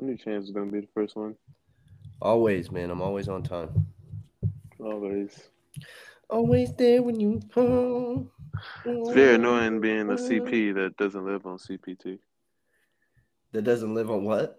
Any 0.00 0.16
chance 0.16 0.44
is 0.44 0.50
gonna 0.50 0.70
be 0.70 0.80
the 0.80 0.88
first 0.94 1.16
one. 1.16 1.36
Always, 2.20 2.70
man. 2.70 2.90
I'm 2.90 3.02
always 3.02 3.28
on 3.28 3.42
time. 3.42 3.86
Always. 4.78 5.48
Always 6.28 6.74
there 6.74 7.02
when 7.02 7.18
you 7.20 7.40
come. 7.52 8.30
It's 8.84 9.10
very 9.10 9.34
annoying 9.34 9.80
being 9.80 10.10
a 10.10 10.14
CP 10.14 10.74
that 10.74 10.96
doesn't 10.96 11.24
live 11.24 11.46
on 11.46 11.58
CPT. 11.58 12.18
That 13.52 13.62
doesn't 13.62 13.94
live 13.94 14.10
on 14.10 14.24
what? 14.24 14.58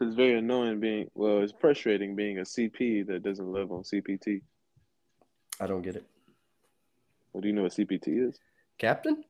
It's 0.00 0.14
very 0.14 0.38
annoying 0.38 0.80
being 0.80 1.10
well. 1.14 1.40
It's 1.42 1.54
frustrating 1.58 2.14
being 2.14 2.38
a 2.38 2.42
CP 2.42 3.06
that 3.06 3.22
doesn't 3.22 3.50
live 3.50 3.72
on 3.72 3.82
CPT. 3.82 4.42
I 5.58 5.66
don't 5.66 5.82
get 5.82 5.96
it. 5.96 6.06
Well, 7.32 7.40
do 7.40 7.48
you 7.48 7.54
know 7.54 7.62
what 7.62 7.72
CPT 7.72 8.28
is? 8.28 8.38
Captain? 8.78 9.24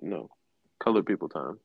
No, 0.00 0.30
colored 0.78 1.06
people 1.06 1.28
time. 1.28 1.58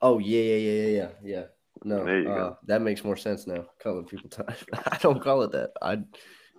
Oh 0.00 0.18
yeah, 0.18 0.40
yeah, 0.42 0.56
yeah, 0.56 0.72
yeah, 0.72 0.88
yeah. 0.88 1.08
yeah. 1.22 1.44
No, 1.84 2.04
There 2.04 2.20
you 2.20 2.28
uh, 2.30 2.34
go. 2.34 2.58
that 2.66 2.82
makes 2.82 3.04
more 3.04 3.16
sense 3.16 3.46
now. 3.46 3.64
Colored 3.80 4.08
people 4.08 4.28
time. 4.28 4.54
I 4.86 4.98
don't 4.98 5.22
call 5.22 5.42
it 5.42 5.52
that. 5.52 5.70
I. 5.82 5.98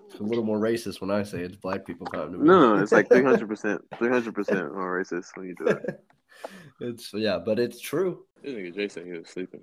It's 0.10 0.22
a 0.22 0.24
little 0.24 0.46
more 0.46 0.58
racist 0.58 1.02
when 1.02 1.12
I 1.12 1.24
say 1.24 1.40
it's 1.40 1.58
black 1.58 1.86
people 1.86 2.08
time. 2.08 2.32
To 2.32 2.38
me. 2.38 2.46
No, 2.46 2.76
no, 2.76 2.82
it's 2.82 2.94
like 2.94 3.10
three 3.12 3.24
hundred 3.24 3.50
percent, 3.50 3.82
three 3.98 4.10
hundred 4.10 4.34
percent 4.34 4.74
more 4.74 5.02
racist 5.02 5.36
when 5.36 5.48
you 5.48 5.55
do 5.55 5.68
it. 5.68 6.00
it's 6.80 7.12
yeah, 7.14 7.40
but 7.44 7.60
it's 7.60 7.82
true. 7.82 8.24
This 8.41 8.54
nigga 8.54 8.94
Jay 8.94 9.04
he 9.04 9.12
was 9.12 9.27
sleeping. 9.27 9.62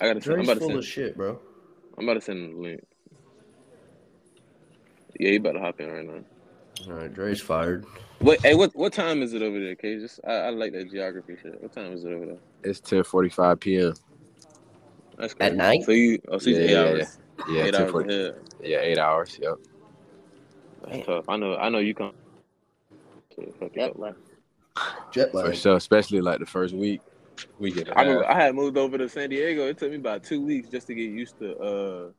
I 0.00 0.06
gotta. 0.06 0.22
Send, 0.22 0.38
I'm 0.38 0.44
Dre's 0.44 0.48
about 0.48 0.54
to 0.54 0.60
full 0.60 0.68
send. 0.68 0.78
of 0.78 0.86
shit, 0.86 1.16
bro. 1.16 1.38
I'm 1.98 2.04
about 2.04 2.14
to 2.14 2.20
send 2.22 2.38
him 2.42 2.54
the 2.54 2.60
link. 2.62 2.80
Yeah, 5.20 5.30
you 5.32 5.40
better 5.40 5.60
hop 5.60 5.78
in 5.78 5.90
right 5.90 6.06
now. 6.06 6.24
All 6.88 6.94
right, 6.94 7.12
Dre's 7.12 7.40
fired. 7.40 7.84
Wait, 8.20 8.40
hey, 8.40 8.54
what 8.54 8.74
what 8.74 8.92
time 8.92 9.22
is 9.22 9.34
it 9.34 9.42
over 9.42 9.60
there, 9.60 9.74
K? 9.74 9.98
Just 9.98 10.20
I, 10.26 10.32
I 10.32 10.50
like 10.50 10.72
that 10.72 10.90
geography 10.90 11.36
shit. 11.40 11.60
What 11.60 11.72
time 11.72 11.92
is 11.92 12.04
it 12.04 12.12
over 12.12 12.26
there? 12.26 12.38
It's 12.64 12.80
ten 12.80 13.04
forty 13.04 13.28
five 13.28 13.60
p.m. 13.60 13.94
That's 15.22 15.36
At 15.38 15.54
night? 15.54 15.84
So 15.84 15.92
you, 15.92 16.18
oh, 16.26 16.38
so 16.38 16.50
you 16.50 16.56
Yeah, 16.56 16.62
eight 16.62 16.70
yeah, 16.70 16.80
hours. 16.80 17.18
Yeah, 17.46 17.62
eight 17.62 17.74
hours 17.76 17.90
forty. 17.92 18.12
ahead. 18.12 18.34
Yeah, 18.60 18.78
eight 18.80 18.98
hours. 18.98 19.38
Yep. 19.40 19.54
That's 20.84 21.06
tough. 21.06 21.24
I 21.28 21.36
know. 21.36 21.56
I 21.56 21.68
know 21.68 21.78
you 21.78 21.94
come. 21.94 22.12
So 23.36 23.44
fuck 23.60 23.70
it 23.72 23.96
up. 23.96 24.16
Jet 25.12 25.30
For 25.30 25.54
sure, 25.54 25.76
especially 25.76 26.20
like 26.20 26.40
the 26.40 26.46
first 26.46 26.74
week. 26.74 27.02
We 27.60 27.70
get 27.70 27.96
I 27.96 28.00
remember 28.00 28.28
I 28.28 28.34
had 28.34 28.56
moved 28.56 28.76
over 28.76 28.98
to 28.98 29.08
San 29.08 29.30
Diego. 29.30 29.68
It 29.68 29.78
took 29.78 29.90
me 29.92 29.96
about 29.96 30.24
two 30.24 30.40
weeks 30.40 30.68
just 30.68 30.88
to 30.88 30.94
get 30.94 31.10
used 31.10 31.38
to 31.38 31.56
uh 31.56 32.10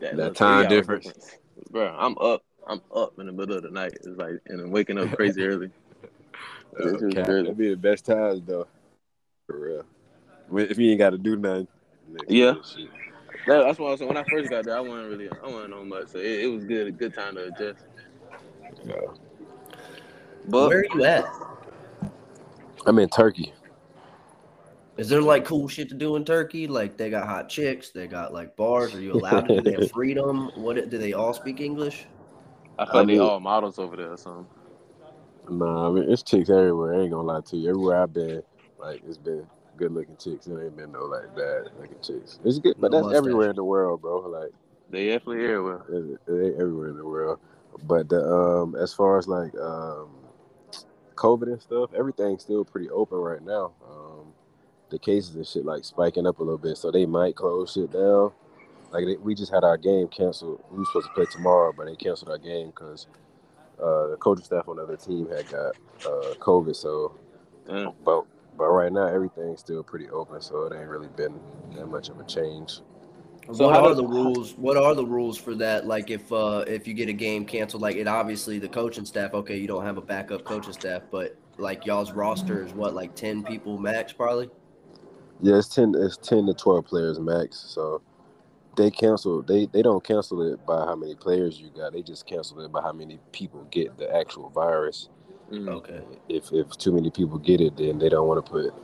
that, 0.00 0.14
little 0.14 0.34
time 0.34 0.64
three-hour 0.64 0.68
difference. 0.68 1.38
Bro, 1.70 1.96
I'm 1.98 2.18
up. 2.18 2.42
I'm 2.66 2.82
up 2.94 3.18
in 3.18 3.24
the 3.26 3.32
middle 3.32 3.56
of 3.56 3.62
the 3.62 3.70
night. 3.70 3.94
It's 3.94 4.06
like 4.08 4.40
and 4.44 4.60
I'm 4.60 4.70
waking 4.70 4.98
up 4.98 5.10
crazy 5.16 5.42
early. 5.46 5.70
It's 6.76 7.00
just 7.00 7.02
Okay. 7.02 7.22
That'd 7.22 7.56
be 7.56 7.70
the 7.70 7.76
best 7.76 8.04
times 8.04 8.42
though. 8.44 8.66
For 9.46 9.58
real. 9.58 9.84
If 10.68 10.76
you 10.76 10.90
ain't 10.90 10.98
got 10.98 11.10
to 11.10 11.18
do 11.18 11.36
nothing. 11.36 11.66
Next 12.12 12.30
Yeah. 12.30 12.54
That, 13.46 13.64
that's 13.64 13.78
why 13.78 13.92
I 13.92 13.96
said 13.96 14.06
when 14.08 14.16
I 14.16 14.24
first 14.24 14.50
got 14.50 14.64
there, 14.64 14.76
I 14.76 14.80
wasn't 14.80 15.08
really, 15.08 15.28
I 15.28 15.46
wasn't 15.46 15.70
know 15.70 15.84
much. 15.84 16.08
So 16.08 16.18
it, 16.18 16.44
it 16.44 16.46
was 16.46 16.64
good, 16.64 16.86
a 16.86 16.92
good 16.92 17.14
time 17.14 17.34
to 17.34 17.44
adjust. 17.46 17.84
Yeah. 18.84 18.94
But 20.48 20.68
Where 20.68 20.78
are 20.80 20.84
you 20.94 21.04
at? 21.04 21.24
I'm 22.86 22.98
in 22.98 23.08
Turkey. 23.08 23.52
Is 24.96 25.08
there 25.08 25.22
like 25.22 25.44
cool 25.44 25.68
shit 25.68 25.88
to 25.88 25.94
do 25.94 26.16
in 26.16 26.24
Turkey? 26.24 26.66
Like 26.66 26.96
they 26.96 27.10
got 27.10 27.26
hot 27.26 27.48
chicks, 27.48 27.90
they 27.90 28.06
got 28.06 28.32
like 28.32 28.56
bars. 28.56 28.94
Are 28.94 29.00
you 29.00 29.12
allowed 29.12 29.48
to? 29.48 29.56
Do 29.56 29.62
they 29.62 29.72
have 29.80 29.90
freedom? 29.94 30.50
What 30.54 30.76
do 30.90 30.98
they 30.98 31.12
all 31.14 31.32
speak 31.32 31.60
English? 31.60 32.06
I 32.78 32.84
feel 32.84 32.94
like 32.94 33.06
they 33.06 33.14
I 33.14 33.16
mean- 33.16 33.20
all 33.20 33.40
models 33.40 33.78
over 33.78 33.96
there 33.96 34.12
or 34.12 34.16
something. 34.16 34.46
Nah, 35.48 35.88
I 35.88 35.92
mean 35.92 36.10
it's 36.10 36.22
chicks 36.22 36.50
everywhere. 36.50 36.94
I 36.94 37.00
ain't 37.02 37.10
gonna 37.10 37.26
lie 37.26 37.40
to 37.40 37.56
you. 37.56 37.70
Everywhere 37.70 38.02
I've 38.02 38.12
been, 38.12 38.42
like 38.78 39.02
it's 39.06 39.18
been 39.18 39.46
good 39.76 39.92
looking 39.92 40.16
chicks. 40.16 40.46
It 40.46 40.52
ain't 40.62 40.76
been 40.76 40.92
no 40.92 41.04
like 41.04 41.34
bad 41.36 41.70
looking 41.80 41.98
chicks. 42.02 42.38
It's 42.44 42.58
good, 42.58 42.76
but 42.78 42.90
No 42.90 42.98
that's 42.98 43.04
mustache. 43.06 43.18
everywhere 43.18 43.50
in 43.50 43.56
the 43.56 43.64
world, 43.64 44.00
bro. 44.02 44.20
Like 44.20 44.50
They 44.90 45.06
definitely 45.08 45.44
everywhere. 45.44 45.82
it 46.28 46.54
everywhere 46.60 46.88
in 46.88 46.96
the 46.96 47.06
world. 47.06 47.38
But 47.84 48.08
the, 48.08 48.22
um, 48.22 48.76
as 48.76 48.92
far 48.92 49.18
as 49.18 49.26
like 49.26 49.54
um, 49.56 50.10
COVID 51.16 51.44
and 51.44 51.60
stuff, 51.62 51.90
everything's 51.94 52.42
still 52.42 52.64
pretty 52.64 52.90
open 52.90 53.18
right 53.18 53.42
now. 53.42 53.72
Um, 53.88 54.32
the 54.90 54.98
cases 54.98 55.34
and 55.36 55.46
shit 55.46 55.64
like 55.64 55.84
spiking 55.84 56.26
up 56.26 56.38
a 56.38 56.42
little 56.42 56.58
bit, 56.58 56.76
so 56.76 56.90
they 56.90 57.06
might 57.06 57.34
close 57.34 57.72
shit 57.72 57.90
down. 57.92 58.32
Like 58.92 59.06
they, 59.06 59.16
we 59.16 59.34
just 59.34 59.50
had 59.52 59.64
our 59.64 59.78
game 59.78 60.06
canceled. 60.08 60.62
We 60.70 60.78
were 60.80 60.84
supposed 60.84 61.06
to 61.08 61.12
play 61.14 61.24
tomorrow, 61.32 61.72
but 61.74 61.86
they 61.86 61.96
canceled 61.96 62.30
our 62.30 62.36
game 62.38 62.66
because 62.68 63.06
uh, 63.82 64.08
the 64.08 64.16
coaching 64.20 64.44
staff 64.44 64.68
on 64.68 64.76
the 64.76 64.82
other 64.82 64.98
team 64.98 65.28
had 65.30 65.48
got 65.48 65.74
uh, 66.04 66.34
COVID. 66.40 66.76
So, 66.76 67.16
Damn. 67.66 67.92
but 68.04 68.26
but 68.56 68.68
right 68.68 68.92
now 68.92 69.06
everything's 69.06 69.60
still 69.60 69.82
pretty 69.82 70.08
open, 70.10 70.40
so 70.40 70.64
it 70.64 70.74
ain't 70.74 70.88
really 70.88 71.08
been 71.16 71.40
that 71.74 71.86
much 71.86 72.08
of 72.08 72.20
a 72.20 72.24
change. 72.24 72.80
So 73.52 73.66
what 73.66 73.74
how 73.74 73.86
are 73.86 73.94
the 73.94 74.06
rules? 74.06 74.52
What 74.52 74.76
are 74.76 74.94
the 74.94 75.04
rules 75.04 75.36
for 75.36 75.54
that? 75.56 75.86
Like 75.86 76.10
if 76.10 76.32
uh 76.32 76.64
if 76.66 76.86
you 76.86 76.94
get 76.94 77.08
a 77.08 77.12
game 77.12 77.44
canceled, 77.44 77.82
like 77.82 77.96
it 77.96 78.06
obviously 78.06 78.58
the 78.58 78.68
coaching 78.68 79.04
staff. 79.04 79.34
Okay, 79.34 79.56
you 79.56 79.66
don't 79.66 79.84
have 79.84 79.96
a 79.96 80.02
backup 80.02 80.44
coaching 80.44 80.72
staff, 80.72 81.02
but 81.10 81.36
like 81.58 81.84
y'all's 81.84 82.12
roster 82.12 82.64
is 82.64 82.72
what 82.72 82.94
like 82.94 83.14
ten 83.14 83.42
people 83.42 83.78
max 83.78 84.12
probably. 84.12 84.48
Yeah, 85.40 85.56
it's 85.58 85.68
ten. 85.68 85.94
It's 85.96 86.16
ten 86.16 86.46
to 86.46 86.54
twelve 86.54 86.86
players 86.86 87.18
max. 87.18 87.58
So 87.58 88.00
they 88.76 88.90
cancel. 88.90 89.42
They 89.42 89.66
they 89.66 89.82
don't 89.82 90.04
cancel 90.04 90.52
it 90.52 90.64
by 90.64 90.84
how 90.84 90.94
many 90.94 91.16
players 91.16 91.60
you 91.60 91.70
got. 91.70 91.92
They 91.92 92.02
just 92.02 92.26
cancel 92.26 92.60
it 92.60 92.70
by 92.70 92.80
how 92.80 92.92
many 92.92 93.18
people 93.32 93.66
get 93.70 93.98
the 93.98 94.14
actual 94.14 94.50
virus. 94.50 95.08
Mhm. 95.52 95.68
Okay. 95.68 96.02
If 96.28 96.52
if 96.52 96.70
too 96.78 96.92
many 96.92 97.10
people 97.10 97.38
get 97.38 97.60
it, 97.60 97.76
then 97.76 97.98
they 97.98 98.08
don't 98.08 98.28
want 98.28 98.44
to 98.44 98.50
put 98.50 98.74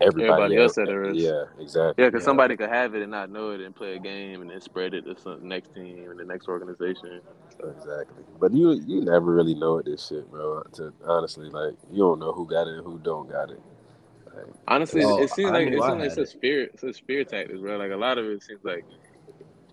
everybody, 0.00 0.32
Everybody 0.32 0.56
at- 0.56 0.62
else 0.62 0.78
at 0.78 0.88
risk. 0.88 1.20
Yeah, 1.20 1.44
exactly. 1.58 2.04
Yeah, 2.04 2.10
because 2.10 2.22
Yeah. 2.22 2.26
somebody 2.26 2.56
could 2.56 2.70
have 2.70 2.94
it 2.94 3.02
and 3.02 3.10
not 3.10 3.30
know 3.30 3.52
it 3.52 3.60
and 3.60 3.74
play 3.74 3.96
a 3.96 3.98
game 3.98 4.42
and 4.42 4.50
then 4.50 4.60
spread 4.60 4.94
it 4.94 5.02
to 5.06 5.16
some 5.20 5.46
next 5.48 5.74
team 5.74 6.10
and 6.10 6.18
the 6.20 6.24
next 6.24 6.48
organization. 6.48 7.20
exactly. 7.64 8.24
But 8.40 8.52
you 8.52 8.72
you 8.72 9.00
never 9.02 9.32
really 9.34 9.54
know 9.54 9.78
it. 9.78 9.86
This 9.86 10.06
shit, 10.08 10.30
bro. 10.30 10.62
To 10.74 10.92
honestly, 11.04 11.48
like 11.50 11.74
you 11.90 11.98
don't 11.98 12.20
know 12.20 12.32
who 12.32 12.46
got 12.46 12.68
it 12.68 12.74
and 12.76 12.84
who 12.84 12.98
don't 12.98 13.28
got 13.30 13.50
it. 13.50 13.60
Like, 14.34 14.46
Honestly, 14.68 15.02
Oh, 15.04 15.22
it 15.22 15.30
seems 15.30 15.50
I 15.50 15.54
like 15.54 15.68
knew 15.70 15.78
it 15.78 15.82
I 15.82 15.88
seems 15.88 16.00
like 16.00 16.10
had 16.10 16.12
such 16.14 16.28
spirit, 16.28 16.78
such 16.80 16.96
spirit 16.96 17.28
tactics, 17.28 17.60
bro. 17.60 17.76
Like 17.78 17.92
a 17.92 17.96
lot 17.96 18.18
of 18.18 18.26
it 18.26 18.42
seems 18.42 18.64
like. 18.64 18.84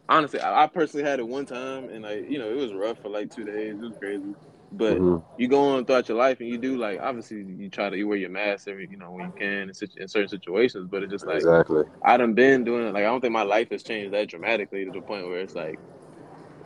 Honestly, 0.09 0.39
I, 0.39 0.63
I 0.63 0.67
personally 0.67 1.03
had 1.09 1.19
it 1.19 1.27
one 1.27 1.45
time, 1.45 1.89
and 1.89 2.03
like 2.03 2.29
you 2.29 2.39
know, 2.39 2.49
it 2.49 2.55
was 2.57 2.73
rough 2.73 2.99
for 2.99 3.09
like 3.09 3.31
two 3.31 3.43
days. 3.43 3.75
It 3.75 3.81
was 3.81 3.97
crazy, 3.97 4.35
but 4.77 4.97
mhm. 4.97 5.23
you 5.37 5.47
go 5.47 5.75
on 5.75 5.85
throughout 5.85 6.09
your 6.09 6.17
life, 6.17 6.39
and 6.39 6.49
you 6.49 6.57
do 6.57 6.77
like 6.77 6.99
obviously 7.01 7.37
you 7.37 7.69
try 7.69 7.89
to 7.89 7.97
you 7.97 8.07
wear 8.07 8.17
your 8.17 8.29
mask 8.29 8.67
every 8.67 8.87
you 8.89 8.97
know 8.97 9.11
when 9.11 9.25
you 9.25 9.33
can 9.37 9.69
in, 9.69 9.73
situ- 9.73 9.99
in 9.99 10.07
certain 10.07 10.29
situations, 10.29 10.87
but 10.89 11.03
it's 11.03 11.11
just 11.11 11.25
like 11.25 11.37
exactly. 11.37 11.83
I 12.03 12.17
done 12.17 12.33
been 12.33 12.63
doing 12.63 12.87
it. 12.87 12.93
Like 12.93 13.03
I 13.03 13.07
don't 13.07 13.21
think 13.21 13.33
my 13.33 13.43
life 13.43 13.69
has 13.71 13.83
changed 13.83 14.13
that 14.13 14.29
dramatically 14.29 14.85
to 14.85 14.91
the 14.91 15.01
point 15.01 15.27
where 15.27 15.39
it's 15.39 15.55
like 15.55 15.79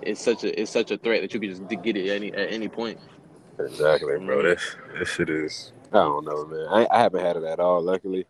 it's 0.02 0.22
such 0.22 0.44
a 0.44 0.60
it's 0.62 0.72
such 0.72 0.92
a 0.92 0.98
threat 0.98 1.22
that 1.22 1.34
you 1.34 1.40
can 1.40 1.50
just 1.50 1.68
get 1.84 1.98
it 1.98 2.10
at 2.10 2.16
any 2.16 2.32
at 2.34 2.52
any 2.52 2.68
point. 2.68 3.00
Exactly, 3.60 4.18
bro. 4.20 4.42
This 4.44 4.76
this 4.98 5.10
shit 5.10 5.30
is. 5.30 5.74
I 5.92 5.98
don't 5.98 6.24
know, 6.26 6.46
man. 6.46 6.68
I, 6.70 6.88
I 6.92 7.00
haven't 7.02 7.26
had 7.26 7.36
it 7.36 7.44
at 7.44 7.60
all, 7.60 7.82
luckily, 7.82 8.26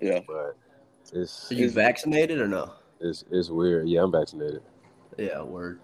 Yeah. 0.00 0.20
but 0.26 0.56
it's 1.12 1.50
Are 1.50 1.54
you 1.54 1.66
Is- 1.66 1.72
vaccinated 1.74 2.40
or 2.40 2.46
no? 2.48 2.72
it's 3.00 3.24
it's 3.30 3.50
weird. 3.50 3.88
Yeah, 3.88 4.02
I'm 4.04 4.12
vaccinated. 4.12 4.62
Yeah, 5.18 5.42
word. 5.42 5.80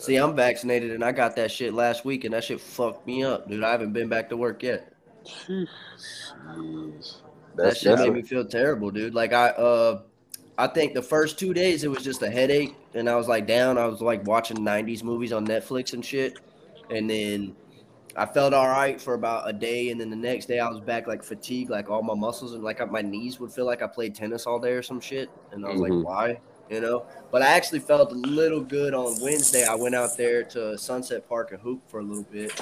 See, 0.00 0.16
I'm 0.16 0.34
vaccinated 0.34 0.92
and 0.92 1.04
I 1.04 1.12
got 1.12 1.36
that 1.36 1.50
shit 1.50 1.74
last 1.74 2.06
week 2.06 2.24
and 2.24 2.32
that 2.32 2.44
shit 2.44 2.58
fucked 2.58 3.06
me 3.06 3.22
up, 3.22 3.48
dude. 3.48 3.62
I 3.62 3.70
haven't 3.70 3.92
been 3.92 4.08
back 4.08 4.30
to 4.30 4.36
work 4.36 4.62
yet. 4.62 4.90
Jeez. 5.26 5.68
that 7.56 7.76
shit 7.76 7.98
made 7.98 8.14
me 8.14 8.22
feel 8.22 8.46
terrible, 8.46 8.90
dude. 8.90 9.14
Like 9.14 9.34
I 9.34 9.50
uh 9.50 10.00
I 10.56 10.68
think 10.68 10.94
the 10.94 11.02
first 11.02 11.38
two 11.38 11.52
days 11.52 11.84
it 11.84 11.88
was 11.90 12.02
just 12.02 12.22
a 12.22 12.30
headache 12.30 12.74
and 12.94 13.10
I 13.10 13.16
was 13.16 13.28
like 13.28 13.46
down. 13.46 13.76
I 13.76 13.86
was 13.86 14.00
like 14.00 14.26
watching 14.26 14.56
90s 14.58 15.04
movies 15.04 15.32
on 15.32 15.46
Netflix 15.46 15.92
and 15.92 16.04
shit. 16.04 16.38
And 16.88 17.08
then 17.08 17.54
I 18.16 18.24
felt 18.24 18.54
all 18.54 18.68
right 18.68 19.00
for 19.00 19.14
about 19.14 19.48
a 19.48 19.52
day, 19.52 19.90
and 19.90 20.00
then 20.00 20.10
the 20.10 20.16
next 20.16 20.46
day 20.46 20.58
I 20.58 20.68
was 20.68 20.80
back 20.80 21.06
like 21.06 21.22
fatigued, 21.22 21.70
like 21.70 21.88
all 21.88 22.02
my 22.02 22.14
muscles 22.14 22.54
and 22.54 22.64
like 22.64 22.80
my 22.90 23.02
knees 23.02 23.38
would 23.38 23.52
feel 23.52 23.66
like 23.66 23.82
I 23.82 23.86
played 23.86 24.14
tennis 24.14 24.46
all 24.46 24.58
day 24.58 24.72
or 24.72 24.82
some 24.82 25.00
shit. 25.00 25.28
And 25.52 25.64
I 25.64 25.70
was 25.70 25.80
Mhm. 25.80 25.82
like, 25.82 26.06
why? 26.06 26.40
You 26.70 26.80
know. 26.80 27.04
But 27.30 27.42
I 27.42 27.48
actually 27.48 27.80
felt 27.80 28.12
a 28.12 28.14
little 28.14 28.60
good 28.60 28.94
on 28.94 29.20
Wednesday. 29.20 29.64
I 29.64 29.74
went 29.74 29.94
out 29.94 30.16
there 30.16 30.44
to 30.44 30.78
Sunset 30.78 31.28
Park 31.28 31.52
and 31.52 31.60
hoop 31.60 31.82
for 31.88 32.00
a 32.00 32.02
little 32.02 32.22
bit. 32.24 32.52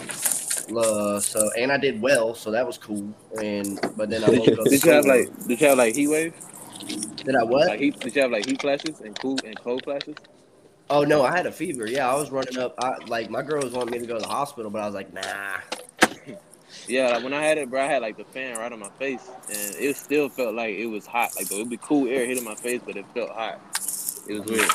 Uh, 0.75 1.21
so 1.21 1.51
and 1.57 1.71
I 1.71 1.79
did 1.79 2.01
well, 2.01 2.35
so 2.35 2.51
that 2.51 2.67
was 2.67 2.79
cool. 2.79 3.15
And 3.43 3.79
but 3.97 4.11
then 4.11 4.25
I 4.25 4.31
woke 4.31 4.49
up. 4.49 4.65
Did 4.65 4.85
you 4.85 4.93
have 4.93 5.07
like 5.07 5.47
did 5.47 5.61
you 5.61 5.67
have 5.67 5.79
like 5.79 5.95
heat 5.95 6.09
waves? 6.09 6.37
Did 7.17 7.37
I 7.37 7.43
what? 7.43 7.69
Like 7.69 7.81
heat? 7.81 8.01
Did 8.01 8.17
you 8.17 8.23
have 8.23 8.31
like 8.31 8.47
heat 8.47 8.61
flashes 8.61 9.01
and 9.01 9.19
cool 9.19 9.39
and 9.45 9.59
cold 9.61 9.85
flashes? 9.85 10.17
Oh 10.91 11.05
no, 11.05 11.23
I 11.23 11.35
had 11.35 11.47
a 11.47 11.53
fever. 11.53 11.87
Yeah, 11.87 12.11
I 12.11 12.15
was 12.15 12.31
running 12.31 12.59
up. 12.59 12.75
I 12.79 12.97
like 13.07 13.31
my 13.31 13.43
girls 13.43 13.73
wanted 13.73 13.93
me 13.93 13.99
to 14.01 14.07
go 14.07 14.15
to 14.15 14.21
the 14.21 14.29
hospital, 14.29 14.71
but 14.71 14.83
I 14.83 14.87
was 14.87 14.95
like, 14.95 15.13
nah. 15.13 15.59
Yeah, 16.87 17.09
like 17.09 17.25
when 17.25 17.33
I 17.33 17.43
had 17.43 17.59
it, 17.59 17.71
bro, 17.71 17.83
I 17.83 17.87
had 17.87 18.03
like 18.03 18.17
the 18.17 18.25
fan 18.25 18.57
right 18.57 18.71
on 18.71 18.79
my 18.79 18.91
face, 18.99 19.27
and 19.49 19.75
it 19.77 19.97
still 19.97 20.29
felt 20.29 20.55
like 20.55 20.77
it 20.77 20.87
was 20.87 21.07
hot. 21.07 21.31
Like 21.37 21.51
it 21.51 21.57
would 21.57 21.71
be 21.71 21.79
cool 21.79 22.07
air 22.09 22.27
hitting 22.27 22.45
my 22.45 22.55
face, 22.55 22.81
but 22.85 22.97
it 22.97 23.07
felt 23.15 23.31
hot. 23.31 23.61
It 24.29 24.41
was 24.41 24.51
weird. 24.51 24.71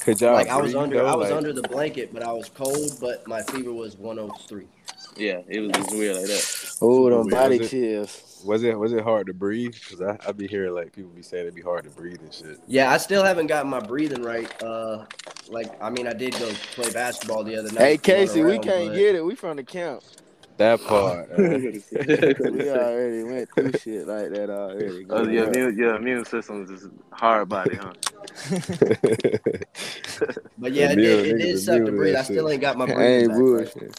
Could 0.00 0.20
y'all 0.20 0.32
like 0.34 0.48
I 0.48 0.56
was 0.60 0.74
under, 0.74 0.96
though? 0.98 1.06
I 1.06 1.14
was 1.16 1.28
Like, 1.30 1.36
under 1.36 1.52
the 1.52 1.62
blanket, 1.68 2.12
but 2.12 2.22
I 2.22 2.32
was 2.32 2.48
cold. 2.48 2.92
But 3.00 3.26
my 3.28 3.42
fever 3.42 3.72
was 3.72 3.96
103. 3.96 4.66
Yeah, 5.16 5.40
it 5.48 5.60
was, 5.60 5.70
it 5.70 5.78
was 5.78 5.90
weird 5.92 6.16
like 6.16 6.26
that. 6.26 6.76
Oh, 6.82 7.08
them 7.08 7.20
Weird, 7.20 7.30
body 7.30 7.56
is 7.56 7.66
it? 7.66 7.70
chills. 7.70 8.42
Was 8.44 8.62
it 8.62 8.78
was 8.78 8.92
it 8.92 9.02
hard 9.02 9.26
to 9.28 9.32
breathe? 9.34 9.72
Because 9.74 10.00
I 10.02 10.18
I 10.28 10.32
be 10.32 10.46
hearing 10.46 10.74
like 10.74 10.92
people 10.92 11.10
be 11.10 11.22
saying 11.22 11.42
it'd 11.44 11.54
be 11.54 11.62
hard 11.62 11.84
to 11.84 11.90
breathe 11.90 12.20
and 12.20 12.32
shit. 12.32 12.58
Yeah, 12.66 12.92
I 12.92 12.98
still 12.98 13.24
haven't 13.24 13.46
gotten 13.46 13.70
my 13.70 13.80
breathing 13.80 14.22
right. 14.22 14.50
Uh, 14.62 15.06
like 15.48 15.70
I 15.82 15.88
mean, 15.90 16.06
I 16.06 16.12
did 16.12 16.32
go 16.38 16.50
play 16.74 16.90
basketball 16.92 17.44
the 17.44 17.56
other 17.56 17.70
night. 17.72 17.80
Hey 17.80 17.90
run 17.92 17.98
Casey, 18.26 18.42
we 18.42 18.58
can't 18.58 18.90
but- 18.90 18.94
get 18.96 19.14
it. 19.14 19.24
We 19.24 19.34
from 19.34 19.56
the 19.56 19.64
camp. 19.64 20.02
That 20.58 20.84
part. 20.84 21.30
uh, 21.32 21.60
We 22.38 22.70
already 22.70 23.24
went 23.24 23.50
through 23.54 23.72
shit 23.74 24.06
like 24.06 24.30
that 24.30 24.50
already. 24.50 25.04
Oh 25.10 25.24
Go 25.24 25.26
yeah, 25.26 25.44
immune, 25.44 25.76
yeah, 25.78 25.96
immune 25.96 26.24
system 26.24 26.62
is 26.64 26.70
just 26.70 26.92
hard 27.12 27.48
body, 27.48 27.76
huh? 27.76 27.94
But 30.58 30.72
yeah, 30.72 30.92
it 30.92 31.00
Immune, 31.00 31.00
did, 31.00 31.26
it 31.26 31.38
niggas 31.38 31.38
did 31.38 31.58
suck 31.60 31.84
to 31.84 31.92
breathe. 31.92 32.16
I 32.16 32.22
still 32.22 32.48
ain't 32.50 32.60
got 32.62 32.76
my 32.76 32.86
I 32.86 32.94
breathing 32.94 33.24
ain't 33.24 33.28
back 33.28 33.44
right. 33.50 33.68
bullshit. 33.74 33.94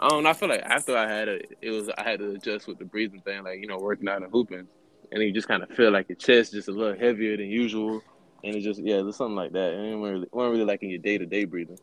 I 0.00 0.08
don't. 0.08 0.26
I 0.26 0.34
feel 0.34 0.48
like 0.48 0.62
after 0.62 0.96
I 0.96 1.08
had 1.08 1.28
it, 1.28 1.58
it 1.62 1.70
was 1.70 1.88
I 1.90 2.02
had 2.02 2.20
to 2.20 2.32
adjust 2.32 2.68
with 2.68 2.78
the 2.78 2.84
breathing 2.84 3.22
thing, 3.22 3.44
like 3.44 3.60
you 3.60 3.66
know, 3.68 3.78
working 3.78 4.08
out 4.08 4.22
and 4.22 4.32
hooping, 4.32 4.68
and 5.12 5.22
you 5.22 5.32
just 5.32 5.48
kind 5.48 5.62
of 5.62 5.70
feel 5.70 5.90
like 5.92 6.08
your 6.08 6.16
chest 6.16 6.52
just 6.52 6.68
a 6.68 6.72
little 6.72 6.98
heavier 6.98 7.36
than 7.36 7.46
usual, 7.48 8.02
and 8.44 8.56
it 8.56 8.60
just 8.62 8.80
yeah, 8.80 9.02
there's 9.02 9.16
something 9.16 9.36
like 9.36 9.52
that. 9.52 9.74
And 9.74 9.86
it 9.86 9.96
wasn't 9.96 10.14
really, 10.14 10.28
wasn't 10.32 10.52
really 10.52 10.64
like 10.64 10.82
in 10.82 10.90
your 10.90 10.98
day 10.98 11.18
to 11.18 11.26
day 11.26 11.44
breathing. 11.44 11.78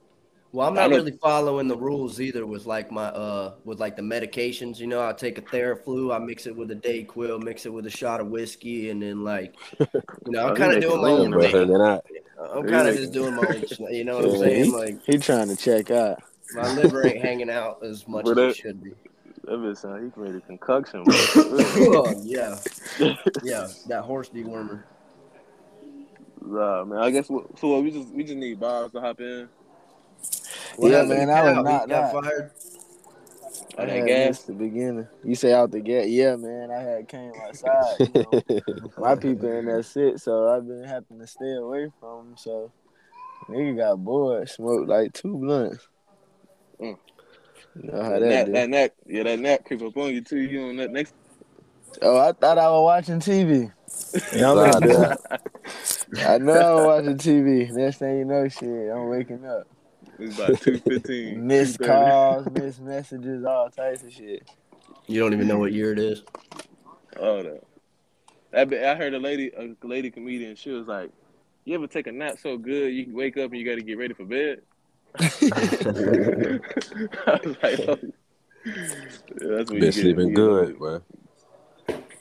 Well, 0.51 0.67
I'm 0.67 0.73
not 0.73 0.89
really 0.89 1.11
following 1.11 1.67
the 1.67 1.77
rules 1.77 2.19
either 2.19 2.43
with 2.45 2.65
like 2.65 2.91
my 2.91 3.05
uh 3.09 3.53
with 3.65 3.79
like 3.79 3.95
the 3.95 4.01
medications. 4.01 4.79
You 4.79 4.87
know, 4.87 5.07
I 5.07 5.13
take 5.13 5.37
a 5.37 5.41
Theraflu, 5.43 6.13
I 6.13 6.17
mix 6.17 6.47
it 6.47 6.55
with 6.55 6.71
a 6.71 6.75
Dayquil, 6.75 7.43
mix 7.43 7.67
it 7.67 7.73
with 7.73 7.85
a 7.85 7.89
shot 7.91 8.19
of 8.19 8.27
whiskey, 8.27 8.89
and 8.89 8.99
then 9.01 9.23
like, 9.23 9.53
you 9.79 9.85
know, 10.27 10.39
Oh, 10.45 10.49
I'm 10.49 10.55
kind 10.55 10.73
of 10.73 10.81
doing 10.81 11.01
my 11.01 11.09
own 11.11 11.31
bro. 11.31 11.41
Thing. 11.43 11.67
than 11.67 11.81
I. 11.81 11.99
I'm 12.41 12.63
kind 12.63 12.87
of 12.87 12.95
making- 12.95 13.01
just 13.01 13.13
doing 13.13 13.35
my 13.35 13.43
own. 13.45 13.93
You 13.93 14.03
know 14.05 14.15
what 14.17 14.25
I'm 14.25 14.37
saying? 14.39 14.65
he- 14.65 14.71
Like 14.71 15.05
He 15.05 15.17
trying 15.19 15.49
to 15.49 15.55
check 15.55 15.91
out. 15.91 16.23
my 16.55 16.73
liver 16.73 17.05
ain't 17.05 17.21
hanging 17.21 17.49
out 17.51 17.83
as 17.83 18.07
much 18.07 18.25
But 18.25 18.31
as 18.31 18.35
that- 18.37 18.49
it 18.49 18.55
should 18.55 18.83
be. 18.83 18.91
That 19.43 19.51
bitch 19.59 19.77
sound 19.77 20.03
he 20.03 20.09
created 20.11 20.45
concoction. 20.47 21.03
bro. 21.03 21.15
oh, 21.35 22.21
yeah, 22.23 22.59
yeah, 23.43 23.67
that 23.87 24.01
horse 24.03 24.29
dewormer. 24.29 24.83
nah, 26.45 26.83
man. 26.85 26.99
I 26.99 27.09
guess 27.11 27.29
what, 27.29 27.57
so. 27.59 27.69
What, 27.69 27.83
we 27.83 27.91
just 27.91 28.09
we 28.09 28.23
just 28.23 28.35
need 28.37 28.59
Bobs 28.59 28.93
to 28.93 29.01
hop 29.01 29.19
in. 29.21 29.47
What 30.77 30.91
Yeah, 30.91 31.03
man, 31.03 31.29
I 31.29 31.43
was 31.43 31.53
Cal? 31.53 31.55
He 31.55 31.63
knocked 31.63 31.89
got 31.89 32.15
out. 32.15 32.23
fired. 32.23 32.51
I 33.77 33.81
I 33.81 33.85
that 33.85 33.95
had 33.95 34.07
gas. 34.07 34.27
missed 34.29 34.47
the 34.47 34.53
beginning. 34.53 35.07
You 35.23 35.35
say 35.35 35.53
out 35.53 35.71
the 35.71 35.79
gate? 35.79 36.09
Yeah, 36.09 36.35
man. 36.35 36.71
I 36.71 36.79
had 36.81 37.07
came 37.07 37.31
outside. 37.41 37.95
You 37.99 38.13
know, 38.13 38.41
my 38.97 39.15
people 39.15 39.51
in 39.51 39.65
that 39.65 39.85
shit, 39.85 40.19
so 40.19 40.49
I've 40.49 40.67
been 40.67 40.83
having 40.83 41.19
to 41.19 41.27
stay 41.27 41.53
away 41.55 41.89
from 41.99 42.29
them. 42.29 42.37
So 42.37 42.71
nigga 43.49 43.77
got 43.77 43.95
bored, 43.97 44.49
smoked 44.49 44.89
like 44.89 45.13
two 45.13 45.37
blunts. 45.37 45.87
Mm. 46.81 46.97
You 47.75 47.91
know 47.91 48.03
how 48.03 48.09
That, 48.11 48.19
that, 48.19 48.27
neck, 48.29 48.47
that 48.53 48.69
neck, 48.69 48.91
yeah, 49.05 49.23
that 49.23 49.39
neck 49.39 49.65
creep 49.65 49.81
up 49.81 49.95
on 49.97 50.13
you 50.13 50.21
too. 50.21 50.39
You 50.39 50.63
on 50.69 50.77
that 50.77 50.91
next? 50.91 51.13
Oh, 52.01 52.17
I 52.17 52.31
thought 52.33 52.57
I 52.57 52.69
was 52.69 52.83
watching 52.83 53.19
TV. 53.19 53.71
Nah, 54.33 54.75
I 56.25 56.37
know 56.39 56.53
I 56.53 56.73
was 56.73 56.85
watching 56.85 57.17
TV. 57.17 57.71
Next 57.71 57.97
thing 57.97 58.19
you 58.19 58.25
know, 58.25 58.47
shit, 58.47 58.89
I'm 58.91 59.09
waking 59.09 59.45
up. 59.45 59.67
It's 60.19 60.37
about 60.37 60.59
two 60.61 60.77
fifteen. 60.79 61.47
Missed 61.47 61.79
calls, 61.79 62.47
missed 62.51 62.81
messages, 62.81 63.45
all 63.45 63.69
types 63.69 64.03
of 64.03 64.11
shit. 64.11 64.49
You 65.07 65.19
don't 65.21 65.33
even 65.33 65.47
know 65.47 65.57
what 65.57 65.71
year 65.71 65.91
it 65.93 65.99
is. 65.99 66.23
Oh 67.17 67.41
no. 67.41 67.59
I, 68.53 68.65
be- 68.65 68.79
I 68.83 68.95
heard 68.95 69.13
a 69.13 69.19
lady, 69.19 69.51
a 69.55 69.75
lady 69.85 70.09
comedian. 70.11 70.55
She 70.55 70.71
was 70.71 70.87
like, 70.87 71.11
"You 71.65 71.75
ever 71.75 71.87
take 71.87 72.07
a 72.07 72.11
nap 72.11 72.37
so 72.41 72.57
good 72.57 72.93
you 72.93 73.05
can 73.05 73.13
wake 73.13 73.37
up 73.37 73.51
and 73.51 73.59
you 73.59 73.65
got 73.65 73.75
to 73.75 73.81
get 73.83 73.97
ready 73.97 74.13
for 74.13 74.25
bed?" 74.25 74.61
I 75.19 75.29
was 77.43 77.57
like, 77.63 77.79
oh. 77.79 77.97
yeah, 78.65 78.73
"That's 79.35 79.39
what 79.39 79.41
you 79.41 79.65
Been 79.65 79.79
get. 79.79 79.93
sleeping 79.93 80.29
You 80.29 80.35
good, 80.35 80.81
man. 80.81 81.01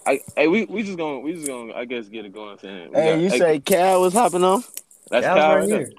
I, 0.06 0.20
hey, 0.36 0.48
we 0.48 0.64
we 0.66 0.82
just 0.82 0.96
gonna 0.96 1.18
we 1.20 1.34
just 1.34 1.46
gonna 1.46 1.74
I 1.74 1.84
guess 1.84 2.08
get 2.08 2.24
it 2.24 2.32
going. 2.32 2.58
Saying, 2.58 2.90
we 2.90 2.96
Hey, 3.00 3.10
got- 3.14 3.20
you 3.20 3.30
say 3.30 3.60
Cal 3.60 4.00
was 4.00 4.12
hopping 4.14 4.42
on? 4.44 4.62
that's 5.10 5.26
Cal's 5.26 5.38
Kyle 5.38 5.48
right 5.54 5.58
right 5.60 5.68
here. 5.68 5.78
there. 5.86 5.92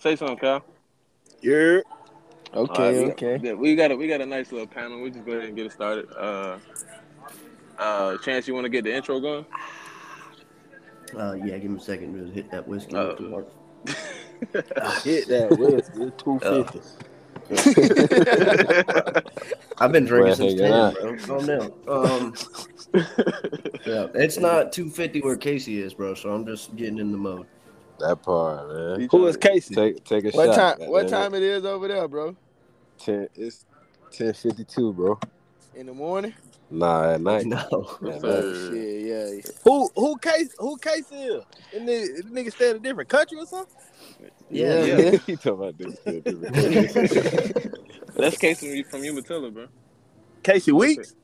Say 0.00 0.16
something, 0.16 0.36
Kyle. 0.38 0.64
Yeah. 1.42 1.80
Okay, 2.54 2.82
right, 2.82 2.94
we- 3.06 3.10
okay. 3.12 3.38
yeah, 3.42 3.52
We 3.52 3.76
got 3.76 3.90
a 3.90 3.96
we 3.96 4.08
got 4.08 4.20
a 4.20 4.26
nice 4.26 4.50
little 4.52 4.66
panel. 4.66 5.00
We 5.02 5.10
just 5.10 5.24
go 5.26 5.32
ahead 5.32 5.44
and 5.48 5.56
get 5.56 5.66
it 5.66 5.72
started. 5.72 6.06
Uh, 6.16 6.58
uh, 7.78 8.16
Chance, 8.18 8.48
you 8.48 8.54
want 8.54 8.64
to 8.64 8.70
get 8.70 8.84
the 8.84 8.94
intro 8.94 9.20
going? 9.20 9.44
Uh, 11.16 11.32
yeah, 11.34 11.56
give 11.58 11.70
me 11.70 11.78
a 11.78 11.80
second 11.80 12.14
to 12.14 12.30
hit 12.32 12.50
that 12.50 12.66
whiskey. 12.66 12.96
Oh. 12.96 13.14
too 13.14 13.30
hard. 13.30 13.46
Hit 15.04 15.26
that 15.28 15.50
whiskey. 15.58 16.10
Two 16.18 16.38
fifty. 16.38 16.80
I've 19.78 19.92
been 19.92 20.04
drinking 20.04 20.26
Well, 20.28 20.36
since 20.36 20.60
ten, 20.60 20.72
on. 20.72 20.94
bro. 20.94 21.16
Calm 21.16 21.46
down. 21.46 21.72
Um, 21.88 22.34
yeah, 23.86 24.06
it's 24.14 24.38
not 24.38 24.72
two 24.72 24.90
fifty 24.90 25.20
where 25.20 25.36
Casey 25.36 25.80
is, 25.80 25.94
bro. 25.94 26.14
So 26.14 26.30
I'm 26.32 26.44
just 26.46 26.74
getting 26.76 26.98
in 26.98 27.12
the 27.12 27.18
mode. 27.18 27.46
That 28.00 28.22
part, 28.22 28.68
man. 28.68 29.08
Who 29.10 29.26
is 29.26 29.36
Casey? 29.36 29.74
Take 29.74 30.04
take 30.04 30.24
a 30.24 30.32
What 30.32 30.46
shot. 30.46 30.54
time? 30.54 30.78
What 30.86 31.08
time 31.08 31.34
it 31.34 31.42
is 31.42 31.64
over 31.64 31.88
there, 31.88 32.08
bro? 32.08 32.36
Ten. 32.98 33.28
It's 33.34 33.66
ten 34.12 34.32
fifty 34.34 34.64
two, 34.64 34.92
bro. 34.92 35.18
In 35.74 35.86
the 35.86 35.94
morning? 35.94 36.34
Nah, 36.70 37.14
at 37.14 37.20
night. 37.20 37.46
No, 37.46 37.98
Yes, 38.00 38.22
Oh, 38.24 38.52
shit, 38.52 39.06
yeah. 39.06 39.40
Who 39.64 39.90
who 39.96 40.18
case 40.18 40.54
who 40.58 40.76
case 40.78 41.10
is? 41.12 41.42
The 41.72 41.80
nigga, 41.80 42.16
the 42.24 42.30
nigga 42.30 42.52
stay 42.52 42.70
in 42.70 42.76
a 42.76 42.80
different 42.80 43.08
country 43.10 43.38
or 43.38 43.46
something? 43.46 43.76
yeah, 44.50 44.74
Yeah, 44.74 44.86
yeah. 44.96 45.02
man. 45.02 45.20
he 45.26 45.36
talking 45.36 45.52
about 45.52 45.78
this. 45.78 46.00
That's 48.16 48.36
Casey 48.38 48.84
from 48.84 49.00
from 49.02 49.04
Umatilla, 49.04 49.50
bro. 49.50 49.66
Casey 50.42 50.72
Weeks? 50.72 51.14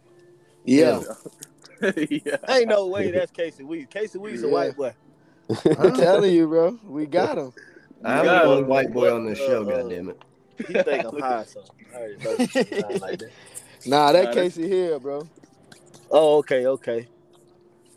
Yeah. 0.65 1.03
yeah. 1.83 2.37
Ain't 2.49 2.69
no 2.69 2.89
way 2.89 3.11
that's 3.11 3.31
Casey 3.33 3.65
Weeks. 3.65 3.89
Casey 3.93 4.19
Weeks 4.19 4.43
a 4.43 4.49
Yeah. 4.49 4.49
white 4.49 4.77
boy. 4.77 4.95
I'm 5.79 5.95
telling 5.95 6.33
you, 6.33 6.47
bro. 6.49 6.79
We 6.85 7.07
got 7.07 7.39
him. 7.39 7.53
I'm 8.05 8.27
the 8.27 8.43
only 8.45 8.65
white 8.65 8.93
boy 8.93 9.15
on 9.15 9.27
this 9.27 9.39
show. 9.39 9.63
Uh, 9.63 9.83
God 9.83 9.93
it. 9.93 10.23
He 10.69 10.75
think 10.83 11.05
I'm 11.05 11.19
high 11.21 11.41
or 11.41 11.45
something. 11.47 11.71
I 11.95 11.99
heard 11.99 13.01
like 13.01 13.19
that. 13.19 13.31
Nah, 13.87 13.97
Nah, 14.07 14.13
that 14.13 14.25
that's- 14.27 14.35
Casey 14.55 14.69
here, 14.69 14.99
bro. 14.99 15.27
Oh, 16.11 16.37
okay, 16.39 16.67
okay. 16.67 17.09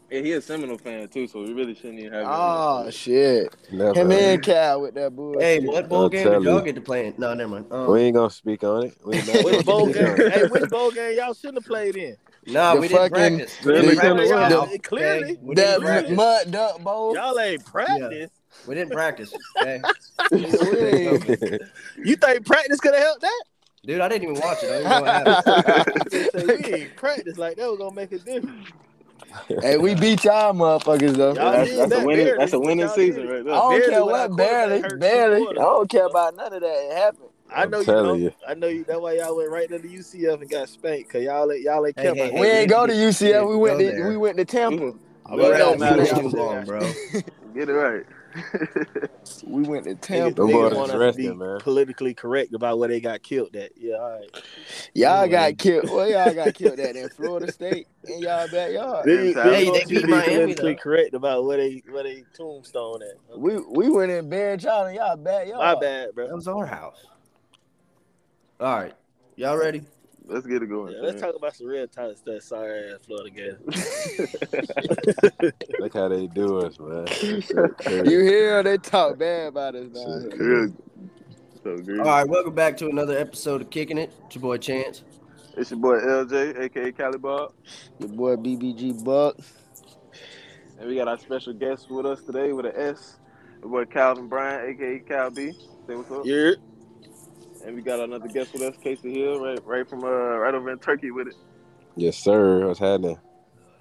Yeah, 0.09 0.21
he 0.21 0.31
a 0.31 0.41
Seminole 0.41 0.77
fan 0.77 1.09
too, 1.09 1.27
so 1.27 1.41
we 1.44 1.51
really 1.51 1.75
shouldn't 1.75 1.99
even 1.99 2.13
have. 2.13 2.21
him. 2.23 2.29
Oh 2.31 2.89
shit. 2.89 3.53
Never. 3.69 3.99
Him 3.99 4.11
and 4.13 4.41
Cal 4.41 4.79
with 4.81 4.94
that 4.95 5.13
bullshit. 5.13 5.41
Hey, 5.41 5.59
what 5.59 5.89
bowl 5.89 6.03
I'll 6.03 6.09
game 6.09 6.23
did 6.31 6.44
y'all 6.44 6.59
you. 6.59 6.63
get 6.63 6.75
to 6.75 6.81
play 6.81 7.07
in? 7.07 7.13
No, 7.17 7.33
never 7.33 7.49
mind. 7.49 7.65
Um, 7.71 7.91
We 7.91 8.01
ain't 8.03 8.15
gonna 8.15 8.29
speak 8.29 8.63
on 8.63 8.85
it. 8.85 8.97
We 9.03 9.17
not 9.17 9.27
Which 9.44 9.65
bowl 9.65 9.88
gonna 9.91 9.94
speak 10.15 10.17
game? 10.17 10.31
hey, 10.31 10.47
which 10.47 10.69
bowl 10.69 10.91
game 10.91 11.17
y'all 11.17 11.33
shouldn't 11.33 11.57
have 11.57 11.65
played 11.65 11.97
in? 11.97 12.15
No, 12.47 12.75
the 12.75 12.81
we 12.81 12.88
didn't 12.88 13.09
practice. 13.11 13.57
the- 13.57 13.67
We 13.73 13.73
didn't 13.81 13.89
the- 13.95 13.95
practice. 14.01 14.29
y'all, 14.29 14.49
No, 14.49 14.77
clearly, 14.83 15.23
okay? 15.23 15.38
We 15.41 15.55
that 15.55 15.65
didn't 15.65 15.81
practice. 15.85 16.15
mud 16.17 16.51
duck 16.51 16.81
bowl. 16.83 17.13
y'all 17.15 17.39
ain't 17.39 17.65
practice. 17.65 18.30
We 18.68 18.75
didn't 18.75 18.92
practice. 18.92 19.33
Okay? 19.61 19.81
You 22.04 22.16
think 22.16 22.45
practice 22.45 22.80
could 22.80 22.94
have 22.94 23.04
helped 23.04 23.21
that? 23.21 23.44
Dude, 23.85 24.01
I 24.01 24.07
didn't 24.09 24.23
even 24.31 24.35
watch 24.42 24.57
it. 24.63 24.69
I 24.69 24.77
didn't 24.77 24.89
know 24.89 25.01
what 25.01 25.66
happened. 25.66 26.11
Say, 26.11 26.30
we 26.45 26.73
ain't 26.81 26.95
practice 26.95 27.37
like 27.37 27.57
that 27.57 27.69
was 27.69 27.77
gonna 27.80 27.95
make 27.95 28.11
a 28.11 28.19
difference. 28.19 28.68
hey, 29.61 29.77
we 29.77 29.95
beat 29.95 30.23
y'all 30.25 30.54
motherfuckers 30.54 31.16
though. 31.16 31.33
Y'all 31.33 31.51
That's, 31.51 31.69
did 31.69 31.80
that's 31.89 32.01
a 32.01 32.06
winning. 32.06 32.35
That's 32.37 32.54
a 32.54 32.57
but 32.57 32.66
winning 32.66 32.80
y'all 32.85 32.95
season 32.95 33.21
did 33.27 33.30
it. 33.31 33.45
right 33.45 33.54
I 33.54 33.59
don't 33.59 33.71
Barely 33.80 33.92
care 33.94 34.06
what, 34.06 34.35
barely, 34.37 34.97
barely. 34.99 35.42
I 35.49 35.54
don't 35.54 35.89
care 35.89 36.06
about 36.07 36.35
none 36.35 36.54
of 36.54 36.61
that. 36.61 36.68
It 36.92 36.97
happened. 36.97 37.27
I 37.49 37.66
know 37.66 37.80
you 37.81 37.85
know. 37.87 38.13
you. 38.16 38.33
I 38.47 38.54
know 38.56 38.68
you. 38.68 38.85
That's 38.85 38.99
why 38.99 39.13
y'all 39.13 39.35
went 39.37 39.49
right 39.51 39.69
to 39.69 39.80
the 39.80 39.87
UCF 39.89 40.42
and 40.42 40.49
got 40.49 40.69
spanked 40.69 41.09
because 41.09 41.23
y'all 41.25 41.51
ain't- 41.51 41.61
y'all 41.63 41.85
ain't 41.85 41.97
Hey, 41.97 42.04
kept 42.04 42.18
hey, 42.18 42.25
us. 42.27 42.31
hey, 42.31 42.42
we 42.42 42.47
ain't 42.47 42.69
go 42.69 42.87
to 42.87 42.94
UCF. 42.94 43.49
We 43.49 43.57
went 43.57 43.80
to 43.80 43.85
we 44.09 44.18
went 44.18 44.37
to 44.37 44.45
Tampa. 44.45 44.83
Mhm. 44.83 44.99
I'm 45.25 45.35
Bro, 45.35 45.44
gonna 45.44 45.57
that 45.57 45.59
let 45.59 45.71
was 45.71 45.80
them 45.80 45.97
way 45.97 45.97
know 45.97 46.06
too 46.06 46.30
long, 46.30 46.66
bro. 46.66 46.81
Get 47.54 47.69
it 47.69 47.73
right. 47.73 48.06
We 49.45 49.63
went 49.63 49.85
to 49.85 49.95
Niggas, 50.13 50.35
Tampa. 50.35 50.42
Them 50.42 50.51
niggas 50.51 50.51
boys 50.51 50.73
want 50.73 50.92
us 50.92 51.07
to 51.07 51.13
be 51.13 51.33
man. 51.33 51.59
politically 51.59 52.13
correct 52.13 52.54
about 52.54 52.80
where 52.80 52.89
they 52.89 52.99
got 53.01 53.23
killed 53.23 53.56
at. 53.56 53.71
Yeah, 53.77 53.95
all 53.95 54.11
right. 54.19 54.31
Y'all 54.94 55.23
Anyway. 55.23 55.30
got 55.30 55.57
killed. 55.57 55.89
Well, 55.89 56.09
y'all 56.09 56.33
got 56.33 56.54
killed 56.54 56.80
at 56.80 56.95
in 56.95 57.09
Florida 57.09 57.49
State 57.51 57.87
in 58.07 58.19
y'all 58.21 58.47
backyard. 58.47 59.06
They, 59.06 59.16
Hey, 59.33 59.33
they 59.33 59.66
they 59.66 59.80
you 59.80 59.85
beat 59.87 60.01
to 60.01 60.07
be 60.07 60.11
Miami, 60.11 60.35
politically 60.35 60.75
though. 60.75 60.81
correct 60.81 61.13
about 61.13 61.45
where 61.45 61.57
they 61.57 61.83
where 61.89 62.04
they 62.04 62.25
tombstone 62.35 63.01
at. 63.04 63.37
We 63.39 63.57
we 63.59 63.89
went 63.89 64.11
in 64.11 64.30
Barry 64.30 64.57
Child 64.57 64.89
in 64.89 64.95
y'all 64.95 65.18
backyard. 65.18 65.59
My 65.59 65.75
bad, 65.81 66.16
bro. 66.16 66.27
That 66.27 66.35
was 66.35 66.47
our 66.47 66.66
house. 66.66 67.06
All 68.59 68.76
right. 68.80 68.94
Y'all 69.35 69.57
ready? 69.57 69.81
Let's 70.26 70.45
get 70.45 70.61
it 70.61 70.68
going. 70.68 70.94
Yeah, 70.94 71.02
let's 71.04 71.21
talk 71.21 71.35
about 71.35 71.56
some 71.56 71.68
real 71.68 71.87
talent 71.87 72.18
stuff. 72.18 72.42
Sorry 72.42 72.92
ass 72.92 72.99
Florida 73.06 73.30
guys. 73.30 73.57
Look 75.80 75.94
how 75.94 76.09
they 76.09 76.28
do 76.28 76.57
us, 76.59 76.78
man. 76.80 77.07
You 77.21 77.42
crazy. 77.78 78.09
hear 78.09 78.61
they 78.64 78.78
talk 78.78 79.18
bad 79.19 79.47
about 79.49 79.76
us 79.76 79.87
now. 79.94 80.21
Shit 80.30 80.37
Real- 80.40 80.73
So 81.64 81.78
great. 81.78 81.99
All 81.99 82.06
right. 82.06 82.28
Welcome 82.28 82.56
back 82.56 82.76
to 82.78 82.90
another 82.90 83.18
episode 83.18 83.61
of 83.61 83.69
Kicking 83.69 83.97
It. 83.97 84.11
It's 84.26 84.35
your 84.35 84.42
boy 84.42 84.57
Chance. 84.57 85.04
It's 85.56 85.71
your 85.71 85.80
boy 85.80 85.99
LJ, 85.99 86.59
aka 86.59 86.92
Cali 86.92 87.18
Bob, 87.18 87.54
Your 87.99 88.09
boy 88.09 88.35
BBG 88.35 89.04
Buck. 89.04 89.37
and 90.80 90.90
we 90.90 90.95
got 90.95 91.07
our 91.07 91.18
special 91.18 91.54
guest 91.54 91.90
with 91.90 92.06
us 92.06 92.21
today 92.23 92.52
with 92.54 92.66
an 92.66 92.73
S. 92.76 93.18
Your 93.61 93.71
boy 93.71 93.85
Calvin 93.85 94.28
Bryant, 94.28 94.69
aka 94.78 94.99
Cal 94.99 95.30
B. 95.31 95.52
Say 95.87 95.95
what's 95.95 96.11
up. 96.11 96.26
Yeah. 96.26 96.52
And 97.68 97.76
we 97.76 97.81
got 97.81 98.00
another 98.00 98.30
guest 98.30 98.54
with 98.54 98.62
us, 98.62 98.78
Casey 98.81 99.14
Hill, 99.14 99.42
right, 99.42 99.59
right 99.66 99.90
from 99.90 100.02
uh, 100.02 100.07
right 100.07 100.56
over 100.56 100.71
in 100.71 100.80
Turkey 100.80 101.12
with 101.12 101.28
it. 101.28 101.33
Yes, 101.97 102.18
sir. 102.18 102.66
What's 102.66 102.80
happening? 102.80 103.19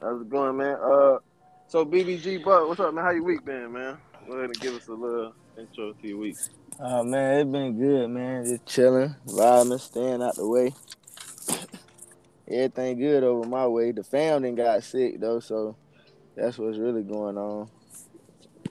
How's 0.02 0.22
it 0.22 0.28
going, 0.28 0.56
man? 0.56 0.76
Uh, 0.82 1.18
so 1.68 1.86
BBG 1.86 2.44
Buck, 2.44 2.66
what's 2.66 2.80
up, 2.80 2.92
man? 2.92 3.04
How 3.04 3.12
your 3.12 3.22
week 3.22 3.44
been, 3.44 3.72
man? 3.72 3.96
Go 4.26 4.38
ahead 4.38 4.46
and 4.46 4.60
give 4.60 4.74
us 4.74 4.88
a 4.88 4.92
little 4.92 5.34
intro 5.56 5.92
to 5.92 6.08
your 6.08 6.18
week. 6.18 6.36
Oh 6.80 7.04
man, 7.04 7.38
it's 7.38 7.48
been 7.48 7.78
good, 7.78 8.10
man. 8.10 8.44
Just 8.44 8.66
chilling, 8.66 9.14
vibing, 9.24 9.78
staying 9.78 10.20
out 10.20 10.34
the 10.34 10.48
way. 10.48 10.74
Everything 12.48 12.98
good 12.98 13.22
over 13.22 13.48
my 13.48 13.68
way. 13.68 13.92
The 13.92 14.02
family 14.02 14.50
got 14.50 14.82
sick 14.82 15.20
though, 15.20 15.38
so 15.38 15.76
that's 16.34 16.58
what's 16.58 16.76
really 16.76 17.04
going 17.04 17.38
on. 17.38 17.70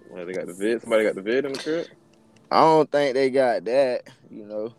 Well, 0.09 0.25
they 0.25 0.33
got 0.33 0.47
the 0.47 0.53
vid. 0.53 0.81
Somebody 0.81 1.05
got 1.05 1.15
the 1.15 1.21
vid 1.21 1.45
in 1.45 1.53
the 1.53 1.59
crib. 1.59 1.87
I 2.51 2.59
don't 2.59 2.91
think 2.91 3.13
they 3.13 3.29
got 3.29 3.63
that, 3.63 4.09
you 4.29 4.45
know. 4.45 4.73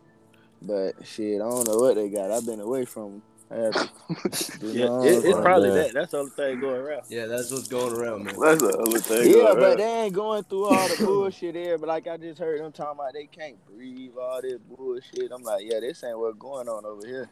But 0.66 1.06
shit, 1.06 1.36
I 1.40 1.44
don't 1.48 1.66
know 1.68 1.76
what 1.78 1.94
they 1.94 2.08
got. 2.08 2.30
I've 2.30 2.46
been 2.46 2.60
away 2.60 2.84
from 2.84 3.02
them. 3.12 3.22
I 3.48 3.54
had 3.54 3.74
to 3.74 4.58
do 4.58 4.66
Yeah, 4.72 5.02
it, 5.04 5.24
it's 5.24 5.38
probably 5.40 5.68
man. 5.68 5.78
that. 5.78 5.94
That's 5.94 6.10
the 6.10 6.18
only 6.18 6.30
thing 6.32 6.58
going 6.58 6.80
around. 6.80 7.02
Yeah, 7.08 7.26
that's 7.26 7.52
what's 7.52 7.68
going 7.68 7.94
around, 7.94 8.24
man. 8.24 8.34
That's 8.40 8.60
the 8.60 8.76
other 8.76 8.98
thing. 8.98 9.28
Yeah, 9.28 9.32
going 9.44 9.56
but 9.60 9.70
on. 9.72 9.76
they 9.76 9.84
ain't 10.02 10.14
going 10.14 10.42
through 10.44 10.64
all 10.66 10.88
the 10.88 10.96
bullshit 11.04 11.54
there. 11.54 11.78
But 11.78 11.88
like 11.88 12.08
I 12.08 12.16
just 12.16 12.40
heard 12.40 12.60
them 12.60 12.72
talking 12.72 12.98
about 12.98 13.12
they 13.12 13.26
can't 13.26 13.56
breathe, 13.66 14.12
all 14.20 14.42
this 14.42 14.58
bullshit. 14.58 15.30
I'm 15.32 15.44
like, 15.44 15.64
yeah, 15.64 15.78
this 15.78 16.02
ain't 16.02 16.18
what's 16.18 16.36
going 16.38 16.68
on 16.68 16.84
over 16.84 17.06
here. 17.06 17.28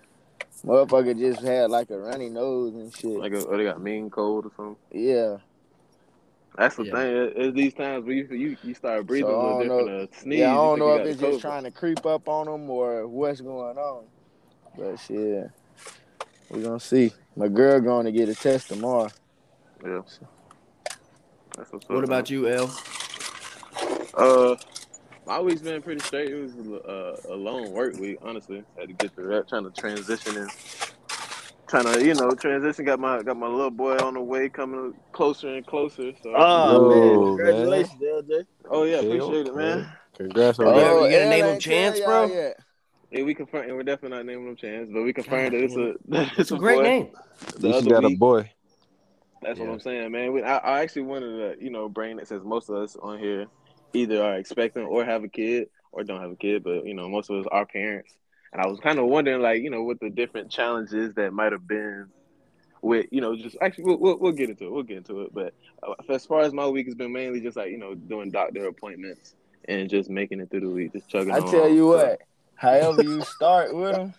Motherfucker 0.64 1.18
just 1.18 1.40
had 1.42 1.70
like 1.70 1.90
a 1.90 1.98
runny 1.98 2.28
nose 2.30 2.74
and 2.74 2.94
shit. 2.94 3.18
like, 3.18 3.32
oh, 3.34 3.56
they 3.56 3.64
got 3.64 3.82
mean 3.82 4.08
cold 4.08 4.46
or 4.46 4.52
something. 4.56 4.76
yeah. 4.92 5.38
That's 6.56 6.76
the 6.76 6.84
Yeah. 6.84 6.92
thing. 6.92 7.16
it- 7.16 7.32
It's 7.36 7.56
these 7.56 7.74
times 7.74 8.04
where 8.04 8.14
you 8.14 8.26
you, 8.30 8.56
you 8.62 8.74
start 8.74 9.06
breathing 9.06 9.30
So, 9.30 9.40
I 9.40 9.44
a 9.44 9.56
little 9.58 9.68
don't 9.78 9.86
different. 9.86 10.10
Uh, 10.14 10.20
sneeze. 10.20 10.38
yeah, 10.40 10.52
I 10.52 10.54
don't 10.54 10.78
know 10.78 10.94
if 10.96 11.06
it's 11.06 11.20
the 11.20 11.30
just 11.30 11.40
trying 11.40 11.64
to 11.64 11.70
creep 11.70 12.06
up 12.06 12.28
on 12.28 12.46
them 12.46 12.70
or 12.70 13.06
what's 13.08 13.40
going 13.40 13.76
on. 13.76 14.04
But 14.78 14.96
shit, 15.00 15.50
we're 16.50 16.62
gonna 16.62 16.80
see. 16.80 17.12
My 17.36 17.48
girl 17.48 17.80
going 17.80 18.06
to 18.06 18.12
get 18.12 18.28
a 18.28 18.34
test 18.34 18.68
tomorrow. 18.68 19.08
Yeah. 19.84 20.02
That's 21.56 21.72
what's 21.72 21.84
up. 21.86 21.90
What 21.90 22.04
about 22.04 22.30
you, 22.30 22.48
L? 22.48 22.72
Uh, 24.16 24.54
my 25.26 25.40
week's 25.40 25.62
been 25.62 25.82
pretty 25.82 26.00
straight. 26.00 26.30
It 26.30 26.40
was 26.40 26.52
uh, 26.84 27.20
a 27.32 27.34
long 27.34 27.72
work 27.72 27.96
week, 27.96 28.18
honestly. 28.22 28.62
Had 28.78 28.88
to 28.88 28.94
get 28.94 29.12
through 29.14 29.28
that, 29.28 29.48
trying 29.48 29.64
to 29.64 29.70
transition 29.70 30.36
and 30.36 30.50
trying 31.68 31.84
to, 31.84 32.04
you 32.04 32.14
know, 32.14 32.30
transition. 32.32 32.84
Got 32.84 33.00
my 33.00 33.22
got 33.22 33.36
my 33.36 33.46
little 33.48 33.70
boy 33.70 33.96
on 33.98 34.14
the 34.14 34.20
way, 34.20 34.48
coming 34.48 34.94
closer 35.12 35.54
and 35.54 35.66
closer. 35.66 36.12
So, 36.22 36.34
Oh, 36.34 36.80
Whoa, 36.80 36.88
man. 36.88 37.18
man. 37.18 37.36
Congratulations, 37.36 38.02
LJ. 38.02 38.46
oh 38.70 38.84
yeah, 38.84 38.96
Okay, 38.96 39.06
appreciate 39.08 39.46
it, 39.46 39.54
man. 39.54 39.78
okay. 39.78 39.88
Congrats 40.16 40.58
on 40.58 40.66
Oh, 40.66 40.78
yeah, 40.78 40.94
that. 40.94 41.02
we 41.02 41.08
gonna 41.08 41.24
L 41.24 41.30
name 41.30 41.44
him 41.46 41.58
Chance, 41.58 41.98
y'all 42.00 42.08
bro? 42.08 42.34
yet. 42.34 42.58
Yeah, 43.10 43.22
we 43.22 43.34
confirmed. 43.34 43.68
And 43.68 43.76
we're 43.76 43.82
definitely 43.82 44.16
not 44.16 44.26
naming 44.26 44.48
him 44.48 44.56
Chance, 44.56 44.90
but 44.92 45.02
we 45.02 45.12
confirmed 45.12 45.52
that 45.52 45.60
it's 45.62 45.76
a 45.76 45.94
that 46.08 46.38
It's 46.38 46.50
a 46.50 46.54
a 46.54 46.58
great 46.58 46.76
boy. 46.78 46.82
name. 46.82 47.08
The 47.58 47.66
least 47.68 47.78
other 47.78 47.86
you 47.86 47.90
got 47.92 48.04
a 48.04 48.16
boy. 48.16 48.50
That's 49.42 49.58
what 49.58 49.68
I'm 49.68 49.80
saying, 49.80 50.10
man. 50.10 50.32
We, 50.32 50.42
I, 50.42 50.56
I 50.56 50.80
actually 50.80 51.02
wanted 51.02 51.58
to, 51.58 51.64
you 51.64 51.70
know, 51.70 51.88
bring 51.88 52.16
that 52.16 52.28
since 52.28 52.42
most 52.44 52.70
of 52.70 52.76
us 52.76 52.96
on 52.96 53.18
here 53.18 53.46
either 53.92 54.22
are 54.22 54.36
expecting 54.36 54.84
or 54.84 55.04
have 55.04 55.22
a 55.22 55.28
kid 55.28 55.68
or 55.92 56.02
don't 56.02 56.20
have 56.20 56.30
a 56.30 56.36
kid, 56.36 56.64
but 56.64 56.86
you 56.86 56.94
know, 56.94 57.08
most 57.08 57.28
of 57.30 57.40
us 57.40 57.46
are 57.52 57.66
parents. 57.66 58.14
And 58.54 58.62
I 58.62 58.66
was 58.68 58.78
kind 58.78 59.00
of 59.00 59.06
wondering, 59.06 59.42
like, 59.42 59.62
you 59.62 59.68
know, 59.70 59.82
what 59.82 59.98
the 59.98 60.08
different 60.08 60.48
challenges 60.48 61.12
that 61.14 61.32
might 61.32 61.50
have 61.50 61.66
been 61.66 62.06
with, 62.82 63.06
you 63.10 63.20
know, 63.20 63.34
just 63.34 63.56
actually 63.60 63.82
we'll, 63.84 63.98
we'll, 63.98 64.16
we'll 64.18 64.32
get 64.32 64.48
into 64.48 64.66
it. 64.66 64.70
We'll 64.72 64.84
get 64.84 64.98
into 64.98 65.22
it. 65.22 65.34
But 65.34 65.54
uh, 65.82 65.94
as 66.08 66.24
far 66.24 66.42
as 66.42 66.52
my 66.52 66.68
week 66.68 66.86
has 66.86 66.94
been 66.94 67.12
mainly 67.12 67.40
just 67.40 67.56
like, 67.56 67.72
you 67.72 67.78
know, 67.78 67.96
doing 67.96 68.30
doctor 68.30 68.66
appointments 68.68 69.34
and 69.66 69.90
just 69.90 70.08
making 70.08 70.38
it 70.38 70.50
through 70.50 70.60
the 70.60 70.68
week, 70.70 70.92
just 70.92 71.08
chugging 71.08 71.34
I 71.34 71.38
on. 71.38 71.50
tell 71.50 71.68
you 71.68 71.88
what. 71.88 72.20
However 72.54 73.02
you 73.02 73.22
start 73.22 73.74
with 73.74 73.90
them, 73.92 74.14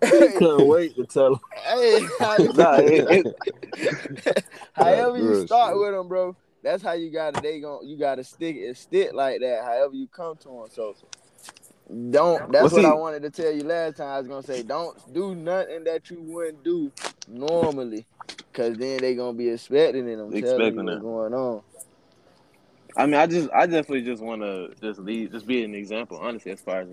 Couldn't 0.00 0.66
wait 0.66 0.96
to 0.96 1.04
tell 1.04 1.34
him. 1.34 1.40
hey, 1.66 2.00
Nah, 2.18 2.76
it, 2.78 3.26
it, 3.76 4.44
however 4.72 5.18
you 5.18 5.34
Good 5.34 5.48
start 5.48 5.72
shit. 5.72 5.80
with 5.80 5.92
them, 5.92 6.08
bro. 6.08 6.34
That's 6.62 6.82
how 6.82 6.92
you 6.92 7.10
got 7.12 7.34
to 7.34 7.40
They 7.42 7.60
gon' 7.60 7.86
you 7.86 7.98
got 7.98 8.14
to 8.14 8.24
stick 8.24 8.56
it 8.56 8.76
stick 8.78 9.12
like 9.12 9.40
that. 9.40 9.64
However 9.64 9.94
you 9.94 10.06
come 10.08 10.36
to 10.38 10.48
them. 10.48 10.66
So 10.70 10.94
don't. 12.10 12.52
That's 12.52 12.72
what 12.72 12.84
I 12.84 12.94
wanted 12.94 13.22
to 13.22 13.30
tell 13.30 13.52
you 13.52 13.64
last 13.64 13.96
time. 13.96 14.08
I 14.08 14.18
was 14.18 14.28
gonna 14.28 14.42
say 14.42 14.62
don't 14.62 15.12
do 15.12 15.34
nothing 15.34 15.84
that 15.84 16.10
you 16.10 16.20
wouldn't 16.20 16.62
do 16.62 16.92
normally, 17.28 18.06
cause 18.52 18.76
then 18.76 18.98
they 18.98 19.14
gonna 19.14 19.36
be 19.36 19.48
expecting 19.48 20.08
it. 20.08 20.12
I'm 20.12 20.30
telling 20.30 20.36
Expecting 20.36 20.78
you 20.78 20.84
what's 20.84 21.02
going 21.02 21.34
on. 21.34 21.62
I 22.96 23.06
mean, 23.06 23.14
I 23.14 23.26
just, 23.26 23.48
I 23.54 23.66
definitely 23.66 24.02
just 24.02 24.22
want 24.22 24.42
to 24.42 24.72
just 24.80 24.98
lead, 25.00 25.32
just 25.32 25.46
be 25.46 25.62
an 25.62 25.74
example, 25.74 26.18
honestly, 26.18 26.52
as 26.52 26.60
far 26.60 26.80
as 26.80 26.88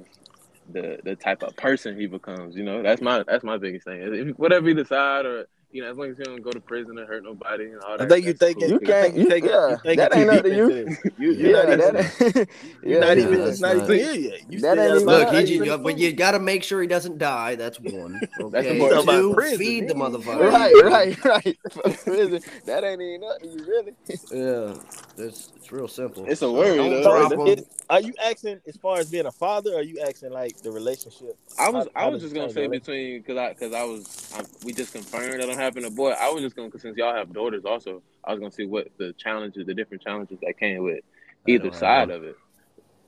the 0.69 0.99
the 1.03 1.15
type 1.15 1.43
of 1.43 1.55
person 1.55 1.99
he 1.99 2.07
becomes. 2.07 2.55
You 2.55 2.63
know, 2.63 2.83
that's 2.83 3.01
my 3.01 3.23
that's 3.27 3.43
my 3.43 3.57
biggest 3.57 3.85
thing. 3.85 4.01
If, 4.01 4.37
whatever 4.37 4.67
he 4.67 4.73
decide, 4.73 5.25
or 5.25 5.47
you 5.71 5.81
know, 5.83 5.91
as 5.91 5.97
long 5.97 6.09
as 6.09 6.17
he 6.17 6.23
don't 6.23 6.41
go 6.41 6.51
to 6.51 6.59
prison 6.61 6.97
or 6.97 7.05
hurt 7.05 7.23
nobody 7.23 7.65
and 7.65 7.81
all 7.81 7.97
that. 7.97 8.05
I 8.05 8.07
think 8.09 8.25
you 8.25 8.33
that's 8.33 8.39
thinking. 8.53 8.69
cool. 8.69 8.79
You 8.79 8.79
can't- 8.79 9.15
you 9.15 9.29
taking. 9.29 9.49
yeah, 9.49 9.69
you 9.71 9.77
thinking 9.77 9.97
that 9.97 10.11
too 10.13 10.19
ain't 10.19 10.29
up 10.29 10.43
deep 10.43 10.53
to 10.53 10.55
you. 10.55 10.97
You, 11.17 11.31
Yeah, 11.31 11.47
you're 11.47 11.53
not 11.53 11.69
even. 11.69 11.95
that, 11.95 12.47
You're 12.83 12.93
yeah, 12.93 12.99
not 12.99 13.17
yeah, 13.17 13.23
even. 13.23 13.39
that's 13.39 13.51
It's 13.51 13.59
not 13.61 13.77
not- 13.77 13.89
even 13.91 13.97
here 13.97 14.13
yet. 14.31 14.51
You 14.51 14.59
That 14.61 14.71
still 14.71 14.71
ain't 14.71 14.77
got 14.77 14.95
even 14.95 15.05
Look, 15.07 15.19
he, 15.19 15.25
up. 15.27 15.33
eight 15.33 15.65
just, 15.67 15.83
but 15.83 15.97
you 15.99 16.13
got 16.13 16.31
to 16.31 16.39
make 16.39 16.63
sure 16.63 16.81
he 16.81 16.87
doesn't 16.87 17.17
die. 17.17 17.55
That's 17.55 17.79
one. 17.79 18.19
Okay. 18.39 18.71
important. 18.79 19.05
Talking 19.05 19.21
Two, 19.21 19.33
prison. 19.33 19.57
feed 19.57 19.87
the 19.89 19.93
motherfucker. 19.93 20.51
Right, 20.51 20.73
right, 20.83 21.25
right. 21.25 21.57
Prison, 22.03 22.41
that 22.65 22.83
ain't 22.83 23.01
even 23.01 23.23
up 23.27 23.39
to 23.41 23.47
you, 23.47 23.65
really. 23.67 23.93
Yeah, 24.31 24.73
it's 25.17 25.51
it's 25.57 25.71
real 25.71 25.87
simple. 25.87 26.25
It's 26.27 26.41
a 26.41 26.47
uh, 26.47 26.51
worry, 26.51 26.77
Don't 26.77 26.89
though. 26.91 27.03
drop 27.03 27.31
Right? 27.31 27.39
him. 27.39 27.57
It- 27.59 27.67
Are 27.89 28.01
you 28.01 28.13
asking 28.23 28.59
as 28.67 28.77
far 28.77 28.99
as 28.99 29.09
being 29.09 29.25
a 29.25 29.31
father? 29.31 29.71
Or 29.73 29.79
are 29.79 29.81
you 29.81 29.99
asking 30.05 30.31
like 30.31 30.57
the 30.61 30.71
relationship? 30.71 31.37
I 31.59 31.69
was 31.69 31.87
I 31.95 32.07
was 32.07 32.21
just 32.21 32.33
gonna 32.35 32.51
say 32.51 32.67
between 32.67 33.19
because 33.21 33.37
I 33.37 33.49
because 33.53 33.73
I 33.73 33.83
was 33.83 34.31
we 34.63 34.73
just 34.73 34.93
confirmed 34.93 35.41
that 35.41 35.49
I'm 35.49 35.56
having 35.57 35.85
a 35.85 35.89
boy. 35.89 36.11
I 36.11 36.29
was 36.29 36.41
just 36.41 36.55
gonna 36.55 36.69
'cause 36.71 36.81
since 36.81 36.97
y'all 36.97 37.13
have 37.15 37.33
daughters 37.33 37.65
also. 37.65 38.01
I 38.23 38.31
was 38.31 38.39
gonna 38.39 38.51
see 38.51 38.65
what 38.65 38.87
the 38.97 39.13
challenges, 39.13 39.65
the 39.65 39.73
different 39.73 40.03
challenges 40.03 40.37
that 40.41 40.57
came 40.59 40.83
with 40.83 40.99
either 41.47 41.71
side 41.71 42.09
one. 42.09 42.17
of 42.17 42.23
it, 42.23 42.35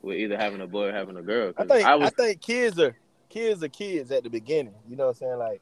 with 0.01 0.17
either 0.17 0.37
having 0.37 0.61
a 0.61 0.67
boy 0.67 0.87
or 0.87 0.91
having 0.91 1.17
a 1.17 1.21
girl. 1.21 1.49
I 1.57 1.63
'Cause 1.63 1.67
think 1.69 1.85
I 1.85 1.93
I, 2.05 2.09
think 2.09 2.41
kids 2.41 2.79
are 2.79 2.95
kids 3.29 3.63
are 3.63 3.69
kids 3.69 4.11
at 4.11 4.23
the 4.23 4.29
beginning. 4.29 4.75
You 4.87 4.95
know 4.95 5.05
what 5.05 5.09
I'm 5.11 5.15
saying? 5.15 5.37
Like 5.37 5.61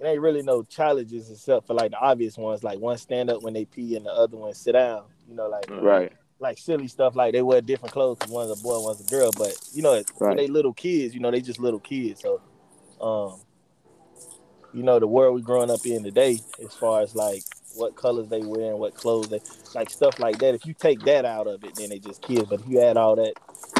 it 0.00 0.06
ain't 0.06 0.20
really 0.20 0.42
no 0.42 0.62
challenges 0.64 1.30
except 1.30 1.66
for 1.66 1.74
like 1.74 1.92
the 1.92 1.98
obvious 1.98 2.36
ones, 2.36 2.64
like 2.64 2.78
one 2.80 2.98
stand 2.98 3.30
up 3.30 3.42
when 3.42 3.54
they 3.54 3.64
pee 3.64 3.96
and 3.96 4.06
the 4.06 4.12
other 4.12 4.36
one 4.36 4.52
sit 4.54 4.72
down. 4.72 5.04
You 5.28 5.34
know, 5.36 5.48
like 5.48 5.70
right. 5.70 6.12
like 6.40 6.58
silly 6.58 6.88
stuff 6.88 7.14
like 7.14 7.32
they 7.32 7.42
wear 7.42 7.60
different 7.60 7.92
clothes 7.92 8.18
because 8.18 8.32
one's 8.32 8.50
a 8.50 8.62
boy, 8.62 8.80
one's 8.80 9.00
a 9.00 9.10
girl. 9.10 9.30
But 9.36 9.56
you 9.72 9.82
know, 9.82 9.92
when 9.92 10.04
Right. 10.20 10.36
they 10.36 10.46
little 10.48 10.72
kids, 10.72 11.14
you 11.14 11.20
know, 11.20 11.30
they 11.30 11.40
just 11.40 11.60
little 11.60 11.80
kids. 11.80 12.20
So 12.22 12.40
um 13.00 13.40
you 14.74 14.82
know, 14.82 14.98
the 14.98 15.06
world 15.06 15.34
we're 15.34 15.40
growing 15.40 15.70
up 15.70 15.86
in 15.86 16.02
today, 16.02 16.40
as 16.62 16.74
far 16.74 17.00
as 17.00 17.14
like 17.14 17.42
what 17.76 17.96
colors 17.96 18.28
they 18.28 18.40
wear 18.40 18.70
and 18.70 18.78
what 18.78 18.94
clothes 18.94 19.28
they 19.28 19.40
like 19.74 19.90
stuff 19.90 20.18
like 20.18 20.38
that. 20.38 20.54
If 20.54 20.66
you 20.66 20.74
take 20.74 21.00
that 21.04 21.24
out 21.24 21.46
of 21.46 21.64
it, 21.64 21.74
then 21.76 21.90
they 21.90 21.98
just 21.98 22.22
kids. 22.22 22.48
But 22.48 22.60
if 22.60 22.68
you 22.68 22.80
add 22.80 22.96
all 22.96 23.16
that, 23.16 23.34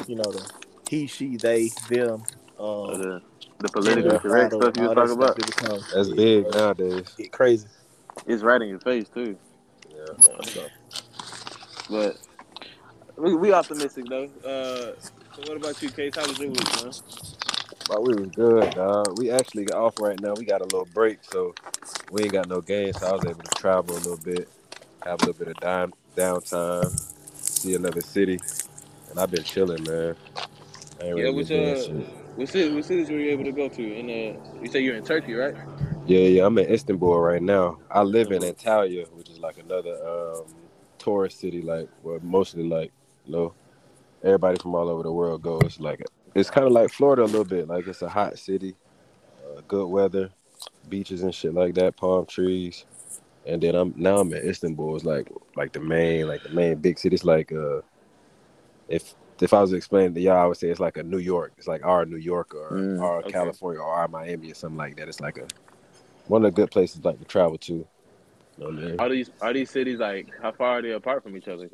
you 0.06 0.16
know, 0.16 0.22
the 0.22 0.48
he, 0.88 1.06
she, 1.06 1.36
they, 1.36 1.70
them, 1.88 2.22
Uh, 2.58 2.84
um, 2.84 3.00
the, 3.00 3.22
the 3.60 3.68
politically 3.68 4.12
yeah, 4.12 4.18
correct 4.18 4.54
stuff 4.54 4.76
you 4.76 4.88
all 4.88 4.94
was 4.94 5.16
that 5.16 5.16
talking 5.16 5.22
about, 5.22 5.38
it 5.38 5.46
becomes 5.46 5.94
That's 5.94 6.08
it, 6.08 6.16
big 6.16 6.46
uh, 6.46 6.50
nowadays. 6.50 7.14
Get 7.16 7.32
crazy. 7.32 7.66
it's 8.26 8.42
right 8.42 8.60
in 8.62 8.68
your 8.68 8.80
face 8.80 9.08
too. 9.08 9.36
Yeah. 9.90 9.96
Yeah, 10.18 10.42
so. 10.42 10.66
But 11.90 12.18
we, 13.16 13.34
we 13.34 13.52
optimistic 13.52 14.06
though. 14.08 14.28
Uh, 14.44 14.92
so 15.34 15.42
what 15.46 15.56
about 15.56 15.82
you, 15.82 15.90
Case? 15.90 16.14
How 16.14 16.26
was 16.26 16.38
your 16.38 16.50
week, 16.50 16.82
man? 16.82 16.92
But 17.88 18.02
we 18.02 18.14
was 18.14 18.30
good, 18.30 18.74
dog. 18.74 19.18
We 19.18 19.30
actually 19.30 19.66
got 19.66 19.80
off 19.82 19.98
right 19.98 20.18
now. 20.20 20.34
We 20.34 20.44
got 20.44 20.62
a 20.62 20.64
little 20.64 20.86
break, 20.86 21.24
so 21.24 21.54
we 22.10 22.24
ain't 22.24 22.32
got 22.32 22.48
no 22.48 22.60
games. 22.60 22.98
So 22.98 23.08
I 23.08 23.12
was 23.12 23.24
able 23.24 23.42
to 23.42 23.50
travel 23.50 23.96
a 23.96 23.98
little 23.98 24.16
bit, 24.16 24.48
have 25.04 25.20
a 25.20 25.24
little 25.24 25.38
bit 25.38 25.48
of 25.48 25.60
down 25.60 25.92
downtime, 26.16 26.96
see 27.58 27.74
another 27.74 28.02
city, 28.02 28.40
and 29.10 29.18
I've 29.18 29.30
been 29.30 29.44
chilling, 29.44 29.84
man. 29.84 30.16
Yeah, 31.14 31.30
really 31.30 31.30
which 31.30 31.50
uh, 31.50 31.84
what 32.36 32.48
cities, 32.48 32.72
what 32.74 32.84
cities 32.84 33.10
were 33.10 33.18
you 33.18 33.30
able 33.30 33.44
to 33.44 33.52
go 33.52 33.68
to? 33.68 33.98
And 33.98 34.10
uh, 34.10 34.40
you 34.62 34.68
say 34.70 34.80
you're 34.80 34.96
in 34.96 35.04
Turkey, 35.04 35.34
right? 35.34 35.54
Yeah, 36.06 36.20
yeah, 36.20 36.46
I'm 36.46 36.58
in 36.58 36.70
Istanbul 36.72 37.18
right 37.20 37.42
now. 37.42 37.78
I 37.90 38.02
live 38.02 38.30
in 38.32 38.42
Mhm. 38.42 38.54
Antalya, 38.54 39.10
which 39.12 39.30
is 39.30 39.38
like 39.40 39.58
another 39.58 39.96
um, 40.06 40.46
tourist 40.98 41.40
city, 41.40 41.62
like 41.62 41.88
where 42.02 42.20
mostly 42.20 42.64
like 42.64 42.92
you 43.26 43.32
know 43.32 43.54
everybody 44.22 44.58
from 44.58 44.74
all 44.74 44.88
over 44.88 45.02
the 45.02 45.12
world 45.12 45.42
goes. 45.42 45.80
Like 45.80 46.02
it's 46.34 46.50
kind 46.50 46.66
of 46.66 46.72
like 46.72 46.90
Florida 46.90 47.22
a 47.22 47.26
little 47.26 47.44
bit. 47.44 47.68
Like 47.68 47.86
it's 47.86 48.02
a 48.02 48.08
hot 48.08 48.38
city, 48.38 48.74
uh, 49.46 49.60
good 49.68 49.86
weather, 49.86 50.30
beaches 50.88 51.22
and 51.22 51.34
shit 51.34 51.54
like 51.54 51.74
that, 51.74 51.96
palm 51.96 52.26
trees. 52.26 52.86
And 53.46 53.62
then 53.62 53.74
I'm 53.74 53.94
now 53.96 54.18
I'm 54.18 54.32
in 54.32 54.48
Istanbul. 54.48 54.96
It's 54.96 55.04
like 55.04 55.28
like 55.56 55.72
the 55.72 55.80
main 55.80 56.26
like 56.28 56.42
the 56.42 56.50
main 56.50 56.76
big 56.76 56.98
city. 56.98 57.14
It's 57.14 57.24
like 57.24 57.52
uh 57.52 57.80
if 58.88 59.14
if 59.40 59.52
I 59.52 59.60
was 59.60 59.72
explaining 59.72 60.14
to 60.14 60.20
y'all, 60.20 60.38
I 60.38 60.46
would 60.46 60.56
say 60.56 60.68
it's 60.68 60.80
like 60.80 60.96
a 60.96 61.02
New 61.02 61.18
York. 61.18 61.52
It's 61.58 61.66
like 61.68 61.84
our 61.84 62.06
New 62.06 62.16
York 62.16 62.54
or 62.54 62.74
Mm, 62.74 63.00
our 63.00 63.18
okay. 63.18 63.32
California 63.32 63.80
or 63.80 63.92
our 63.92 64.08
Miami 64.08 64.50
or 64.50 64.54
something 64.54 64.78
like 64.78 64.96
that. 64.96 65.08
It's 65.08 65.20
like 65.20 65.38
a 65.38 65.46
one 66.26 66.44
of 66.44 66.54
the 66.54 66.62
good 66.62 66.70
places 66.70 67.04
like 67.04 67.18
to 67.18 67.24
travel 67.24 67.58
to. 67.58 67.86
You 68.58 68.64
know 68.64 68.70
what 68.70 68.78
I 68.84 68.86
mean? 68.88 69.00
Are 69.00 69.08
these 69.08 69.30
are 69.40 69.52
these 69.52 69.70
cities 69.70 69.98
like 69.98 70.28
how 70.40 70.52
far 70.52 70.78
are 70.78 70.82
they 70.82 70.92
apart 70.92 71.22
from 71.22 71.36
each 71.36 71.48
other? 71.48 71.68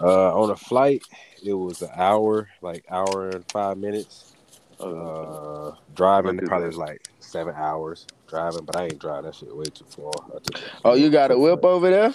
Uh, 0.00 0.40
on 0.40 0.50
a 0.50 0.56
flight, 0.56 1.02
it 1.44 1.52
was 1.52 1.82
an 1.82 1.90
hour, 1.94 2.48
like 2.62 2.84
hour 2.90 3.30
and 3.30 3.44
five 3.52 3.76
minutes. 3.78 4.34
oh, 4.80 4.86
Uh, 4.86 5.72
driving 5.94 6.38
probably 6.38 6.66
bad. 6.66 6.68
was 6.68 6.76
like 6.76 7.00
seven 7.20 7.54
hours 7.56 8.06
driving, 8.28 8.64
but 8.64 8.76
I 8.76 8.84
ain't 8.84 8.98
driving 8.98 9.24
that 9.24 9.34
shit 9.34 9.54
way 9.54 9.64
too 9.64 9.84
far. 9.84 10.12
I 10.28 10.38
took 10.38 10.54
that 10.54 10.80
Oh, 10.84 10.94
you 10.94 11.10
got 11.10 11.30
a 11.30 11.38
whip 11.38 11.64
over 11.64 11.90
there? 11.90 12.14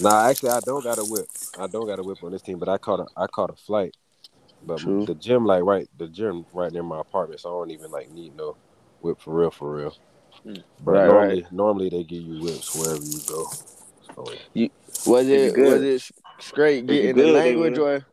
Nah, 0.00 0.28
actually, 0.28 0.50
I 0.50 0.60
don't 0.60 0.82
got 0.82 0.98
a 0.98 1.04
whip. 1.04 1.26
I 1.58 1.66
don't 1.66 1.86
got 1.86 1.98
a 1.98 2.02
whip 2.02 2.22
on 2.22 2.32
this 2.32 2.42
team, 2.42 2.58
but 2.58 2.68
I 2.68 2.78
caught 2.78 3.00
a 3.00 3.06
I 3.16 3.26
caught 3.26 3.50
a 3.50 3.56
flight. 3.56 3.94
But 4.66 4.80
True. 4.80 5.04
the 5.06 5.14
gym, 5.14 5.44
like 5.44 5.62
right, 5.62 5.88
the 5.98 6.08
gym 6.08 6.46
right 6.52 6.72
near 6.72 6.82
my 6.82 7.00
apartment, 7.00 7.40
so 7.40 7.50
I 7.50 7.60
don't 7.60 7.70
even 7.70 7.90
like 7.90 8.10
need 8.10 8.34
no 8.36 8.56
whip 9.02 9.20
for 9.20 9.34
real, 9.34 9.50
for 9.50 9.74
real. 9.74 9.94
Mm. 10.46 10.62
But 10.80 10.92
Right, 10.92 11.06
normally, 11.06 11.42
right. 11.42 11.52
normally 11.52 11.88
they 11.88 12.04
give 12.04 12.22
you 12.22 12.42
whips 12.42 12.74
wherever 12.74 13.02
you 13.02 13.20
go. 13.26 13.46
So, 14.14 14.24
Was 15.06 15.28
it 15.28 15.54
good. 15.54 15.66
was 15.68 15.82
it 15.82 16.02
straight 16.40 16.86
getting 16.86 17.16
the 17.16 17.26
good, 17.26 17.34
they 17.44 17.54
language 17.54 17.78
or 17.78 18.06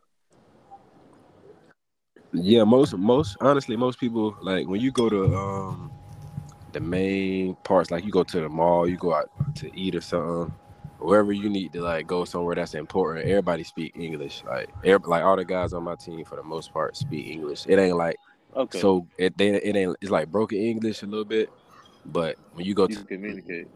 yeah, 2.32 2.64
most 2.64 2.94
most 2.96 3.36
honestly, 3.40 3.76
most 3.76 3.98
people 4.00 4.36
like 4.42 4.66
when 4.66 4.80
you 4.80 4.90
go 4.90 5.08
to 5.08 5.36
um 5.36 5.92
the 6.72 6.80
main 6.80 7.54
parts, 7.64 7.90
like 7.90 8.04
you 8.04 8.10
go 8.10 8.24
to 8.24 8.40
the 8.40 8.48
mall, 8.48 8.88
you 8.88 8.96
go 8.96 9.14
out 9.14 9.30
to 9.56 9.70
eat 9.78 9.94
or 9.94 10.00
something, 10.00 10.54
wherever 10.98 11.32
you 11.32 11.48
need 11.50 11.72
to 11.74 11.82
like 11.82 12.06
go 12.06 12.24
somewhere 12.24 12.54
that's 12.54 12.74
important. 12.74 13.26
Everybody 13.28 13.64
speak 13.64 13.92
English. 13.96 14.42
Like 14.44 14.70
every, 14.84 15.06
like 15.08 15.22
all 15.22 15.36
the 15.36 15.44
guys 15.44 15.72
on 15.74 15.84
my 15.84 15.96
team 15.96 16.24
for 16.24 16.36
the 16.36 16.42
most 16.42 16.72
part 16.72 16.96
speak 16.96 17.26
English. 17.28 17.66
It 17.68 17.78
ain't 17.78 17.96
like 17.96 18.16
Okay. 18.56 18.78
so 18.78 19.06
it 19.18 19.36
they, 19.36 19.48
it 19.50 19.76
ain't 19.76 19.96
it's 20.00 20.10
like 20.10 20.30
broken 20.30 20.58
English 20.58 21.02
a 21.02 21.06
little 21.06 21.24
bit, 21.26 21.50
but 22.04 22.36
when 22.52 22.64
you 22.66 22.74
go 22.74 22.86
you 22.88 22.96
to 22.96 23.04
communicate. 23.04 23.68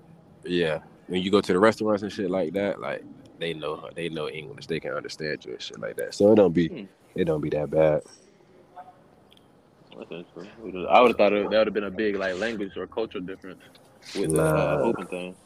yeah 0.45 0.81
when 1.07 1.23
you 1.23 1.31
go 1.31 1.41
to 1.41 1.53
the 1.53 1.59
restaurants 1.59 2.03
and 2.03 2.13
shit 2.13 2.31
like 2.31 2.53
that, 2.55 2.81
like 2.81 3.05
they 3.39 3.55
know 3.55 3.89
they 3.95 4.09
know 4.09 4.29
English, 4.29 4.67
they 4.67 4.81
can 4.81 4.93
understand 4.93 5.45
you 5.45 5.53
and 5.53 5.63
shit 5.63 5.81
like 5.81 5.97
that. 5.97 6.15
So 6.15 6.33
it 6.33 6.37
don't 6.37 6.53
be 6.53 6.71
Hmm. 6.71 6.85
it 7.15 7.25
don't 7.27 7.41
be 7.41 7.51
that 7.51 7.71
bad. 7.71 8.03
I 10.91 11.01
would 11.01 11.11
have 11.11 11.17
thought 11.19 11.33
it, 11.33 11.51
that 11.51 11.59
would 11.59 11.67
have 11.69 11.75
been 11.75 11.85
a 11.85 11.91
big 11.91 12.17
like 12.17 12.37
language 12.37 12.77
or 12.77 12.87
cultural 12.87 13.25
difference 13.25 13.63
with 14.15 14.33
the 14.33 14.43
uh, 14.57 14.79
Nah. 14.79 14.79
hooping 14.79 15.07
thing. 15.09 15.37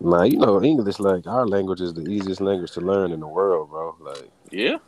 Nah, 0.00 0.24
you 0.24 0.38
know 0.38 0.62
English 0.62 1.00
like 1.00 1.26
our 1.26 1.46
language 1.46 1.80
is 1.80 1.94
the 1.94 2.02
easiest 2.02 2.40
language 2.40 2.72
to 2.72 2.80
learn 2.80 3.12
in 3.12 3.20
the 3.20 3.28
world, 3.28 3.70
bro. 3.70 3.96
Like 4.00 4.30
Yeah. 4.50 4.78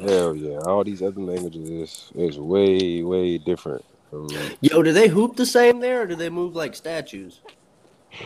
hell 0.00 0.34
yeah, 0.36 0.58
all 0.60 0.84
these 0.84 1.02
other 1.02 1.20
languages 1.20 1.68
is 1.70 2.12
is 2.14 2.38
way 2.38 3.02
way 3.02 3.38
different. 3.38 3.84
From, 4.14 4.56
Yo, 4.60 4.82
do 4.82 4.92
they 4.92 5.08
hoop 5.08 5.36
the 5.36 5.46
same 5.46 5.80
there, 5.80 6.02
or 6.02 6.06
do 6.06 6.14
they 6.14 6.30
move 6.30 6.54
like 6.54 6.74
statues? 6.74 7.40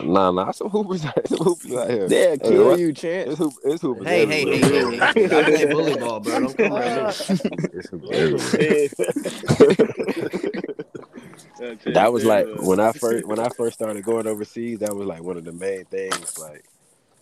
nah, 0.03 0.31
nah, 0.31 0.51
some 0.51 0.69
hoopers, 0.69 1.01
some 1.25 1.39
hoopers 1.39 1.75
out 1.75 1.89
here. 1.89 2.07
they'll 2.07 2.73
Hey, 2.73 2.79
you, 2.79 2.93
Chance. 2.93 3.31
It's, 3.31 3.39
hoop, 3.39 3.53
it's 3.63 3.81
hoopers 3.81 4.07
Hey, 4.07 4.25
hey, 4.25 4.45
hey, 4.45 4.59
everywhere. 4.59 4.91
hey, 4.91 5.29
hey! 5.29 5.37
I 5.37 5.43
play 5.43 5.65
bully 5.65 5.95
ball, 5.95 6.19
bro. 6.19 6.39
Don't 6.39 6.57
come 6.57 6.73
around 6.73 7.07
me. 7.07 7.57
It's 7.73 7.89
hoopers 7.89 8.93
that 11.93 12.13
was 12.13 12.23
like 12.23 12.47
when 12.61 12.79
I 12.79 12.91
first 12.91 13.25
when 13.25 13.39
I 13.39 13.49
first 13.49 13.73
started 13.79 14.03
going 14.03 14.27
overseas. 14.27 14.79
That 14.79 14.95
was 14.95 15.07
like 15.07 15.23
one 15.23 15.37
of 15.37 15.43
the 15.43 15.51
main 15.51 15.85
things 15.85 16.37
like 16.37 16.63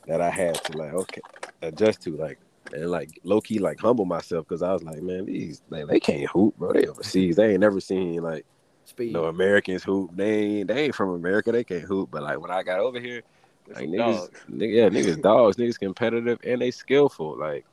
that 0.07 0.21
I 0.21 0.29
had 0.29 0.55
to 0.55 0.77
like 0.77 0.93
okay 0.93 1.21
adjust 1.62 2.01
to 2.03 2.15
like 2.17 2.39
and 2.74 2.89
like 2.91 3.09
low 3.24 3.41
key 3.41 3.59
like 3.59 3.79
humble 3.79 4.05
myself 4.05 4.45
because 4.47 4.62
I 4.62 4.74
was 4.74 4.83
like 4.83 5.01
man 5.01 5.25
these 5.25 5.62
like 5.69 5.88
they 5.88 6.00
can't 6.00 6.29
hoop 6.29 6.55
bro 6.57 6.74
they 6.74 6.86
overseas 6.86 7.36
they 7.36 7.51
ain't 7.51 7.62
never 7.62 7.79
seen 7.79 8.21
like 8.21 8.45
Speed. 8.88 9.13
no 9.13 9.25
Americans 9.25 9.84
hoop 9.84 10.12
they 10.15 10.39
ain't 10.39 10.67
they 10.67 10.86
ain't 10.86 10.96
from 10.96 11.10
America 11.10 11.51
they 11.51 11.63
can't 11.63 11.84
hoop 11.84 12.10
but 12.12 12.24
like 12.24 12.39
when 12.39 12.51
I 12.51 12.63
got 12.63 12.79
over 12.79 13.00
here 13.00 13.22
like 13.67 13.88
niggas 13.88 14.29
nigga, 14.50 14.75
yeah 14.75 14.89
niggas 14.89 15.22
dogs 15.22 15.58
niggas 15.58 15.79
competitive 15.79 16.39
and 16.44 16.62
they 16.62 16.72
skillful 16.72 17.38
like 17.38 17.65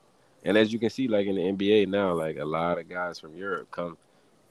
and 0.45 0.57
as 0.57 0.73
you 0.73 0.79
can 0.79 0.91
see 0.91 1.09
like 1.09 1.27
in 1.27 1.37
the 1.37 1.43
NBA 1.43 1.89
now 1.89 2.13
like 2.13 2.39
a 2.39 2.45
lot 2.45 2.79
of 2.79 2.89
guys 2.89 3.21
from 3.21 3.37
Europe 3.37 3.71
come 3.71 3.97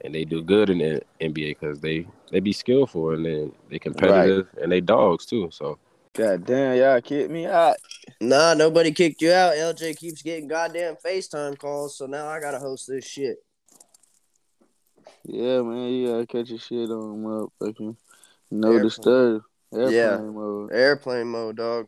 and 0.03 0.13
they 0.13 0.25
do 0.25 0.41
good 0.41 0.69
in 0.69 0.79
the 0.79 1.01
NBA 1.21 1.59
because 1.59 1.79
they 1.79 2.05
they 2.31 2.39
be 2.39 2.53
skillful 2.53 3.11
and 3.11 3.25
then 3.25 3.51
they 3.69 3.79
competitive 3.79 4.47
and 4.61 4.71
they 4.71 4.81
dogs 4.81 5.25
too. 5.25 5.49
So 5.51 5.77
God 6.13 6.45
damn, 6.45 6.77
y'all 6.77 7.01
kicked 7.01 7.31
me 7.31 7.45
out. 7.45 7.77
Nah, 8.21 8.53
nobody 8.53 8.91
kicked 8.91 9.21
you 9.21 9.31
out. 9.31 9.55
LJ 9.55 9.97
keeps 9.97 10.21
getting 10.21 10.47
goddamn 10.47 10.95
FaceTime 11.03 11.57
calls, 11.57 11.97
so 11.97 12.05
now 12.05 12.27
I 12.27 12.39
gotta 12.39 12.59
host 12.59 12.87
this 12.87 13.05
shit. 13.05 13.37
Yeah, 15.25 15.61
man, 15.61 15.87
you 15.89 16.07
gotta 16.07 16.27
catch 16.27 16.49
your 16.49 16.59
shit 16.59 16.89
on 16.89 17.23
motherfucking 17.23 17.95
no 18.51 18.67
Airplane. 18.67 18.83
disturb. 18.83 19.43
Airplane 19.73 19.93
Yeah. 19.93 20.17
mode. 20.17 20.71
Airplane 20.73 21.27
mode, 21.27 21.55
dog. 21.57 21.87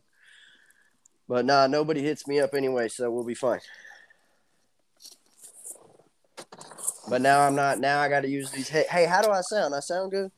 But 1.28 1.46
nah, 1.46 1.68
nobody 1.68 2.02
hits 2.02 2.28
me 2.28 2.40
up 2.40 2.54
anyway, 2.54 2.88
so 2.88 3.12
we'll 3.12 3.24
be 3.26 3.34
fine. 3.36 3.60
But 7.10 7.22
now 7.22 7.42
I'm 7.42 7.56
not. 7.56 7.80
Now 7.80 8.00
I 8.00 8.10
got 8.10 8.22
to 8.22 8.30
use 8.30 8.52
these. 8.52 8.70
Hey, 8.70 8.86
hey, 8.90 9.06
how 9.06 9.22
do 9.22 9.30
I 9.32 9.42
sound? 9.42 9.76
I 9.76 9.80
sound 9.80 10.12
good. 10.12 10.32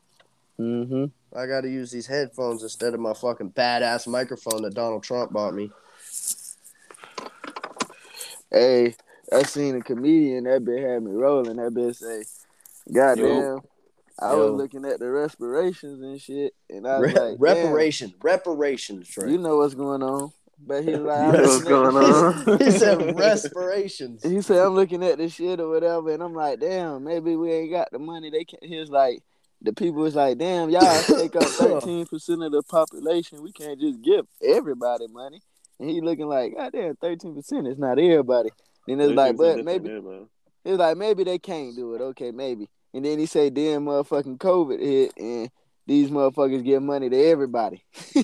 Mm-hmm. 0.59 1.05
I 1.37 1.45
got 1.45 1.61
to 1.61 1.69
use 1.69 1.91
these 1.91 2.07
headphones 2.07 2.63
instead 2.63 2.93
of 2.93 2.99
my 2.99 3.13
fucking 3.13 3.51
badass 3.51 4.07
microphone 4.07 4.63
that 4.63 4.73
Donald 4.73 5.03
Trump 5.03 5.31
bought 5.31 5.53
me. 5.53 5.71
Hey, 8.51 8.95
I 9.31 9.43
seen 9.43 9.75
a 9.75 9.81
comedian 9.81 10.45
that 10.45 10.65
bit 10.65 10.81
had 10.81 11.03
me 11.03 11.11
rolling. 11.11 11.57
That 11.57 11.73
bit 11.73 11.95
say, 11.95 12.23
"Goddamn." 12.91 13.25
Yo. 13.25 13.63
I 14.19 14.31
Yo. 14.31 14.51
was 14.51 14.61
looking 14.61 14.83
at 14.85 14.99
the 14.99 15.09
respirations 15.11 16.01
and 16.01 16.19
shit, 16.19 16.53
and 16.69 16.87
I 16.87 16.99
was 16.99 17.13
Re- 17.13 17.19
like, 17.19 17.35
reparations, 17.37 18.13
reparations, 18.21 19.07
Trey. 19.07 19.31
You 19.31 19.37
know 19.37 19.57
what's 19.57 19.75
going 19.75 20.01
on. 20.01 20.31
But 20.59 20.83
he's 20.83 20.97
like, 20.97 21.33
You 21.35 21.39
know 21.39 21.43
what's 21.43 21.63
going 21.63 21.95
on? 21.95 22.59
he 22.59 22.71
said 22.71 23.15
respirations. 23.19 24.23
He 24.23 24.41
said, 24.41 24.65
I'm 24.65 24.73
looking 24.73 25.03
at 25.03 25.19
this 25.19 25.33
shit 25.33 25.59
or 25.59 25.69
whatever, 25.69 26.11
and 26.11 26.23
I'm 26.23 26.33
like, 26.33 26.59
damn, 26.59 27.03
maybe 27.03 27.35
we 27.35 27.51
ain't 27.51 27.71
got 27.71 27.91
the 27.91 27.99
money. 27.99 28.31
They 28.31 28.43
can't. 28.43 28.63
He 28.63 28.79
was 28.79 28.89
like, 28.89 29.21
the 29.61 29.73
people 29.73 30.01
was 30.01 30.15
like, 30.15 30.37
damn, 30.37 30.69
y'all 30.69 31.03
take 31.03 31.35
up 31.35 31.43
13% 31.43 32.45
of 32.45 32.51
the 32.51 32.63
population. 32.63 33.43
We 33.43 33.51
can't 33.51 33.79
just 33.79 34.01
give 34.01 34.25
everybody 34.43 35.07
money. 35.07 35.41
And 35.79 35.89
he 35.89 36.01
looking 36.01 36.27
like, 36.27 36.55
God 36.55 36.71
damn, 36.73 36.95
13% 36.95 37.71
is 37.71 37.77
not 37.77 37.99
everybody. 37.99 38.49
Then 38.87 38.99
it's 38.99 39.13
like, 39.13 39.37
but 39.37 39.63
maybe, 39.63 39.89
it's 40.65 40.79
like, 40.79 40.97
maybe 40.97 41.23
they 41.23 41.37
can't 41.37 41.75
do 41.75 41.93
it. 41.93 42.01
Okay, 42.01 42.31
maybe. 42.31 42.67
And 42.97 43.05
then 43.05 43.19
he 43.19 43.27
say, 43.27 43.51
"Damn, 43.51 43.85
motherfucking 43.85 44.39
COVID 44.39 44.79
hit, 44.79 45.13
and 45.17 45.51
these 45.85 46.09
motherfuckers 46.09 46.63
give 46.63 46.81
money 46.81 47.09
to 47.09 47.25
everybody. 47.25 47.85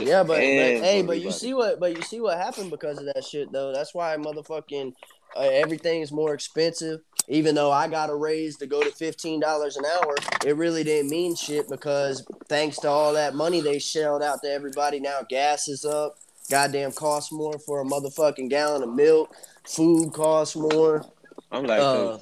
Yeah, 0.00 0.22
but, 0.22 0.34
but 0.34 0.38
hey, 0.38 1.02
but 1.04 1.20
you 1.20 1.32
see 1.32 1.54
what, 1.54 1.80
but 1.80 1.96
you 1.96 2.02
see 2.02 2.20
what 2.20 2.38
happened 2.38 2.70
because 2.70 2.98
of 2.98 3.06
that 3.06 3.24
shit 3.24 3.50
though. 3.50 3.72
That's 3.72 3.92
why 3.92 4.16
motherfucking 4.16 4.92
uh, 5.36 5.42
is 5.42 6.12
more 6.12 6.34
expensive. 6.34 7.00
Even 7.26 7.56
though 7.56 7.72
I 7.72 7.88
got 7.88 8.08
a 8.08 8.14
raise 8.14 8.56
to 8.58 8.66
go 8.68 8.80
to 8.80 8.92
fifteen 8.92 9.40
dollars 9.40 9.76
an 9.76 9.84
hour, 9.84 10.14
it 10.46 10.56
really 10.56 10.84
didn't 10.84 11.10
mean 11.10 11.34
shit 11.34 11.68
because 11.68 12.24
thanks 12.48 12.78
to 12.78 12.88
all 12.88 13.12
that 13.14 13.34
money 13.34 13.60
they 13.60 13.80
shelled 13.80 14.22
out 14.22 14.40
to 14.42 14.48
everybody, 14.48 15.00
now 15.00 15.22
gas 15.28 15.66
is 15.66 15.84
up. 15.84 16.16
Goddamn, 16.48 16.92
costs 16.92 17.32
more 17.32 17.58
for 17.58 17.80
a 17.80 17.84
motherfucking 17.84 18.50
gallon 18.50 18.84
of 18.84 18.94
milk. 18.94 19.34
Food 19.66 20.12
costs 20.12 20.54
more. 20.54 21.04
I'm 21.50 21.66
like, 21.66 21.80
Uh, 21.80 22.18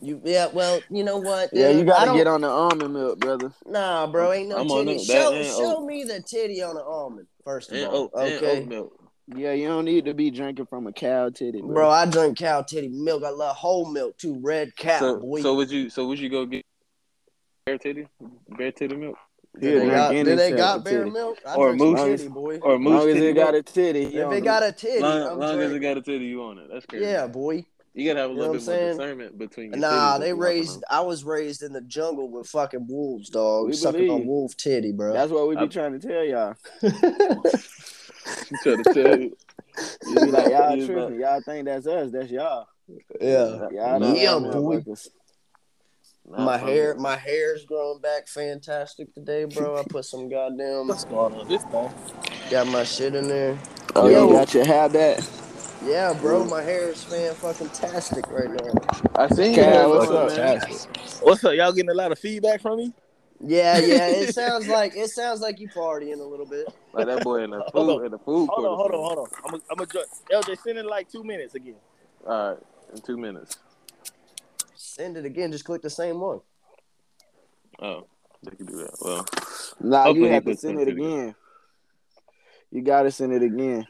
you 0.00 0.20
yeah, 0.24 0.48
well, 0.52 0.80
you 0.90 1.04
know 1.04 1.18
what? 1.18 1.50
Yeah, 1.52 1.68
dude? 1.68 1.86
you 1.86 1.92
uh, 1.92 1.96
gotta 1.96 2.12
get 2.16 2.26
on 2.26 2.40
the 2.42 2.48
almond 2.48 2.94
milk, 2.94 3.18
brother. 3.18 3.52
Nah, 3.66 4.06
bro, 4.06 4.32
ain't 4.32 4.48
no 4.48 4.58
I'm 4.58 4.68
titty. 4.68 4.92
it. 4.92 5.00
Show, 5.02 5.42
show 5.42 5.76
oat. 5.78 5.86
me 5.86 6.04
the 6.04 6.20
titty 6.22 6.62
on 6.62 6.74
the 6.74 6.84
almond 6.84 7.26
first 7.44 7.70
of 7.72 7.78
and 7.78 7.86
all. 7.86 7.96
oat, 7.96 8.10
okay, 8.14 8.60
oat 8.62 8.66
milk. 8.66 8.92
Yeah, 9.34 9.52
you 9.52 9.66
don't 9.66 9.84
need 9.84 10.04
to 10.04 10.14
be 10.14 10.30
drinking 10.30 10.66
from 10.66 10.86
a 10.86 10.92
cow 10.92 11.30
titty, 11.30 11.60
bro. 11.60 11.74
Bro, 11.74 11.90
I 11.90 12.06
drink 12.06 12.38
cow 12.38 12.62
titty 12.62 12.88
milk. 12.88 13.24
I 13.24 13.30
love 13.30 13.56
whole 13.56 13.90
milk 13.90 14.16
too. 14.18 14.38
Red 14.40 14.76
cow, 14.76 14.98
So, 15.00 15.16
boy. 15.18 15.42
so 15.42 15.54
would 15.56 15.70
you? 15.70 15.90
So 15.90 16.06
would 16.06 16.18
you 16.20 16.28
go 16.28 16.46
get 16.46 16.64
bear 17.66 17.78
titty, 17.78 18.06
bear 18.56 18.70
titty 18.70 18.94
milk, 18.94 19.16
Yeah, 19.60 19.78
they 19.80 19.86
got, 19.88 20.10
do 20.12 20.36
they 20.36 20.52
got 20.52 20.84
bear 20.84 21.00
titty. 21.00 21.10
milk? 21.10 21.38
I 21.44 21.56
Or 21.56 21.74
drink 21.74 21.98
moose? 21.98 22.20
titty, 22.20 22.28
boy. 22.28 22.58
or 22.58 22.74
As 22.74 22.80
moose 22.80 22.90
long 22.92 23.08
as 23.08 23.14
titty 23.14 23.26
it 23.26 23.32
got 23.32 23.54
a 23.56 23.62
titty, 23.64 24.02
If 24.04 24.26
on 24.26 24.32
it 24.32 24.40
got 24.44 24.62
a 24.62 24.70
titty, 24.72 25.00
long, 25.00 25.38
long 25.40 25.60
as 25.60 25.72
it 25.72 25.78
got 25.80 25.96
a 25.96 26.02
titty, 26.02 26.24
you 26.26 26.42
on 26.44 26.58
it. 26.58 26.68
That's 26.72 26.86
crazy. 26.86 27.04
Yeah, 27.06 27.26
boy. 27.26 27.66
You 27.96 28.06
gotta 28.06 28.20
have 28.20 28.30
a 28.30 28.32
You 28.34 28.38
little 28.38 28.54
what 28.54 28.64
bit 28.64 28.66
more 28.66 28.76
I'm 28.82 28.88
discernment 28.96 29.38
between. 29.38 29.70
Your 29.72 29.78
Nah, 29.80 30.18
they 30.18 30.26
if 30.26 30.28
you 30.30 30.36
walking 30.36 30.54
raised. 30.58 30.84
I 30.90 31.00
was 31.00 31.24
raised 31.24 31.62
in 31.62 31.72
the 31.72 31.80
jungle 31.80 32.30
with 32.30 32.46
fucking 32.46 32.86
wolves, 32.88 33.30
dog. 33.30 33.66
We 33.66 33.72
sucking 33.72 34.08
on 34.10 34.26
wolf 34.26 34.56
titty, 34.56 34.92
bro. 34.92 35.12
That's 35.12 35.32
what 35.32 35.48
we 35.48 35.56
be 35.56 35.62
I- 35.62 35.66
trying 35.66 35.98
to 35.98 36.06
tell 36.06 36.22
y'all. 36.24 36.54
I'm 36.82 38.58
trying 38.62 38.82
to 38.84 38.94
tell 38.94 39.18
you. 39.20 39.36
You 40.06 40.14
be 40.14 40.30
like, 40.30 40.46
y'all 40.50 40.76
Yeah, 40.76 40.86
tripping. 40.86 41.20
Y'all 41.20 41.40
think 41.42 41.64
that's 41.66 41.86
us. 41.86 42.10
That's 42.12 42.30
y'all. 42.30 42.66
yeah. 43.20 43.68
Y'all 43.72 44.00
don't 44.00 44.16
Yeah, 44.16 44.38
know 44.38 44.40
boy. 44.40 44.78
motherfuckers. 44.80 45.08
Nah, 46.28 46.44
My 46.44 46.56
I'm- 46.56 46.66
hair, 46.66 46.94
my 46.96 47.16
hair's 47.16 47.64
growing 47.64 48.00
back 48.00 48.26
fantastic 48.28 49.12
today, 49.14 49.44
bro. 49.44 49.78
I 49.78 49.84
put 49.88 50.04
some 50.04 50.28
goddamn, 50.28 50.88
What's 50.88 51.04
going 51.04 51.34
on 51.34 51.48
got 52.50 52.66
my 52.68 52.84
shit 52.84 53.14
in 53.14 53.28
there. 53.28 53.56
Oh, 53.94 54.08
Yo. 54.08 54.26
you 54.28 54.32
got 54.34 54.52
your 54.54 54.64
hair 54.64 54.88
back? 54.88 55.20
Yeah, 55.86 56.12
bro, 56.20 56.44
my 56.44 56.62
hair 56.62 56.90
is 56.90 57.04
fan 57.04 57.32
fucking 57.34 57.68
tastic 57.68 58.28
right 58.28 58.50
now. 58.50 58.72
I 59.14 59.28
seen 59.28 59.52
you. 59.52 59.62
Cal, 59.62 59.90
what's 59.90 60.10
up, 60.10 60.36
man. 60.36 60.60
What's 61.22 61.44
up? 61.44 61.54
Y'all 61.54 61.72
getting 61.72 61.90
a 61.90 61.94
lot 61.94 62.10
of 62.10 62.18
feedback 62.18 62.60
from 62.60 62.78
me? 62.78 62.92
Yeah, 63.40 63.78
yeah. 63.78 64.08
It 64.08 64.28
sounds 64.34 64.66
like 64.66 64.96
it 64.96 65.10
sounds 65.10 65.40
like 65.40 65.60
you 65.60 65.68
partying 65.68 66.18
a 66.18 66.24
little 66.24 66.44
bit. 66.44 66.66
Like 66.92 67.06
that 67.06 67.22
boy 67.22 67.44
in 67.44 67.50
the 67.50 67.62
food 67.72 68.04
in 68.04 68.10
the 68.10 68.18
food 68.18 68.48
Hold 68.52 68.66
on, 68.66 68.76
hold 68.76 68.92
on, 68.92 69.00
hold 69.00 69.18
on. 69.18 69.26
I'm 69.44 69.54
a, 69.54 69.60
I'm 69.70 69.80
a 69.80 69.86
ju- 69.86 70.04
LJ, 70.32 70.58
send 70.58 70.78
in 70.78 70.86
like 70.86 71.08
two 71.08 71.22
minutes 71.22 71.54
again. 71.54 71.76
All 72.26 72.50
right, 72.50 72.58
in 72.92 73.00
two 73.00 73.16
minutes. 73.16 73.58
Send 74.74 75.16
it 75.16 75.24
again. 75.24 75.52
Just 75.52 75.64
click 75.64 75.82
the 75.82 75.90
same 75.90 76.18
one. 76.20 76.40
Oh, 77.78 78.06
They 78.42 78.56
can 78.56 78.66
do 78.66 78.76
that. 78.78 78.96
Well, 79.00 79.24
Nah, 79.78 80.10
you 80.12 80.24
have 80.26 80.44
to 80.46 80.56
send 80.56 80.80
it 80.80 80.86
together. 80.86 81.08
again. 81.08 81.34
You 82.72 82.82
gotta 82.82 83.12
send 83.12 83.32
it 83.32 83.42
again. 83.42 83.86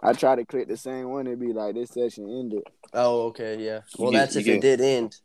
I 0.00 0.12
try 0.12 0.36
to 0.36 0.44
click 0.44 0.68
the 0.68 0.76
same 0.76 1.08
one. 1.08 1.26
It'd 1.26 1.40
be 1.40 1.52
like 1.52 1.74
this 1.74 1.90
session 1.90 2.28
ended. 2.28 2.62
Oh, 2.92 3.22
okay, 3.28 3.56
yeah. 3.58 3.80
Well, 3.98 4.10
get- 4.10 4.18
that's 4.18 4.34
you 4.34 4.40
if 4.40 4.44
get- 4.46 4.54
it 4.56 4.60
did 4.60 4.80
end. 4.80 5.16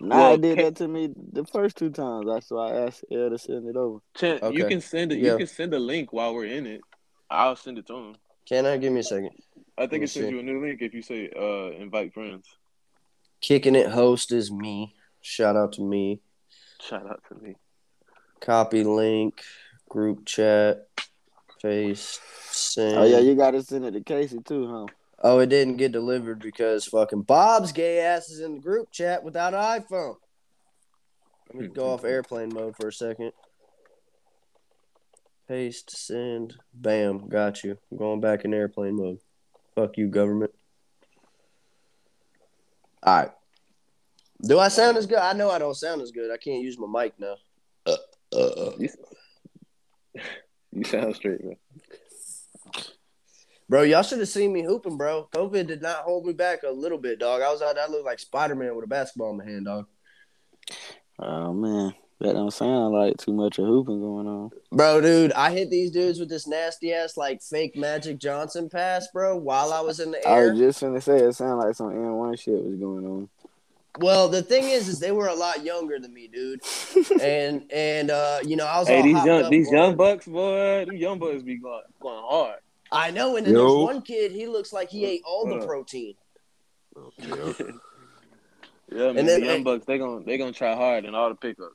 Nah, 0.00 0.16
Well, 0.16 0.34
it 0.34 0.40
did 0.40 0.56
ca- 0.58 0.64
that 0.64 0.76
to 0.76 0.88
me 0.88 1.14
the 1.32 1.44
first 1.44 1.76
two 1.76 1.90
times. 1.90 2.26
That's 2.26 2.50
why 2.50 2.72
I 2.72 2.86
asked 2.86 3.04
Elle 3.12 3.30
to 3.30 3.38
send 3.38 3.68
it 3.68 3.76
over. 3.76 4.00
Chan, 4.16 4.40
you 4.52 4.66
can 4.66 4.80
send 4.80 5.12
it. 5.12 5.18
Yeah. 5.18 5.32
You 5.32 5.38
can 5.38 5.46
send 5.46 5.72
a 5.74 5.78
link 5.78 6.12
while 6.12 6.34
we're 6.34 6.46
in 6.46 6.66
it. 6.66 6.80
I'll 7.30 7.54
send 7.54 7.78
it 7.78 7.86
to 7.86 7.94
him. 7.94 8.16
Can 8.48 8.66
I 8.66 8.76
give 8.78 8.92
me 8.92 9.00
a 9.00 9.04
second? 9.04 9.30
I 9.78 9.86
think 9.86 10.02
it 10.02 10.08
sends 10.08 10.28
see. 10.28 10.34
you 10.34 10.40
a 10.40 10.42
new 10.42 10.60
link 10.60 10.82
if 10.82 10.92
you 10.92 11.02
say 11.02 11.30
uh 11.36 11.70
invite 11.80 12.12
friends. 12.12 12.46
Kicking 13.40 13.76
it 13.76 13.88
host 13.90 14.32
is 14.32 14.50
me. 14.50 14.94
Shout 15.20 15.54
out 15.56 15.72
to 15.74 15.82
me. 15.82 16.20
Shout 16.80 17.06
out 17.08 17.22
to 17.28 17.36
me. 17.36 17.54
Copy 18.40 18.82
link, 18.82 19.40
group 19.88 20.26
chat, 20.26 20.88
paste, 21.62 22.20
send. 22.62 22.98
Oh 22.98 23.04
yeah, 23.04 23.18
you 23.18 23.34
gotta 23.34 23.62
send 23.62 23.84
it 23.84 23.92
to 23.92 24.00
Casey 24.00 24.40
too, 24.40 24.68
huh? 24.68 24.86
Oh, 25.24 25.38
it 25.38 25.48
didn't 25.48 25.76
get 25.76 25.92
delivered 25.92 26.40
because 26.40 26.84
fucking 26.86 27.22
Bob's 27.22 27.72
gay 27.72 28.00
ass 28.00 28.28
is 28.28 28.40
in 28.40 28.54
the 28.54 28.60
group 28.60 28.90
chat 28.90 29.22
without 29.22 29.54
an 29.54 29.82
iPhone. 29.82 30.16
Let 31.48 31.62
me 31.62 31.68
go 31.68 31.90
off 31.90 32.04
airplane 32.04 32.48
mode 32.52 32.74
for 32.76 32.88
a 32.88 32.92
second. 32.92 33.32
Paste, 35.46 35.90
send, 35.90 36.54
bam, 36.72 37.28
got 37.28 37.62
you. 37.62 37.76
I'm 37.90 37.98
going 37.98 38.20
back 38.20 38.44
in 38.44 38.54
airplane 38.54 38.96
mode. 38.96 39.18
Fuck 39.74 39.96
you, 39.96 40.08
government. 40.08 40.52
All 43.02 43.16
right. 43.16 43.30
Do 44.44 44.58
I 44.58 44.68
sound 44.68 44.96
as 44.96 45.06
good? 45.06 45.18
I 45.18 45.34
know 45.34 45.50
I 45.50 45.58
don't 45.58 45.74
sound 45.74 46.00
as 46.02 46.10
good. 46.10 46.32
I 46.32 46.36
can't 46.36 46.62
use 46.62 46.78
my 46.78 47.04
mic 47.04 47.14
now. 47.18 47.36
Uh, 47.86 47.96
uh, 48.32 48.38
uh. 48.38 48.72
You, 48.78 48.88
you 50.72 50.84
sound 50.84 51.14
straight, 51.14 51.44
man. 51.44 51.56
Bro, 53.72 53.84
y'all 53.84 54.02
should 54.02 54.18
have 54.18 54.28
seen 54.28 54.52
me 54.52 54.62
hooping, 54.62 54.98
bro. 54.98 55.30
COVID 55.34 55.66
did 55.66 55.80
not 55.80 56.00
hold 56.00 56.26
me 56.26 56.34
back 56.34 56.62
a 56.62 56.70
little 56.70 56.98
bit, 56.98 57.18
dog. 57.18 57.40
I 57.40 57.50
was 57.50 57.62
out 57.62 57.76
there, 57.76 57.84
I 57.84 57.86
looked 57.86 58.04
like 58.04 58.18
Spider 58.18 58.54
Man 58.54 58.74
with 58.76 58.84
a 58.84 58.86
basketball 58.86 59.30
in 59.30 59.38
my 59.38 59.46
hand, 59.46 59.64
dog. 59.64 59.86
Oh 61.18 61.54
man, 61.54 61.94
that 62.20 62.34
don't 62.34 62.50
sound 62.50 62.92
like 62.92 63.16
too 63.16 63.32
much 63.32 63.58
of 63.58 63.64
hooping 63.64 63.98
going 63.98 64.26
on. 64.26 64.50
Bro, 64.72 65.00
dude, 65.00 65.32
I 65.32 65.52
hit 65.52 65.70
these 65.70 65.90
dudes 65.90 66.20
with 66.20 66.28
this 66.28 66.46
nasty 66.46 66.92
ass 66.92 67.16
like 67.16 67.40
fake 67.42 67.74
Magic 67.74 68.18
Johnson 68.18 68.68
pass, 68.68 69.08
bro, 69.10 69.38
while 69.38 69.72
I 69.72 69.80
was 69.80 70.00
in 70.00 70.10
the 70.10 70.18
air. 70.28 70.48
I 70.48 70.50
was 70.50 70.58
just 70.58 70.82
gonna 70.82 71.00
say 71.00 71.20
it 71.20 71.32
sounded 71.32 71.64
like 71.64 71.74
some 71.74 71.92
N 71.92 72.12
one 72.12 72.36
shit 72.36 72.62
was 72.62 72.74
going 72.74 73.06
on. 73.06 73.30
Well, 74.00 74.28
the 74.28 74.42
thing 74.42 74.64
is, 74.64 74.86
is 74.86 75.00
they 75.00 75.12
were 75.12 75.28
a 75.28 75.34
lot 75.34 75.64
younger 75.64 75.98
than 75.98 76.12
me, 76.12 76.28
dude, 76.28 76.60
and 77.22 77.72
and 77.72 78.10
uh, 78.10 78.40
you 78.44 78.56
know, 78.56 78.66
I 78.66 78.80
was 78.80 78.88
Hey, 78.88 78.98
all 78.98 79.02
these 79.02 79.24
young 79.24 79.42
up 79.44 79.50
these 79.50 79.68
on- 79.68 79.74
young 79.74 79.96
bucks, 79.96 80.26
boy, 80.26 80.84
these 80.90 81.00
young 81.00 81.18
bucks 81.18 81.42
be 81.42 81.56
going 81.56 81.84
going 82.02 82.22
hard. 82.22 82.58
I 82.92 83.10
know, 83.10 83.36
and 83.36 83.46
then 83.46 83.54
Yo. 83.54 83.60
there's 83.60 83.94
one 83.94 84.02
kid. 84.02 84.32
He 84.32 84.46
looks 84.46 84.72
like 84.72 84.90
he 84.90 85.04
ate 85.04 85.22
all 85.24 85.46
the 85.46 85.66
protein. 85.66 86.14
Yeah. 87.18 87.52
Yeah, 88.94 89.12
man. 89.12 89.24
then- 89.24 89.40
the 89.40 89.46
young 89.46 89.62
bucks 89.62 89.86
they 89.86 89.96
gonna 89.96 90.22
they 90.24 90.36
gonna 90.36 90.52
try 90.52 90.74
hard 90.74 91.06
in 91.06 91.14
all 91.14 91.30
the 91.30 91.34
pickups. 91.34 91.74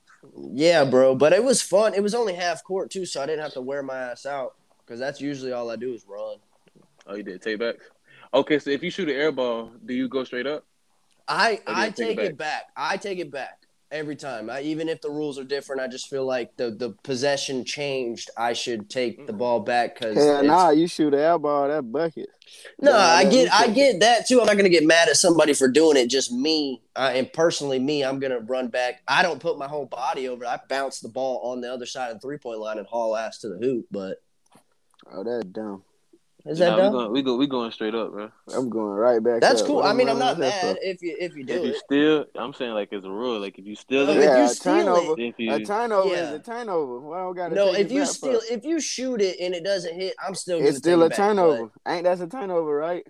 Yeah, 0.54 0.86
bro, 0.86 1.16
but 1.16 1.34
it 1.34 1.44
was 1.44 1.62
fun. 1.62 1.96
It 1.96 2.04
was 2.04 2.14
only 2.14 2.36
half 2.36 2.64
court 2.64 2.92
too, 2.92 3.08
so 3.08 3.24
I 3.24 3.26
didn't 3.26 3.42
have 3.42 3.54
to 3.54 3.62
wear 3.62 3.82
my 3.82 3.98
ass 3.98 4.28
out 4.28 4.54
because 4.86 5.00
that's 5.00 5.20
usually 5.20 5.52
all 5.52 5.72
I 5.72 5.76
do 5.76 5.94
is 5.96 6.06
run. 6.08 6.38
Oh, 7.08 7.16
you 7.16 7.24
did 7.24 7.42
take 7.42 7.58
back. 7.58 7.76
Okay, 8.34 8.60
so 8.60 8.70
if 8.70 8.84
you 8.84 8.92
shoot 8.92 9.10
an 9.10 9.16
air 9.16 9.32
ball, 9.32 9.72
do 9.86 9.96
you 9.96 10.08
go 10.08 10.24
straight 10.24 10.46
up? 10.46 10.66
I 11.28 11.54
Or 11.54 11.56
do 11.56 11.72
you 11.72 11.78
I 11.78 11.90
take 11.90 12.00
it 12.12 12.16
take 12.18 12.20
it 12.20 12.38
back. 12.38 12.64
I 12.76 12.98
take 12.98 13.18
it 13.20 13.32
back 13.32 13.67
every 13.92 14.16
time. 14.16 14.50
I, 14.50 14.62
even 14.62 14.90
if 14.90 15.02
the 15.02 15.10
rules 15.10 15.40
are 15.40 15.44
different, 15.44 15.82
I 15.82 15.88
just 15.88 16.10
feel 16.10 16.26
like 16.26 16.56
the 16.58 16.72
the 16.72 16.92
possession 17.04 17.66
changed. 17.66 18.30
I 18.38 18.54
should 18.54 18.90
take 18.90 19.28
the 19.28 19.34
ball 19.34 19.60
back 19.60 19.96
because 19.96 20.18
Hell 20.18 20.44
nah, 20.44 20.70
you 20.72 20.88
shoot 20.88 21.14
an 21.14 21.20
air 21.20 21.38
ball, 21.38 21.68
that 21.68 21.92
bucket. 21.92 22.30
no, 22.80 22.92
Yeah, 22.92 22.98
I 22.98 23.24
get 23.30 23.54
I 23.54 23.68
get 23.70 24.00
that 24.02 24.28
too. 24.28 24.40
I'm 24.40 24.46
not 24.46 24.58
gonna 24.58 24.70
get 24.70 24.86
mad 24.86 25.10
at 25.10 25.18
somebody 25.18 25.54
for 25.54 25.68
doing 25.68 25.98
it. 25.98 26.08
Just 26.08 26.32
me, 26.32 26.82
uh, 26.96 27.12
and 27.14 27.32
personally, 27.32 27.80
me, 27.80 28.04
I'm 28.04 28.20
gonna 28.20 28.40
run 28.40 28.68
back. 28.68 29.02
I 29.08 29.24
don't 29.24 29.40
put 29.40 29.58
my 29.58 29.68
whole 29.68 29.86
body 29.86 30.28
over. 30.28 30.46
I 30.46 30.60
bounce 30.70 31.00
the 31.00 31.10
ball 31.10 31.52
on 31.52 31.62
the 31.62 31.72
other 31.72 31.86
side 31.86 32.10
of 32.12 32.18
the 32.18 32.22
three 32.22 32.38
point 32.38 32.60
line 32.60 32.78
and 32.78 32.88
haul 32.88 33.16
ass 33.16 33.40
to 33.40 33.50
the 33.50 33.58
hoop. 33.58 33.86
But 33.92 34.18
Oh, 35.12 35.24
that's 35.24 35.46
dumb. 35.46 35.84
Is 36.50 36.60
that 36.60 36.70
Nah, 36.70 36.76
we 36.76 36.82
dumb? 36.82 36.92
going 36.92 37.12
we 37.12 37.22
go 37.22 37.36
we 37.38 37.48
going 37.48 37.72
straight 37.72 37.96
up, 37.96 38.12
bro. 38.12 38.30
I'm 38.54 38.70
going 38.70 38.92
right 38.94 39.24
back. 39.24 39.42
That's 39.42 39.62
up. 39.62 39.68
cool. 39.68 39.82
I 39.84 39.94
mean, 39.94 40.10
I'm 40.10 40.20
not 40.20 40.38
that 40.40 40.64
mad 40.64 40.78
for? 40.78 40.84
if 40.84 41.02
you 41.02 41.16
if 41.20 41.36
you 41.36 41.44
do 41.46 41.54
If 41.54 41.64
you 41.64 41.70
it. 41.70 41.76
still, 41.76 42.26
I'm 42.36 42.54
saying 42.54 42.74
like 42.74 42.92
as 42.94 43.04
a 43.04 43.10
rule, 43.10 43.40
like 43.40 43.58
if 43.60 43.66
you 43.66 43.76
steal 43.76 44.06
No, 44.08 44.14
it, 44.14 44.18
if 44.18 44.24
Yeah, 44.24 44.38
you 44.38 44.44
a 44.44 44.48
steal 44.50 44.74
turnover. 44.74 45.16
if 45.18 45.36
you 45.40 45.54
A 45.54 45.60
turnover 45.66 46.16
Yeah. 46.16 46.24
is 46.24 46.32
a 46.32 46.40
turnover. 46.40 47.00
Well, 47.00 47.20
I 47.20 47.24
don't 47.24 47.36
gotta 47.36 47.56
No, 47.56 47.74
if 47.74 47.92
you 47.92 48.06
back 48.06 48.10
steal, 48.10 48.40
for. 48.40 48.54
if 48.54 48.66
you 48.66 48.80
shoot 48.80 49.22
it 49.22 49.40
and 49.40 49.54
it 49.54 49.64
doesn't 49.64 49.96
hit, 49.96 50.16
I'm 50.26 50.36
still. 50.36 50.60
it's 50.60 50.78
still 50.80 51.02
a 51.02 51.06
it 51.06 51.10
back, 51.10 51.18
turnover. 51.18 51.72
Ain't 51.88 52.04
that's 52.04 52.22
a 52.22 52.28
turnover, 52.28 52.76
right? 52.76 53.04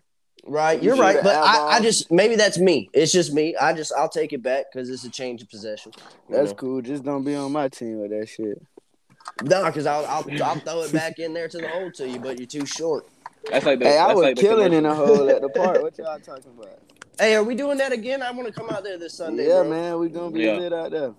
right? 0.45 0.81
You 0.81 0.89
You're 0.89 0.97
right, 0.97 1.19
but 1.23 1.35
I, 1.35 1.77
I 1.77 1.81
just 1.81 2.11
maybe 2.11 2.35
that's 2.35 2.57
me. 2.57 2.89
It's 2.93 3.11
just 3.11 3.33
me. 3.33 3.55
I 3.55 3.73
just 3.73 3.93
I'll 3.93 4.09
take 4.09 4.33
it 4.33 4.41
back 4.43 4.65
because 4.71 4.89
it's 4.89 5.05
a 5.05 5.11
change 5.11 5.41
of 5.41 5.49
possession. 5.49 5.91
That's 6.29 6.49
know? 6.49 6.55
cool. 6.55 6.81
Just 6.81 7.03
don't 7.03 7.23
be 7.23 7.35
on 7.35 7.51
my 7.51 7.69
team 7.69 7.99
with 7.99 8.11
that 8.11 8.27
shit. 8.29 8.61
No, 9.41 9.65
because 9.65 9.85
I'll, 9.85 10.05
I'll 10.05 10.25
I'll 10.43 10.59
throw 10.59 10.81
it 10.81 10.93
back 10.93 11.19
in 11.19 11.33
there 11.33 11.47
to 11.47 11.57
the 11.59 11.67
hole 11.67 11.91
to 11.91 12.09
you, 12.09 12.19
but 12.19 12.37
you're 12.37 12.47
too 12.47 12.65
short. 12.65 13.03
That's 13.49 13.65
like 13.65 13.79
the, 13.79 13.85
Hey, 13.85 13.97
I 13.97 14.07
that's 14.07 14.15
was 14.15 14.23
like 14.23 14.35
the 14.35 14.41
killing 14.41 14.73
in 14.73 14.83
commercial. 14.83 15.05
the 15.05 15.13
hole 15.15 15.29
at 15.29 15.41
the 15.41 15.49
park. 15.49 15.81
What 15.81 15.97
y'all 15.97 16.19
talking 16.19 16.51
about? 16.57 16.79
Hey, 17.19 17.35
are 17.35 17.43
we 17.43 17.55
doing 17.55 17.77
that 17.79 17.91
again? 17.91 18.21
I 18.21 18.31
want 18.31 18.47
to 18.47 18.53
come 18.53 18.69
out 18.69 18.83
there 18.83 18.97
this 18.97 19.15
Sunday. 19.15 19.47
yeah, 19.47 19.61
bro. 19.61 19.69
man, 19.69 19.99
we 19.99 20.09
gonna 20.09 20.31
be 20.31 20.41
Yeah. 20.41 20.57
lit 20.57 20.73
out 20.73 20.91
there. 20.91 21.13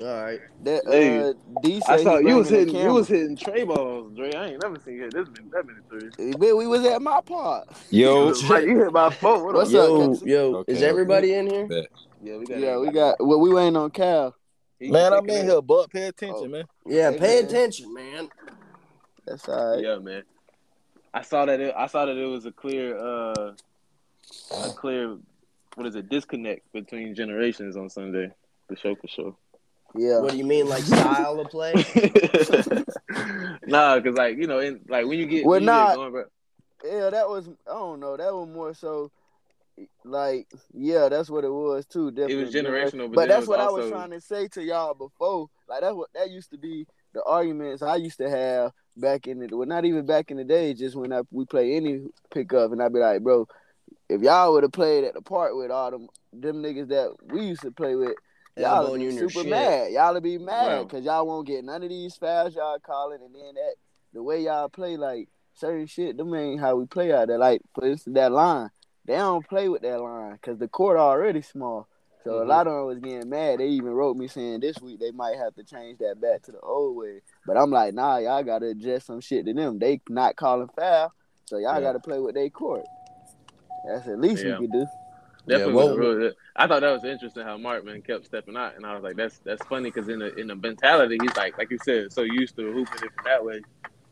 All 0.00 0.22
right. 0.24 0.40
That 0.62 0.82
Hey, 0.86 1.18
uh, 1.18 1.32
D 1.60 1.82
I 1.86 2.02
saw 2.02 2.18
you 2.18 2.36
was 2.36 2.48
bringing 2.48 2.68
a 2.68 2.72
hitting 2.72 2.86
you 2.86 2.92
was 2.94 3.08
hitting 3.08 3.36
tray 3.36 3.64
balls, 3.64 4.12
Dre. 4.16 4.34
I 4.34 4.48
ain't 4.48 4.60
never 4.60 4.78
seen 4.78 4.94
you 4.94 5.02
hit 5.04 5.12
this 5.12 5.28
many 5.28 5.48
that 5.52 5.66
many 5.66 5.80
threes. 5.88 6.36
But 6.38 6.56
we 6.56 6.66
was 6.66 6.84
at 6.86 7.02
my 7.02 7.20
part. 7.20 7.68
Yo, 7.90 8.32
like 8.48 8.64
you 8.66 8.78
hit 8.78 8.92
my 8.92 9.10
phone. 9.10 9.44
What 9.44 9.54
What's 9.54 9.74
up? 9.74 10.00
up, 10.00 10.20
Yo, 10.24 10.50
yo, 10.50 10.54
Okay, 10.56 10.72
is 10.72 10.78
okay. 10.78 10.88
everybody 10.88 11.34
in 11.34 11.46
here? 11.46 11.66
Bet. 11.66 11.86
Yeah, 12.22 12.36
we 12.38 12.46
got 12.46 12.58
Yeah, 12.60 12.78
we 12.78 12.90
got. 12.90 13.16
Well, 13.20 13.40
we 13.40 13.50
waiting 13.50 13.76
on 13.76 13.90
Cal. 13.90 14.34
He 14.78 14.90
Man, 14.90 15.12
I'm 15.12 15.28
in 15.28 15.46
here, 15.46 15.62
but 15.62 15.90
pay 15.90 16.04
attention, 16.06 16.46
Oh. 16.46 16.48
man. 16.48 16.64
Yeah, 16.86 17.10
Hey, 17.10 17.18
pay 17.18 17.36
man. 17.36 17.44
attention, 17.44 17.94
man. 17.94 18.28
That's 19.26 19.48
all 19.48 19.74
right. 19.74 19.84
Yeah, 19.84 19.98
man. 19.98 20.22
I 21.14 21.22
saw 21.22 21.44
that. 21.44 21.60
It, 21.60 21.74
I 21.76 21.86
saw 21.86 22.06
that 22.06 22.16
it 22.16 22.24
was 22.24 22.46
a 22.46 22.52
clear, 22.52 22.96
uh, 22.96 23.52
a 24.52 24.70
clear, 24.70 25.16
what 25.74 25.86
is 25.86 25.94
it? 25.94 26.08
Disconnect 26.08 26.72
between 26.72 27.14
generations 27.14 27.76
on 27.76 27.90
Sunday. 27.90 28.30
For 28.68 28.76
sure, 28.76 28.96
for 28.96 29.08
sure. 29.08 29.36
Yeah. 29.94 30.20
What 30.20 30.32
do 30.32 30.38
you 30.38 30.44
mean, 30.44 30.68
like 30.68 30.82
style 30.84 31.38
of 31.38 31.48
play? 31.50 31.72
nah, 33.66 34.00
cause 34.00 34.14
like 34.14 34.38
you 34.38 34.46
know, 34.46 34.60
in, 34.60 34.80
like 34.88 35.06
when 35.06 35.18
you 35.18 35.26
get, 35.26 35.44
Well, 35.44 35.52
when 35.52 35.62
you 35.62 35.66
nah. 35.66 35.88
get 35.88 35.96
going, 35.96 36.12
bro. 36.12 36.24
Yeah, 36.84 37.10
that 37.10 37.28
was. 37.28 37.48
I 37.48 37.72
don't 37.72 38.00
know. 38.00 38.16
That 38.16 38.32
was 38.32 38.48
more 38.48 38.74
so. 38.74 39.10
Like, 40.04 40.46
yeah, 40.74 41.08
that's 41.08 41.30
what 41.30 41.44
it 41.44 41.52
was 41.52 41.86
too. 41.86 42.10
Definitely 42.10 42.52
generational, 42.52 43.08
but 43.08 43.14
But 43.14 43.28
that's 43.28 43.46
it 43.46 43.48
was 43.48 43.58
what 43.58 43.60
I 43.60 43.70
was 43.70 43.90
trying 43.90 44.10
to 44.10 44.20
say 44.20 44.48
to 44.48 44.62
y'all 44.62 44.94
before. 44.94 45.48
Like 45.68 45.80
that, 45.80 45.96
what 45.96 46.10
that 46.14 46.30
used 46.30 46.50
to 46.50 46.58
be 46.58 46.86
the 47.14 47.22
arguments 47.24 47.82
I 47.82 47.96
used 47.96 48.18
to 48.18 48.28
have 48.28 48.72
back 48.96 49.26
in 49.26 49.40
the. 49.40 49.56
Well, 49.56 49.68
not 49.68 49.84
even 49.84 50.06
back 50.06 50.30
in 50.30 50.36
the 50.36 50.44
day. 50.44 50.74
Just 50.74 50.96
when 50.96 51.12
I 51.12 51.22
we 51.30 51.44
play 51.44 51.74
any 51.74 52.06
pickup, 52.32 52.72
and 52.72 52.82
I'd 52.82 52.92
be 52.92 52.98
like, 52.98 53.22
bro, 53.22 53.46
if 54.08 54.22
y'all 54.22 54.52
would 54.52 54.62
have 54.62 54.72
played 54.72 55.04
at 55.04 55.14
the 55.14 55.22
park 55.22 55.52
with 55.54 55.70
all 55.70 55.90
them 55.90 56.08
them 56.32 56.62
niggas 56.62 56.88
that 56.88 57.10
we 57.32 57.46
used 57.46 57.62
to 57.62 57.70
play 57.70 57.94
with, 57.94 58.14
y'all 58.56 58.90
would 58.90 59.00
you 59.00 59.10
be 59.10 59.28
super 59.28 59.48
mad. 59.48 59.92
Y'all 59.92 60.14
would 60.14 60.22
be 60.22 60.38
mad 60.38 60.88
because 60.88 61.04
y'all 61.04 61.26
won't 61.26 61.46
get 61.46 61.64
none 61.64 61.82
of 61.82 61.88
these 61.88 62.16
fouls 62.16 62.54
y'all 62.54 62.78
calling, 62.78 63.20
and 63.22 63.34
then 63.34 63.54
that 63.54 63.74
the 64.12 64.22
way 64.22 64.42
y'all 64.42 64.68
play 64.68 64.96
like 64.96 65.28
certain 65.54 65.86
shit. 65.86 66.16
Them 66.16 66.34
ain't 66.34 66.60
how 66.60 66.76
we 66.76 66.86
play 66.86 67.12
out 67.12 67.28
there. 67.28 67.38
Like 67.38 67.62
for 67.74 67.86
instance, 67.86 68.14
that 68.14 68.32
line, 68.32 68.70
they 69.04 69.14
don't 69.14 69.46
play 69.46 69.68
with 69.68 69.82
that 69.82 70.00
line 70.00 70.32
because 70.32 70.58
the 70.58 70.68
court 70.68 70.98
already 70.98 71.42
small. 71.42 71.88
So 72.24 72.40
a 72.40 72.44
Mhm. 72.44 72.48
lot 72.48 72.66
of 72.66 72.72
them 72.74 72.86
was 72.86 72.98
getting 73.00 73.28
mad. 73.28 73.58
They 73.58 73.68
even 73.68 73.92
wrote 73.92 74.16
me 74.16 74.28
saying 74.28 74.60
this 74.60 74.80
week 74.80 75.00
they 75.00 75.10
might 75.10 75.36
have 75.36 75.54
to 75.56 75.64
change 75.64 75.98
that 75.98 76.20
back 76.20 76.42
to 76.42 76.52
the 76.52 76.60
old 76.60 76.96
way. 76.96 77.20
But 77.46 77.56
I'm 77.56 77.70
like, 77.70 77.94
nah, 77.94 78.18
y'all 78.18 78.42
gotta 78.44 78.66
adjust 78.66 79.06
some 79.06 79.20
shit 79.20 79.44
to 79.46 79.52
them. 79.52 79.78
They 79.78 80.00
not 80.08 80.36
calling 80.36 80.68
foul, 80.68 81.12
so 81.46 81.56
y'all 81.58 81.74
Yeah. 81.74 81.80
gotta 81.80 82.00
play 82.00 82.20
with 82.20 82.34
their 82.34 82.50
court. 82.50 82.86
That's 83.86 84.06
the 84.06 84.16
least 84.16 84.44
Yeah. 84.44 84.58
we 84.58 84.66
could 84.66 84.72
do. 84.72 84.86
Definitely 85.48 85.72
Yeah, 85.74 85.90
was 85.90 86.18
well- 86.18 86.32
I 86.54 86.66
thought 86.68 86.80
that 86.82 86.92
was 86.92 87.02
interesting 87.04 87.42
how 87.42 87.56
Markman 87.58 88.06
kept 88.06 88.26
stepping 88.26 88.56
out, 88.56 88.76
and 88.76 88.86
I 88.86 88.94
was 88.94 89.02
like, 89.02 89.16
"That's 89.16 89.38
that's 89.40 89.64
funny," 89.64 89.90
because 89.90 90.08
in 90.08 90.20
the 90.20 90.32
in 90.38 90.46
the 90.46 90.54
mentality, 90.54 91.18
he's 91.20 91.36
like, 91.36 91.58
like 91.58 91.70
you 91.72 91.78
said, 91.78 92.12
so 92.12 92.22
used 92.22 92.54
to 92.56 92.72
hooping 92.72 93.02
it 93.02 93.12
from 93.12 93.24
that 93.24 93.44
way, 93.44 93.60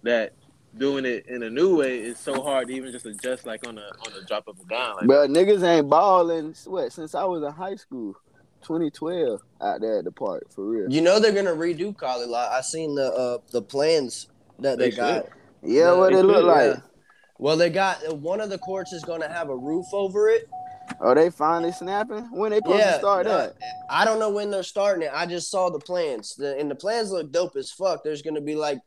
that 0.02 0.32
doing 0.76 1.04
it 1.04 1.26
in 1.28 1.42
a 1.42 1.50
new 1.50 1.76
way 1.76 1.98
is 1.98 2.18
so 2.18 2.42
hard 2.42 2.68
to 2.68 2.74
even 2.74 2.92
just 2.92 3.06
adjust, 3.06 3.46
like 3.46 3.66
on 3.66 3.78
a 3.78 3.82
on 3.82 4.12
a 4.22 4.26
drop 4.26 4.44
of 4.48 4.56
a 4.60 4.64
dime. 4.68 4.96
Like, 4.96 5.08
But 5.08 5.30
niggas 5.30 5.62
ain't 5.62 5.90
balling 5.90 6.54
what 6.66 6.92
since 6.92 7.14
I 7.14 7.24
was 7.24 7.42
in 7.42 7.52
high 7.52 7.76
school, 7.76 8.14
2012 8.62 9.40
out 9.62 9.80
there 9.80 9.98
at 9.98 10.04
the 10.04 10.12
park 10.12 10.44
for 10.54 10.64
real. 10.66 10.90
You 10.90 11.00
know 11.00 11.18
they're 11.18 11.32
gonna 11.32 11.50
redo 11.50 11.96
Kali 11.96 12.26
Lot. 12.26 12.52
I 12.52 12.60
seen 12.60 12.94
the 12.94 13.12
uh 13.12 13.38
the 13.52 13.62
plans 13.62 14.26
that 14.60 14.78
they, 14.78 14.90
They 14.90 14.96
got. 14.96 15.22
should. 15.22 15.30
Yeah, 15.62 15.92
Yeah, 15.92 15.98
what 15.98 16.12
it 16.12 16.24
look 16.24 16.36
should, 16.36 16.44
like. 16.44 16.74
Yeah. 16.76 16.80
Well, 17.38 17.56
they 17.56 17.70
got 17.70 18.18
one 18.18 18.40
of 18.40 18.50
the 18.50 18.58
courts 18.58 18.92
is 18.92 19.04
gonna 19.04 19.28
have 19.28 19.48
a 19.48 19.56
roof 19.56 19.86
over 19.92 20.28
it, 20.28 20.42
Oh, 21.02 21.14
they 21.14 21.30
finally 21.30 21.72
snapping? 21.72 22.28
When 22.30 22.50
they 22.50 22.58
supposed 22.58 22.78
Yeah, 22.78 22.92
to 22.92 22.98
start 22.98 23.26
uh, 23.26 23.46
that? 23.46 23.54
I 23.88 24.04
don't 24.04 24.18
know 24.18 24.28
when 24.30 24.50
they're 24.50 24.62
starting 24.62 25.02
it. 25.02 25.10
I 25.14 25.24
just 25.24 25.50
saw 25.50 25.70
the 25.70 25.78
plans, 25.78 26.34
the, 26.36 26.58
and 26.58 26.70
the 26.70 26.74
plans 26.74 27.10
look 27.10 27.32
dope 27.32 27.56
as 27.56 27.70
fuck. 27.70 28.04
There's 28.04 28.20
gonna 28.22 28.42
be 28.42 28.54
like, 28.54 28.78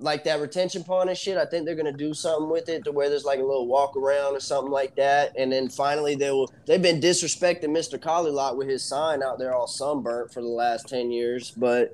like 0.00 0.24
that 0.24 0.40
retention 0.40 0.82
pond 0.82 1.08
and 1.10 1.16
shit. 1.18 1.36
I 1.36 1.44
think 1.44 1.66
they're 1.66 1.74
gonna 1.74 1.92
do 1.92 2.12
something 2.14 2.48
with 2.50 2.68
it 2.68 2.84
to 2.84 2.92
where 2.92 3.08
there's 3.08 3.24
like 3.24 3.38
a 3.38 3.44
little 3.44 3.66
walk 3.66 3.96
around 3.96 4.34
or 4.34 4.40
something 4.40 4.72
like 4.72 4.96
that. 4.96 5.32
And 5.38 5.52
then 5.52 5.68
finally 5.68 6.14
they 6.16 6.30
will. 6.30 6.50
They've 6.66 6.80
been 6.82 7.00
disrespecting 7.00 7.64
Mr. 7.66 8.00
Collie 8.00 8.30
Lot 8.30 8.56
with 8.56 8.68
his 8.68 8.82
sign 8.82 9.22
out 9.22 9.38
there 9.38 9.54
all 9.54 9.66
sunburnt 9.66 10.32
for 10.32 10.40
the 10.42 10.48
last 10.48 10.88
ten 10.88 11.10
years, 11.10 11.50
but. 11.52 11.92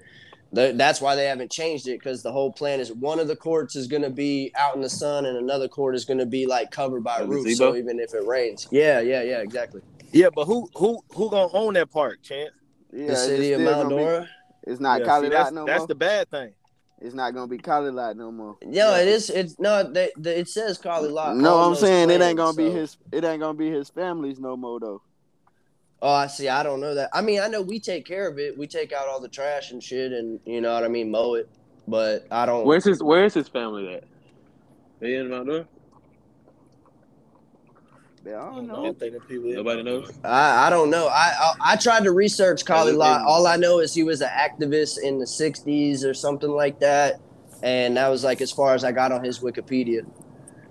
th- 0.54 0.76
That's 0.76 1.00
why 1.00 1.16
they 1.16 1.26
haven't 1.26 1.50
changed 1.50 1.88
it 1.88 1.98
because 1.98 2.22
the 2.22 2.30
whole 2.32 2.52
plan 2.52 2.78
is 2.80 2.92
one 2.92 3.18
of 3.18 3.26
the 3.28 3.36
courts 3.36 3.74
is 3.76 3.88
going 3.88 4.02
to 4.02 4.10
be 4.10 4.52
out 4.56 4.76
in 4.76 4.80
the 4.80 4.88
sun 4.88 5.26
and 5.26 5.36
another 5.36 5.66
court 5.68 5.94
is 5.96 6.04
going 6.04 6.18
to 6.18 6.24
be 6.26 6.46
like 6.46 6.70
covered 6.70 7.02
by 7.02 7.18
a 7.18 7.24
A 7.24 7.26
roof. 7.26 7.50
So 7.56 7.74
even 7.76 7.98
if 7.98 8.14
it 8.14 8.24
rains, 8.26 8.66
yeah, 8.70 9.00
yeah, 9.00 9.22
yeah, 9.22 9.38
exactly. 9.40 9.82
Yeah, 10.12 10.28
but 10.34 10.44
who 10.46 10.70
who 10.76 11.02
who 11.14 11.28
gonna 11.28 11.52
own 11.52 11.74
that 11.74 11.90
park, 11.90 12.22
Chance? 12.22 12.52
Yeah, 12.92 13.08
the 13.08 13.16
city 13.16 13.52
of 13.52 13.60
still 13.60 13.70
Mount 13.72 13.90
gonna 13.90 14.20
be- 14.22 14.70
It's 14.70 14.80
not 14.80 15.00
Yeah, 15.00 15.06
Cali 15.06 15.26
see, 15.26 15.30
that's, 15.34 15.52
no 15.52 15.66
that's 15.66 15.80
more. 15.80 15.86
the 15.88 15.94
bad 15.96 16.30
thing. 16.30 16.52
It's 17.00 17.14
not 17.14 17.34
gonna 17.34 17.46
be 17.46 17.58
Cali 17.58 17.90
Lot 17.90 18.16
no 18.16 18.32
more. 18.32 18.56
No, 18.64 18.94
it 18.94 19.06
is. 19.06 19.28
It's 19.28 19.58
no. 19.58 19.82
They, 19.82 20.10
they, 20.16 20.36
it 20.36 20.48
says 20.48 20.78
Collie 20.78 21.10
Lot. 21.10 21.36
No, 21.36 21.58
I'm 21.58 21.72
those 21.72 21.80
saying 21.80 22.10
it 22.10 22.22
ain't 22.22 22.38
gonna 22.38 22.56
be 22.56 22.70
his. 22.70 22.96
It 23.12 23.22
ain't 23.22 23.40
gonna 23.40 23.58
be 23.58 23.70
his 23.70 23.90
family's 23.90 24.40
no 24.40 24.56
more 24.56 24.80
though. 24.80 25.02
Oh, 26.00 26.12
I 26.12 26.26
see. 26.26 26.48
I 26.48 26.62
don't 26.62 26.80
know 26.80 26.94
that. 26.94 27.10
I 27.12 27.20
mean, 27.20 27.40
I 27.40 27.48
know 27.48 27.60
we 27.60 27.80
take 27.80 28.06
care 28.06 28.26
of 28.28 28.38
it. 28.38 28.56
We 28.56 28.66
take 28.66 28.92
out 28.92 29.08
all 29.08 29.20
the 29.20 29.28
trash 29.28 29.72
and 29.72 29.82
shit, 29.82 30.12
and 30.12 30.40
you 30.46 30.60
know 30.62 30.72
what 30.72 30.84
I 30.84 30.88
mean, 30.88 31.10
mow 31.10 31.34
it. 31.34 31.50
But 31.86 32.26
I 32.30 32.46
don't. 32.46 32.64
Where's 32.64 32.84
his 32.84 33.02
Where's 33.02 33.34
his 33.34 33.48
family 33.48 33.94
at? 33.94 34.04
They 35.00 35.16
in 35.16 35.28
Mount 35.28 35.48
Dora? 35.48 35.66
Yeah, 38.26 38.42
I 38.42 38.46
don't 38.46 38.70
I 38.70 38.74
know. 38.74 38.82
don't 38.84 38.98
think 38.98 39.12
that 39.12 39.28
people 39.28 39.50
Nobody 39.52 39.82
knows. 39.84 40.10
I, 40.24 40.66
I 40.66 40.70
don't 40.70 40.90
know. 40.90 41.06
I, 41.08 41.32
I 41.38 41.54
I 41.72 41.76
tried 41.76 42.04
to 42.04 42.12
research 42.12 42.64
Collie 42.64 42.90
live 42.92 42.98
Lot. 42.98 43.20
in- 43.20 43.26
All 43.28 43.46
I 43.46 43.56
know 43.56 43.78
is 43.78 43.94
he 43.94 44.02
was 44.02 44.20
an 44.20 44.30
activist 44.30 44.98
in 45.02 45.18
the 45.18 45.26
'60s 45.26 46.04
or 46.04 46.12
something 46.12 46.50
like 46.50 46.80
that, 46.80 47.20
and 47.62 47.96
that 47.96 48.08
was 48.08 48.24
like 48.24 48.40
as 48.40 48.50
far 48.50 48.74
as 48.74 48.82
I 48.84 48.92
got 48.92 49.12
on 49.12 49.22
his 49.24 49.38
Wikipedia. 49.38 50.04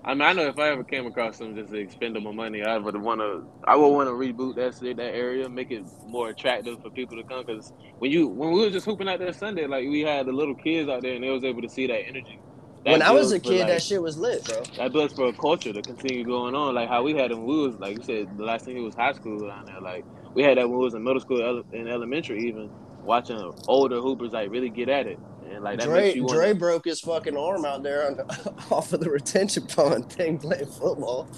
I 0.04 0.14
mean, 0.14 0.22
I 0.22 0.32
know 0.34 0.46
if 0.46 0.58
I 0.58 0.68
ever 0.68 0.84
came 0.84 1.06
across 1.06 1.38
some 1.38 1.56
just 1.56 1.70
to 1.72 1.78
expend 1.78 2.16
expendable 2.16 2.32
money, 2.32 2.62
I 2.62 2.78
would 2.78 2.96
want 2.96 3.20
to. 3.20 3.44
I 3.64 3.74
would 3.74 3.88
want 3.88 4.08
to 4.08 4.12
reboot 4.12 4.54
that 4.56 4.74
city, 4.74 4.92
that 4.92 5.14
area, 5.14 5.48
make 5.48 5.70
it 5.72 5.82
more 6.06 6.28
attractive 6.28 6.80
for 6.82 6.90
people 6.90 7.16
to 7.16 7.24
come. 7.24 7.44
Because 7.46 7.72
when 7.98 8.10
you 8.12 8.28
when 8.28 8.52
we 8.52 8.60
were 8.60 8.70
just 8.70 8.84
hooping 8.86 9.08
out 9.08 9.18
there 9.18 9.32
Sunday, 9.32 9.66
like 9.66 9.88
we 9.88 10.02
had 10.02 10.26
the 10.26 10.32
little 10.32 10.54
kids 10.54 10.88
out 10.88 11.02
there, 11.02 11.14
and 11.14 11.24
they 11.24 11.30
was 11.30 11.42
able 11.42 11.62
to 11.62 11.68
see 11.68 11.86
that 11.88 12.06
energy. 12.06 12.38
That 12.86 12.92
when 12.92 13.02
I 13.02 13.10
was 13.10 13.32
a 13.32 13.40
kid, 13.40 13.58
like- 13.60 13.68
that 13.68 13.82
shit 13.82 14.00
was 14.00 14.16
lit, 14.16 14.44
bro. 14.44 14.62
that 14.78 14.92
builds 14.92 15.12
for 15.12 15.26
a 15.26 15.32
culture 15.32 15.72
to 15.72 15.82
continue 15.82 16.24
going 16.24 16.54
on. 16.54 16.74
Like 16.74 16.88
how 16.88 17.02
we 17.02 17.14
had 17.14 17.30
them 17.32 17.44
when 17.44 17.48
we 17.56 17.66
was 17.68 17.76
like 17.80 17.98
you 17.98 18.02
said, 18.04 18.38
the 18.38 18.44
last 18.44 18.64
thing 18.64 18.76
it 18.76 18.80
was 18.80 18.94
high 18.94 19.12
school 19.12 19.46
down 19.48 19.66
there. 19.66 19.80
Like 19.80 20.04
we 20.34 20.42
had 20.42 20.56
that 20.56 20.68
when 20.68 20.78
we 20.78 20.84
was 20.84 20.94
in 20.94 21.02
middle 21.04 21.20
school 21.20 21.42
ele- 21.42 21.64
and 21.72 21.88
elementary 21.88 22.46
even 22.48 22.70
watching 23.02 23.38
older 23.68 24.00
hoopers 24.00 24.30
like 24.32 24.50
really 24.50 24.70
get 24.70 24.88
at 24.88 25.06
it. 25.06 25.18
And 25.50 25.62
like 25.64 25.78
that 25.80 25.86
Dre, 25.88 26.00
makes 26.02 26.16
you 26.16 26.22
want 26.24 26.34
Dre 26.36 26.52
broke 26.54 26.84
his 26.86 27.00
fucking 27.00 27.36
arm 27.36 27.64
out 27.64 27.82
there 27.82 28.06
on, 28.06 28.20
off 28.70 28.92
of 28.92 29.00
the 29.00 29.10
retention 29.10 29.66
pond 29.66 30.10
thing 30.12 30.38
playing 30.38 30.66
football. 30.66 31.28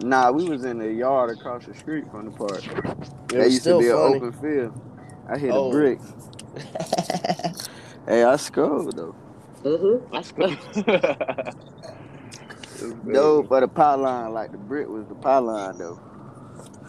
Nah, 0.00 0.30
we 0.30 0.44
was 0.48 0.64
in 0.64 0.78
the 0.78 0.92
yard 0.92 1.30
across 1.30 1.66
the 1.66 1.74
street 1.74 2.04
from 2.10 2.26
the 2.26 2.30
park. 2.30 2.64
It 2.64 3.28
That 3.30 3.50
used 3.50 3.62
still 3.62 3.80
to 3.80 3.84
be 3.84 3.90
funny. 3.90 4.16
an 4.16 4.22
open 4.24 4.32
field. 4.40 4.80
I 5.28 5.38
hit 5.38 5.50
Oh. 5.52 5.68
a 5.70 5.72
brick. 5.72 5.98
Hey, 8.06 8.24
I 8.24 8.36
scored 8.36 8.96
though. 8.96 9.14
Mm-hmm. 9.64 10.12
That's 10.12 10.32
good. 10.32 11.54
No, 13.04 13.42
but 13.42 13.60
the 13.60 13.68
power 13.68 13.96
line, 13.96 14.32
like 14.32 14.52
the 14.52 14.58
brick 14.58 14.88
was 14.88 15.06
the 15.08 15.14
power 15.16 15.40
line 15.40 15.78
though. 15.78 16.00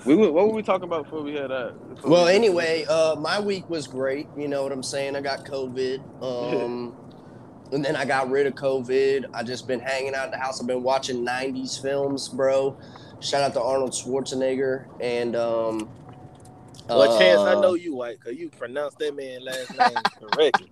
we 0.06 0.16
were, 0.16 0.32
what 0.32 0.48
were 0.48 0.54
we 0.54 0.62
talking 0.62 0.84
about 0.84 1.06
before 1.06 1.24
we 1.24 1.34
had 1.34 1.50
that? 1.50 1.96
before 1.96 2.12
Well, 2.12 2.26
we- 2.26 2.34
anyway, 2.34 2.86
uh, 2.88 3.16
my 3.16 3.40
week 3.40 3.68
was 3.70 3.88
great. 3.88 4.28
You 4.38 4.48
know 4.48 4.62
what 4.64 4.72
I'm 4.72 4.84
saying? 4.84 5.16
I 5.16 5.22
got 5.22 5.46
COVID. 5.46 6.02
Um, 6.22 6.96
and 7.72 7.84
then 7.84 7.96
I 7.96 8.06
got 8.06 8.30
rid 8.30 8.46
of 8.48 8.54
COVID. 8.54 9.26
I 9.34 9.44
just 9.44 9.68
been 9.68 9.80
hanging 9.80 10.14
out 10.14 10.26
at 10.26 10.32
the 10.32 10.38
house. 10.38 10.62
I've 10.62 10.68
been 10.68 10.84
watching 10.84 11.26
90s 11.26 11.82
films, 11.82 12.30
bro. 12.30 12.78
Shout 13.20 13.42
out 13.42 13.54
to 13.54 13.62
Arnold 13.62 13.92
Schwarzenegger. 13.92 14.86
And, 15.02 15.36
um, 15.36 15.90
Well, 16.90 17.18
Chance, 17.20 17.40
I 17.42 17.54
uh, 17.54 17.62
know 17.62 17.74
you 17.76 17.96
white 17.96 18.20
because 18.20 18.38
you 18.38 18.50
pronounced 18.50 18.98
that 19.00 19.16
man 19.16 19.44
last 19.44 19.70
name 19.78 20.04
correctly. 20.32 20.72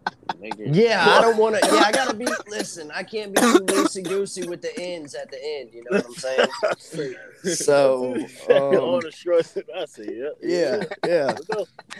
Yeah, 0.59 1.05
I 1.07 1.21
don't 1.21 1.37
want 1.37 1.55
to. 1.55 1.65
Yeah, 1.65 1.81
I 1.85 1.91
gotta 1.91 2.15
be. 2.15 2.25
Listen, 2.49 2.91
I 2.93 3.03
can't 3.03 3.33
be 3.33 3.41
too 3.41 3.59
loosey 3.59 4.03
goosey 4.03 4.47
with 4.47 4.61
the 4.61 4.77
ends 4.79 5.15
at 5.15 5.29
the 5.31 5.37
end. 5.43 5.69
You 5.73 5.83
know 5.89 5.97
what 5.97 6.05
I'm 6.05 6.13
saying? 6.13 7.15
So, 7.53 8.15
um, 8.15 8.23
on 8.51 9.01
the 9.01 9.11
short, 9.11 9.45
I 9.75 9.85
said, 9.85 10.09
yeah, 10.11 10.29
yeah, 10.41 10.83
yeah. 11.05 11.35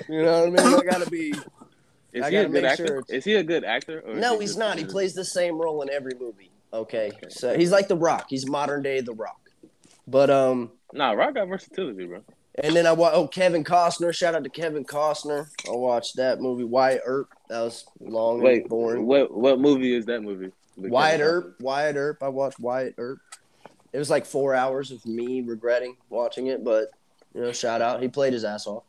You 0.10 0.23
know 0.23 0.49
what 0.49 0.60
I 0.60 0.65
mean? 0.65 0.80
I 0.80 0.84
gotta 0.84 1.10
be. 1.10 1.34
Is 2.12 2.23
I 2.23 2.32
he 2.32 2.36
a 2.38 2.49
good 2.49 2.65
actor? 2.65 2.88
sure 2.88 3.03
Is 3.08 3.23
he 3.23 3.36
a 3.36 3.43
good 3.43 3.63
actor? 3.63 4.01
Or 4.06 4.15
No, 4.15 4.34
he 4.34 4.41
he's 4.41 4.49
just- 4.51 4.60
not. 4.60 4.77
He 4.80 4.86
plays 4.86 5.13
the 5.13 5.23
same 5.23 5.62
role 5.62 5.82
in 5.84 5.89
every 5.91 6.13
movie. 6.19 6.51
Okay, 6.73 7.12
so 7.30 7.56
he's 7.58 7.71
like 7.71 7.88
The 7.88 7.95
Rock. 7.95 8.25
He's 8.30 8.49
modern 8.49 8.82
day 8.82 8.99
The 9.01 9.13
Rock. 9.13 9.39
But 10.08 10.30
um, 10.30 10.71
Nah, 10.91 11.12
Rock 11.12 11.36
got 11.36 11.47
versatility, 11.47 12.06
bro. 12.06 12.23
And 12.63 12.76
then 12.76 12.88
I 12.88 12.91
watch. 12.91 13.13
Oh, 13.13 13.28
Kevin 13.28 13.63
Costner. 13.63 14.13
Shout 14.13 14.36
out 14.36 14.43
to 14.43 14.50
Kevin 14.50 14.84
Costner. 14.84 15.48
I 15.67 15.76
watched 15.76 16.15
that 16.17 16.41
movie 16.41 16.63
Wyatt 16.63 17.02
Earp. 17.06 17.30
That 17.50 17.62
was 17.62 17.86
long 18.00 18.41
Wait, 18.41 18.62
and 18.62 18.70
boring. 18.70 19.06
what 19.06 19.34
what 19.36 19.60
movie 19.60 19.96
is 19.96 20.06
that 20.08 20.22
movie? 20.22 20.52
The 20.78 20.89
Wyatt 20.89 21.20
Kevin 21.20 21.28
Earp. 21.28 21.62
Wyatt 21.62 21.96
Earp. 21.96 22.24
I 22.24 22.30
watched 22.30 22.60
Wyatt 22.60 22.96
Earp. 22.98 23.20
It 23.93 24.00
was 24.00 24.10
like 24.10 24.26
four 24.26 24.54
hours 24.54 24.91
of 24.91 25.06
me 25.06 25.41
regretting 25.41 25.98
watching 26.10 26.48
it, 26.48 26.63
but 26.63 26.89
you 27.34 27.41
know, 27.41 27.52
shout 27.52 27.82
out. 27.82 28.02
He 28.02 28.08
played 28.08 28.34
his 28.34 28.43
ass 28.43 28.67
off. 28.67 28.84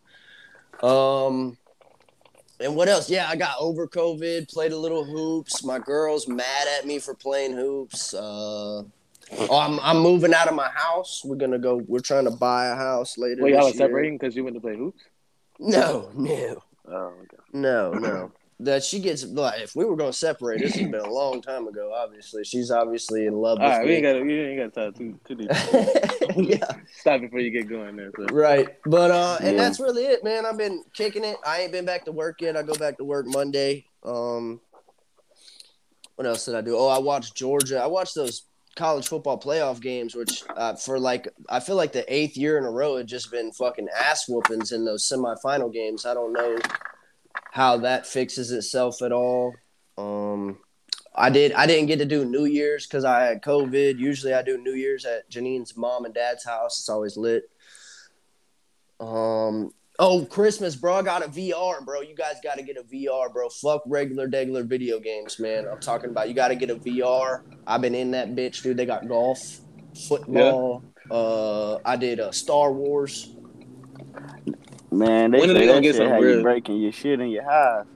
Um, 0.82 1.56
and 2.60 2.74
what 2.74 2.88
else? 2.88 3.08
Yeah, 3.08 3.28
I 3.28 3.36
got 3.36 3.56
over 3.60 3.86
COVID. 3.86 4.52
Played 4.52 4.72
a 4.72 4.76
little 4.76 5.04
hoops. 5.04 5.64
My 5.64 5.78
girl's 5.78 6.26
mad 6.26 6.66
at 6.78 6.86
me 6.86 6.98
for 6.98 7.14
playing 7.14 7.52
hoops. 7.52 8.14
Uh, 8.14 8.82
oh, 9.36 9.58
I'm 9.58 9.78
I'm 9.80 9.98
moving 10.02 10.34
out 10.34 10.48
of 10.48 10.54
my 10.54 10.68
house. 10.68 11.22
We're 11.24 11.36
gonna 11.36 11.58
go. 11.58 11.82
We're 11.86 12.00
trying 12.00 12.24
to 12.24 12.30
buy 12.30 12.66
a 12.66 12.74
house 12.76 13.18
later. 13.18 13.42
Wait, 13.42 13.54
y'all 13.54 13.66
are 13.68 13.72
separating 13.72 14.18
because 14.18 14.34
you 14.36 14.44
went 14.44 14.54
to 14.56 14.60
play 14.60 14.76
hoops? 14.76 15.02
No, 15.58 16.10
no. 16.14 16.62
Oh, 16.88 17.12
okay. 17.22 17.36
No, 17.52 17.92
no. 17.92 18.32
That 18.60 18.82
she 18.82 18.98
gets 18.98 19.24
like 19.24 19.60
if 19.60 19.76
we 19.76 19.84
were 19.84 19.94
gonna 19.94 20.12
separate, 20.12 20.60
this 20.60 20.74
has 20.74 20.88
been 20.90 21.00
a 21.00 21.10
long 21.12 21.40
time 21.40 21.68
ago. 21.68 21.92
Obviously, 21.94 22.42
she's 22.42 22.72
obviously 22.72 23.26
in 23.26 23.34
love 23.34 23.58
All 23.60 23.68
with 23.68 23.76
right, 23.78 23.86
we 23.86 23.92
ain't 23.94 24.02
got 24.02 24.20
we 24.20 24.40
ain't 24.40 24.74
got 24.74 24.92
to 24.92 24.98
too 24.98 25.20
too 25.26 25.34
deep. 25.36 25.50
yeah, 26.36 26.66
Stop 26.92 27.20
before 27.20 27.38
you 27.38 27.50
get 27.52 27.68
going 27.68 27.94
there. 27.94 28.10
So. 28.16 28.24
right. 28.34 28.68
But 28.84 29.12
uh, 29.12 29.38
and 29.40 29.52
Yeah. 29.56 29.62
that's 29.62 29.78
really 29.78 30.06
it, 30.06 30.24
man. 30.24 30.44
I've 30.44 30.58
been 30.58 30.82
kicking 30.92 31.22
it. 31.24 31.36
I 31.46 31.60
ain't 31.60 31.72
been 31.72 31.84
back 31.84 32.04
to 32.06 32.12
work 32.12 32.40
yet. 32.40 32.56
I 32.56 32.62
go 32.62 32.74
back 32.74 32.96
to 32.98 33.04
work 33.04 33.26
Monday. 33.28 33.84
Um, 34.02 34.60
what 36.16 36.26
else 36.26 36.44
did 36.46 36.56
I 36.56 36.60
do? 36.60 36.76
Oh, 36.76 36.88
I 36.88 36.98
watched 36.98 37.36
Georgia. 37.36 37.80
I 37.80 37.86
watched 37.86 38.16
those 38.16 38.42
college 38.76 39.08
football 39.08 39.38
playoff 39.38 39.80
games, 39.80 40.14
which 40.14 40.42
uh, 40.56 40.74
for 40.74 40.98
like 40.98 41.28
I 41.48 41.60
feel 41.60 41.76
like 41.76 41.92
the 41.92 42.12
eighth 42.12 42.36
year 42.36 42.58
in 42.58 42.64
a 42.64 42.70
row, 42.70 42.96
it 42.96 43.06
just 43.06 43.30
been 43.30 43.52
fucking 43.52 43.88
ass 43.96 44.28
whoopings 44.28 44.72
in 44.72 44.84
those 44.84 45.08
semifinal 45.08 45.72
games. 45.72 46.06
I 46.06 46.14
don't 46.14 46.32
know 46.32 46.58
how 47.52 47.78
that 47.78 48.06
fixes 48.06 48.52
itself 48.52 49.02
at 49.02 49.12
all. 49.12 49.54
Um, 49.96 50.58
I 51.14 51.30
did. 51.30 51.52
I 51.52 51.66
didn't 51.66 51.86
get 51.86 51.98
to 51.98 52.04
do 52.04 52.24
New 52.24 52.44
Year's 52.44 52.86
because 52.86 53.04
I 53.04 53.22
had 53.22 53.42
COVID. 53.42 53.98
Usually, 53.98 54.34
I 54.34 54.42
do 54.42 54.58
New 54.58 54.74
Year's 54.74 55.04
at 55.04 55.28
Janine's 55.28 55.76
mom 55.76 56.04
and 56.04 56.14
dad's 56.14 56.44
house. 56.44 56.78
It's 56.78 56.88
always 56.88 57.16
lit. 57.16 57.50
Um. 59.00 59.72
Oh, 60.00 60.24
Christmas, 60.26 60.76
bro! 60.76 60.94
I 60.94 61.02
got 61.02 61.24
a 61.24 61.28
VR, 61.28 61.84
bro. 61.84 62.02
You 62.02 62.14
guys 62.14 62.34
got 62.42 62.56
to 62.56 62.62
get 62.62 62.76
a 62.76 62.82
VR, 62.84 63.32
bro. 63.32 63.48
Fuck 63.48 63.82
regular, 63.86 64.28
regular 64.28 64.62
video 64.62 65.00
games, 65.00 65.40
man. 65.40 65.66
I'm 65.66 65.80
talking 65.80 66.10
about. 66.10 66.28
You 66.28 66.34
got 66.34 66.48
to 66.48 66.54
get 66.54 66.70
a 66.70 66.76
VR. 66.76 67.42
I've 67.66 67.80
been 67.80 67.96
in 67.96 68.12
that 68.12 68.36
bitch, 68.36 68.62
dude. 68.62 68.76
They 68.76 68.86
got 68.86 69.08
golf, 69.08 69.58
football. 70.08 70.84
Uh, 71.10 71.78
I 71.84 71.96
did 71.96 72.20
uh, 72.20 72.30
Star 72.30 72.72
Wars. 72.72 73.34
Man, 74.92 75.32
they 75.32 75.40
When 75.40 75.50
are 75.50 75.54
they 75.54 75.66
gonna 75.66 75.80
get 75.80 75.96
shit 75.96 75.96
some 75.96 76.08
how 76.10 76.20
you 76.20 76.26
real- 76.26 76.42
breaking 76.42 76.78
your 76.80 76.92
shit 76.92 77.18
in 77.20 77.28
your 77.30 77.42
hive. 77.44 77.86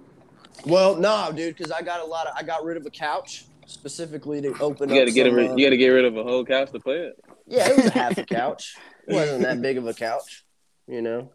Well, 0.67 0.97
no, 0.97 1.31
dude, 1.35 1.57
because 1.57 1.71
I 1.71 1.83
got 1.83 2.01
a 2.01 2.05
lot 2.05 2.27
of. 2.27 2.35
I 2.37 2.43
got 2.43 2.65
rid 2.65 2.77
of 2.77 2.85
a 2.85 2.91
couch 2.91 3.45
specifically 3.67 4.43
to 4.43 4.55
open 4.61 4.89
You 4.89 4.97
got 4.97 5.03
up. 5.03 5.09
to 5.09 5.13
get 5.15 5.27
some, 5.27 5.35
rid. 5.37 5.51
uh, 5.53 5.55
You 5.55 5.67
got 5.67 5.71
to 5.71 5.77
get 5.77 5.89
rid 5.89 6.05
of 6.05 6.17
a 6.17 6.23
whole 6.25 6.45
couch 6.45 6.73
to 6.73 6.81
play 6.81 6.97
it. 6.97 7.15
Yeah, 7.47 7.69
it 7.71 7.77
was 7.77 7.87
a 7.87 7.91
half 7.91 8.19
a 8.19 8.25
couch. 8.27 8.75
It 9.07 9.15
wasn't 9.15 9.43
that 9.43 9.63
big 9.63 9.79
of 9.79 9.87
a 9.87 9.95
couch, 9.95 10.45
you 10.89 11.01
know. 11.01 11.31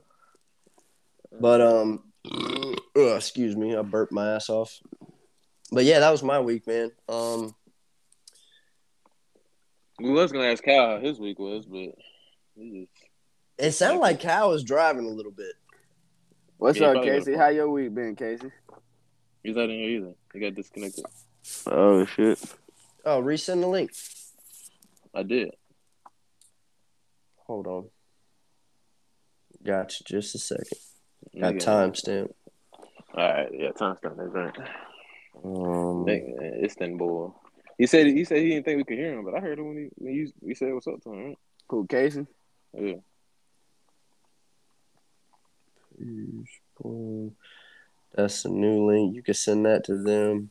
But 1.40 1.62
um, 1.62 2.04
ugh, 2.32 2.76
excuse 2.96 3.56
me, 3.56 3.76
I 3.76 3.82
burped 3.82 4.12
my 4.12 4.34
ass 4.36 4.50
off. 4.50 4.80
But 5.72 5.84
yeah, 5.86 6.00
that 6.00 6.12
was 6.12 6.24
my 6.24 6.40
week, 6.40 6.66
man. 6.68 6.92
Um, 7.10 7.54
We 10.00 10.12
was 10.12 10.32
gonna 10.32 10.46
ask 10.46 10.64
Cal 10.64 10.96
how 10.96 11.00
his 11.00 11.20
week 11.20 11.40
was, 11.40 11.66
but 11.66 11.90
he 12.56 12.88
it 13.58 13.72
sounded 13.72 14.00
like 14.00 14.20
Cal 14.20 14.50
was 14.50 14.64
driving 14.64 15.06
a 15.06 15.10
little 15.10 15.32
bit. 15.32 15.54
What's 16.58 16.80
Yeah, 16.80 16.88
up, 16.88 16.94
probably 16.94 17.10
got 17.10 17.16
a 17.18 17.20
Casey? 17.20 17.36
How 17.36 17.50
your 17.50 17.70
week 17.70 17.94
been, 17.94 18.16
Casey? 18.16 18.52
he's 19.44 19.56
not 19.56 19.70
in 19.70 19.72
here 19.72 19.90
either. 19.90 20.14
He 20.34 20.40
got 20.40 20.56
disconnected. 20.56 21.06
Oh 21.66 22.06
shit. 22.06 22.40
Oh, 23.06 23.22
resend 23.22 23.62
the 23.62 23.68
link. 23.68 23.92
I 25.14 25.24
did. 25.24 25.52
Hold 27.46 27.68
on. 27.68 27.90
Gotcha. 29.64 30.04
Just 30.04 30.36
a 30.36 30.40
second. 30.40 30.78
Got 31.40 31.54
Nigga. 31.54 31.64
timestamp. 31.64 32.34
All 33.14 33.30
right, 33.30 33.50
yeah, 33.54 33.72
timestamp 33.72 34.18
that's 34.18 34.34
right. 34.34 34.58
Um, 35.44 36.06
Nigga, 36.06 36.64
Istanbul. 36.64 37.40
He 37.78 37.86
said 37.86 38.08
he 38.08 38.24
said 38.24 38.40
he 38.40 38.50
didn't 38.50 38.66
think 38.66 38.78
we 38.78 38.84
could 38.84 38.98
hear 38.98 39.14
him, 39.14 39.24
but 39.24 39.36
I 39.36 39.40
heard 39.40 39.60
him 39.60 39.68
when 39.68 39.78
he 39.78 39.90
when 39.96 40.14
you 40.14 40.32
we 40.42 40.56
said 40.56 40.74
what's 40.74 40.88
up 40.88 41.02
to 41.04 41.14
him. 41.14 41.26
Right? 41.26 41.38
Who, 41.70 41.86
Casey? 41.86 42.26
Yeah. 42.74 42.96
That's 48.14 48.46
a 48.46 48.50
new 48.50 48.86
link. 48.86 49.16
You 49.16 49.22
can 49.22 49.34
send 49.34 49.66
that 49.66 49.84
to 49.86 49.98
them. 49.98 50.50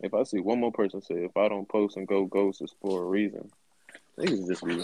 If 0.00 0.14
I 0.14 0.22
see 0.22 0.38
one 0.38 0.60
more 0.60 0.72
person 0.72 1.02
say 1.02 1.14
if 1.16 1.36
I 1.36 1.48
don't 1.48 1.68
post 1.68 1.96
and 1.96 2.06
go 2.06 2.24
ghosts, 2.24 2.60
it's 2.60 2.74
for 2.80 3.02
a 3.02 3.04
reason. 3.04 3.50
Niggas 4.18 4.46
just 4.46 4.64
be 4.64 4.82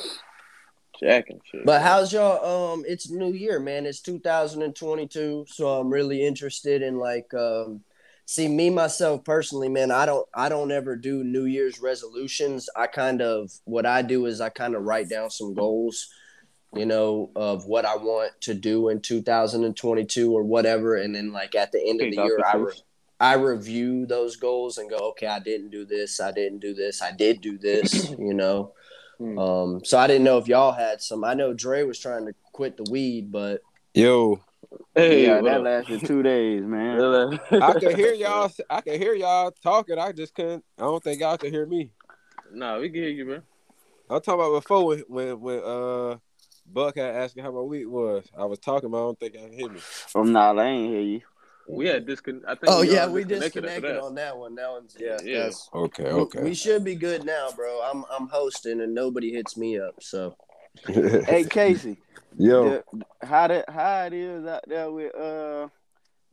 jacking 1.00 1.40
shit. 1.50 1.64
But 1.64 1.82
how's 1.82 2.12
y'all? 2.12 2.72
Um, 2.72 2.84
it's 2.86 3.10
New 3.10 3.32
Year, 3.32 3.60
man. 3.60 3.86
It's 3.86 4.00
2022, 4.00 5.46
so 5.48 5.68
I'm 5.80 5.90
really 5.90 6.24
interested 6.24 6.82
in 6.82 6.98
like, 6.98 7.32
um, 7.34 7.82
see 8.26 8.48
me 8.48 8.70
myself 8.70 9.24
personally, 9.24 9.68
man. 9.68 9.90
I 9.90 10.06
don't, 10.06 10.26
I 10.34 10.48
don't 10.48 10.72
ever 10.72 10.96
do 10.96 11.24
New 11.24 11.44
Year's 11.44 11.80
resolutions. 11.80 12.68
I 12.76 12.86
kind 12.86 13.22
of 13.22 13.52
what 13.64 13.86
I 13.86 14.02
do 14.02 14.26
is 14.26 14.40
I 14.40 14.48
kind 14.48 14.74
of 14.74 14.82
write 14.82 15.08
down 15.08 15.30
some 15.30 15.54
goals, 15.54 16.08
you 16.74 16.86
know, 16.86 17.30
of 17.36 17.66
what 17.66 17.84
I 17.84 17.96
want 17.96 18.32
to 18.42 18.54
do 18.54 18.88
in 18.88 19.00
2022 19.00 20.32
or 20.32 20.42
whatever, 20.42 20.96
and 20.96 21.14
then 21.14 21.32
like 21.32 21.54
at 21.54 21.72
the 21.72 21.82
end 21.86 22.00
of 22.00 22.10
the 22.10 22.16
year, 22.16 22.38
I. 22.46 22.56
Re- 22.56 22.72
I 23.20 23.34
review 23.34 24.06
those 24.06 24.36
goals 24.36 24.76
and 24.76 24.90
go, 24.90 24.96
okay, 25.10 25.28
I 25.28 25.38
didn't 25.38 25.70
do 25.70 25.84
this, 25.84 26.20
I 26.20 26.32
didn't 26.32 26.58
do 26.58 26.74
this, 26.74 27.00
I 27.00 27.12
did 27.12 27.40
do 27.40 27.56
this, 27.56 28.10
you 28.18 28.34
know. 28.34 28.74
Hmm. 29.18 29.38
Um, 29.38 29.84
so 29.84 29.98
I 29.98 30.06
didn't 30.06 30.24
know 30.24 30.38
if 30.38 30.48
y'all 30.48 30.72
had 30.72 31.00
some. 31.00 31.24
I 31.24 31.34
know 31.34 31.54
Dre 31.54 31.82
was 31.82 31.98
trying 31.98 32.26
to 32.26 32.34
quit 32.52 32.76
the 32.76 32.84
weed, 32.90 33.30
but 33.30 33.62
Yo, 33.94 34.40
Hey, 34.94 35.26
yeah, 35.26 35.40
that 35.40 35.62
lasted 35.62 36.04
two 36.04 36.22
days, 36.22 36.62
man. 36.62 37.38
I 37.52 37.72
could 37.74 37.96
hear 37.96 38.12
y'all. 38.12 38.50
I 38.68 38.80
could 38.80 39.00
hear 39.00 39.14
y'all 39.14 39.52
talking. 39.62 39.98
I 39.98 40.12
just 40.12 40.34
couldn't. 40.34 40.64
I 40.78 40.82
don't 40.82 41.02
think 41.02 41.20
y'all 41.20 41.38
could 41.38 41.52
hear 41.52 41.66
me. 41.66 41.90
Nah, 42.52 42.78
we 42.78 42.88
can 42.88 43.02
hear 43.02 43.10
you, 43.10 43.24
man. 43.24 43.42
I'm 44.10 44.20
talking 44.20 44.34
about 44.34 44.52
before 44.52 44.86
when 44.86 45.04
when, 45.08 45.40
when 45.40 45.62
uh 45.64 46.16
Buck 46.66 46.96
had 46.96 47.14
asked 47.14 47.36
me 47.36 47.42
how 47.42 47.52
my 47.52 47.60
week 47.60 47.88
was. 47.88 48.24
I 48.36 48.44
was 48.44 48.58
talking, 48.58 48.90
but 48.90 48.98
I 48.98 49.00
don't 49.00 49.20
think 49.20 49.36
I 49.36 49.40
could 49.42 49.54
hear 49.54 49.68
me. 49.68 49.80
From 49.80 50.32
now, 50.32 50.56
I 50.56 50.64
ain't 50.64 50.90
hear 50.90 51.00
you. 51.00 51.20
We 51.68 51.86
had 51.86 52.06
discon. 52.06 52.42
I 52.46 52.54
think. 52.54 52.64
oh 52.68 52.80
we 52.82 52.92
yeah, 52.92 53.06
we 53.06 53.24
disconnected 53.24 53.62
disconnected 53.64 53.96
on 54.02 54.14
that 54.16 54.36
one. 54.36 54.54
That 54.54 54.70
one's 54.70 54.96
yeah, 54.98 55.16
Yeah. 55.24 55.38
that's- 55.38 55.68
Okay, 55.72 56.04
we- 56.04 56.20
okay. 56.20 56.42
We 56.42 56.54
should 56.54 56.84
be 56.84 56.94
good 56.94 57.24
now, 57.24 57.48
bro. 57.56 57.80
I'm 57.82 58.04
I'm 58.10 58.28
hosting 58.28 58.80
and 58.80 58.94
nobody 58.94 59.32
hits 59.32 59.56
me 59.56 59.78
up. 59.78 59.94
So 60.02 60.36
Hey, 60.86 61.44
Casey, 61.48 61.96
Yo, 62.36 62.82
the, 62.92 63.04
how 63.26 63.46
that 63.46 63.68
how 63.70 64.04
it 64.06 64.12
is 64.12 64.44
out 64.46 64.64
there 64.68 64.90
with 64.90 65.14
uh 65.14 65.68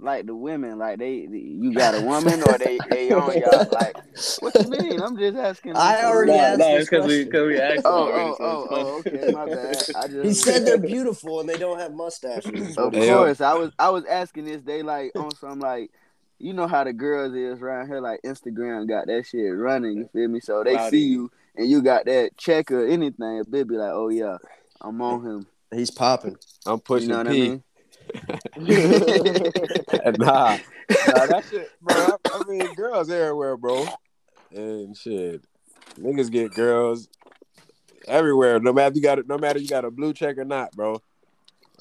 like 0.01 0.25
the 0.25 0.35
women 0.35 0.77
like 0.79 0.99
they 0.99 1.27
you 1.31 1.73
got 1.73 1.93
a 1.95 2.01
woman 2.01 2.41
or 2.43 2.57
they 2.57 2.79
they 2.89 3.11
on 3.11 3.37
y'all 3.39 3.67
like 3.71 3.95
what 4.39 4.57
you 4.59 4.67
mean 4.67 4.99
I'm 4.99 5.17
just 5.17 5.37
asking 5.37 5.75
I 5.75 6.03
already 6.05 6.31
Nah, 6.31 6.37
asked 6.37 6.59
nah, 6.59 6.71
this 6.77 6.89
because 6.89 7.07
we 7.07 7.23
question. 7.23 7.25
because 7.25 7.47
we 7.47 7.59
asked. 7.59 7.85
oh 7.85 7.91
already, 7.91 8.19
oh 8.31 8.35
so 8.37 8.43
oh, 8.43 8.67
oh, 8.69 8.75
oh 8.75 8.95
okay 8.99 9.31
my 9.31 9.45
bad 9.45 9.85
I 9.95 10.07
just 10.07 10.25
he 10.25 10.33
said 10.33 10.65
they're 10.65 10.77
beautiful 10.93 11.39
and 11.39 11.47
they 11.49 11.57
don't 11.57 11.79
have 11.79 11.93
mustaches. 11.93 12.51
is 12.51 12.77
of 12.77 12.93
he 12.93 12.99
Hey, 12.99 13.07
said. 13.07 13.07
yo. 13.07 13.17
course 13.19 13.41
I 13.41 13.53
was 13.53 13.71
I 13.79 13.89
was 13.89 14.05
asking 14.05 14.45
this 14.45 14.61
they 14.63 14.81
like 14.83 15.11
on 15.15 15.35
some 15.35 15.59
like 15.59 15.91
you 16.39 16.53
know 16.53 16.65
how 16.67 16.83
the 16.83 16.93
girls 16.93 17.35
is 17.35 17.61
around 17.61 17.87
here 17.87 18.01
like 18.01 18.19
Instagram 18.25 18.87
got 18.87 19.05
that 19.07 19.27
shit 19.27 19.55
running 19.55 19.97
you 19.97 20.09
feel 20.11 20.27
me 20.27 20.39
so 20.39 20.63
they 20.63 20.75
Rowdy. 20.75 20.97
see 20.97 21.05
you 21.05 21.31
and 21.55 21.69
you 21.69 21.81
got 21.83 22.05
that 22.05 22.35
check 22.37 22.71
or 22.71 22.87
anything 22.87 23.43
they 23.47 23.61
be 23.63 23.75
like 23.75 23.91
oh 23.91 24.09
yeah 24.09 24.37
I'm 24.81 24.99
on 25.01 25.23
him 25.25 25.47
He's 25.73 25.91
popping. 25.91 26.35
I'm 26.65 26.79
pushing 26.79 27.09
you 27.09 27.09
pushing 27.09 27.09
know 27.09 27.17
what 27.19 27.27
I 27.27 27.31
P. 27.31 27.39
mean 27.39 27.63
nah, 30.17 30.57
nah, 30.57 31.25
that 31.25 31.43
shit, 31.49 31.69
bro. 31.81 31.95
I, 31.95 32.15
I 32.25 32.43
mean, 32.47 32.73
girls 32.75 33.09
everywhere, 33.09 33.57
bro. 33.57 33.87
And 34.53 34.95
shit, 34.95 35.41
niggas 35.99 36.31
get 36.31 36.53
girls 36.53 37.07
everywhere. 38.07 38.59
No 38.59 38.73
matter 38.73 38.95
you 38.95 39.01
got 39.01 39.25
no 39.27 39.37
matter 39.37 39.59
you 39.59 39.67
got 39.67 39.85
a 39.85 39.91
blue 39.91 40.13
check 40.13 40.37
or 40.37 40.45
not, 40.45 40.71
bro. 40.73 41.01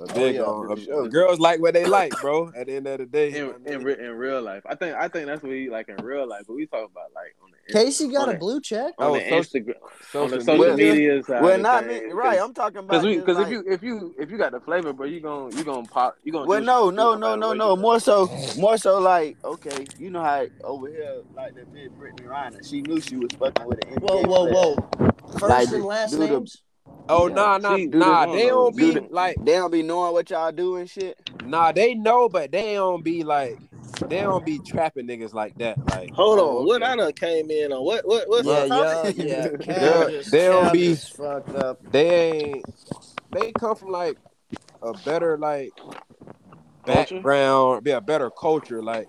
A 0.00 0.04
oh, 0.04 0.14
big 0.14 0.34
yeah, 0.36 0.42
on- 0.42 0.72
a- 0.78 0.80
sure. 0.80 1.08
Girls 1.08 1.38
like 1.38 1.60
what 1.60 1.74
they 1.74 1.84
like, 1.98 2.12
bro. 2.20 2.50
At 2.56 2.66
the 2.66 2.74
end 2.76 2.86
of 2.86 2.98
the 2.98 3.06
day, 3.06 3.28
in, 3.28 3.34
you 3.34 3.40
know 3.40 3.46
what 3.52 3.68
I 3.68 3.72
in, 3.74 3.84
re- 3.84 3.98
in 4.06 4.12
real 4.16 4.42
life. 4.42 4.62
I 4.66 4.74
think 4.74 4.94
I 4.96 5.08
think 5.08 5.26
that's 5.26 5.42
what 5.42 5.52
he 5.52 5.68
like 5.70 5.88
in 5.88 5.96
real 6.04 6.26
life. 6.28 6.42
But 6.46 6.54
we 6.56 6.66
talk 6.66 6.90
about 6.90 7.12
like 7.14 7.34
on 7.42 7.50
the 7.50 7.72
Casey 7.72 8.08
got 8.08 8.34
a 8.34 8.36
blue 8.38 8.60
check. 8.60 8.94
on 8.98 9.10
Oh, 9.10 9.14
the 9.14 9.20
social- 9.28 9.60
Instagram 9.60 9.74
social 10.10 10.22
on 10.24 10.30
the 10.30 10.40
social 10.40 10.76
media. 10.76 10.92
media 10.94 11.22
side. 11.22 11.42
well 11.42 11.58
not 11.58 11.86
me 11.86 12.00
right 12.06 12.40
I'm 12.40 12.52
talking 12.52 12.78
about 12.78 12.88
Because 12.90 13.04
we 13.04 13.14
just 13.14 13.26
because 13.26 13.38
like, 13.38 13.46
if 13.46 13.52
you 13.52 13.64
if 13.72 13.82
you 13.82 14.14
if 14.18 14.30
you 14.30 14.38
got 14.38 14.52
the 14.52 14.60
flavor, 14.60 14.92
bro, 14.92 15.06
you 15.06 15.20
gon' 15.20 15.56
you 15.56 15.62
gonna 15.62 15.86
pop 15.86 16.16
you 16.24 16.32
gonna 16.32 16.46
Well, 16.46 16.60
do 16.60 16.66
no, 16.66 16.90
no, 16.90 17.14
no, 17.14 17.36
no, 17.36 17.52
no. 17.52 17.76
More 17.76 18.00
so, 18.00 18.28
more 18.58 18.76
so, 18.76 18.98
like, 18.98 19.36
okay, 19.44 19.86
you 19.98 20.10
know 20.10 20.22
how 20.22 20.46
over 20.64 20.88
here, 20.88 21.22
like 21.36 21.54
the 21.54 21.60
bitch 21.60 21.90
Brittany 21.96 22.28
Reiner, 22.28 22.68
she 22.68 22.82
knew 22.82 23.00
she 23.00 23.16
was 23.16 23.30
fucking 23.38 23.66
with 23.66 23.84
an 23.84 23.94
NBA 23.94 24.00
Whoa, 24.00 24.22
whoa, 24.22 24.74
whoa! 24.74 25.10
First 25.38 25.72
and 25.72 25.84
last 25.84 26.10
do 26.10 26.18
names. 26.18 26.62
Oh 27.08 27.28
Yeah. 27.28 27.34
nah, 27.34 27.58
nah, 27.58 27.76
See, 27.76 27.86
do 27.86 27.98
nah. 27.98 28.26
the- 28.26 28.32
They 28.32 28.46
don't 28.46 28.76
do 28.76 28.92
be 28.94 29.00
the- 29.00 29.06
like 29.10 29.36
They 29.44 29.52
don't 29.52 29.70
be 29.70 29.82
knowing 29.82 30.12
what 30.12 30.30
y'all 30.30 30.52
do 30.52 30.76
and 30.76 30.88
shit. 30.88 31.18
nah. 31.44 31.72
They 31.72 31.94
know, 31.94 32.28
but 32.28 32.52
they 32.52 32.74
don't 32.74 33.02
be 33.02 33.24
like 33.24 33.58
they 34.08 34.20
don't 34.22 34.44
be 34.44 34.58
trapping 34.60 35.06
niggas 35.06 35.34
like 35.34 35.56
that. 35.58 35.78
Like 35.90 36.12
Hold 36.14 36.38
Oh, 36.38 36.58
on, 36.60 36.66
what. 36.66 36.82
I 36.82 36.96
done 36.96 37.12
came 37.12 37.50
in 37.50 37.72
on? 37.72 37.84
What 37.84 38.06
what 38.06 38.28
what's 38.28 38.46
Yeah, 38.46 38.60
the 38.62 38.66
yeah, 38.68 38.84
topic? 38.94 39.16
yeah. 39.18 39.48
They're- 39.48 39.58
Cal 39.58 40.10
just, 40.10 40.30
they 40.30 40.44
don't 40.46 40.72
be- 40.72 40.94
fucked 40.94 41.54
up. 41.56 41.78
they 41.92 42.30
ain't. 42.32 42.64
They 43.32 43.52
come 43.52 43.76
from 43.76 43.90
like 43.90 44.16
a 44.82 44.92
better 45.04 45.36
like 45.38 45.72
Culture? 46.86 47.14
background, 47.16 47.84
be 47.84 47.90
a 47.90 48.00
better 48.00 48.30
culture. 48.30 48.82
Like 48.82 49.08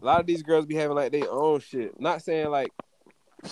a 0.00 0.04
lot 0.04 0.20
of 0.20 0.26
these 0.26 0.42
girls 0.42 0.66
be 0.66 0.74
having 0.76 0.96
like 0.96 1.12
their 1.12 1.30
own 1.30 1.60
shit. 1.60 1.98
Not 2.00 2.22
saying 2.22 2.50
like 2.50 2.70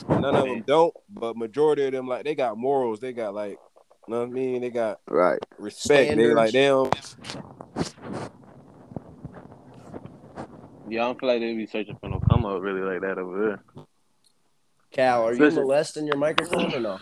none 0.09 0.35
of 0.35 0.45
them 0.47 0.63
don't, 0.67 0.95
but 1.09 1.37
majority 1.37 1.85
of 1.85 1.93
them 1.93 2.07
like 2.07 2.25
they 2.25 2.35
got 2.35 2.57
morals. 2.57 3.01
They 3.01 3.13
got 3.13 3.35
like, 3.35 3.59
you 4.07 4.15
know 4.15 4.21
what 4.21 4.29
I 4.29 4.33
mean? 4.33 4.63
They 4.63 4.71
got 4.71 5.01
Right. 5.09 5.41
respect. 5.59 6.17
They 6.17 6.35
like 6.35 6.53
they 6.53 6.67
don't. 6.67 7.17
Yeah, 10.87 11.03
I 11.03 11.07
don't 11.07 11.19
feel 11.19 11.29
like 11.29 11.41
they 11.41 11.55
be 11.55 11.67
searching 11.67 11.97
for 12.01 12.09
no 12.09 12.21
come 12.21 12.45
up 12.45 12.61
really 12.61 12.83
like 12.83 13.01
that 13.01 13.19
over 13.19 13.47
there. 13.75 13.85
Cal, 14.93 15.27
are 15.27 15.35
you 15.35 15.51
molesting 15.51 16.07
your 16.07 16.17
microphone 16.17 16.75
or 16.75 16.81
no? 16.81 17.01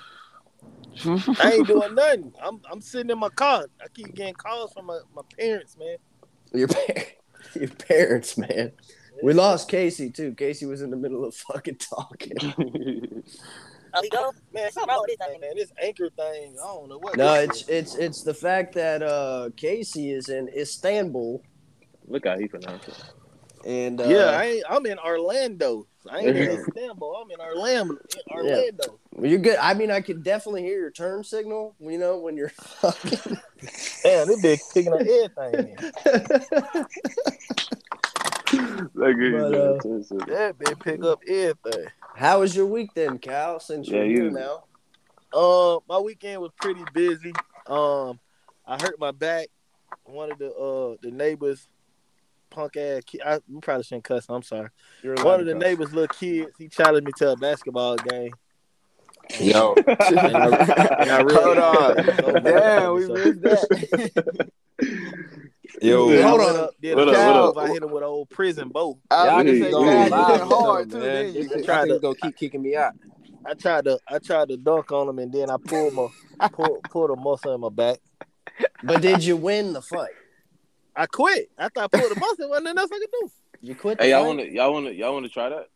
I 1.40 1.54
ain't 1.54 1.66
doing 1.66 1.94
nothing. 1.94 2.32
I'm 2.40 2.60
I'm 2.70 2.80
sitting 2.80 3.10
in 3.10 3.18
my 3.18 3.28
car. 3.30 3.66
I 3.82 3.88
keep 3.92 4.14
getting 4.14 4.34
calls 4.34 4.72
from 4.72 4.86
my, 4.86 4.98
my 5.14 5.22
parents, 5.38 5.76
man. 5.76 5.96
Your 6.52 6.68
par- 6.68 6.84
your 7.54 7.70
parents, 7.70 8.38
man. 8.38 8.72
We 9.22 9.32
lost 9.32 9.68
Casey 9.68 10.10
too. 10.10 10.34
Casey 10.34 10.66
was 10.66 10.82
in 10.82 10.90
the 10.90 10.96
middle 10.96 11.24
of 11.24 11.34
fucking 11.34 11.76
talking. 11.76 13.22
He 14.00 14.08
go? 14.08 14.32
Man, 14.54 14.72
something 14.72 14.88
wrong 14.88 15.04
with 15.06 15.18
this 15.18 15.28
thing, 15.28 15.40
man. 15.40 15.54
This 15.54 15.70
anchor 15.78 16.08
thing, 16.08 16.56
I 16.58 16.66
don't 16.66 16.88
know 16.88 16.96
what. 16.96 17.14
No, 17.14 17.34
it's 17.34 17.62
is. 17.64 17.68
it's 17.68 17.94
it's 17.96 18.22
the 18.22 18.32
fact 18.32 18.72
that 18.74 19.02
uh 19.02 19.50
Casey 19.54 20.12
is 20.12 20.30
in 20.30 20.48
Istanbul 20.48 21.42
Look 22.08 22.26
how 22.26 22.38
he 22.38 22.48
pronounced 22.48 22.88
it. 22.88 23.04
and 23.66 24.00
uh, 24.00 24.04
yeah, 24.04 24.30
I 24.30 24.44
ain't, 24.44 24.64
I'm 24.68 24.86
in 24.86 24.98
Orlando. 24.98 25.86
I 26.10 26.18
ain't 26.20 26.36
in 26.36 26.50
Istanbul. 26.60 27.16
I'm 27.22 27.30
in 27.30 27.40
Orlando. 27.40 27.98
Orlando. 28.30 28.98
well, 29.12 29.30
you're 29.30 29.38
good. 29.38 29.58
I 29.58 29.74
mean, 29.74 29.90
I 29.90 30.00
could 30.00 30.24
definitely 30.24 30.62
hear 30.62 30.80
your 30.80 30.90
turn 30.90 31.22
signal. 31.22 31.76
You 31.78 31.98
know 31.98 32.18
when 32.18 32.36
you're 32.36 32.48
fucking. 32.80 33.36
Damn, 34.02 34.26
this 34.26 34.42
bitch 34.42 34.74
picking 34.74 34.92
up 34.92 35.00
everything. 35.00 35.76
Like, 38.94 39.16
But, 39.16 39.54
uh, 39.54 39.78
That 40.26 40.54
bitch 40.58 40.80
pick 40.80 41.02
up 41.04 41.20
everything. 41.26 41.86
How 42.14 42.40
was 42.40 42.54
your 42.54 42.66
week 42.66 42.90
then, 42.94 43.18
Cal? 43.18 43.58
Since 43.60 43.88
you're 43.88 44.04
Yeah, 44.04 44.14
here 44.14 44.24
you- 44.24 44.30
now. 44.30 44.64
Uh, 45.32 45.78
my 45.88 45.98
weekend 45.98 46.40
was 46.42 46.50
pretty 46.60 46.84
busy. 46.92 47.32
Um, 47.66 48.20
I 48.66 48.80
hurt 48.80 48.98
my 48.98 49.12
back. 49.12 49.48
One 50.04 50.30
of 50.30 50.38
the 50.38 50.52
uh 50.52 50.96
the 51.02 51.10
neighbors, 51.10 51.68
punk 52.50 52.76
ass. 52.76 53.02
Kid, 53.06 53.22
I 53.24 53.38
we 53.50 53.60
probably 53.60 53.84
shouldn't 53.84 54.04
cuss. 54.04 54.26
I'm 54.28 54.42
sorry. 54.42 54.68
You're 55.02 55.14
One 55.16 55.40
of 55.40 55.46
the 55.46 55.54
cuss. 55.54 55.62
neighbors' 55.62 55.92
little 55.94 56.08
kids. 56.14 56.50
He 56.58 56.68
challenged 56.68 57.06
me 57.06 57.12
to 57.16 57.32
a 57.32 57.36
basketball 57.36 57.96
game. 57.96 58.32
Yo, 59.38 59.74
And 59.86 59.96
I, 60.36 60.46
and 60.98 61.10
I 61.10 61.22
Hold 61.32 61.58
on. 61.58 61.96
realized- 61.96 62.20
So, 62.20 62.32
Damn, 62.40 62.94
we 62.94 63.02
so- 63.06 63.12
missed 63.14 63.40
that. 63.42 64.50
Yo, 65.80 66.10
Yeah. 66.10 66.28
Hold 66.28 66.40
on. 66.40 66.56
up, 66.56 66.74
did 66.80 66.96
What 66.96 67.08
a 67.08 67.18
up, 67.18 67.26
what 67.26 67.36
up? 67.36 67.56
I 67.58 67.72
hit 67.72 67.82
him 67.82 67.90
with 67.90 68.02
an 68.02 68.08
old 68.08 68.28
prison 68.30 68.68
bow. 68.68 68.98
I 69.10 69.26
y'all 69.26 69.36
was 69.36 69.44
need 69.44 69.50
gonna 69.50 69.58
to 69.58 69.64
say, 69.64 69.70
you 69.70 70.10
live 70.10 70.42
hard 70.42 70.50
something, 70.50 70.90
too, 70.90 70.98
man. 70.98 71.32
didn't 71.32 71.50
you? 71.50 71.56
Y'all 71.56 71.64
Tried 71.64 71.88
to- 71.88 71.98
go 71.98 72.14
keep 72.14 72.36
kicking 72.36 72.62
me 72.62 72.76
out. 72.76 72.92
I 73.44 73.54
tried 73.54 73.84
to 73.86 73.98
I 74.08 74.18
tried 74.18 74.48
to 74.50 74.56
dunk 74.56 74.92
on 74.92 75.08
him 75.08 75.18
and 75.18 75.32
then 75.32 75.50
I 75.50 75.56
pulled 75.56 75.94
my 75.94 76.06
pull, 76.52 76.80
pulled 76.90 77.10
a 77.10 77.16
muscle 77.16 77.54
in 77.54 77.60
my 77.60 77.70
back. 77.70 77.98
But 78.82 79.00
did 79.00 79.24
you 79.24 79.36
win 79.36 79.72
the 79.72 79.82
fight? 79.82 80.12
I 80.94 81.06
quit. 81.06 81.50
After 81.58 81.80
I 81.80 81.88
pulled 81.88 82.10
the 82.10 82.16
muscle, 82.20 82.48
wasn't 82.48 82.64
nothing 82.64 82.78
else 82.78 82.90
I 82.92 82.98
could 82.98 83.08
do. 83.20 83.30
You 83.62 83.74
quit 83.74 84.00
Hey, 84.00 84.10
y'all 84.10 84.26
want 84.26 84.40
to 84.40 84.52
y'all 84.52 84.72
want 84.72 84.86
to 84.86 84.94
y'all 84.94 85.12
want 85.12 85.26
to 85.26 85.32
try 85.32 85.48
that? 85.48 85.68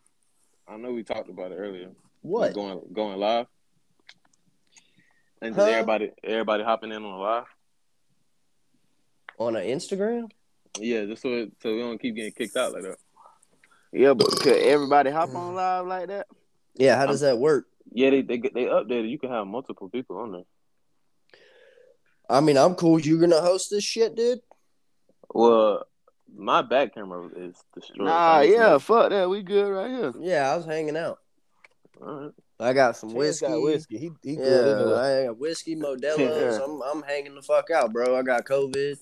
I 0.67 0.77
know 0.77 0.91
we 0.93 1.03
talked 1.03 1.29
about 1.29 1.51
it 1.51 1.55
earlier. 1.55 1.89
what? 2.21 2.53
going 2.53 2.81
going 2.93 3.17
live? 3.19 3.47
And 5.41 5.55
just 5.55 5.65
Huh? 5.65 5.71
everybody 5.73 6.11
everybody 6.23 6.63
hopping 6.63 6.91
in 6.91 7.03
on 7.03 7.11
the 7.11 7.17
live. 7.17 7.45
On 9.37 9.55
an 9.55 9.65
Instagram? 9.65 10.29
Yeah, 10.79 11.05
just 11.05 11.21
so 11.21 11.29
it, 11.29 11.51
so 11.61 11.73
we 11.73 11.79
don't 11.79 12.01
keep 12.01 12.15
getting 12.15 12.31
kicked 12.31 12.55
out 12.55 12.73
like 12.73 12.83
that. 12.83 12.97
Yeah, 13.91 14.13
but 14.13 14.27
could 14.39 14.57
everybody 14.57 15.11
hop 15.11 15.29
on 15.33 15.53
mm. 15.53 15.55
live 15.55 15.85
like 15.85 16.07
that? 16.07 16.27
Yeah, 16.75 16.97
how 16.97 17.05
does 17.05 17.21
that 17.21 17.37
work? 17.37 17.65
Yeah, 17.91 18.09
they 18.09 18.21
they 18.21 18.37
they 18.37 18.65
updated. 18.65 19.09
You 19.09 19.19
can 19.19 19.29
have 19.29 19.47
multiple 19.47 19.89
people 19.89 20.17
on 20.17 20.31
there. 20.31 20.43
I 22.29 22.41
mean, 22.41 22.57
I'm 22.57 22.75
cool. 22.75 22.99
You're 22.99 23.19
gonna 23.19 23.41
host 23.41 23.69
this 23.69 23.83
shit, 23.83 24.15
dude? 24.15 24.39
Well, 25.33 25.85
my 26.35 26.61
back 26.61 26.93
camera 26.93 27.29
is 27.35 27.55
destroyed. 27.73 28.07
Nah, 28.07 28.37
I 28.37 28.45
need 28.45 28.53
yeah, 28.53 28.77
fuck 28.77 29.09
that. 29.09 29.29
We 29.29 29.41
good 29.41 29.69
right 29.69 29.89
here. 29.89 30.13
Yeah, 30.19 30.51
I 30.51 30.57
was 30.57 30.65
hanging 30.65 30.97
out. 30.97 31.19
All 32.01 32.21
right. 32.21 32.31
I 32.59 32.73
got 32.73 32.97
some 32.97 33.13
whiskey. 33.13 33.47
got 33.47 33.61
whiskey. 33.61 33.97
He, 33.97 34.11
he 34.23 34.33
Yeah, 34.33 34.43
good 34.43 34.81
anyway. 34.81 35.21
I 35.21 35.25
got 35.27 35.37
whiskey, 35.37 35.75
Modelo's. 35.75 36.17
Yeah. 36.19 36.59
I'm 36.63 36.81
I'm 36.81 37.03
hanging 37.03 37.35
the 37.35 37.41
fuck 37.41 37.69
out, 37.71 37.93
bro. 37.93 38.17
I 38.17 38.23
got 38.23 38.45
COVID. 38.45 38.97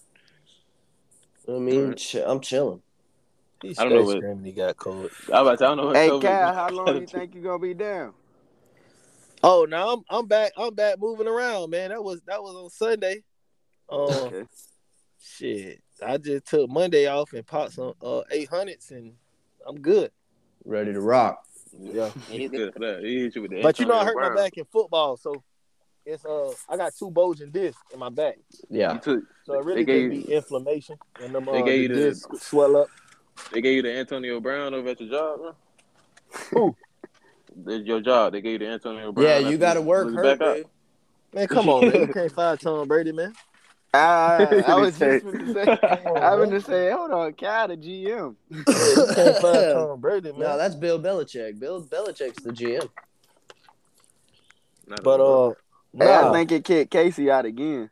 I 1.48 1.52
mean, 1.60 1.96
ch- 1.96 2.16
I'm 2.16 2.40
chilling. 2.40 2.82
He 3.62 3.70
I 3.70 3.74
straight 3.74 3.90
don't 3.90 3.98
know 4.00 4.04
what- 4.06 4.18
screaming 4.18 4.46
he 4.46 4.52
got 4.52 4.78
cold. 4.78 5.12
I, 5.34 5.42
was 5.42 5.48
about 5.48 5.52
to 5.52 5.58
say, 5.58 5.66
I 5.66 5.68
don't 5.70 5.78
know 5.78 5.86
what 5.88 5.96
Hey, 5.96 6.10
COVID 6.10 6.22
Cal, 6.22 6.54
how 6.54 6.70
long 6.70 6.86
do 6.88 7.00
you 7.02 7.08
think 7.08 7.36
you 7.36 7.42
gonna 7.42 7.60
be 7.60 7.74
down? 7.74 8.14
Oh, 9.44 9.66
now 9.70 9.90
I'm 9.94 10.02
I'm 10.10 10.28
back. 10.28 10.54
I'm 10.58 10.74
back 10.74 11.00
moving 11.00 11.28
around, 11.28 11.70
man. 11.70 11.92
That 11.92 12.04
was 12.04 12.22
that 12.28 12.42
was 12.42 12.56
on 12.56 12.70
Sunday. 12.70 13.24
Um, 13.90 14.00
Okay. 14.00 14.44
shit. 15.20 15.82
I 16.06 16.18
just 16.18 16.46
took 16.48 16.70
Monday 16.70 17.08
off 17.08 17.34
and 17.34 17.46
popped 17.46 17.74
some 17.74 17.94
uh 18.02 18.22
eight 18.32 18.50
hundreds, 18.50 18.92
and 18.92 19.14
I'm 19.66 19.80
good. 19.80 20.12
Ready 20.66 20.94
to 20.94 21.02
rock. 21.02 21.44
Yeah. 21.80 22.10
He's 22.28 22.50
good 22.50 22.74
for 22.74 22.80
that. 22.80 23.04
He 23.04 23.22
hit 23.22 23.36
you 23.36 23.42
with 23.44 23.52
the 23.52 23.62
But 23.62 23.78
you 23.80 23.86
know, 23.86 23.94
I 23.96 24.00
Antonio 24.00 24.14
hurt 24.20 24.22
my 24.30 24.34
Brown. 24.34 24.46
back 24.46 24.58
in 24.58 24.66
football, 24.66 25.16
so 25.18 25.44
it's 26.06 26.26
uh 26.26 26.52
I 26.70 26.78
got 26.78 26.94
two 26.98 27.10
bulging 27.12 27.52
discs 27.52 27.82
in 27.94 28.00
my 28.00 28.10
back, 28.10 28.38
Yeah. 28.70 28.98
Took, 28.98 29.24
so 29.46 29.54
it 29.60 29.66
really 29.66 29.84
They 29.84 30.08
gave 30.08 30.10
be 30.12 30.34
inflammation 30.34 30.98
and 31.22 31.34
them 31.34 31.48
uh, 31.50 31.54
they 31.54 31.64
gave 31.64 31.82
you 31.84 31.88
the 31.90 31.94
the- 31.96 32.10
discs 32.10 32.42
swell 32.48 32.78
up. 32.78 32.88
they 33.52 33.62
gave 33.62 33.76
you 33.78 33.82
the 33.82 33.92
Antonio 33.98 34.40
Brown 34.40 34.74
over 34.74 34.90
at 34.90 35.00
your 35.02 35.10
job, 35.10 35.40
bro. 35.40 35.56
Who? 36.52 36.76
The- 37.66 37.78
Your 37.80 38.02
job. 38.02 38.34
They 38.34 38.42
gave 38.42 38.54
you 38.62 38.68
the 38.68 38.74
Antonio 38.74 39.12
Brown. 39.14 39.26
Yeah, 39.28 39.38
you 39.50 39.58
got 39.58 39.76
to 39.76 39.82
work 39.82 40.08
blew 40.08 40.18
hurt, 40.18 40.40
back 40.40 40.48
out. 40.58 40.66
Man, 41.34 41.48
come 41.48 41.70
on, 41.70 41.88
man. 41.88 42.02
You 42.08 42.08
can't 42.14 42.32
find 42.32 42.60
Tom 42.60 42.86
Brady, 42.88 43.14
man. 43.14 43.34
I, 43.94 44.64
I 44.68 44.76
was 44.80 45.00
just 45.00 45.24
gonna 45.24 45.54
say, 45.54 45.66
I 45.66 46.36
was 46.36 46.50
gonna 46.50 46.60
say, 46.60 46.92
hold 46.92 47.12
on, 47.12 47.32
Cal, 47.32 47.70
the 47.70 47.78
GM. 47.78 48.36
Can't 49.16 49.38
find 49.38 49.74
Tom 49.74 50.02
Brady, 50.02 50.32
man. 50.34 50.42
No, 50.42 50.58
that's 50.58 50.76
Bill 50.76 51.00
Belichick. 51.00 51.58
Bill 51.58 51.82
Belichick's 51.82 52.44
the 52.44 52.52
GM. 52.52 52.90
Not 54.88 55.02
but 55.04 55.20
uh, 55.22 55.54
Hey, 55.98 56.14
I 56.14 56.32
think 56.32 56.52
it 56.52 56.66
kicked 56.66 56.92
Casey 56.92 57.32
out 57.32 57.46
again. 57.46 57.90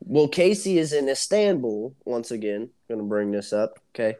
Well, 0.00 0.28
Casey 0.28 0.78
is 0.78 0.92
in 0.92 1.08
Istanbul 1.08 1.94
once 2.04 2.30
again. 2.30 2.70
Going 2.88 3.00
to 3.00 3.06
bring 3.06 3.30
this 3.32 3.52
up. 3.52 3.78
Okay. 3.94 4.16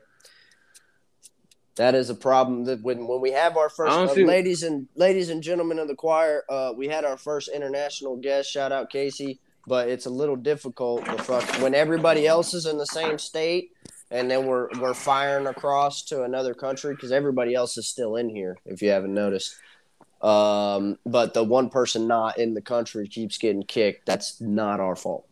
That 1.77 1.95
is 1.95 2.11
a 2.11 2.15
problem 2.15 2.65
that 2.65 2.83
when 2.83 3.07
when 3.07 3.21
we 3.21 3.33
have 3.33 3.57
our 3.57 3.71
first 3.71 3.93
uh, 3.97 4.09
see- 4.09 4.25
ladies 4.25 4.63
and 4.63 4.89
ladies 4.97 5.31
and 5.31 5.43
gentlemen 5.43 5.79
of 5.79 5.89
the 5.89 5.95
choir, 5.95 6.45
uh, 6.51 6.73
we 6.77 6.89
had 6.89 7.05
our 7.05 7.17
first 7.17 7.49
international 7.49 8.17
guest. 8.17 8.51
Shout 8.51 8.73
out 8.73 8.91
Casey, 8.91 9.41
but 9.67 9.89
it's 9.89 10.05
a 10.05 10.11
little 10.11 10.37
difficult 10.37 11.07
fuck 11.23 11.45
when 11.63 11.75
everybody 11.75 12.27
else 12.27 12.53
is 12.53 12.67
in 12.67 12.77
the 12.77 12.85
same 12.87 13.19
state, 13.19 13.71
and 14.11 14.31
then 14.31 14.47
we're 14.47 14.69
we're 14.79 14.93
firing 14.93 15.47
across 15.47 16.03
to 16.07 16.25
another 16.25 16.53
country 16.53 16.95
because 16.95 17.13
everybody 17.13 17.55
else 17.55 17.79
is 17.79 17.89
still 17.89 18.17
in 18.17 18.29
here. 18.29 18.59
If 18.67 18.83
you 18.83 18.91
haven't 18.91 19.15
noticed, 19.15 19.57
um, 20.23 20.99
but 21.07 21.35
the 21.35 21.43
one 21.45 21.71
person 21.71 22.07
not 22.07 22.39
in 22.39 22.55
the 22.55 22.61
country 22.61 23.09
keeps 23.09 23.39
getting 23.39 23.63
kicked. 23.63 24.07
That's 24.07 24.41
not 24.41 24.81
our 24.81 24.97
fault. 24.97 25.27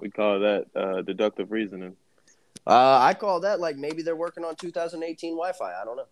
we 0.00 0.10
call 0.10 0.40
that 0.40 0.66
uh, 0.76 1.02
deductive 1.02 1.50
reasoning. 1.52 1.96
Uh, 2.66 2.98
I 3.00 3.14
call 3.14 3.40
that 3.40 3.58
like 3.60 3.76
maybe 3.76 4.02
they're 4.02 4.14
working 4.16 4.44
on 4.44 4.54
2018 4.56 5.32
Wi-Fi. 5.32 5.80
I 5.80 5.84
don't 5.84 5.96
know. 5.96 6.06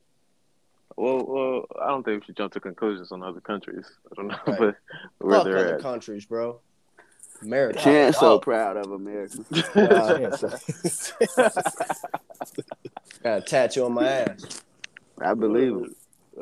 Well, 0.96 1.24
well, 1.24 1.66
I 1.80 1.88
don't 1.88 2.02
think 2.02 2.22
we 2.22 2.26
should 2.26 2.36
jump 2.36 2.52
to 2.54 2.60
conclusions 2.60 3.12
on 3.12 3.22
other 3.22 3.40
countries. 3.40 3.86
I 4.10 4.14
don't 4.16 4.26
know, 4.28 4.36
Right. 4.46 4.58
but 4.58 4.76
where 5.18 5.36
Fuck 5.36 5.44
they're 5.44 5.58
other 5.58 5.74
at. 5.76 5.80
countries, 5.82 6.24
bro. 6.24 6.60
America. 7.42 7.78
Chance 7.80 8.18
so 8.18 8.34
oh. 8.34 8.38
proud 8.40 8.76
of 8.76 8.90
America. 8.90 9.38
Got 13.22 13.38
a 13.38 13.40
tattoo 13.40 13.84
on 13.84 13.92
my 13.94 14.06
ass. 14.06 14.62
I 15.20 15.34
believe 15.34 15.76
it. 15.76 15.90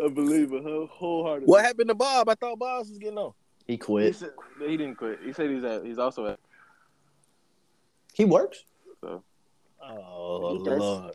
I 0.04 0.08
believe 0.08 0.52
it 0.52 0.62
wholeheartedly. 0.64 1.46
what 1.50 1.64
happened 1.64 1.88
to 1.88 1.94
Bob? 1.94 2.28
I 2.28 2.34
thought 2.34 2.58
Bob 2.58 2.86
was 2.88 2.98
getting 2.98 3.18
on. 3.18 3.32
He 3.66 3.74
He, 3.74 3.78
quit. 3.78 4.16
said, 4.16 4.30
he 4.60 4.76
didn't 4.76 4.96
quit. 4.96 5.20
He 5.24 5.32
said 5.32 5.50
he's 5.50 5.64
at. 5.64 5.84
He's 5.84 5.98
also 5.98 6.26
at. 6.26 6.40
He 8.14 8.24
works. 8.24 8.64
Oh 9.80 10.58
He 10.58 10.64
does. 10.64 10.78
Lord, 10.78 11.14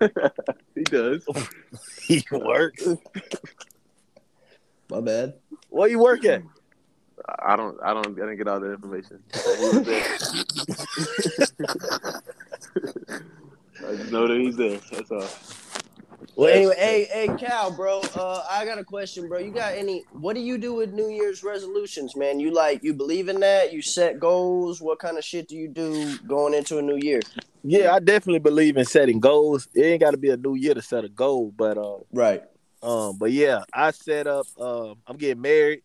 he 0.74 0.82
does. 0.84 1.26
he 2.06 2.24
works. 2.30 2.86
My 4.88 5.00
bad. 5.00 5.34
Where 5.68 5.88
you 5.88 5.98
work 5.98 6.24
at? 6.24 6.42
I 7.40 7.56
don't. 7.56 7.76
I 7.82 7.92
don't. 7.92 8.06
I 8.06 8.10
didn't 8.10 8.36
get 8.36 8.46
all 8.48 8.60
the 8.60 8.72
information. 8.72 9.20
He 9.32 9.38
was 9.66 9.82
there. 9.82 10.04
I 13.88 13.96
just 13.96 14.12
know 14.12 14.28
that 14.28 14.38
he's 14.38 14.56
there. 14.56 14.78
That's 14.92 15.10
all. 15.10 15.28
Well, 16.36 16.52
anyway, 16.54 16.74
hey, 16.76 17.04
hey, 17.10 17.28
Cal, 17.38 17.70
bro. 17.70 18.02
Uh, 18.14 18.42
I 18.50 18.66
got 18.66 18.78
a 18.78 18.84
question, 18.84 19.26
bro. 19.26 19.38
You 19.38 19.50
got 19.50 19.74
any? 19.74 20.04
What 20.10 20.34
do 20.34 20.40
you 20.40 20.58
do 20.58 20.74
with 20.74 20.92
New 20.92 21.08
Year's 21.08 21.42
resolutions, 21.42 22.14
man? 22.14 22.40
You 22.40 22.52
like 22.52 22.84
you 22.84 22.92
believe 22.92 23.28
in 23.30 23.40
that? 23.40 23.72
You 23.72 23.80
set 23.80 24.20
goals? 24.20 24.82
What 24.82 24.98
kind 24.98 25.16
of 25.16 25.24
shit 25.24 25.48
do 25.48 25.56
you 25.56 25.66
do 25.68 26.18
going 26.26 26.52
into 26.52 26.76
a 26.76 26.82
new 26.82 26.96
year? 26.96 27.22
Yeah, 27.62 27.94
I 27.94 28.00
definitely 28.00 28.40
believe 28.40 28.76
in 28.76 28.84
setting 28.84 29.18
goals. 29.18 29.66
It 29.74 29.82
ain't 29.82 30.00
got 30.00 30.10
to 30.10 30.18
be 30.18 30.28
a 30.28 30.36
new 30.36 30.54
year 30.56 30.74
to 30.74 30.82
set 30.82 31.04
a 31.04 31.08
goal, 31.08 31.54
but 31.56 31.78
uh, 31.78 32.00
Right. 32.12 32.42
um, 32.82 33.16
but 33.18 33.32
yeah, 33.32 33.62
I 33.72 33.92
set 33.92 34.26
up. 34.26 34.46
Um, 34.60 34.96
I'm 35.06 35.16
getting 35.16 35.40
married. 35.40 35.80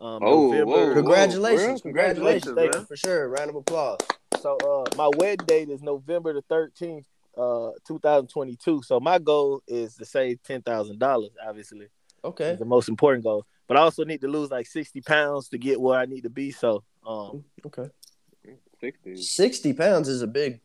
Um, 0.00 0.22
Oh, 0.22 0.50
November. 0.50 0.64
whoa. 0.66 0.94
Congratulations, 0.94 1.82
for 1.82 1.88
real? 1.88 1.94
congratulations, 1.94 2.44
Congratulations, 2.46 2.76
man. 2.78 2.86
for 2.86 2.96
sure. 2.96 3.28
Round 3.28 3.50
of 3.50 3.56
applause. 3.56 3.98
So 4.40 4.56
uh, 4.56 4.96
my 4.96 5.10
wedding 5.18 5.44
date 5.46 5.68
is 5.68 5.82
November 5.82 6.32
the 6.32 6.42
13th, 6.50 7.04
uh, 7.36 7.70
2022. 7.86 8.82
So 8.82 9.00
my 9.00 9.18
goal 9.18 9.62
is 9.66 9.96
to 9.96 10.04
save 10.04 10.42
ten 10.42 10.62
thousand 10.62 10.98
dollars. 10.98 11.30
Obviously, 11.46 11.86
Okay. 12.24 12.50
is 12.50 12.58
the 12.58 12.64
most 12.64 12.88
important 12.88 13.24
goal. 13.24 13.44
But 13.66 13.76
I 13.78 13.80
also 13.80 14.04
need 14.04 14.20
to 14.20 14.28
lose 14.28 14.50
like 14.50 14.66
60 14.66 15.00
pounds 15.00 15.48
to 15.48 15.58
get 15.58 15.80
where 15.80 15.98
I 15.98 16.04
need 16.06 16.22
to 16.22 16.30
be. 16.30 16.50
So 16.50 16.84
um, 17.06 17.44
Okay. 17.66 17.88
Sixty. 18.80 19.16
Sixty 19.16 19.72
pounds 19.72 20.08
is 20.08 20.20
a 20.22 20.26
big. 20.26 20.60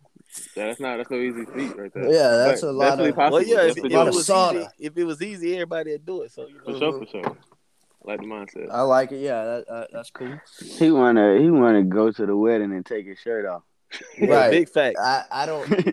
That's 0.55 0.79
not. 0.79 0.97
That's 0.97 1.09
no 1.09 1.17
easy 1.17 1.45
feat 1.45 1.75
right 1.77 1.91
there. 1.93 2.11
Yeah, 2.11 2.29
that's 2.45 2.61
But 2.61 2.67
a 2.67 2.71
lot 2.71 2.83
definitely 2.89 3.09
of- 3.11 3.15
Possible. 3.15 3.37
well, 3.37 3.43
yeah, 3.47 3.61
if, 3.63 3.77
if 3.77 3.85
it 3.85 3.93
was 3.93 4.29
easy, 4.29 4.67
if 4.79 4.97
it 4.97 5.03
was 5.05 5.21
easy, 5.21 5.53
everybody 5.55 5.91
would 5.93 6.05
do 6.05 6.21
it. 6.23 6.31
So 6.31 6.47
you 6.47 6.59
For 6.65 6.71
know, 6.71 6.79
sure, 6.79 6.99
for 6.99 7.05
sure. 7.07 7.37
Like 8.03 8.19
the 8.19 8.25
mindset. 8.27 8.69
I 8.71 8.81
like 8.81 9.11
it. 9.11 9.21
Yeah, 9.21 9.43
that, 9.43 9.69
uh, 9.69 9.85
that's 9.91 10.11
cool. 10.11 10.37
He 10.61 10.91
wanna 10.91 11.39
he 11.39 11.49
wanna 11.49 11.83
go 11.83 12.11
to 12.11 12.25
the 12.25 12.35
wedding 12.35 12.71
and 12.73 12.85
take 12.85 13.05
his 13.07 13.19
shirt 13.19 13.45
off. 13.45 13.63
Yeah, 14.17 14.33
Right. 14.33 14.51
big 14.51 14.69
fact. 14.69 14.97
I, 14.99 15.23
I 15.31 15.45
don't. 15.45 15.67
he 15.75 15.83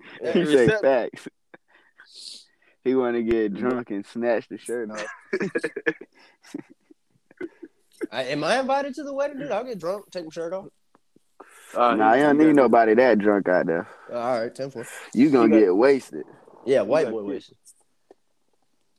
say 0.44 0.66
Recept- 0.68 0.80
facts. 0.82 1.28
He 2.84 2.94
wanna 2.94 3.22
get 3.22 3.53
drunk 3.55 3.90
and 3.90 4.07
snatch 4.07 4.49
the 4.49 4.59
shirt 4.59 4.90
off. 4.90 5.05
I, 8.12 8.24
am 8.24 8.44
I 8.44 8.61
invited 8.61 8.94
to 8.94 9.03
the 9.03 9.12
wedding, 9.12 9.38
dude? 9.38 9.51
I'll 9.51 9.64
get 9.64 9.78
drunk, 9.78 10.11
take 10.11 10.24
my 10.24 10.30
shirt 10.30 10.53
off. 10.53 10.66
Uh, 11.74 11.94
nah, 11.94 12.12
he- 12.14 12.20
you 12.20 12.26
don't 12.26 12.38
need 12.38 12.44
got- 12.47 12.55
nobody 12.55 12.94
that 12.94 13.18
drunk 13.18 13.49
out 13.49 13.66
there. 13.66 13.88
all 14.12 14.40
right, 14.40 14.55
ten 14.55 14.70
four. 14.70 14.86
You 15.14 15.30
gonna 15.30 15.49
got- 15.49 15.59
get 15.59 15.74
wasted. 15.76 16.24
Yeah, 16.64 16.82
white 16.82 17.11
boy 17.11 17.22
wasted. 17.24 17.57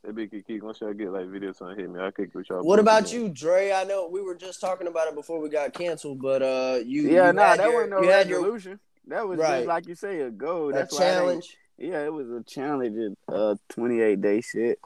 Hey, 0.04 0.12
Big 0.12 0.30
Key, 0.30 0.42
Key, 0.42 0.60
once 0.60 0.80
y'all 0.80 0.92
get 0.94 1.10
like 1.10 1.26
video 1.28 1.52
something 1.52 1.76
hit 1.78 1.90
me, 1.90 2.00
I'll 2.00 2.12
kick 2.12 2.34
with 2.34 2.48
y'all. 2.48 2.62
What 2.62 2.78
about 2.78 3.12
you, 3.12 3.28
Dre? 3.28 3.72
I 3.72 3.84
know 3.84 4.08
we 4.08 4.22
were 4.22 4.34
just 4.34 4.60
talking 4.60 4.86
about 4.86 5.08
it 5.08 5.14
before 5.14 5.40
we 5.40 5.48
got 5.48 5.72
canceled, 5.74 6.20
but 6.22 6.40
uh, 6.42 6.78
you 6.84 7.02
Yeah, 7.02 7.26
you 7.28 7.32
nah, 7.34 7.42
had 7.48 7.58
that 7.60 7.64
your, 7.64 7.74
wasn't 7.74 7.90
no 7.90 8.02
you 8.02 8.08
had 8.10 8.28
your 8.28 8.38
resolution. 8.40 8.80
That 9.08 9.26
was 9.26 9.38
Right. 9.38 9.58
just 9.58 9.68
like 9.68 9.88
you 9.88 9.94
say, 9.94 10.20
a 10.20 10.30
goal. 10.30 10.70
a 10.70 10.72
That's 10.72 10.92
why 10.92 10.98
I 10.98 11.10
challenge. 11.10 11.56
Yeah, 11.78 12.04
it 12.04 12.12
was 12.12 12.30
a 12.30 12.42
challenge, 12.42 13.16
uh, 13.28 13.54
twenty 13.68 14.00
eight 14.00 14.20
day 14.20 14.40
shit. 14.40 14.78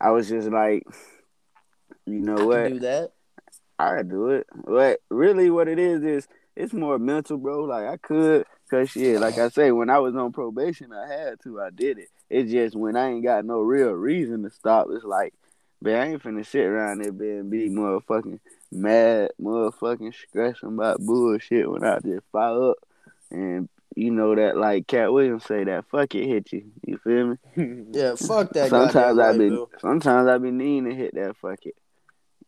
I 0.00 0.10
was 0.10 0.28
just 0.28 0.48
like, 0.48 0.84
you 2.06 2.20
know 2.20 2.36
to 2.36 2.44
what? 2.46 2.68
do 2.68 2.78
that. 2.80 3.12
I 3.78 4.02
do 4.02 4.28
it. 4.30 4.46
But 4.54 5.00
really, 5.10 5.50
what 5.50 5.68
it 5.68 5.78
is 5.78 6.02
is 6.02 6.28
it's 6.54 6.72
more 6.72 6.98
mental, 6.98 7.38
bro. 7.38 7.64
Like 7.64 7.86
I 7.86 7.96
could, 7.96 8.46
cause 8.70 8.90
shit, 8.90 9.20
like 9.20 9.38
I 9.38 9.48
say, 9.48 9.72
when 9.72 9.90
I 9.90 9.98
was 9.98 10.14
on 10.14 10.32
probation, 10.32 10.92
I 10.92 11.08
had 11.08 11.40
to. 11.44 11.60
I 11.60 11.70
did 11.70 11.98
it. 11.98 12.08
It's 12.30 12.52
just 12.52 12.76
when 12.76 12.96
I 12.96 13.10
ain't 13.10 13.24
got 13.24 13.44
no 13.44 13.60
real 13.60 13.90
reason 13.90 14.42
to 14.44 14.50
stop. 14.50 14.88
It's 14.90 15.04
like, 15.04 15.34
man, 15.82 16.00
I 16.00 16.10
ain't 16.12 16.22
finna 16.22 16.46
sit 16.46 16.64
around 16.64 17.02
there 17.02 17.12
being 17.12 17.50
be 17.50 17.70
motherfucking 17.70 18.38
mad, 18.70 19.30
motherfucking 19.40 20.14
stressing 20.14 20.68
about 20.68 21.00
bullshit 21.00 21.70
when 21.70 21.84
I 21.84 21.98
just 22.00 22.24
fire 22.30 22.70
up 22.70 22.76
and. 23.30 23.68
You 23.96 24.10
know 24.10 24.34
that, 24.34 24.56
like 24.56 24.88
Katt 24.88 25.12
Williams 25.12 25.44
say, 25.44 25.62
that 25.62 25.84
fuck 25.88 26.16
it 26.16 26.26
hit 26.26 26.50
you. 26.52 26.64
You 26.84 26.98
feel 26.98 27.26
me? 27.28 27.36
Yeah, 27.92 28.16
fuck 28.16 28.50
that. 28.54 28.68
sometimes 28.68 29.20
I 29.20 29.38
be 29.38 29.56
sometimes 29.78 30.28
I 30.28 30.36
be 30.38 30.50
needing 30.50 30.86
to 30.90 30.94
hit 30.96 31.14
that 31.14 31.36
fuck 31.36 31.64
it. 31.64 31.76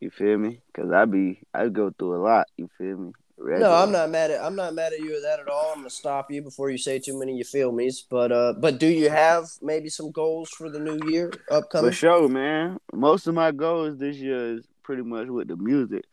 You 0.01 0.11
feel 0.11 0.37
me? 0.39 0.61
Cause 0.75 0.91
I 0.91 1.05
be 1.05 1.41
I 1.55 1.69
go 1.69 1.93
through 1.97 2.17
a 2.17 2.21
lot. 2.21 2.49
You 2.57 2.69
feel 2.77 2.97
me? 2.99 3.13
No, 3.39 3.73
I'm 3.73 3.93
not 3.93 4.11
mad 4.11 4.33
at 4.33 4.43
I'm 4.45 4.57
not 4.57 4.75
mad 4.75 4.93
at 4.93 4.99
you 4.99 5.15
at 5.19 5.23
that 5.23 5.39
at 5.39 5.47
all. 5.49 5.71
I'm 5.71 5.79
gonna 5.83 5.91
stop 5.91 6.33
you 6.33 6.43
before 6.43 6.69
you 6.69 6.79
say 6.79 6.99
too 6.99 7.17
many 7.17 7.37
you 7.37 7.45
feel 7.45 7.71
me's. 7.71 8.03
But 8.03 8.33
uh 8.33 8.55
but 8.59 8.81
do 8.81 8.89
you 8.89 9.09
have 9.09 9.45
maybe 9.63 9.89
some 9.89 10.11
goals 10.11 10.49
for 10.51 10.69
the 10.69 10.81
new 10.81 10.99
year 11.09 11.31
upcoming? 11.49 11.93
For 11.93 11.95
sure, 11.97 12.29
man. 12.29 12.79
Most 12.93 13.29
of 13.29 13.37
my 13.37 13.53
goals 13.53 13.99
this 13.99 14.17
year 14.17 14.57
is 14.57 14.67
pretty 14.83 15.03
much 15.03 15.29
with 15.29 15.47
the 15.47 15.57
music. 15.57 16.07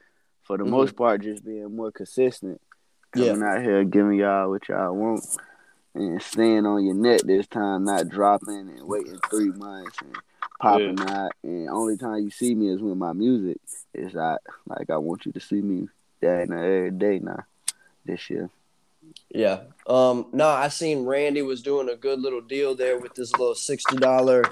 For 0.43 0.59
the 0.59 0.63
Mhm. 0.63 0.69
most 0.69 0.95
part, 0.95 1.23
just 1.23 1.43
being 1.43 1.75
more 1.75 1.91
consistent. 1.91 2.61
Yeah. 3.15 3.33
Coming 3.33 3.43
out 3.43 3.61
here 3.61 3.83
giving 3.83 4.19
y'all 4.19 4.49
what 4.49 4.67
y'all 4.67 4.93
want 4.93 5.25
and 5.95 6.21
staying 6.21 6.65
on 6.65 6.83
your 6.83 6.95
net 6.95 7.21
this 7.25 7.47
time, 7.47 7.85
not 7.85 8.09
dropping 8.09 8.69
and 8.69 8.83
waiting 8.83 9.19
three 9.29 9.51
months 9.51 9.97
and 10.01 10.17
popping 10.59 10.99
out. 11.01 11.31
And 11.43 11.69
only 11.69 11.97
time 11.97 12.23
you 12.23 12.31
see 12.31 12.55
me 12.55 12.69
is 12.69 12.81
when 12.81 12.97
my 12.97 13.13
music. 13.13 13.57
is 13.93 14.13
like 14.13 14.39
like 14.65 14.89
I 14.89 14.97
want 14.97 15.25
you 15.25 15.31
to 15.33 15.39
see 15.39 15.61
me 15.61 15.87
day 16.21 16.43
and 16.43 16.53
every 16.53 16.91
day 16.91 17.19
now 17.19 17.43
this 18.05 18.29
year. 18.29 18.49
Yeah. 19.29 19.61
Um, 19.87 20.27
no, 20.31 20.47
I 20.47 20.69
seen 20.69 21.05
Randy 21.05 21.41
was 21.41 21.61
doing 21.61 21.89
a 21.89 21.95
good 21.95 22.19
little 22.19 22.41
deal 22.41 22.73
there 22.75 22.97
with 22.97 23.13
this 23.15 23.31
little 23.33 23.55
sixty 23.55 23.97
dollar, 23.97 24.43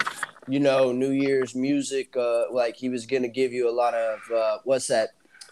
you 0.47 0.59
know, 0.59 0.91
New 0.91 1.11
Year's 1.11 1.55
music. 1.55 2.15
Uh, 2.15 2.51
like 2.51 2.75
he 2.75 2.89
was 2.89 3.05
gonna 3.05 3.29
give 3.29 3.53
you 3.53 3.69
a 3.69 3.71
lot 3.71 3.93
of 3.93 4.19
uh, 4.31 4.57
what's 4.63 4.87
that? 4.87 5.11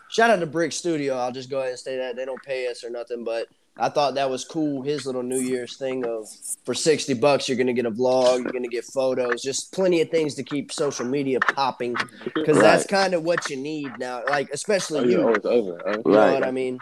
Shout 0.09 0.29
out 0.31 0.39
to 0.39 0.45
Brick 0.47 0.71
Studio. 0.71 1.15
I'll 1.17 1.31
just 1.31 1.49
go 1.49 1.59
ahead 1.59 1.71
and 1.71 1.79
say 1.79 1.97
that 1.97 2.15
they 2.15 2.25
don't 2.25 2.41
pay 2.41 2.67
us 2.67 2.83
or 2.83 2.89
nothing, 2.89 3.23
but 3.23 3.47
I 3.77 3.89
thought 3.89 4.15
that 4.15 4.29
was 4.29 4.43
cool. 4.43 4.81
His 4.81 5.05
little 5.05 5.23
New 5.23 5.39
Year's 5.39 5.77
thing 5.77 6.03
of 6.05 6.27
for 6.65 6.73
sixty 6.73 7.13
bucks, 7.13 7.47
you're 7.47 7.57
gonna 7.57 7.73
get 7.73 7.85
a 7.85 7.91
vlog, 7.91 8.43
you're 8.43 8.51
gonna 8.51 8.67
get 8.67 8.83
photos, 8.85 9.41
just 9.41 9.71
plenty 9.73 10.01
of 10.01 10.09
things 10.09 10.33
to 10.35 10.43
keep 10.43 10.71
social 10.71 11.05
media 11.05 11.39
popping 11.39 11.95
because 12.33 12.59
that's 12.59 12.85
kind 12.87 13.13
of 13.13 13.23
what 13.23 13.49
you 13.49 13.55
need 13.57 13.97
now. 13.99 14.23
Like 14.27 14.49
especially 14.51 14.99
Oh, 15.01 15.03
you. 15.03 15.19
yeah, 15.19 15.25
oh, 15.25 15.33
it's 15.33 15.45
over. 15.45 15.81
Oh, 15.85 16.01
You 16.05 16.11
know 16.11 16.33
what 16.33 16.43
I 16.43 16.51
mean? 16.51 16.79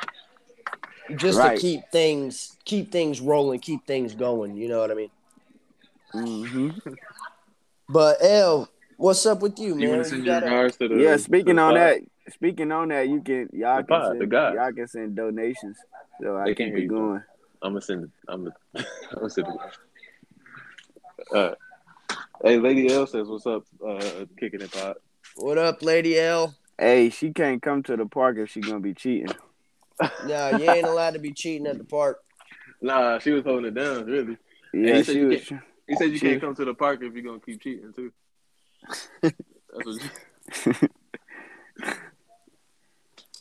Just 1.18 1.38
Right. 1.38 1.56
to 1.56 1.62
keep 1.62 1.82
things 1.92 2.58
keep 2.66 2.92
things 2.92 3.22
rolling, 3.22 3.60
keep 3.60 3.86
things 3.86 4.16
going. 4.16 4.56
You 4.56 4.70
know 4.70 4.80
what 4.80 4.92
I 4.92 4.94
mean? 4.96 5.10
hmm 6.14 6.70
But 7.90 8.18
L, 8.22 8.70
what's 8.98 9.26
up 9.26 9.42
with 9.42 9.60
you, 9.60 9.76
You 9.76 9.76
man? 9.76 9.90
want 9.90 10.04
to 10.04 10.10
send 10.10 10.26
You 10.26 10.32
gotta- 10.32 10.72
to 10.80 10.88
the 10.88 10.96
Yeah, 10.96 11.18
speaking 11.18 11.56
the 11.58 11.62
on 11.62 11.74
that, 11.76 12.02
speaking 12.30 12.72
on 12.72 12.90
that, 12.90 13.08
you 13.10 13.22
can 13.22 13.50
y'all 13.54 13.78
The 13.78 13.84
can 13.84 13.88
pod, 13.88 14.16
the 14.16 14.20
send, 14.20 14.32
guy. 14.32 14.54
y'all 14.54 14.74
can 14.74 14.88
send 14.88 15.16
donations, 15.16 15.78
so 16.22 16.42
They 16.44 16.52
keep 16.52 16.58
can't 16.58 16.76
be 16.76 16.84
it 16.84 16.88
going. 16.88 17.24
I'm 17.62 17.72
gonna 17.74 17.82
send. 17.82 18.12
I'm 18.28 18.44
gonna. 18.46 18.56
I'm 19.12 19.16
gonna 19.16 19.30
send 19.30 19.48
it. 19.48 19.56
Uh, 21.36 21.56
hey, 22.44 22.58
Lady 22.60 22.92
L 22.94 23.08
says, 23.08 23.28
"What's 23.28 23.46
up? 23.48 23.64
Uh, 23.86 24.26
kicking 24.40 24.62
it 24.62 24.72
pot." 24.72 24.98
what 25.38 25.58
up, 25.58 25.82
Lady 25.84 26.18
L? 26.20 26.56
Hey, 26.80 27.10
she 27.10 27.32
can't 27.34 27.62
come 27.62 27.82
to 27.84 27.98
the 27.98 28.06
park 28.06 28.38
if 28.38 28.50
she 28.52 28.62
gonna 28.62 28.80
be 28.80 28.94
cheating. 28.94 29.34
No, 30.26 30.50
you 30.50 30.64
ain't 30.66 30.86
allowed 30.88 31.14
to 31.16 31.20
be 31.20 31.34
cheating 31.34 31.66
at 31.68 31.78
the 31.80 31.84
park. 31.84 32.20
Nah, 32.82 33.18
she 33.18 33.32
was 33.32 33.44
holding 33.44 33.66
it 33.66 33.74
down. 33.74 34.06
Really, 34.06 34.38
Yeah, 34.74 34.98
you 34.98 35.04
said 35.04 35.14
she 35.14 35.20
you 35.20 35.28
was. 35.30 35.52
he 35.88 35.96
said 35.96 36.12
you 36.12 36.20
She- 36.20 36.28
can't 36.28 36.42
come 36.42 36.54
to 36.56 36.66
the 36.66 36.76
park 36.76 37.02
if 37.02 37.14
you're 37.14 37.24
gonna 37.24 37.40
keep 37.40 37.60
cheating 37.62 37.92
too. 37.94 38.12
That's 39.22 39.34
what 39.84 40.04
you, 40.76 40.90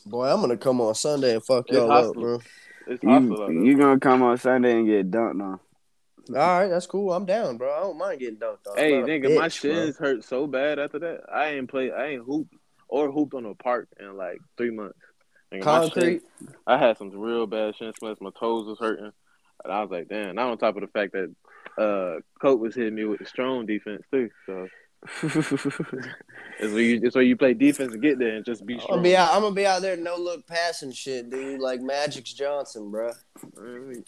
Boy, 0.07 0.33
I'm 0.33 0.41
gonna 0.41 0.57
come 0.57 0.81
on 0.81 0.95
Sunday 0.95 1.35
and 1.35 1.45
fuck 1.45 1.67
It's 1.67 1.75
y'all 1.75 1.91
up, 1.91 2.15
bro. 2.15 2.41
it's 2.87 3.03
hostile 3.03 3.53
You 3.53 3.65
you 3.65 3.77
gonna 3.77 3.99
come 3.99 4.23
on 4.23 4.39
Sunday 4.39 4.79
and 4.79 4.87
get 4.87 5.11
dunked 5.11 5.43
on? 5.43 5.59
All 6.29 6.35
right, 6.35 6.69
that's 6.69 6.87
cool. 6.87 7.13
I'm 7.13 7.27
down, 7.27 7.57
bro. 7.57 7.75
I 7.75 7.81
don't 7.81 7.99
mind 7.99 8.21
getting 8.21 8.37
dunked 8.37 8.69
on. 8.69 8.77
Hey, 8.77 9.01
not 9.01 9.09
a 9.09 9.13
nigga, 9.13 9.35
my 9.35 9.49
bitch, 9.49 9.63
bro. 9.63 9.75
shins 9.75 9.97
hurt 9.97 10.25
so 10.25 10.47
bad 10.47 10.79
after 10.79 11.01
that. 11.01 11.23
I 11.33 11.49
ain't 11.49 11.69
play. 11.69 11.91
I 11.91 12.07
ain't 12.07 12.25
hooped 12.25 12.55
or 12.89 13.11
hooped 13.11 13.35
on 13.35 13.47
a 13.47 13.55
park 13.57 13.89
in 13.99 14.17
like 14.17 14.39
three 14.57 14.71
months. 14.71 14.99
Nigga, 15.53 15.63
Concrete. 15.65 16.23
shins- 16.41 16.53
I 16.69 16.79
had 16.79 16.99
some 16.99 17.11
real 17.11 17.49
bad 17.49 17.75
shin 17.75 17.93
splints. 17.93 18.21
My 18.21 18.31
toes 18.39 18.67
was 18.67 18.79
hurting, 18.79 19.11
and 19.65 19.73
I 19.73 19.83
was 19.83 19.91
like, 19.91 20.07
damn. 20.09 20.37
Now 20.37 20.53
on 20.53 20.59
top 20.59 20.77
of 20.77 20.83
the 20.83 20.89
fact 20.89 21.15
that 21.15 21.35
uh, 21.83 22.21
Coach 22.41 22.61
was 22.61 22.77
hitting 22.77 22.95
me 22.95 23.05
with 23.07 23.19
the 23.19 23.27
strong 23.27 23.67
defense 23.67 24.03
too. 24.13 24.31
So 24.47 24.69
it's 25.23 26.73
where 26.73 26.81
you, 26.81 27.01
it's 27.03 27.15
where 27.15 27.25
you 27.25 27.37
play 27.37 27.55
defense 27.55 27.93
and 27.93 28.03
get 28.03 28.19
there 28.19 28.37
and 28.37 28.45
just 28.45 28.67
be 28.67 28.75
I'm 28.75 28.87
gonna 28.87 29.03
be 29.03 29.17
out. 29.17 29.35
I'm 29.35 29.43
gonna 29.43 29.55
be 29.55 29.67
out 29.67 29.83
there, 29.83 29.97
no 29.97 30.17
look 30.17 30.47
passing 30.47 30.93
shit, 30.93 31.31
dude. 31.31 31.61
Like 31.61 31.81
Magic's 31.81 32.33
Johnson, 32.33 32.91
bro. 32.91 33.13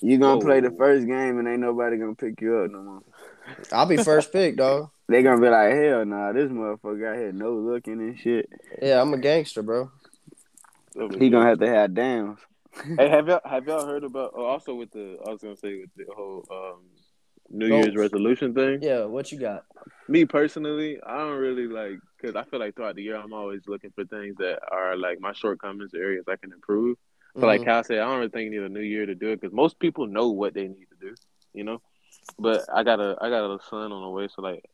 You 0.00 0.18
gonna 0.18 0.40
play 0.40 0.60
the 0.60 0.70
first 0.70 1.06
game 1.06 1.38
and 1.38 1.48
ain't 1.48 1.60
nobody 1.60 1.96
gonna 1.96 2.14
pick 2.14 2.40
you 2.40 2.58
up 2.58 2.70
no 2.70 2.82
more. 2.82 3.02
I'll 3.72 3.86
be 3.86 3.96
first 3.96 4.32
pick, 4.32 4.56
dog. 4.56 4.90
They 5.10 5.22
gonna 5.22 5.40
be 5.40 5.48
like, 5.48 5.72
hell 5.72 6.04
nah, 6.04 6.32
this 6.32 6.50
motherfucker 6.50 7.10
out 7.10 7.16
here 7.16 7.32
no 7.32 7.54
looking 7.54 7.94
and 7.94 8.18
shit. 8.18 8.46
Yeah, 8.82 9.00
I'm 9.00 9.14
a 9.14 9.16
gangster, 9.16 9.62
bro. 9.62 9.90
He 11.18 11.30
gonna 11.30 11.46
have 11.46 11.60
to 11.60 11.66
have 11.66 11.94
downs. 11.94 12.38
Hey, 12.84 13.08
have 13.08 13.26
y'all 13.26 13.40
have 13.44 13.66
y'all 13.66 13.86
heard 13.86 14.04
about? 14.04 14.32
Oh, 14.36 14.44
also 14.44 14.74
with 14.74 14.90
the 14.92 15.18
I 15.26 15.30
was 15.30 15.40
gonna 15.40 15.56
say 15.56 15.80
with 15.80 15.94
the 15.96 16.04
whole 16.14 16.44
um, 16.50 16.80
New 17.50 17.66
Year's 17.66 17.96
resolution 17.96 18.54
thing. 18.54 18.82
Yeah, 18.82 19.04
what 19.04 19.32
you 19.32 19.38
got? 19.38 19.64
Me 20.08 20.24
personally, 20.24 20.98
I 21.06 21.18
don't 21.18 21.38
really 21.38 21.66
like 21.66 21.98
because 22.20 22.36
I 22.36 22.44
feel 22.44 22.60
like 22.60 22.74
throughout 22.74 22.96
the 22.96 23.02
year 23.02 23.16
I'm 23.16 23.32
always 23.32 23.62
looking 23.66 23.90
for 23.94 24.04
things 24.04 24.36
that 24.38 24.58
are 24.70 24.96
like 24.96 25.20
my 25.20 25.32
shortcomings, 25.32 25.94
areas 25.94 26.24
I 26.28 26.36
can 26.36 26.52
improve. 26.52 26.96
So 27.38 27.46
like 27.46 27.60
Mhm. 27.60 27.64
Cal 27.64 27.84
said, 27.84 27.98
I 27.98 28.06
don't 28.06 28.18
really 28.18 28.30
think 28.30 28.52
you 28.52 28.60
need 28.60 28.66
a 28.66 28.68
new 28.68 28.80
year 28.80 29.06
to 29.06 29.14
do 29.14 29.28
it 29.28 29.40
because 29.40 29.54
most 29.54 29.78
people 29.78 30.06
know 30.06 30.28
what 30.30 30.54
they 30.54 30.66
need 30.66 30.86
to 30.90 31.08
do, 31.08 31.14
you 31.54 31.64
know. 31.64 31.80
But 32.38 32.64
I 32.72 32.82
got 32.82 33.00
a 33.00 33.16
I 33.20 33.28
got 33.30 33.54
a 33.54 33.58
son 33.68 33.92
on 33.92 34.02
the 34.02 34.10
way, 34.10 34.28
so 34.28 34.42
like 34.42 34.64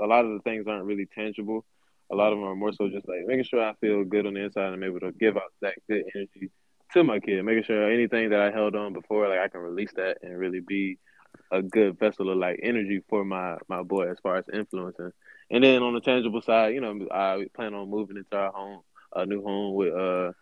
a 0.00 0.06
lot 0.06 0.24
of 0.24 0.32
the 0.32 0.40
things 0.40 0.66
aren't 0.66 0.84
really 0.84 1.06
tangible. 1.06 1.64
A 2.12 2.14
lot 2.14 2.32
of 2.32 2.38
them 2.38 2.46
are 2.46 2.54
more 2.54 2.72
so 2.72 2.88
just 2.88 3.08
like 3.08 3.26
making 3.26 3.44
sure 3.44 3.62
I 3.62 3.74
feel 3.80 4.04
good 4.04 4.26
on 4.26 4.34
the 4.34 4.40
inside 4.44 4.66
and 4.66 4.74
I'm 4.74 4.84
able 4.84 5.00
to 5.00 5.12
give 5.12 5.36
out 5.36 5.52
that 5.62 5.74
good 5.88 6.04
energy 6.14 6.50
to 6.92 7.02
my 7.04 7.18
kid. 7.18 7.42
Making 7.44 7.64
sure 7.64 7.90
anything 7.90 8.30
that 8.30 8.40
I 8.40 8.50
held 8.50 8.76
on 8.76 8.92
before, 8.92 9.28
like 9.28 9.40
I 9.40 9.48
can 9.48 9.60
release 9.60 9.92
that 9.96 10.18
and 10.22 10.38
really 10.38 10.60
be 10.60 10.98
a 11.54 11.62
good 11.62 11.98
vessel 11.98 12.30
of 12.30 12.38
like 12.38 12.60
energy 12.62 13.02
for 13.08 13.24
my 13.24 13.56
my 13.68 13.82
boy 13.82 14.10
as 14.10 14.18
far 14.22 14.36
as 14.36 14.44
influencing. 14.52 15.12
And 15.50 15.62
then 15.62 15.82
on 15.82 15.94
the 15.94 16.00
tangible 16.00 16.42
side, 16.42 16.74
you 16.74 16.80
know, 16.80 17.06
I 17.12 17.46
plan 17.54 17.74
on 17.74 17.90
moving 17.90 18.16
into 18.16 18.36
our 18.36 18.50
home, 18.50 18.80
a 19.14 19.24
new 19.24 19.42
home 19.42 19.74
with 19.74 19.94
uh 19.94 20.32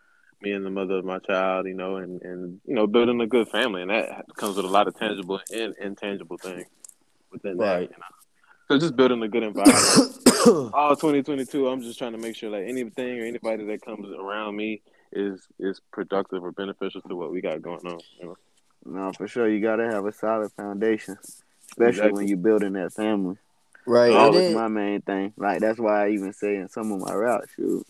me 0.41 0.53
and 0.53 0.65
the 0.65 0.71
mother 0.71 0.95
of 0.95 1.05
my 1.05 1.19
child, 1.19 1.67
you 1.67 1.75
know, 1.75 1.97
and 1.97 2.23
and 2.23 2.61
you 2.67 2.75
know, 2.75 2.87
building 2.87 3.21
a 3.21 3.27
good 3.27 3.49
family, 3.49 3.83
and 3.83 3.91
that 3.91 4.25
comes 4.37 4.57
with 4.57 4.65
a 4.65 4.69
lot 4.69 4.89
of 4.89 4.99
tangible 4.99 5.41
and 5.53 5.75
intangible 5.81 6.39
things 6.39 6.67
within 7.31 7.59
that. 7.59 7.83
You 7.83 7.89
know? 7.89 8.05
So 8.69 8.79
just 8.79 8.97
building 8.97 9.23
a 9.23 9.29
good 9.29 9.43
environment. 9.43 10.19
All 10.75 10.97
2022, 10.97 11.69
I'm 11.69 11.83
just 11.83 11.99
trying 11.99 12.13
to 12.13 12.19
make 12.19 12.37
sure 12.37 12.51
like 12.51 12.65
anything 12.67 13.21
or 13.21 13.25
anybody 13.25 13.67
that 13.67 13.83
comes 13.83 14.09
around 14.19 14.57
me 14.57 14.81
is 15.13 15.47
is 15.59 15.81
productive 15.93 16.43
or 16.43 16.53
beneficial 16.53 17.03
to 17.03 17.15
what 17.15 17.31
we 17.31 17.43
got 17.43 17.61
going 17.61 17.87
on. 17.87 18.01
You 18.19 18.27
know? 18.29 18.37
No, 18.85 19.13
for 19.13 19.29
sure. 19.29 19.49
You 19.49 19.61
gotta 19.61 19.85
have 19.85 20.05
a 20.07 20.13
solid 20.13 20.53
foundation, 20.53 21.17
especially 21.71 21.89
Exactly. 21.89 22.13
when 22.13 22.29
you're 22.29 22.37
building 22.39 22.73
that 22.75 22.93
family. 22.93 23.37
right. 23.87 24.09
And 24.09 24.17
Always 24.17 24.45
then 24.45 24.55
my 24.55 24.69
main 24.69 25.01
thing. 25.03 25.33
Like 25.37 25.61
that's 25.61 25.79
why 25.79 26.07
I 26.07 26.11
even 26.11 26.33
say 26.33 26.57
in 26.57 26.69
some 26.69 26.93
of 26.93 27.01
my 27.01 27.15
routes, 27.15 27.53
shoot. 27.57 27.87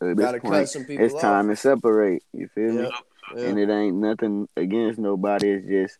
At 0.00 0.16
this 0.16 0.26
gotta 0.26 0.40
cut 0.40 0.50
point, 0.50 0.68
some 0.68 0.84
people 0.84 1.04
it's 1.04 1.20
time 1.20 1.48
to 1.48 1.56
separate. 1.56 2.22
You 2.32 2.48
feel 2.48 2.72
me? 2.72 2.82
Yep. 2.82 2.92
And 3.46 3.58
it 3.58 3.70
ain't 3.70 3.96
nothing 3.96 4.48
against 4.56 4.98
nobody. 4.98 5.50
It's 5.50 5.66
just 5.66 5.98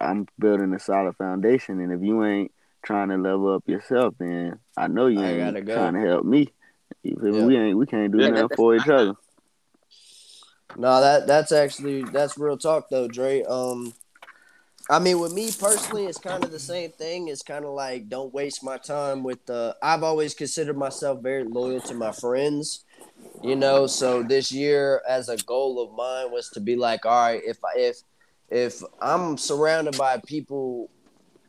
I'm 0.00 0.26
building 0.38 0.72
a 0.74 0.78
solid 0.78 1.16
foundation, 1.16 1.80
and 1.80 1.92
if 1.92 2.02
you 2.02 2.24
ain't 2.24 2.52
trying 2.82 3.08
to 3.08 3.16
level 3.16 3.54
up 3.54 3.64
yourself, 3.66 4.14
then 4.18 4.58
I 4.76 4.88
know 4.88 5.06
you 5.06 5.20
I 5.20 5.30
ain't 5.30 5.38
gotta 5.38 5.60
go. 5.62 5.74
trying 5.74 5.94
to 5.94 6.00
help 6.00 6.24
me. 6.24 6.48
You 7.02 7.16
feel 7.16 7.32
me? 7.32 7.42
We 7.42 7.56
ain't 7.56 7.78
we 7.78 7.86
can't 7.86 8.12
do 8.12 8.18
Yeah, 8.18 8.28
nothing 8.30 8.56
for 8.56 8.74
each 8.76 8.88
other. 8.88 9.14
No, 10.76 11.00
that 11.00 11.26
that's 11.26 11.52
actually 11.52 12.02
that's 12.02 12.38
real 12.38 12.58
talk 12.58 12.88
though, 12.88 13.08
Dre. 13.08 13.42
Um, 13.42 13.94
I 14.90 14.98
mean, 14.98 15.20
with 15.20 15.32
me 15.32 15.50
personally, 15.58 16.06
it's 16.06 16.18
kind 16.18 16.44
of 16.44 16.50
the 16.50 16.58
same 16.58 16.92
thing. 16.92 17.28
It's 17.28 17.42
kind 17.42 17.64
of 17.64 17.72
like 17.72 18.08
don't 18.08 18.32
waste 18.32 18.64
my 18.64 18.78
time 18.78 19.22
with 19.22 19.44
the. 19.46 19.76
I've 19.82 20.02
always 20.02 20.34
considered 20.34 20.76
myself 20.76 21.22
very 21.22 21.44
loyal 21.44 21.80
to 21.82 21.94
my 21.94 22.12
friends, 22.12 22.84
you 23.42 23.56
know. 23.56 23.86
So 23.86 24.22
this 24.22 24.52
year, 24.52 25.02
as 25.08 25.28
a 25.28 25.36
goal 25.36 25.82
of 25.82 25.92
mine, 25.96 26.32
was 26.32 26.48
to 26.50 26.60
be 26.60 26.76
like, 26.76 27.04
all 27.04 27.12
right, 27.12 27.42
if 27.44 27.58
I 27.64 27.78
if 27.78 28.02
if 28.48 28.82
I'm 29.00 29.36
surrounded 29.36 29.96
by 29.96 30.20
people. 30.26 30.90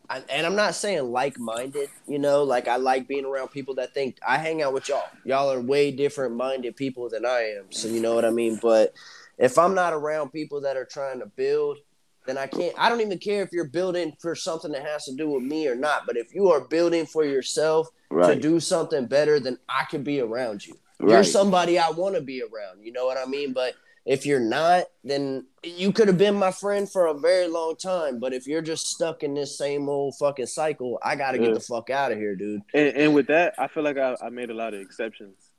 I- 0.09 0.23
And 0.29 0.45
I'm 0.45 0.55
not 0.55 0.75
saying 0.75 1.11
like-minded, 1.11 1.89
you 2.07 2.19
know, 2.19 2.43
like 2.43 2.67
I 2.67 2.77
like 2.77 3.07
being 3.07 3.25
around 3.25 3.49
people 3.49 3.75
that 3.75 3.93
think 3.93 4.17
I 4.27 4.37
hang 4.37 4.61
out 4.61 4.73
with 4.73 4.89
y'all. 4.89 5.03
Y'all 5.23 5.51
are 5.51 5.61
way 5.61 5.91
different 5.91 6.35
minded 6.35 6.75
people 6.75 7.09
than 7.09 7.25
I 7.25 7.55
am. 7.57 7.71
So 7.71 7.87
you 7.87 8.01
know 8.01 8.15
what 8.15 8.25
I 8.25 8.29
mean? 8.31 8.59
But 8.61 8.93
if 9.37 9.57
I'm 9.57 9.75
not 9.75 9.93
around 9.93 10.31
people 10.31 10.61
that 10.61 10.75
are 10.77 10.85
trying 10.85 11.19
to 11.19 11.27
build, 11.27 11.77
then 12.25 12.37
I 12.37 12.47
can't. 12.47 12.73
I 12.77 12.89
don't 12.89 13.01
even 13.01 13.17
care 13.17 13.41
if 13.43 13.51
you're 13.51 13.69
building 13.69 14.15
for 14.19 14.35
something 14.35 14.71
that 14.73 14.83
has 14.85 15.05
to 15.05 15.15
do 15.15 15.29
with 15.29 15.43
me 15.43 15.67
or 15.67 15.75
not. 15.75 16.05
But 16.05 16.17
if 16.17 16.33
you 16.33 16.49
are 16.51 16.61
building 16.61 17.05
for 17.05 17.23
yourself 17.23 17.87
to 18.33 18.35
do 18.35 18.59
something 18.59 19.05
better, 19.05 19.39
then 19.39 19.57
I 19.69 19.85
can 19.89 20.03
be 20.03 20.19
around 20.21 20.65
you. 20.65 20.77
You're 20.99 21.23
somebody 21.23 21.79
I 21.79 21.89
want 21.91 22.15
to 22.15 22.21
be 22.21 22.41
around. 22.41 22.83
You 22.83 22.91
know 22.91 23.05
what 23.05 23.17
I 23.17 23.25
mean? 23.25 23.53
But 23.53 23.75
if 24.05 24.25
you're 24.25 24.39
not, 24.39 24.85
then 25.03 25.45
you 25.63 25.91
could 25.91 26.07
have 26.07 26.17
been 26.17 26.35
my 26.35 26.51
friend 26.51 26.89
for 26.89 27.07
a 27.07 27.13
very 27.13 27.47
long 27.47 27.75
time. 27.75 28.19
But 28.19 28.33
if 28.33 28.47
you're 28.47 28.61
just 28.61 28.87
stuck 28.87 29.23
in 29.23 29.33
this 29.33 29.57
same 29.57 29.87
old 29.89 30.15
fucking 30.17 30.47
cycle, 30.47 30.99
I 31.03 31.15
got 31.15 31.31
to 31.31 31.37
Yeah. 31.39 31.45
get 31.47 31.53
the 31.55 31.59
fuck 31.59 31.89
out 31.89 32.11
of 32.11 32.17
here, 32.17 32.35
dude. 32.35 32.61
And, 32.73 32.95
and 32.95 33.13
with 33.13 33.27
that, 33.27 33.53
I 33.57 33.67
feel 33.67 33.83
like 33.83 33.97
I, 33.97 34.15
I 34.21 34.29
made 34.29 34.49
a 34.49 34.53
lot 34.53 34.73
of 34.73 34.79
exceptions 34.81 35.51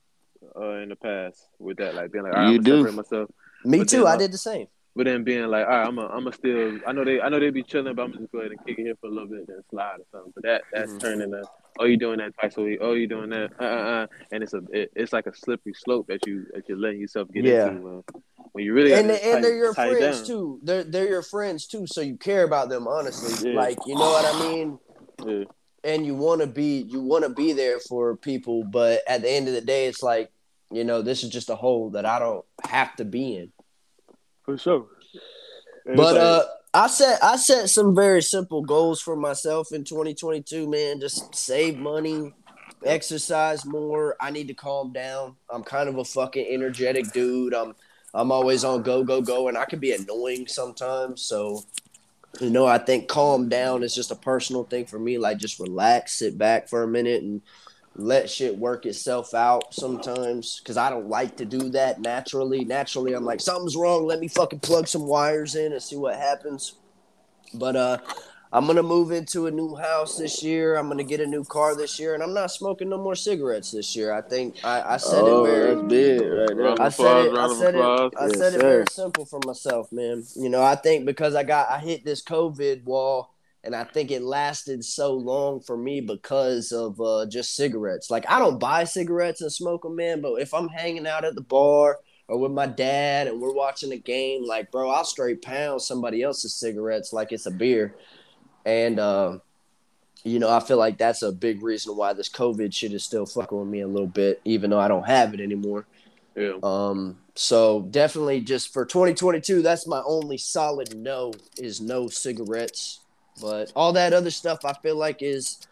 uh, 0.56 0.70
in 0.82 0.88
the 0.88 0.96
past 0.96 1.48
with 1.58 1.76
that, 1.78 1.94
like 1.94 2.10
being 2.12 2.24
like, 2.24 2.32
all 2.32 2.38
right, 2.40 2.50
You 2.50 2.56
I'm 2.58 2.62
do. 2.62 2.70
gonna 2.70 2.88
separate 2.88 2.96
myself. 2.96 3.30
Me 3.64 3.78
But 3.78 3.88
too. 3.88 3.96
then, 3.98 4.06
I 4.06 4.16
did 4.16 4.32
the 4.32 4.38
same. 4.38 4.66
but 4.96 5.04
then 5.04 5.22
being 5.22 5.44
like, 5.48 5.66
all 5.66 5.70
right, 5.72 5.86
I'm 5.86 5.98
a, 5.98 6.06
I'm 6.06 6.26
a 6.26 6.32
still. 6.32 6.78
I 6.86 6.92
know 6.92 7.04
they, 7.04 7.20
I 7.20 7.28
know 7.28 7.38
they 7.38 7.50
be 7.50 7.62
chilling, 7.62 7.94
but 7.94 8.02
I'm 8.02 8.12
just 8.12 8.32
go 8.32 8.38
ahead 8.38 8.52
and 8.52 8.64
kick 8.66 8.78
it 8.78 8.82
here 8.82 8.94
for 9.00 9.08
a 9.08 9.10
little 9.10 9.28
bit, 9.28 9.40
and 9.40 9.48
then 9.48 9.62
slide 9.70 9.96
or 10.00 10.06
something. 10.10 10.32
But 10.34 10.44
that, 10.44 10.62
that's 10.72 10.92
Mhm. 10.92 11.00
turning 11.00 11.30
to, 11.32 11.42
oh, 11.78 11.84
you 11.84 11.98
doing 11.98 12.18
that 12.18 12.32
twice 12.40 12.56
a 12.56 12.62
week? 12.62 12.78
Oh, 12.80 12.94
you 12.94 13.06
doing 13.06 13.28
that? 13.30 13.50
Uh, 13.60 13.64
uh, 13.64 13.66
uh. 13.66 14.06
And 14.32 14.42
it's 14.42 14.54
a, 14.54 14.62
it, 14.72 14.90
it's 14.96 15.12
like 15.12 15.26
a 15.26 15.34
slippery 15.36 15.74
slope 15.74 16.06
that 16.08 16.26
you, 16.26 16.46
that 16.54 16.66
you're 16.68 16.78
letting 16.78 17.00
yourself 17.00 17.28
get 17.30 17.44
Yeah. 17.44 17.68
into. 17.68 17.80
When, 17.82 18.02
when 18.60 18.66
you 18.66 18.74
really 18.74 18.92
and 18.92 19.10
and 19.10 19.42
they're 19.42 19.56
your 19.56 19.72
friends 19.74 20.18
down. 20.18 20.26
too. 20.26 20.60
They're 20.62 20.84
they're 20.84 21.08
your 21.08 21.22
friends 21.22 21.66
too, 21.66 21.86
so 21.86 22.00
you 22.02 22.16
care 22.16 22.44
about 22.44 22.68
them 22.68 22.86
honestly. 22.86 23.50
Yeah. 23.50 23.56
Like 23.58 23.78
you 23.86 23.94
know 23.94 24.00
what 24.10 24.34
I 24.34 24.48
mean. 24.48 24.78
Yeah. 25.26 25.44
And 25.82 26.04
you 26.04 26.14
want 26.14 26.42
to 26.42 26.46
be 26.46 26.82
you 26.88 27.00
want 27.00 27.24
to 27.24 27.30
be 27.30 27.52
there 27.54 27.80
for 27.80 28.16
people, 28.16 28.64
but 28.64 29.00
at 29.08 29.22
the 29.22 29.30
end 29.30 29.48
of 29.48 29.54
the 29.54 29.62
day, 29.62 29.86
it's 29.86 30.02
like 30.02 30.30
you 30.70 30.84
know 30.84 31.00
this 31.00 31.24
is 31.24 31.30
just 31.30 31.48
a 31.48 31.56
hole 31.56 31.90
that 31.90 32.04
I 32.04 32.18
don't 32.18 32.44
have 32.64 32.94
to 32.96 33.04
be 33.04 33.36
in. 33.36 33.52
For 34.44 34.58
sure. 34.58 34.86
And 35.86 35.96
But 35.96 36.14
like- 36.14 36.22
uh, 36.22 36.44
I 36.74 36.86
set 36.86 37.24
I 37.24 37.36
set 37.36 37.70
some 37.70 37.94
very 37.94 38.22
simple 38.22 38.62
goals 38.62 39.00
for 39.00 39.16
myself 39.16 39.72
in 39.72 39.84
2022. 39.84 40.68
Man, 40.68 41.00
just 41.00 41.34
save 41.34 41.78
money, 41.78 42.32
exercise 42.84 43.64
more. 43.64 44.16
I 44.20 44.30
need 44.30 44.48
to 44.48 44.54
calm 44.54 44.92
down. 44.92 45.36
I'm 45.48 45.64
kind 45.64 45.88
of 45.88 45.96
a 45.96 46.04
fucking 46.04 46.46
energetic 46.46 47.10
dude. 47.12 47.54
I'm 47.54 47.74
I'm 48.14 48.32
always 48.32 48.64
on 48.64 48.82
go 48.82 49.04
go 49.04 49.20
go, 49.20 49.48
and 49.48 49.56
I 49.56 49.64
can 49.64 49.78
be 49.78 49.92
annoying 49.92 50.46
sometimes. 50.46 51.22
So, 51.22 51.64
you 52.40 52.50
know, 52.50 52.66
I 52.66 52.78
think 52.78 53.08
calm 53.08 53.48
down 53.48 53.82
is 53.82 53.94
just 53.94 54.10
a 54.10 54.16
personal 54.16 54.64
thing 54.64 54.86
for 54.86 54.98
me. 54.98 55.18
Like 55.18 55.38
just 55.38 55.60
relax, 55.60 56.14
sit 56.14 56.36
back 56.36 56.68
for 56.68 56.82
a 56.82 56.88
minute, 56.88 57.22
and 57.22 57.42
let 57.96 58.30
shit 58.30 58.56
work 58.56 58.86
itself 58.86 59.34
out 59.34 59.74
sometimes 59.74 60.60
because 60.60 60.76
I 60.76 60.90
don't 60.90 61.08
like 61.08 61.36
to 61.36 61.44
do 61.44 61.70
that 61.70 62.00
naturally. 62.00 62.64
Naturally, 62.64 63.12
I'm 63.12 63.24
like, 63.24 63.40
something's 63.40 63.76
wrong. 63.76 64.06
Let 64.06 64.20
me 64.20 64.28
fucking 64.28 64.60
plug 64.60 64.88
some 64.88 65.06
wires 65.06 65.54
in 65.54 65.72
and 65.72 65.82
see 65.82 65.96
what 65.96 66.16
happens. 66.16 66.74
But 67.54 67.76
uh, 67.76 67.98
I'm 68.52 68.66
gonna 68.66 68.82
move 68.82 69.12
into 69.12 69.46
a 69.46 69.50
new 69.50 69.76
house 69.76 70.16
this 70.16 70.42
year. 70.42 70.76
I'm 70.76 70.88
gonna 70.88 71.04
get 71.04 71.20
a 71.20 71.26
new 71.26 71.44
car 71.44 71.76
this 71.76 71.98
year, 72.00 72.14
and 72.14 72.22
I'm 72.22 72.34
not 72.34 72.50
smoking 72.50 72.88
no 72.88 72.98
more 72.98 73.14
cigarettes 73.14 73.70
this 73.72 73.94
year. 73.96 74.12
I 74.12 74.22
think 74.22 74.56
I, 74.64 74.94
I 74.94 74.96
said 74.98 75.28
oh, 75.28 75.28
it 75.28 75.42
very. 75.42 75.76
that's 75.76 75.82
big 75.82 76.30
right 76.32 76.56
there. 76.56 76.74
I 76.80 76.88
said 76.88 77.18
it. 77.18 77.36
I 77.36 77.48
said 77.48 77.76
it. 77.76 77.94
I 78.18 78.28
Yes, 78.28 78.36
said 78.36 78.54
it 78.54 78.62
very 78.62 78.86
simple 78.86 79.24
for 79.26 79.40
myself, 79.40 79.92
man. 79.92 80.24
You 80.34 80.48
know, 80.48 80.62
I 80.62 80.74
think 80.76 81.06
because 81.06 81.34
I 81.34 81.44
got 81.44 81.70
I 81.70 81.78
hit 81.80 82.04
this 82.04 82.22
COVID 82.22 82.84
wall, 82.84 83.34
and 83.64 83.74
I 83.74 83.84
think 83.84 84.10
it 84.10 84.22
lasted 84.22 84.84
so 84.84 85.14
long 85.14 85.60
for 85.60 85.76
me 85.76 86.00
because 86.00 86.72
of 86.72 87.00
uh, 87.00 87.26
just 87.26 87.56
cigarettes. 87.56 88.10
Like 88.10 88.24
I 88.30 88.38
don't 88.38 88.58
buy 88.60 88.84
cigarettes 88.84 89.42
and 89.42 89.52
smoke 89.52 89.82
them, 89.82 89.96
man. 89.96 90.20
But 90.22 90.34
if 90.36 90.54
I'm 90.54 90.68
hanging 90.68 91.06
out 91.06 91.24
at 91.24 91.34
the 91.36 91.42
bar 91.42 91.98
or 92.28 92.38
with 92.38 92.52
my 92.52 92.66
dad 92.66 93.28
and 93.28 93.40
we're 93.40 93.54
watching 93.54 93.92
a 93.92 93.98
game, 93.98 94.44
like 94.44 94.70
bro, 94.72 94.90
I'll 94.90 95.04
straight 95.04 95.42
pound 95.42 95.82
somebody 95.82 96.22
else's 96.22 96.54
cigarettes 96.54 97.12
like 97.12 97.32
it's 97.32 97.46
a 97.46 97.50
beer, 97.50 97.96
and. 98.64 98.98
Uh, 98.98 99.38
you 100.22 100.38
know, 100.38 100.50
I 100.50 100.60
feel 100.60 100.76
like 100.76 100.98
that's 100.98 101.22
a 101.22 101.32
big 101.32 101.62
reason 101.62 101.96
why 101.96 102.12
this 102.12 102.28
COVID 102.28 102.74
shit 102.74 102.92
is 102.92 103.04
still 103.04 103.24
fucking 103.24 103.58
with 103.58 103.68
me 103.68 103.80
a 103.80 103.88
little 103.88 104.06
bit, 104.06 104.40
even 104.44 104.70
though 104.70 104.78
I 104.78 104.88
don't 104.88 105.06
have 105.06 105.32
it 105.32 105.40
anymore. 105.40 105.86
yeah. 106.36 106.58
Um, 106.62 107.16
so 107.34 107.82
definitely 107.90 108.40
just 108.42 108.72
for 108.72 108.84
2022, 108.84 109.62
that's 109.62 109.86
my 109.86 110.02
only 110.04 110.36
solid 110.36 110.94
no 110.94 111.32
is 111.56 111.80
no 111.80 112.08
cigarettes. 112.08 113.00
But 113.40 113.72
all 113.74 113.94
that 113.94 114.12
other 114.12 114.30
stuff 114.30 114.64
I 114.64 114.74
feel 114.74 114.96
like 114.96 115.22
is 115.22 115.66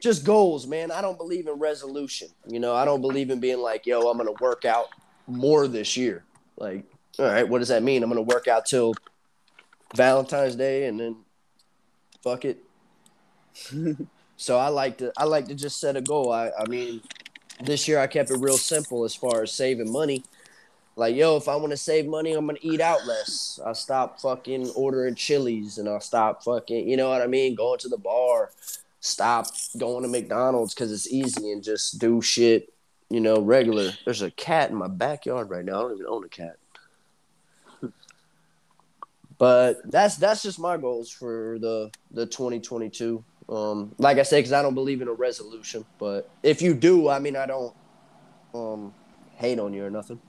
just 0.00 0.24
goals, 0.24 0.66
man. 0.66 0.90
I 0.90 1.02
don't 1.02 1.18
believe 1.18 1.46
in 1.46 1.58
resolution. 1.58 2.28
You 2.46 2.60
know, 2.60 2.74
I 2.74 2.86
don't 2.86 3.02
believe 3.02 3.30
in 3.30 3.40
being 3.40 3.58
like, 3.58 3.86
yo, 3.86 4.08
I'm 4.08 4.16
gonna 4.16 4.32
work 4.40 4.64
out 4.64 4.86
more 5.26 5.68
this 5.68 5.96
year. 5.96 6.24
Like, 6.56 6.84
all 7.18 7.26
right, 7.26 7.46
what 7.46 7.58
does 7.58 7.68
that 7.68 7.82
mean? 7.82 8.02
I'm 8.02 8.08
gonna 8.08 8.22
work 8.22 8.48
out 8.48 8.64
till 8.64 8.94
Valentine's 9.94 10.56
Day 10.56 10.86
and 10.86 10.98
then 10.98 11.16
fuck 12.22 12.44
it. 12.44 12.62
so 14.36 14.58
I 14.58 14.68
like 14.68 14.98
to 14.98 15.12
I 15.16 15.24
like 15.24 15.46
to 15.48 15.54
just 15.54 15.80
set 15.80 15.96
a 15.96 16.00
goal. 16.00 16.32
I, 16.32 16.50
I 16.58 16.66
mean, 16.66 17.02
this 17.62 17.86
year 17.86 17.98
I 17.98 18.06
kept 18.06 18.30
it 18.30 18.38
real 18.38 18.58
simple 18.58 19.04
as 19.04 19.14
far 19.14 19.42
as 19.42 19.52
saving 19.52 19.92
money. 19.92 20.24
Like, 20.94 21.16
yo, 21.16 21.36
if 21.36 21.48
I 21.48 21.56
want 21.56 21.70
to 21.70 21.76
save 21.76 22.06
money, 22.06 22.34
I'm 22.34 22.46
gonna 22.46 22.58
eat 22.60 22.80
out 22.80 23.06
less. 23.06 23.58
I 23.64 23.72
stop 23.72 24.20
fucking 24.20 24.70
ordering 24.70 25.14
Chili's 25.14 25.78
and 25.78 25.88
I'll 25.88 26.00
stop 26.00 26.44
fucking, 26.44 26.88
you 26.88 26.96
know 26.96 27.08
what 27.08 27.22
I 27.22 27.26
mean, 27.26 27.54
going 27.54 27.78
to 27.80 27.88
the 27.88 27.98
bar. 27.98 28.50
Stop 29.00 29.46
going 29.78 30.02
to 30.02 30.08
McDonald's 30.08 30.74
because 30.74 30.92
it's 30.92 31.10
easy 31.10 31.50
and 31.50 31.62
just 31.62 31.98
do 31.98 32.22
shit, 32.22 32.72
you 33.10 33.20
know, 33.20 33.40
regular. 33.40 33.90
There's 34.04 34.22
a 34.22 34.30
cat 34.30 34.70
in 34.70 34.76
my 34.76 34.86
backyard 34.86 35.50
right 35.50 35.64
now. 35.64 35.78
I 35.78 35.82
don't 35.82 35.94
even 35.94 36.06
own 36.06 36.24
a 36.24 36.28
cat. 36.28 36.56
But 39.42 39.78
that's 39.90 40.14
that's 40.18 40.40
just 40.40 40.60
my 40.60 40.76
goals 40.76 41.10
for 41.10 41.58
the 41.58 41.90
the 42.12 42.26
2022. 42.26 43.24
Um, 43.48 43.92
like 43.98 44.18
I 44.18 44.22
said, 44.22 44.36
because 44.36 44.52
I 44.52 44.62
don't 44.62 44.76
believe 44.76 45.02
in 45.02 45.08
a 45.08 45.12
resolution. 45.12 45.84
But 45.98 46.30
if 46.44 46.62
you 46.62 46.74
do, 46.74 47.08
I 47.08 47.18
mean, 47.18 47.34
I 47.34 47.46
don't 47.46 47.74
um 48.54 48.94
hate 49.34 49.58
on 49.58 49.72
you 49.74 49.84
or 49.84 49.90
nothing. 49.90 50.20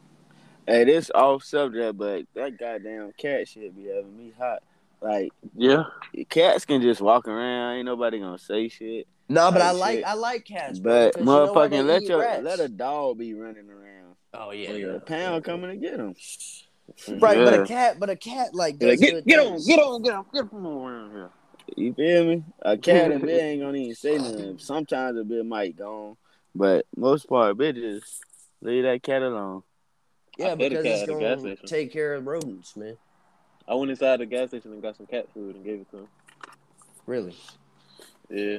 Hey, 0.66 0.86
this 0.86 1.12
off 1.14 1.44
subject, 1.44 1.96
but 1.96 2.24
that 2.34 2.58
goddamn 2.58 3.12
cat 3.16 3.48
shit 3.48 3.76
be 3.76 3.84
having 3.84 4.18
me 4.18 4.34
hot. 4.36 4.64
Like 5.00 5.32
Yeah. 5.56 5.84
cats 6.30 6.66
can 6.66 6.82
just 6.82 7.00
walk 7.00 7.28
around, 7.28 7.76
ain't 7.76 7.86
nobody 7.86 8.18
gonna 8.18 8.40
say 8.40 8.68
shit. 8.68 9.06
No, 9.30 9.52
but 9.52 9.62
I 9.62 9.70
Like 9.74 9.80
like 9.80 9.96
shit. 9.98 10.06
I 10.08 10.14
like 10.14 10.46
cats. 10.46 10.80
But 10.80 10.90
But 10.90 11.14
'cause 11.14 11.20
you 11.22 11.26
know 11.28 11.54
motherfucking 11.54 11.86
let 11.86 12.04
your 12.06 12.20
rats. 12.22 12.44
let 12.44 12.60
a 12.60 12.68
dog 12.68 13.20
be 13.20 13.36
running 13.36 13.70
around. 13.70 14.16
Oh 14.34 14.50
yeah, 14.50 14.72
Yeah, 14.72 14.88
yeah. 14.88 14.94
a 14.96 15.00
pound 15.02 15.44
coming 15.44 15.70
to 15.70 15.78
get 15.78 16.00
him. 16.00 16.16
Right, 17.08 17.38
but 17.38 17.60
a 17.62 17.66
cat, 17.66 18.00
but 18.00 18.10
a 18.10 18.16
cat 18.16 18.54
like 18.54 18.78
Be 18.78 18.88
like, 18.88 19.00
does 19.00 19.10
get, 19.10 19.14
good 19.16 19.26
get 19.26 19.40
on, 19.40 19.66
get 19.66 19.80
on, 19.80 20.02
get 20.02 20.14
on, 20.14 20.26
get 20.34 20.54
on 20.54 20.66
around 20.66 21.12
here. 21.12 21.30
You 21.78 21.94
feel 21.94 22.26
me? 22.26 22.44
A 22.62 22.78
cat 22.78 23.12
and 23.12 23.24
bitch 23.24 23.42
ain't 23.42 23.62
gonna 23.62 23.78
even 23.78 23.96
say 23.96 24.18
nothing. 24.18 24.58
Sometimes 24.60 25.18
a 25.20 25.24
bit 25.24 25.46
might 25.46 25.76
go 25.78 26.10
on, 26.10 26.18
but 26.54 26.86
most 26.96 27.28
part, 27.28 27.58
bitches 27.58 28.02
leave 28.62 28.84
that 28.84 29.02
cat 29.02 29.22
alone. 29.24 29.64
Yeah, 30.38 30.48
I 30.52 30.56
because 30.56 30.84
cat 30.84 30.94
it's 30.94 31.04
at 31.04 31.10
a 31.10 31.20
gas 31.20 31.38
gonna 31.42 31.56
station. 31.56 31.66
take 31.68 31.94
care 31.94 32.16
of 32.16 32.26
rodents, 32.28 32.76
man. 32.76 32.98
I 33.68 33.76
went 33.76 33.92
inside 33.92 34.20
the 34.20 34.26
gas 34.26 34.50
station 34.50 34.74
and 34.74 34.82
got 34.82 34.98
some 34.98 35.06
cat 35.06 35.28
food 35.34 35.56
and 35.56 35.64
gave 35.64 35.80
it 35.80 35.90
to 35.92 35.98
him. 36.00 36.08
Really. 37.06 37.36
Yeah. 38.30 38.58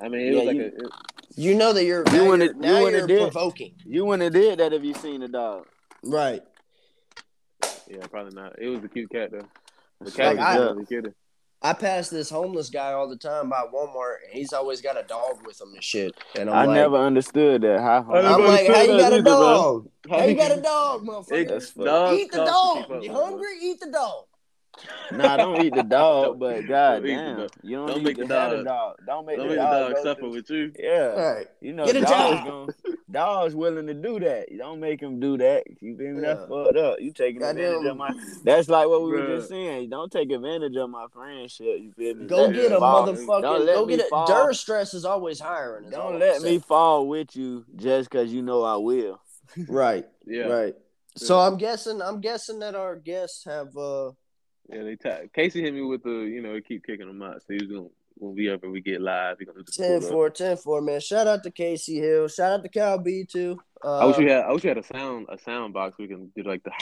I 0.00 0.08
mean, 0.08 0.20
it 0.22 0.32
Yeah, 0.32 0.38
was 0.38 0.46
like 0.46 0.56
you- 0.56 0.62
a. 0.62 0.66
It, 0.66 0.92
You 1.38 1.54
know 1.54 1.72
that 1.74 1.84
you're 1.84 2.04
You 2.12 2.18
now 2.22 2.26
wanna- 2.28 2.44
you're, 2.46 2.54
you 2.54 2.60
now 2.60 2.86
you're 2.86 3.06
do 3.06 3.16
it? 3.16 3.32
provoking. 3.32 3.74
You 3.84 4.04
wouldn't 4.06 4.22
have 4.34 4.42
did 4.42 4.58
that 4.60 4.72
if 4.72 4.82
you 4.82 4.94
seen 4.94 5.20
the 5.20 5.28
dog. 5.28 5.66
Right. 6.02 6.42
Yeah, 7.88 8.06
probably 8.10 8.34
not. 8.34 8.58
It 8.58 8.68
was 8.68 8.82
a 8.84 8.88
cute 8.88 9.10
cat 9.10 9.30
though. 9.30 9.46
The 10.00 10.04
Like, 10.06 10.14
cat 10.14 10.38
I- 10.38 10.58
was 10.58 10.70
really 10.72 10.86
cute. 10.86 11.14
I 11.62 11.72
pass 11.72 12.10
this 12.10 12.28
homeless 12.28 12.68
guy 12.68 12.92
all 12.92 13.08
the 13.08 13.16
time 13.16 13.48
by 13.48 13.64
Walmart, 13.74 14.16
and 14.24 14.32
he's 14.34 14.52
always 14.52 14.82
got 14.82 14.98
a 15.02 15.02
dog 15.04 15.44
with 15.46 15.58
him 15.58 15.72
and 15.72 15.82
shit. 15.82 16.14
And 16.38 16.50
I'm 16.50 16.54
I 16.54 16.64
like, 16.66 16.74
never 16.74 16.96
understood 16.98 17.62
that. 17.62 17.80
How 17.80 18.06
I 18.12 18.20
I'm 18.20 18.44
like, 18.44 18.66
how 18.66 18.82
you 18.82 18.88
got 18.88 18.96
that 18.98 19.12
a 19.12 19.14
either, 19.16 19.22
bro. 19.22 19.32
dog? 19.32 19.88
How 20.10 20.24
you 20.26 20.34
got 20.36 20.56
a 20.56 20.60
dog, 20.60 21.06
motherfucker? 21.06 21.48
That's 21.48 21.70
fucked. 21.70 21.86
Dogs 21.86 22.20
Eat 22.20 22.30
the 22.30 22.44
dog. 22.44 23.02
You 23.02 23.10
hungry? 23.12 23.48
Eat 23.62 23.80
the 23.80 23.90
dog. 23.90 24.26
Nah, 25.12 25.36
don't 25.36 25.64
eat 25.64 25.72
the 25.74 25.82
dog, 25.84 26.38
but 26.40 26.46
Don't 26.54 26.58
eat 26.58 26.62
the 26.62 26.68
goddamn, 26.68 27.36
dog. 27.38 27.50
you 27.62 27.76
don't, 27.76 27.86
Don't 27.88 28.02
make 28.02 28.16
the 28.16 28.24
dog- 28.26 28.64
dog. 28.64 28.96
Don't 29.06 29.24
make 29.26 29.36
Don't 29.36 29.48
the 29.48 29.54
make 29.54 29.62
the 29.62 29.70
dog 29.70 29.92
dog 29.94 30.02
suffer 30.02 30.20
through- 30.22 30.30
with 30.30 30.50
you. 30.50 30.72
Yeah, 30.78 31.12
All 31.16 31.34
right. 31.34 31.46
you 31.60 31.72
know, 31.72 31.86
Get 31.86 31.96
a 31.96 32.00
dogs 32.00 32.10
job. 32.10 32.46
Gonna, 32.46 32.96
dogs 33.10 33.54
willing 33.54 33.86
to 33.86 33.94
do 33.94 34.18
that. 34.20 34.50
You 34.50 34.58
don't 34.58 34.80
make 34.80 35.00
him 35.00 35.20
do 35.20 35.38
that. 35.38 35.64
You 35.80 35.96
feel 35.96 36.12
me? 36.14 36.20
That's 36.20 36.40
fucked 36.48 36.76
up. 36.76 37.00
You 37.00 37.12
taking 37.12 37.36
advantage 37.42 37.72
Goddamn. 37.72 37.90
of 37.92 37.96
my. 37.96 38.10
That's 38.44 38.68
like 38.68 38.88
what 38.88 39.02
we 39.04 39.12
were 39.12 39.26
just 39.36 39.48
saying. 39.48 39.90
Don't 39.90 40.10
take 40.10 40.30
advantage 40.32 40.76
of 40.76 40.90
my 40.90 41.06
friendship. 41.12 41.66
You 41.80 41.92
feel 41.96 42.14
me? 42.16 42.26
Go 42.26 42.46
Let 42.46 42.54
get 42.54 42.72
a 42.72 42.78
fall. 42.78 43.06
motherfucking. 43.06 43.42
Don't 43.42 43.64
let 43.66 43.74
Go 43.76 43.86
me 43.86 43.96
get 43.96 44.06
a. 44.06 44.08
fall. 44.10 44.26
Dur 44.26 44.52
stress 44.52 44.92
is 44.92 45.04
always 45.04 45.38
hiring. 45.38 45.84
is 45.86 45.92
Don't 45.92 46.18
let 46.18 46.42
me 46.42 46.58
fall 46.58 47.06
with 47.06 47.36
you 47.36 47.64
just 47.76 48.10
because 48.10 48.32
you 48.32 48.42
know 48.42 48.64
I 48.64 48.76
will. 48.76 49.20
Right. 49.68 50.04
Yeah. 50.26 50.46
Right. 50.46 50.74
So 51.16 51.38
I'm 51.38 51.56
guessing. 51.56 52.02
I'm 52.02 52.20
guessing 52.20 52.58
that 52.58 52.74
our 52.74 52.96
guests 52.96 53.44
have. 53.44 53.76
uh 53.76 54.10
Yeah, 54.68 54.82
they 54.82 54.96
t- 54.96 55.28
Casey 55.34 55.62
hit 55.62 55.74
me 55.74 55.82
with 55.82 56.02
the, 56.02 56.10
you 56.10 56.42
know, 56.42 56.60
keep 56.60 56.84
kicking 56.84 57.06
them 57.06 57.22
out. 57.22 57.42
So 57.42 57.54
he's 57.54 57.70
gonna 57.70 57.88
when 58.18 58.34
we 58.34 58.50
ever 58.50 58.70
we 58.70 58.80
get 58.80 59.00
live, 59.00 59.38
he's 59.38 59.46
gonna 59.46 59.58
do 59.58 59.64
the 59.64 60.00
10 60.00 60.10
4, 60.10 60.30
10 60.30 60.56
4, 60.56 60.80
man. 60.80 61.00
Shout 61.00 61.26
out 61.26 61.42
to 61.42 61.50
Casey 61.50 61.98
Hill. 61.98 62.28
Shout 62.28 62.52
out 62.52 62.62
to 62.62 62.68
Cal 62.68 62.98
B 62.98 63.24
too. 63.24 63.58
Uh, 63.84 63.98
I 63.98 64.04
wish 64.06 64.16
we 64.16 64.24
had. 64.24 64.44
I 64.44 64.52
wish 64.52 64.62
we 64.62 64.68
had 64.68 64.78
a 64.78 64.82
sound 64.82 65.26
a 65.28 65.38
sound 65.38 65.74
box 65.74 65.98
we 65.98 66.08
can 66.08 66.32
do 66.34 66.42
like 66.42 66.62
the. 66.62 66.72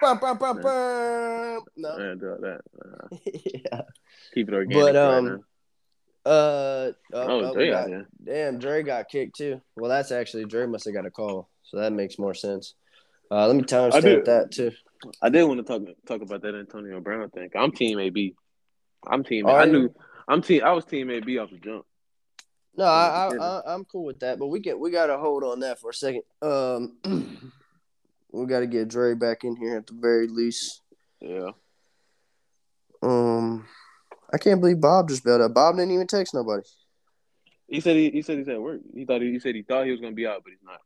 brum, 0.00 0.18
brum, 0.18 0.38
brum, 0.38 0.60
brum. 0.60 1.62
No. 1.76 1.98
Yeah, 1.98 2.14
do 2.14 2.36
that. 2.40 2.60
Uh, 2.80 3.16
yeah. 3.54 3.82
keep 4.32 4.48
it 4.48 4.54
organic. 4.54 4.94
But, 4.94 4.94
right 4.94 5.16
um, 5.16 5.26
now. 5.26 5.38
Uh. 6.24 6.92
Oh, 7.12 7.14
oh, 7.14 7.44
oh, 7.44 7.54
Dre 7.54 7.70
got- 7.70 7.88
here. 7.88 8.08
Damn, 8.22 8.58
Dre 8.58 8.82
got 8.82 9.08
kicked 9.08 9.36
too. 9.36 9.60
Well, 9.76 9.90
that's 9.90 10.12
actually 10.12 10.44
Dre 10.44 10.66
must 10.66 10.84
have 10.84 10.94
got 10.94 11.06
a 11.06 11.10
call, 11.10 11.48
so 11.64 11.78
that 11.78 11.92
makes 11.92 12.18
more 12.18 12.34
sense. 12.34 12.74
Uh, 13.30 13.46
let 13.46 13.56
me 13.56 13.62
timestamp 13.62 14.24
that 14.24 14.52
too. 14.52 14.72
I 15.22 15.28
did 15.28 15.44
want 15.44 15.64
to 15.64 15.64
talk 15.64 15.88
talk 16.06 16.22
about 16.22 16.42
that 16.42 16.54
Antonio 16.54 17.00
Brown 17.00 17.30
thing. 17.30 17.50
I'm 17.54 17.72
team 17.72 17.98
AB. 17.98 18.34
I'm 19.06 19.24
team. 19.24 19.46
Are 19.46 19.60
I 19.60 19.64
knew. 19.64 19.92
I'm 20.28 20.42
team. 20.42 20.62
I 20.64 20.72
was 20.72 20.84
team 20.84 21.10
AB 21.10 21.38
off 21.38 21.50
the 21.50 21.58
jump. 21.58 21.84
No, 22.76 22.84
I, 22.84 23.30
I, 23.38 23.74
I'm 23.74 23.84
cool 23.84 24.04
with 24.04 24.20
that, 24.20 24.38
but 24.38 24.46
we 24.46 24.60
get 24.60 24.78
we 24.78 24.90
got 24.90 25.06
to 25.06 25.18
hold 25.18 25.42
on 25.42 25.60
that 25.60 25.80
for 25.80 25.90
a 25.90 25.94
second. 25.94 26.22
Um, 26.40 26.98
we 28.32 28.46
got 28.46 28.60
to 28.60 28.66
get 28.66 28.88
Dre 28.88 29.14
back 29.14 29.44
in 29.44 29.56
here 29.56 29.76
at 29.76 29.86
the 29.86 29.94
very 29.94 30.28
least. 30.28 30.82
Yeah. 31.20 31.50
Um, 33.02 33.66
I 34.32 34.38
can't 34.38 34.60
believe 34.60 34.80
Bob 34.80 35.08
just 35.08 35.24
bailed 35.24 35.42
out. 35.42 35.54
Bob 35.54 35.76
didn't 35.76 35.92
even 35.92 36.06
text 36.06 36.34
nobody. 36.34 36.62
He 37.66 37.80
said 37.80 37.96
he, 37.96 38.10
he 38.10 38.22
said 38.22 38.38
he's 38.38 38.48
at 38.48 38.60
work. 38.60 38.80
He 38.94 39.04
thought 39.04 39.22
he, 39.22 39.32
he 39.32 39.38
said 39.38 39.54
he 39.54 39.62
thought 39.62 39.84
he 39.84 39.92
was 39.92 40.00
gonna 40.00 40.12
be 40.12 40.26
out, 40.26 40.42
but 40.44 40.50
he's 40.50 40.62
not. 40.64 40.80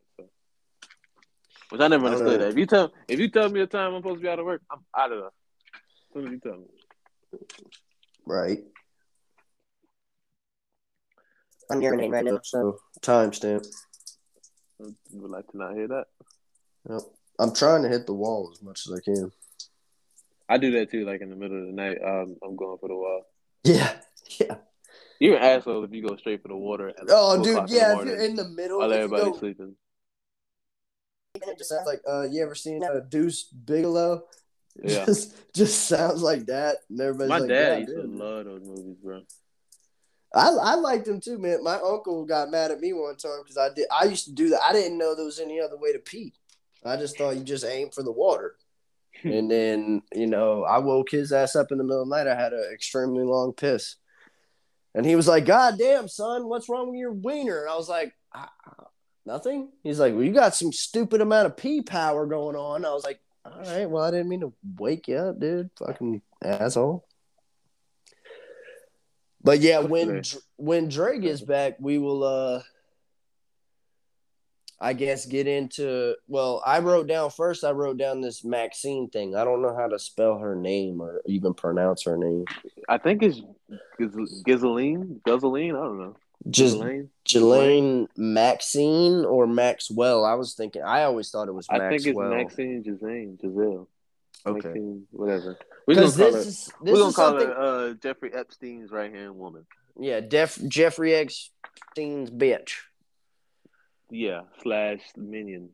So. 1.77 1.79
Which 1.79 1.81
I 1.85 1.89
never 1.89 2.07
understood 2.07 2.29
Okay. 2.41 2.45
that. 2.45 2.51
If 2.51 2.59
you 2.59 2.66
tell 2.66 2.93
if 3.09 3.18
you 3.20 3.29
tell 3.29 3.49
me 3.49 3.61
a 3.61 3.66
time 3.66 3.95
I'm 3.95 4.01
supposed 4.03 4.16
to 4.18 4.22
be 4.22 4.29
out 4.29 4.39
of 4.39 4.47
work, 4.47 4.62
I'm 4.70 4.81
out 4.97 5.12
of 5.12 5.18
there. 5.18 5.27
As 5.29 6.12
soon 6.14 6.27
as 6.27 6.31
you 6.33 6.39
tell 6.41 6.57
me. 6.59 7.39
Right. 8.27 8.59
I'm 11.70 11.81
your 11.81 11.97
name 11.97 12.11
right 12.12 12.25
now. 12.25 12.41
So 12.43 12.79
timestamp. 13.01 13.66
Would 14.79 15.31
like 15.31 15.47
to 15.49 15.57
not 15.57 15.75
hear 15.75 15.89
that. 15.89 16.05
Yep. 16.89 17.01
I'm 17.39 17.55
trying 17.55 17.83
to 17.83 17.89
hit 17.89 18.07
the 18.07 18.12
wall 18.14 18.51
as 18.53 18.62
much 18.62 18.87
as 18.87 18.93
I 18.93 19.01
can. 19.01 19.33
I 20.49 20.59
do 20.59 20.72
that 20.72 20.91
too, 20.91 21.05
like 21.07 21.20
in 21.22 21.31
the 21.31 21.37
middle 21.37 21.59
of 21.59 21.66
the 21.66 21.72
night. 21.72 21.99
Um, 22.05 22.37
I'm 22.45 22.55
going 22.57 22.79
for 22.79 22.89
the 22.89 22.95
wall. 22.97 23.22
Yeah. 23.64 23.93
Yeah. 24.41 24.57
You're 25.20 25.37
an 25.37 25.43
asshole 25.43 25.85
if 25.85 25.93
you 25.93 26.03
go 26.07 26.16
straight 26.16 26.41
for 26.43 26.49
the 26.49 26.57
water. 26.57 26.89
At 26.89 26.97
Oh, 27.11 27.37
two 27.37 27.43
dude. 27.45 27.53
o'clock 27.53 27.68
in 27.68 27.75
the 27.75 27.81
Yeah. 27.81 27.99
If 28.01 28.07
you're 28.07 28.16
in 28.20 28.35
the 28.37 28.49
middle, 28.49 28.79
while 28.79 28.91
if 28.91 28.97
you 28.97 29.05
everybody's 29.05 29.33
go- 29.35 29.39
sleeping. 29.39 29.77
It 31.35 31.59
just 31.59 31.70
sounds 31.70 31.87
like 31.87 32.01
uh, 32.09 32.22
you 32.30 32.43
ever 32.43 32.55
seen 32.55 32.85
uh, 32.85 33.01
Deuce 33.09 33.45
Bigalow? 33.45 34.22
Yeah. 34.82 35.05
Just, 35.07 35.37
just 35.55 35.87
sounds 35.87 36.20
like 36.20 36.47
that, 36.47 36.78
and 36.91 37.01
everybody's 37.01 37.28
My 37.28 37.39
like, 37.39 37.49
dad 37.49 37.68
"God 37.68 37.78
used 37.78 37.95
to 37.95 38.03
damn." 38.03 38.18
love 38.18 38.45
those 38.45 38.62
movies, 38.64 38.97
bro. 39.01 39.22
I 40.35 40.49
I 40.49 40.74
liked 40.74 41.05
them 41.05 41.20
too, 41.20 41.39
man. 41.39 41.62
My 41.62 41.76
uncle 41.76 42.24
got 42.24 42.51
mad 42.51 42.72
at 42.72 42.80
me 42.80 42.93
one 42.93 43.14
time 43.14 43.39
because 43.45 43.57
I 43.57 43.72
did. 43.72 43.87
I 43.93 44.07
used 44.07 44.24
to 44.24 44.32
do 44.32 44.49
that. 44.49 44.64
I 44.64 44.72
didn't 44.72 44.99
know 44.99 45.14
there 45.14 45.24
was 45.24 45.39
any 45.39 45.61
other 45.61 45.78
way 45.78 45.93
to 45.93 46.01
pee. 46.01 46.35
I 46.85 46.97
just 46.97 47.16
thought 47.16 47.37
you 47.37 47.45
just 47.45 47.64
aim 47.64 47.91
for 47.91 48.03
the 48.03 48.11
water. 48.11 48.57
and 49.22 49.49
then 49.49 50.03
you 50.12 50.26
know 50.26 50.64
I 50.64 50.78
woke 50.78 51.12
his 51.12 51.30
ass 51.32 51.55
up 51.55 51.70
in 51.70 51.78
the 51.78 51.85
middle 51.85 52.03
of 52.03 52.09
the 52.09 52.16
night. 52.16 52.26
I 52.26 52.35
had 52.35 52.53
an 52.53 52.68
extremely 52.72 53.22
long 53.22 53.53
piss, 53.53 53.95
and 54.93 55.07
he 55.07 55.14
was 55.14 55.28
like, 55.28 55.47
"God 55.47 55.78
damn, 55.78 56.09
son, 56.09 56.49
what's 56.49 56.68
wrong 56.68 56.91
with 56.91 56.99
your 56.99 57.12
wiener?" 57.12 57.61
And 57.62 57.70
I 57.70 57.76
was 57.76 57.89
like, 57.89 58.12
"Ah, 58.35 58.51
"Nothing." 59.27 59.70
He's 59.83 60.01
like, 60.01 60.14
"Well, 60.14 60.22
you 60.22 60.33
got 60.33 60.55
some 60.55 60.72
stupid 60.72 61.20
amount 61.20 61.47
of 61.47 61.57
pee 61.57 61.83
power 61.83 62.27
going 62.27 62.57
on." 62.57 62.85
I 62.85 62.93
was 62.93 63.05
like, 63.05 63.20
"All 63.45 63.61
right, 63.61 63.89
well, 63.89 64.05
I 64.05 64.11
didn't 64.11 64.29
mean 64.29 64.41
to 64.41 64.53
wake 64.79 65.09
you 65.09 65.16
up, 65.16 65.41
dude. 65.41 65.70
Fucking 65.79 66.22
asshole." 66.43 67.05
But 69.43 69.61
yeah, 69.61 69.81
when 69.81 70.22
when 70.57 70.89
Dre 70.89 71.18
gets 71.18 71.43
back, 71.43 71.77
we 71.79 71.99
will 71.99 72.25
uh 72.25 72.62
I 74.81 74.93
guess 74.93 75.27
get 75.27 75.47
into 75.47 76.16
well, 76.29 76.62
I 76.66 76.81
wrote 76.81 77.07
down 77.07 77.31
first 77.31 77.62
I 77.62 77.70
wrote 77.70 77.99
down 77.99 78.22
this 78.22 78.43
Maxine 78.43 79.09
thing. 79.09 79.37
I 79.37 79.45
don't 79.45 79.62
know 79.62 79.77
how 79.77 79.87
to 79.87 79.99
spell 79.99 80.39
her 80.39 80.57
name 80.57 81.01
or 81.01 81.20
even 81.27 81.55
pronounce 81.55 82.05
her 82.05 82.16
name. 82.16 82.47
I 82.89 82.99
think 82.99 83.22
it's 83.22 83.41
Giz- 83.99 84.43
Gizaline, 84.47 85.20
Guzaline. 85.22 85.70
I 85.70 85.85
don't 85.85 85.99
know. 85.99 86.16
Just? 86.49 86.78
Jelaine 87.24 88.07
Maxine 88.16 89.24
or 89.24 89.47
Maxwell. 89.47 90.24
I 90.24 90.34
was 90.34 90.55
thinking 90.55 90.82
I 90.82 91.05
always 91.05 91.30
thought 91.30 91.49
it 91.49 91.53
was 91.53 91.66
Maxwell. 91.70 91.86
I 91.86 91.90
think 91.90 92.07
it's 92.07 92.59
Maxine 92.59 92.84
Gisane, 92.84 93.40
Giselle. 93.40 93.88
Okay. 94.47 94.68
Maxine, 94.68 95.07
whatever. 95.11 95.59
We're 95.86 95.95
gonna 95.95 96.11
call 96.12 96.32
this 96.32 96.47
is 96.47 96.72
We're 96.80 96.92
gonna 96.95 97.12
call 97.12 97.30
something 97.30 97.47
her 97.49 97.90
uh, 97.90 97.95
Jeffrey 97.95 98.32
Epstein's 98.34 98.90
right 98.90 99.12
hand 99.12 99.36
woman. 99.36 99.66
Yeah, 99.99 100.20
Def, 100.20 100.59
Jeffrey 100.68 101.14
Epstein's 101.14 102.30
bitch. 102.30 102.74
Yeah, 104.11 104.42
slash 104.62 105.01
minion. 105.16 105.70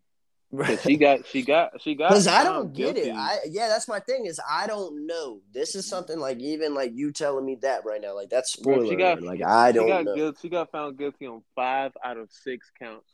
She 0.82 0.96
got, 0.96 1.26
she 1.26 1.42
got, 1.42 1.80
she 1.80 1.94
got. 1.94 2.10
Because 2.10 2.26
I 2.26 2.42
don't 2.42 2.72
get 2.72 2.96
guilty. 2.96 3.10
it. 3.10 3.14
I 3.16 3.38
yeah, 3.48 3.68
that's 3.68 3.86
my 3.86 4.00
thing. 4.00 4.26
Is 4.26 4.40
I 4.48 4.66
don't 4.66 5.06
know. 5.06 5.40
This 5.52 5.74
is 5.76 5.86
something 5.86 6.18
like 6.18 6.38
even 6.40 6.74
like 6.74 6.90
you 6.94 7.12
telling 7.12 7.44
me 7.46 7.56
that 7.62 7.84
right 7.84 8.00
now. 8.00 8.14
Like 8.16 8.30
that's 8.30 8.56
Bro, 8.56 8.74
spoiler. 8.74 8.90
she 8.90 8.96
got- 8.96 9.22
like 9.22 9.42
I 9.42 9.70
don't 9.72 9.86
got 9.88 10.04
know. 10.06 10.14
guilty. 10.14 10.38
She 10.42 10.48
got 10.48 10.72
found 10.72 10.98
guilty 10.98 11.26
on 11.26 11.42
five 11.54 11.92
out 12.04 12.16
of 12.16 12.30
six 12.32 12.70
counts 12.78 13.08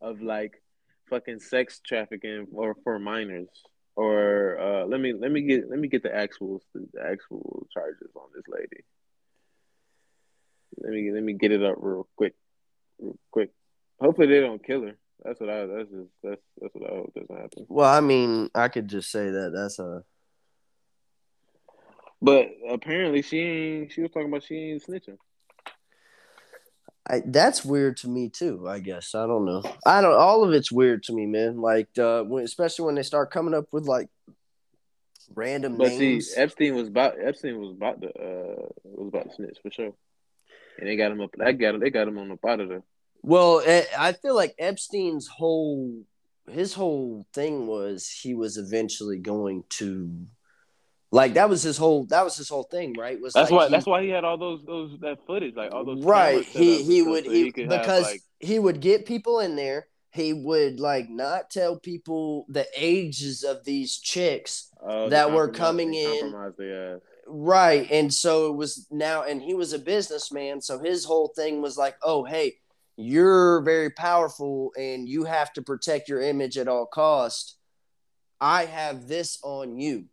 of 0.00 0.20
like 0.20 0.60
fucking 1.10 1.38
sex 1.40 1.80
trafficking 1.86 2.48
or 2.52 2.74
for 2.82 2.98
minors. 2.98 3.48
Or 3.96 4.58
uh, 4.58 4.86
let 4.86 5.00
me 5.00 5.12
let 5.12 5.30
me 5.30 5.42
get 5.42 5.70
let 5.70 5.78
me 5.78 5.86
get 5.86 6.02
the 6.02 6.12
actual 6.14 6.60
the 6.74 7.00
actual 7.00 7.68
charges 7.72 8.10
on 8.16 8.26
this 8.34 8.44
lady. 8.48 8.82
Let 10.78 10.90
me 10.90 11.12
let 11.12 11.22
me 11.22 11.34
get 11.34 11.52
it 11.52 11.62
up 11.62 11.76
real 11.78 12.08
quick, 12.16 12.34
real 12.98 13.16
quick. 13.30 13.50
Hopefully 14.00 14.26
they 14.26 14.40
don't 14.40 14.64
kill 14.66 14.82
her. 14.82 14.96
That's 15.24 15.40
what 15.40 15.48
I 15.48 15.66
that's 15.66 15.90
just 15.90 16.10
that's 16.22 16.42
that's 16.60 16.74
what 16.74 16.90
I 16.90 16.94
hope 16.94 17.14
doesn't 17.14 17.40
happen. 17.40 17.66
Well, 17.68 17.90
I 17.90 18.00
mean, 18.00 18.50
I 18.54 18.68
could 18.68 18.88
just 18.88 19.10
say 19.10 19.30
that 19.30 19.52
that's 19.54 19.78
a 19.78 20.04
But 22.20 22.48
apparently 22.68 23.22
she 23.22 23.38
ain't. 23.38 23.92
She 23.92 24.02
was 24.02 24.10
talking 24.10 24.28
about 24.28 24.42
she 24.42 24.56
ain't 24.56 24.82
snitching. 24.84 25.18
I, 27.08 27.20
that's 27.26 27.64
weird 27.64 27.98
to 27.98 28.08
me 28.08 28.30
too. 28.30 28.66
I 28.66 28.78
guess 28.78 29.14
I 29.14 29.26
don't 29.26 29.44
know. 29.44 29.62
I 29.84 30.00
don't. 30.00 30.14
All 30.14 30.42
of 30.42 30.52
it's 30.52 30.72
weird 30.72 31.02
to 31.04 31.12
me, 31.12 31.26
man. 31.26 31.60
Like, 31.60 31.88
uh, 31.98 32.22
when, 32.22 32.44
especially 32.44 32.86
when 32.86 32.94
they 32.94 33.02
start 33.02 33.30
coming 33.30 33.52
up 33.52 33.66
with 33.72 33.86
like 33.86 34.08
random 35.34 35.76
But 35.76 35.88
names. 35.88 36.28
see, 36.28 36.40
Epstein 36.40 36.74
was 36.74 36.88
about 36.88 37.16
Epstein 37.22 37.60
was 37.60 37.72
about 37.72 38.00
to 38.00 38.08
uh 38.08 38.68
was 38.84 39.08
about 39.08 39.28
to 39.28 39.34
snitch 39.34 39.58
for 39.62 39.70
sure, 39.70 39.92
and 40.78 40.88
they 40.88 40.96
got 40.96 41.12
him 41.12 41.20
up. 41.20 41.30
They 41.38 41.52
got 41.52 41.74
him. 41.74 41.80
They 41.80 41.90
got 41.90 42.08
him 42.08 42.18
on 42.18 42.28
the 42.28 42.48
out 42.48 42.60
of 42.60 42.68
there. 42.70 42.82
Well, 43.26 43.62
eh, 43.64 43.84
I 43.98 44.12
feel 44.12 44.34
like 44.34 44.54
Epstein's 44.58 45.26
whole 45.26 46.02
his 46.50 46.74
whole 46.74 47.26
thing 47.32 47.66
was 47.66 48.06
he 48.06 48.34
was 48.34 48.58
eventually 48.58 49.18
going 49.18 49.64
to 49.70 50.26
like 51.10 51.32
that 51.34 51.48
was 51.48 51.62
his 51.62 51.78
whole 51.78 52.04
that 52.06 52.22
was 52.22 52.36
his 52.36 52.50
whole 52.50 52.64
thing, 52.64 52.92
right? 52.98 53.18
Was 53.18 53.32
That's 53.32 53.50
like 53.50 53.58
why. 53.58 53.66
he- 53.66 53.72
that's 53.72 53.86
why 53.86 54.02
he 54.02 54.10
had 54.10 54.24
all 54.24 54.36
those 54.36 54.60
those 54.66 54.98
that 55.00 55.24
footage, 55.26 55.54
like 55.56 55.72
all 55.72 55.86
those. 55.86 56.04
right. 56.04 56.44
He 56.44 56.82
he 56.82 57.00
would 57.02 57.24
so 57.24 57.30
he, 57.30 57.44
have, 57.44 57.54
because 57.54 58.02
like, 58.02 58.20
he 58.40 58.58
would 58.58 58.80
get 58.80 59.06
people 59.06 59.40
in 59.40 59.56
there. 59.56 59.86
He 60.10 60.34
would 60.34 60.78
like 60.78 61.08
not 61.08 61.50
tell 61.50 61.78
people 61.78 62.44
the 62.50 62.66
ages 62.76 63.42
of 63.42 63.64
these 63.64 63.98
chicks 63.98 64.70
uh, 64.86 65.08
that 65.08 65.32
were 65.32 65.48
coming 65.48 65.94
in. 65.94 66.34
ass. 66.34 67.00
Right. 67.26 67.90
And 67.90 68.12
so 68.12 68.48
it 68.48 68.56
was 68.56 68.86
now, 68.90 69.22
and 69.22 69.40
he 69.40 69.54
was 69.54 69.72
a 69.72 69.78
businessman. 69.78 70.60
So 70.60 70.78
his 70.78 71.04
whole 71.04 71.28
thing 71.28 71.62
was 71.62 71.78
like, 71.78 71.96
oh, 72.02 72.24
hey, 72.24 72.56
you're 72.96 73.62
very 73.62 73.90
powerful 73.90 74.72
and 74.76 75.08
you 75.08 75.24
have 75.24 75.52
to 75.54 75.62
protect 75.62 76.08
your 76.08 76.20
image 76.20 76.56
at 76.58 76.68
all 76.68 76.86
cost. 76.86 77.56
I 78.40 78.66
have 78.66 79.08
this 79.08 79.38
on 79.42 79.78
you. 79.78 80.06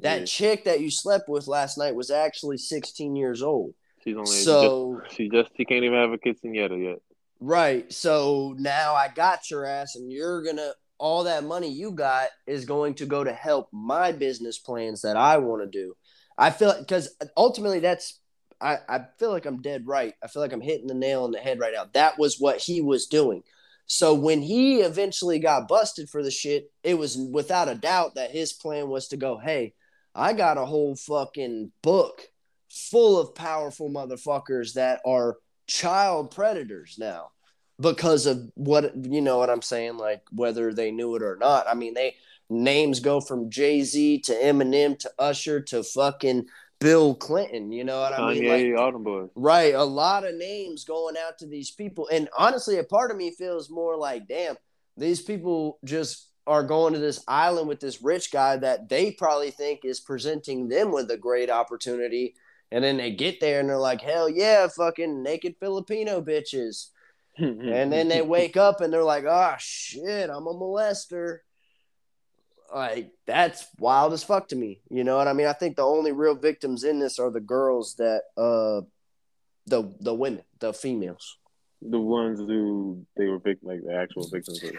That 0.00 0.20
Yeah. 0.20 0.24
chick 0.26 0.64
that 0.64 0.80
you 0.80 0.90
slept 0.90 1.28
with 1.28 1.48
last 1.48 1.76
night 1.78 1.94
was 1.94 2.10
actually 2.10 2.58
16 2.58 3.16
years 3.16 3.42
old. 3.42 3.74
She's 4.04 4.16
only 4.16 4.30
So, 4.30 5.02
just, 5.02 5.16
she 5.16 5.28
just 5.28 5.50
she 5.56 5.64
can't 5.64 5.84
even 5.84 5.98
have 5.98 6.12
a 6.12 6.18
quinceanera 6.18 6.80
yet. 6.82 6.98
right. 7.40 7.92
So 7.92 8.54
now 8.58 8.94
I 8.94 9.08
got 9.08 9.50
your 9.50 9.64
ass, 9.64 9.96
and 9.96 10.12
you're 10.12 10.42
going 10.42 10.56
to, 10.56 10.74
all 10.98 11.24
that 11.24 11.44
money 11.44 11.68
you 11.70 11.92
got 11.92 12.28
is 12.46 12.64
going 12.64 12.94
to 12.94 13.06
go 13.06 13.22
to 13.22 13.32
help 13.32 13.68
my 13.72 14.10
business 14.12 14.58
plans 14.58 15.02
that 15.02 15.16
I 15.16 15.38
want 15.38 15.62
to 15.62 15.68
do. 15.68 15.94
I 16.36 16.50
feel 16.50 16.76
because 16.78 17.14
ultimately 17.36 17.78
that's 17.80 18.20
I, 18.60 18.78
I 18.88 19.06
feel 19.18 19.30
like 19.30 19.46
I'm 19.46 19.62
dead 19.62 19.86
right. 19.86 20.14
I 20.22 20.26
feel 20.26 20.42
like 20.42 20.52
I'm 20.52 20.60
hitting 20.60 20.86
the 20.86 20.94
nail 20.94 21.24
on 21.24 21.30
the 21.30 21.38
head 21.38 21.60
right 21.60 21.72
now. 21.74 21.86
That 21.92 22.18
was 22.18 22.38
what 22.38 22.58
he 22.58 22.80
was 22.80 23.06
doing. 23.06 23.42
So 23.86 24.12
when 24.12 24.42
he 24.42 24.80
eventually 24.80 25.38
got 25.38 25.68
busted 25.68 26.10
for 26.10 26.22
the 26.22 26.30
shit, 26.30 26.70
it 26.82 26.98
was 26.98 27.16
without 27.16 27.68
a 27.68 27.74
doubt 27.74 28.16
that 28.16 28.30
his 28.30 28.52
plan 28.52 28.88
was 28.88 29.08
to 29.08 29.16
go, 29.16 29.38
hey, 29.38 29.74
I 30.14 30.32
got 30.34 30.58
a 30.58 30.66
whole 30.66 30.94
fucking 30.94 31.72
book 31.82 32.22
full 32.70 33.18
of 33.18 33.34
powerful 33.34 33.90
motherfuckers 33.90 34.74
that 34.74 35.00
are 35.06 35.38
child 35.66 36.30
predators 36.30 36.96
now 36.98 37.30
because 37.80 38.26
of 38.26 38.50
what 38.54 38.92
you 39.04 39.20
know 39.20 39.38
what 39.38 39.50
I'm 39.50 39.62
saying, 39.62 39.96
like 39.96 40.22
whether 40.32 40.74
they 40.74 40.90
knew 40.90 41.14
it 41.14 41.22
or 41.22 41.36
not. 41.36 41.66
I 41.68 41.74
mean, 41.74 41.94
they 41.94 42.16
names 42.50 43.00
go 43.00 43.20
from 43.20 43.50
Jay 43.50 43.82
Z 43.82 44.20
to 44.20 44.32
Eminem 44.32 44.98
to 44.98 45.10
Usher 45.18 45.60
to 45.62 45.82
fucking 45.82 46.46
Bill 46.80 47.14
Clinton. 47.14 47.72
You 47.72 47.84
know 47.84 48.00
what 48.00 48.18
I 48.18 48.32
mean? 48.32 48.44
Kanye, 48.44 48.76
Like, 48.76 48.92
them 48.92 49.02
boys. 49.02 49.30
Right, 49.34 49.74
a 49.74 49.84
lot 49.84 50.24
of 50.24 50.34
names 50.34 50.84
going 50.84 51.16
out 51.16 51.38
to 51.38 51.46
these 51.46 51.70
people, 51.70 52.08
and 52.08 52.28
honestly, 52.36 52.78
a 52.78 52.84
part 52.84 53.10
of 53.10 53.16
me 53.16 53.30
feels 53.30 53.70
more 53.70 53.96
like, 53.96 54.28
damn, 54.28 54.56
these 54.96 55.20
people 55.20 55.78
just 55.84 56.28
are 56.46 56.62
going 56.62 56.94
to 56.94 56.98
this 56.98 57.22
island 57.28 57.68
with 57.68 57.80
this 57.80 58.02
rich 58.02 58.32
guy 58.32 58.56
that 58.56 58.88
they 58.88 59.10
probably 59.10 59.50
think 59.50 59.84
is 59.84 60.00
presenting 60.00 60.68
them 60.68 60.92
with 60.92 61.10
a 61.10 61.16
great 61.16 61.50
opportunity, 61.50 62.34
and 62.70 62.82
then 62.84 62.96
they 62.96 63.10
get 63.10 63.40
there 63.40 63.60
and 63.60 63.68
they're 63.68 63.78
like, 63.78 64.00
hell 64.00 64.28
yeah, 64.28 64.66
fucking 64.68 65.22
naked 65.22 65.56
Filipino 65.60 66.20
bitches, 66.20 66.88
and 67.38 67.92
then 67.92 68.08
they 68.08 68.22
wake 68.22 68.56
up 68.56 68.80
and 68.80 68.92
they're 68.92 69.04
like, 69.04 69.24
oh 69.24 69.54
shit, 69.58 70.30
I'm 70.30 70.46
a 70.46 70.54
molester. 70.54 71.38
Like 72.74 73.12
that's 73.26 73.66
wild 73.78 74.12
as 74.12 74.22
fuck 74.22 74.48
to 74.48 74.56
me. 74.56 74.80
You 74.90 75.04
know 75.04 75.16
what 75.16 75.28
I 75.28 75.32
mean? 75.32 75.46
I 75.46 75.52
think 75.54 75.76
the 75.76 75.82
only 75.84 76.12
real 76.12 76.34
victims 76.34 76.84
in 76.84 76.98
this 76.98 77.18
are 77.18 77.30
the 77.30 77.40
girls 77.40 77.94
that 77.96 78.22
uh 78.36 78.82
the 79.66 79.92
the 80.00 80.14
women, 80.14 80.42
the 80.60 80.72
females. 80.72 81.38
the 81.80 82.00
ones 82.00 82.38
who 82.40 83.06
they 83.16 83.26
were 83.26 83.38
vic- 83.38 83.58
like 83.62 83.80
the 83.84 83.94
actual 83.94 84.28
victims 84.28 84.62
of. 84.62 84.70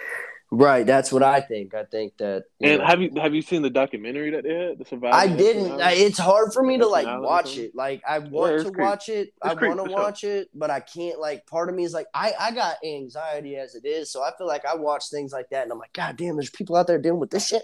Right, 0.51 0.83
that's 0.83 1.11
what 1.11 1.21
I 1.21 1.41
think. 1.41 1.75
I 1.75 1.83
think 1.83 2.17
that. 2.17 2.45
And 2.59 2.79
know, 2.79 2.85
have 2.85 3.01
you 3.01 3.11
have 3.17 3.35
you 3.35 3.41
seen 3.43 3.61
the 3.61 3.69
documentary 3.69 4.31
that 4.31 4.43
they 4.43 4.53
had, 4.53 4.79
the 4.79 4.85
Survivor? 4.85 5.15
I 5.15 5.27
didn't. 5.27 5.79
I, 5.79 5.91
it's 5.91 6.17
hard 6.17 6.53
for 6.53 6.63
me 6.63 6.79
to 6.79 6.87
like 6.87 7.05
Epstein 7.05 7.13
Island 7.13 7.25
or 7.25 7.29
watch 7.29 7.57
it. 7.57 7.75
Like 7.75 8.01
I 8.07 8.17
want 8.17 8.53
it's 8.55 8.63
to 8.63 8.71
creep. 8.71 8.83
watch 8.87 9.09
it. 9.09 9.29
I 9.43 9.53
want 9.53 9.79
to 9.79 9.85
sure. 9.85 9.89
watch 9.89 10.23
it, 10.23 10.49
but 10.55 10.71
I 10.71 10.79
can't. 10.79 11.19
Like 11.19 11.45
part 11.45 11.69
of 11.69 11.75
me 11.75 11.83
is 11.83 11.93
like 11.93 12.07
I 12.15 12.33
I 12.39 12.51
got 12.51 12.77
anxiety 12.83 13.57
as 13.57 13.75
it 13.75 13.85
is, 13.85 14.11
so 14.11 14.23
I 14.23 14.31
feel 14.39 14.47
like 14.47 14.65
I 14.65 14.75
watch 14.75 15.09
things 15.11 15.31
like 15.31 15.49
that, 15.51 15.63
and 15.63 15.71
I'm 15.71 15.77
like, 15.77 15.93
God 15.93 16.17
damn, 16.17 16.35
there's 16.35 16.49
people 16.49 16.75
out 16.75 16.87
there 16.87 16.97
dealing 16.99 17.19
with 17.19 17.29
this 17.31 17.47
shit. 17.47 17.63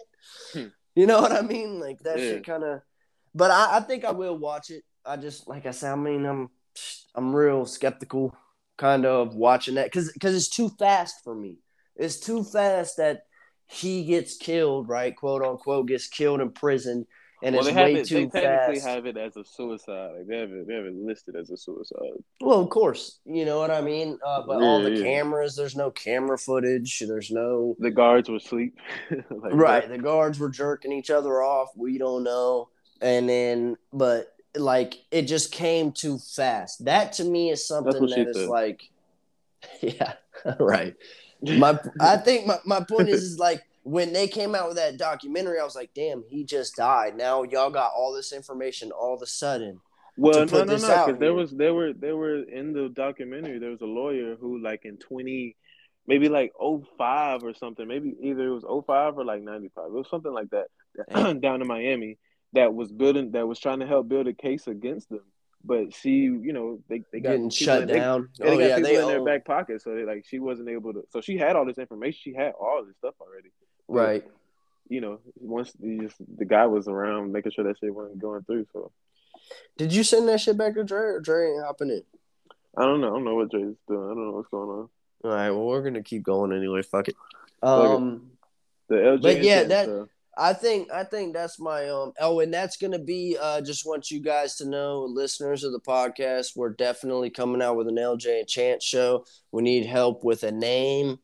Hmm. 0.54 0.66
You 0.98 1.08
know 1.08 1.20
what 1.22 1.34
I 1.34 1.42
mean? 1.42 1.82
Like 1.82 2.00
that 2.04 2.18
Yeah. 2.20 2.26
shit 2.26 2.46
kind 2.46 2.64
of. 2.64 2.80
But 3.34 3.52
I, 3.52 3.78
I 3.78 3.80
think 3.82 4.06
I 4.06 4.12
will 4.12 4.38
watch 4.38 4.70
it. 4.70 4.84
I 5.06 5.18
just 5.18 5.46
like 5.46 5.66
I 5.66 5.72
said. 5.72 5.92
I 5.92 5.96
mean, 5.98 6.26
I'm 6.26 6.50
I'm 7.14 7.36
real 7.36 7.66
skeptical, 7.66 8.34
kind 8.78 9.06
of 9.06 9.36
watching 9.36 9.76
that 9.76 9.88
because 9.88 10.10
because 10.14 10.34
it's 10.36 10.48
too 10.48 10.70
fast 10.80 11.16
for 11.24 11.36
me. 11.36 11.58
It's 11.96 12.20
too 12.20 12.44
fast 12.44 12.98
that 12.98 13.26
he 13.68 14.06
gets 14.06 14.38
killed, 14.38 14.90
right? 14.90 15.16
Quote 15.16 15.42
unquote, 15.42 15.88
gets 15.88 16.08
killed 16.08 16.42
in 16.42 16.52
prison, 16.52 17.08
and 17.42 17.56
well, 17.56 17.66
it's 17.66 17.76
they 17.76 17.84
way 17.84 17.94
it. 17.94 17.96
They 17.96 18.04
too 18.04 18.30
technically 18.30 18.76
fast. 18.76 18.88
have 18.88 19.06
it 19.06 19.18
as 19.18 19.36
a 19.38 19.44
suicide. 19.44 20.12
Like 20.18 20.28
they 20.28 20.38
have 20.38 20.52
it. 20.52 20.68
They 20.68 20.74
have 20.76 20.86
it 20.86 20.96
listed 20.96 21.36
as 21.36 21.50
a 21.50 21.58
suicide. 21.58 22.24
Well, 22.42 22.60
of 22.60 22.70
course, 22.70 23.20
you 23.26 23.46
know 23.46 23.60
what 23.60 23.72
I 23.72 23.82
mean. 23.82 24.18
Uh, 24.26 24.44
but 24.46 24.62
all 24.62 24.82
the 24.82 24.92
yeah. 24.92 25.04
cameras, 25.04 25.56
there's 25.56 25.76
no 25.76 25.92
camera 25.92 26.38
footage. 26.38 27.04
There's 27.08 27.32
no 27.32 27.76
The 27.80 27.92
guards 27.92 28.30
were 28.30 28.38
asleep. 28.38 28.78
like, 29.12 29.54
right. 29.54 29.88
The 29.88 29.98
guards 29.98 30.40
were 30.40 30.50
jerking 30.50 30.92
each 30.92 31.10
other 31.10 31.42
off. 31.42 31.70
We 31.76 31.98
don't 31.98 32.24
know, 32.24 32.70
and 33.02 33.28
then 33.28 33.78
but 33.92 34.36
like 34.58 34.96
it 35.12 35.24
just 35.24 35.52
came 35.52 35.92
too 35.92 36.18
fast. 36.18 36.86
That 36.86 37.14
to 37.14 37.24
me 37.24 37.50
is 37.50 37.68
something 37.68 38.08
that 38.08 38.28
is 38.30 38.48
like, 38.48 38.90
yeah, 39.82 40.14
right. 40.60 40.96
My 41.42 41.80
I 42.00 42.18
think 42.18 42.48
my, 42.48 42.58
my 42.66 42.82
point 42.82 43.10
is 43.10 43.24
is 43.24 43.40
like 43.40 43.64
when 43.84 44.14
they 44.14 44.28
came 44.28 44.56
out 44.56 44.68
with 44.68 44.78
that 44.78 44.98
documentary, 44.98 45.60
I 45.60 45.64
was 45.64 45.76
like, 45.76 45.92
damn, 45.94 46.24
he 46.28 46.44
just 46.44 46.76
died. 46.76 47.16
Now 47.16 47.44
y'all 47.44 47.70
got 47.70 47.92
all 47.96 48.14
this 48.14 48.34
information 48.34 48.92
all 48.92 49.14
of 49.14 49.22
a 49.22 49.28
sudden. 49.28 49.80
Well, 50.18 50.46
no, 50.46 50.64
no, 50.64 50.64
no, 50.64 50.76
because 50.76 51.20
there 51.20 51.34
was 51.34 51.52
there 51.52 51.74
were 51.74 51.94
there 51.94 52.16
were 52.16 52.44
in 52.44 52.74
the 52.74 52.90
documentary 52.90 53.60
there 53.60 53.72
was 53.72 53.82
a 53.82 53.86
lawyer 53.86 54.36
who 54.40 54.60
like 54.60 54.86
in 54.86 54.98
twenty, 54.98 55.56
maybe 56.08 56.30
like 56.30 56.54
05 56.58 57.44
or 57.44 57.54
something, 57.54 57.88
maybe 57.88 58.16
either 58.22 58.48
it 58.48 58.50
was 58.50 58.64
05 58.64 59.18
or 59.18 59.26
like 59.26 59.42
ninety 59.42 59.70
five, 59.76 59.88
it 59.88 59.92
was 59.92 60.10
something 60.10 60.34
like 60.34 60.48
that 60.52 61.42
down 61.42 61.62
in 61.62 61.68
Miami 61.68 62.18
that 62.54 62.74
was 62.74 62.92
building 62.92 63.32
that 63.32 63.48
was 63.48 63.60
trying 63.60 63.82
to 63.82 63.88
help 63.88 64.08
build 64.08 64.28
a 64.28 64.34
case 64.34 64.68
against 64.68 65.10
them, 65.10 65.26
but 65.66 65.94
she, 65.94 66.12
you 66.12 66.54
know, 66.54 66.80
they 66.90 67.04
they 67.12 67.20
got 67.20 67.32
Getting 67.32 67.50
shut 67.50 67.82
in- 67.84 67.88
they- 67.88 67.94
down. 67.96 68.30
They 68.40 68.46
oh 68.48 68.52
got 68.58 68.60
yeah, 68.60 68.76
people 68.78 68.92
they 68.92 69.02
in 69.02 69.08
their 69.08 69.24
back 69.24 69.46
pocket, 69.46 69.82
so 69.82 69.96
they 69.96 70.04
like 70.04 70.26
she 70.28 70.40
wasn't 70.40 70.70
able 70.70 70.94
to. 70.94 71.06
So 71.12 71.22
she 71.22 71.38
had 71.38 71.56
all 71.56 71.66
this 71.66 71.78
information. 71.78 72.20
She 72.24 72.34
had 72.34 72.54
all 72.60 72.84
this 72.86 72.96
stuff 72.98 73.16
already. 73.20 73.50
right. 73.88 74.24
You 74.88 75.02
know, 75.02 75.20
once 75.38 75.72
the 75.74 75.98
just 76.02 76.16
the 76.38 76.46
guy 76.46 76.68
was 76.68 76.88
around, 76.88 77.32
making 77.32 77.52
sure 77.54 77.64
that 77.64 77.80
shit 77.80 77.94
wasn't 77.94 78.20
going 78.20 78.44
through. 78.44 78.68
So 78.72 78.92
Did 79.78 79.92
you 79.92 80.04
send 80.04 80.28
that 80.30 80.40
shit 80.40 80.58
back 80.60 80.76
to 80.76 80.84
Dre 80.84 81.00
or 81.00 81.20
Dre 81.20 81.48
ain't 81.54 81.66
hopping 81.66 81.90
in? 81.90 82.04
I 82.78 82.84
don't 82.84 83.02
know. 83.02 83.08
I 83.08 83.10
don't 83.12 83.24
know 83.24 83.34
what 83.34 83.52
Jay's 83.52 83.74
doing. 83.88 84.04
I 84.06 84.14
don't 84.14 84.28
know 84.28 84.32
what's 84.34 84.50
going 84.50 84.70
on. 84.70 84.90
All 85.24 85.32
right, 85.32 85.50
well 85.50 85.66
we're 85.66 85.82
gonna 85.82 86.04
keep 86.04 86.22
going 86.22 86.52
anyway. 86.54 86.84
Fuck 86.84 87.08
it. 87.08 87.16
Fuck 87.62 87.84
it. 87.86 87.90
Um, 87.96 88.30
The 88.88 88.96
LJ, 88.96 89.22
But 89.24 89.44
yeah, 89.44 89.64
that-. 89.64 90.08
I 90.38 90.54
think 90.54 90.92
I 90.92 91.04
think 91.06 91.34
that's 91.34 91.60
my 91.60 91.88
um. 91.90 92.12
Oh, 92.20 92.40
and 92.42 92.54
that's 92.54 92.78
gonna 92.78 93.00
be. 93.00 93.38
Uh, 93.42 93.62
just 93.62 93.86
want 93.86 94.12
you 94.12 94.20
guys 94.20 94.56
to 94.58 94.68
know, 94.68 95.04
listeners 95.04 95.64
of 95.64 95.72
the 95.72 95.80
podcast, 95.80 96.56
we're 96.58 96.70
definitely 96.72 97.30
coming 97.30 97.62
out 97.62 97.78
with 97.78 97.88
an 97.88 97.96
LJ 97.96 98.40
and 98.40 98.48
Chance 98.48 98.84
show. 98.84 99.26
We 99.52 99.64
need 99.64 99.86
help 99.86 100.24
with 100.24 100.44
a 100.44 100.52
name. 100.52 101.20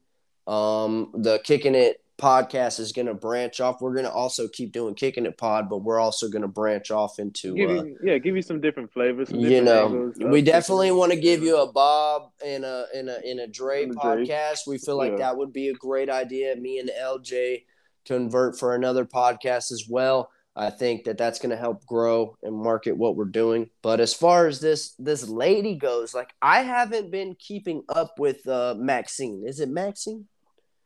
Um, 0.47 1.11
the 1.13 1.39
Kicking 1.43 1.75
It 1.75 1.97
podcast 2.19 2.79
is 2.79 2.91
gonna 2.91 3.13
branch 3.13 3.59
off. 3.59 3.81
We're 3.81 3.95
gonna 3.95 4.09
also 4.09 4.47
keep 4.47 4.71
doing 4.71 4.95
Kicking 4.95 5.25
It 5.25 5.37
Pod, 5.37 5.69
but 5.69 5.79
we're 5.79 5.99
also 5.99 6.29
gonna 6.29 6.47
branch 6.47 6.89
off 6.91 7.19
into. 7.19 7.53
give 7.55 7.69
Uh, 7.69 7.83
you, 7.83 7.97
yeah, 8.03 8.17
give 8.17 8.35
you 8.35 8.41
some 8.41 8.61
different 8.61 8.93
flavors. 8.93 9.29
Some 9.29 9.39
you 9.39 9.49
different 9.49 9.65
know, 9.65 9.85
angles 9.85 10.15
we 10.31 10.39
it. 10.39 10.45
definitely 10.45 10.91
want 10.91 11.11
to 11.11 11.19
give 11.19 11.41
you 11.43 11.57
a 11.61 11.71
Bob 11.71 12.31
and 12.45 12.63
a 12.63 12.85
in 12.93 13.09
a 13.09 13.17
in 13.25 13.39
a 13.39 13.47
Dre 13.47 13.83
And 13.83 13.91
a 13.91 13.95
Dre. 13.95 14.25
podcast. 14.25 14.59
We 14.67 14.77
feel 14.77 14.97
like 14.97 15.11
Yeah. 15.13 15.17
that 15.19 15.37
would 15.37 15.51
be 15.51 15.67
a 15.69 15.73
great 15.73 16.09
idea. 16.09 16.55
Me 16.55 16.79
and 16.79 16.89
LJ 16.89 17.65
convert 18.05 18.57
for 18.57 18.75
another 18.75 19.05
podcast 19.05 19.71
as 19.71 19.85
well. 19.89 20.31
I 20.55 20.69
think 20.69 21.05
that 21.05 21.17
that's 21.17 21.39
going 21.39 21.51
to 21.51 21.55
help 21.55 21.85
grow 21.85 22.35
and 22.43 22.53
market 22.53 22.97
what 22.97 23.15
we're 23.15 23.25
doing. 23.25 23.69
But 23.81 23.99
as 24.01 24.13
far 24.13 24.47
as 24.47 24.59
this 24.59 24.93
this 24.99 25.27
lady 25.29 25.75
goes, 25.75 26.13
like 26.13 26.33
I 26.41 26.63
haven't 26.63 27.09
been 27.09 27.35
keeping 27.35 27.83
up 27.87 28.19
with 28.19 28.45
uh 28.47 28.75
Maxine. 28.77 29.43
Is 29.47 29.59
it 29.61 29.69
Maxine? 29.69 30.27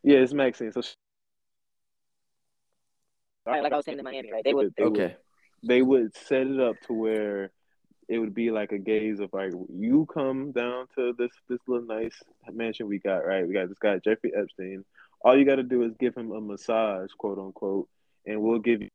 Yeah, 0.04 0.18
it's 0.20 0.34
Maxine. 0.34 0.72
So, 0.72 0.82
she- 0.82 0.94
Right, 3.48 3.62
like 3.64 3.74
I 3.74 3.76
was 3.76 3.86
saying 3.86 4.00
in 4.00 4.04
Miami, 4.04 4.32
right? 4.32 4.44
They 4.44 4.54
would 4.54 4.74
They 4.78 4.84
would, 4.84 4.94
Okay. 5.00 5.16
they 5.68 5.82
would 5.82 6.16
set 6.16 6.48
it 6.48 6.60
up 6.60 6.76
to 6.88 6.94
where 6.94 7.52
it 8.08 8.20
would 8.20 8.34
be 8.36 8.52
like 8.52 8.72
a 8.72 8.78
gaze 8.78 9.20
of 9.20 9.32
like 9.34 9.52
you 9.70 10.08
come 10.14 10.52
down 10.52 10.86
to 10.96 11.14
this 11.18 11.32
this 11.50 11.60
little 11.68 11.86
nice 11.88 12.14
mansion 12.54 12.88
we 12.88 13.00
got 13.00 13.26
right 13.26 13.48
we 13.48 13.54
got 13.54 13.68
this 13.68 13.80
guy 13.80 13.98
jeffrey 14.04 14.32
epstein 14.40 14.86
all 15.26 15.36
you 15.38 15.44
got 15.44 15.56
to 15.56 15.64
do 15.64 15.82
is 15.84 15.94
give 16.00 16.16
him 16.16 16.32
a 16.32 16.40
massage 16.40 17.10
quote 17.18 17.40
unquote 17.40 17.90
and 18.28 18.40
we'll 18.42 18.60
give 18.60 18.84
you 18.84 18.90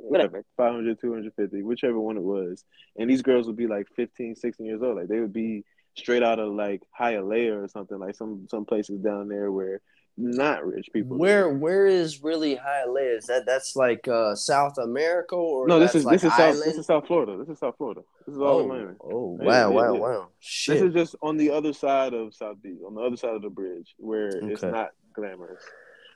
whatever. 0.00 0.44
500 0.56 0.98
250 0.98 1.62
whichever 1.62 2.00
one 2.00 2.16
it 2.16 2.22
was. 2.22 2.64
And 2.96 3.08
these 3.08 3.22
girls 3.22 3.46
would 3.46 3.56
be 3.56 3.66
like 3.66 3.86
15 3.94 4.34
16 4.34 4.66
years 4.66 4.82
old. 4.82 4.96
Like 4.96 5.08
they 5.08 5.20
would 5.20 5.34
be 5.34 5.64
straight 5.94 6.22
out 6.22 6.38
of 6.38 6.52
like 6.54 6.82
Hialeah 6.98 7.64
or 7.64 7.68
something. 7.68 7.98
Like 7.98 8.16
some 8.16 8.46
some 8.48 8.64
places 8.64 8.98
down 9.00 9.28
there 9.28 9.52
where 9.52 9.82
not 10.16 10.66
rich 10.66 10.88
people 10.92 11.18
Where 11.18 11.50
where 11.50 11.86
is 11.86 12.22
really 12.22 12.56
Hialeah? 12.56 13.18
Is 13.18 13.26
that 13.26 13.44
that's 13.44 13.76
like 13.76 14.08
uh 14.08 14.34
South 14.34 14.78
America 14.78 15.34
or 15.34 15.68
no 15.68 15.78
this 15.78 15.94
is 15.94 16.04
like 16.04 16.20
this 16.20 16.24
is 16.30 16.36
south 16.36 16.64
this 16.64 16.76
is 16.76 16.86
south 16.86 17.06
florida. 17.06 17.36
This 17.38 17.48
is 17.48 17.58
south 17.58 17.76
florida. 17.76 18.00
This 18.26 18.34
is 18.34 18.40
all 18.40 18.60
oh, 18.60 18.66
miami. 18.66 18.94
oh 19.02 19.38
wow 19.40 19.70
wow 19.70 19.94
wow. 19.94 20.28
This 20.40 20.68
is 20.80 20.94
just 20.94 21.16
on 21.22 21.36
the 21.36 21.50
other 21.50 21.72
side 21.72 22.14
of 22.14 22.34
South 22.34 22.62
Beach, 22.62 22.78
on 22.86 22.94
the 22.94 23.02
other 23.02 23.16
side 23.16 23.34
of 23.34 23.42
the 23.42 23.50
bridge, 23.50 23.94
where 23.98 24.28
it's 24.28 24.62
not 24.62 24.90
glamorous. 25.12 25.62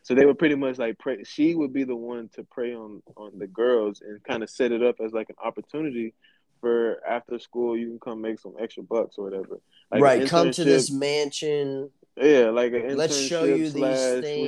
So 0.03 0.14
they 0.14 0.24
would 0.24 0.38
pretty 0.38 0.55
much 0.55 0.78
like 0.78 0.98
prey. 0.98 1.22
She 1.24 1.55
would 1.55 1.72
be 1.72 1.84
the 1.84 1.96
one 1.96 2.30
to 2.34 2.44
prey 2.44 2.74
on 2.74 3.03
on 3.16 3.38
the 3.38 3.46
girls 3.46 4.01
and 4.01 4.22
kind 4.24 4.42
of 4.42 4.48
set 4.48 4.72
it 4.72 4.82
up 4.82 4.96
as 5.05 5.12
like 5.12 5.28
an 5.28 5.36
opportunity 5.44 6.14
for 6.61 7.00
after 7.08 7.38
school 7.38 7.76
you 7.76 7.86
can 7.88 7.98
come 8.00 8.20
make 8.20 8.38
some 8.38 8.54
extra 8.61 8.82
bucks 8.82 9.16
or 9.18 9.24
whatever. 9.24 9.61
Like 9.90 10.02
right 10.02 10.28
come 10.28 10.50
to 10.52 10.64
this 10.64 10.90
mansion 10.90 11.90
Yeah, 12.16 12.50
like 12.50 12.72
an 12.72 12.96
Let's 12.96 13.18
show 13.18 13.44
you 13.44 13.70
these 13.70 13.72
things. 13.72 13.82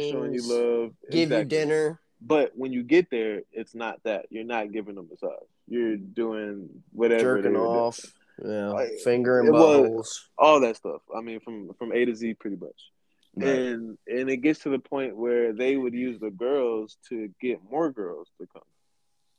We're 0.04 0.10
showing 0.12 0.34
you 0.34 0.42
love. 0.42 0.92
give 1.10 1.30
you 1.30 1.44
dinner 1.44 2.00
But 2.20 2.52
when 2.54 2.72
you 2.72 2.82
get 2.82 3.10
there, 3.10 3.42
it's 3.52 3.74
not 3.74 4.02
that. 4.04 4.26
You're 4.30 4.44
not 4.44 4.72
giving 4.72 4.94
them 4.94 5.08
a 5.08 5.12
massage. 5.12 5.46
You're 5.68 5.96
doing 5.96 6.68
whatever 6.92 7.36
jerking 7.36 7.52
were 7.52 7.58
doing. 7.66 7.78
off 7.78 8.00
yeah 8.44 8.68
Like, 8.68 8.92
fingering 9.04 9.46
it 9.48 9.52
was- 9.52 10.28
all 10.38 10.60
that 10.60 10.76
stuff. 10.76 11.02
I 11.14 11.20
mean, 11.20 11.40
from 11.40 11.72
from 11.78 11.92
A 11.92 12.04
to 12.04 12.14
Z, 12.14 12.34
pretty 12.34 12.56
much. 12.56 12.90
Right. 13.36 13.48
And 13.48 13.98
and 14.06 14.28
it 14.30 14.38
gets 14.38 14.60
to 14.60 14.68
the 14.68 14.78
point 14.78 15.16
where 15.16 15.52
they 15.52 15.76
would 15.76 15.94
use 15.94 16.20
the 16.20 16.30
girls 16.30 16.98
to 17.08 17.30
get 17.40 17.60
more 17.70 17.90
girls 17.90 18.28
to 18.38 18.46
come. 18.46 18.62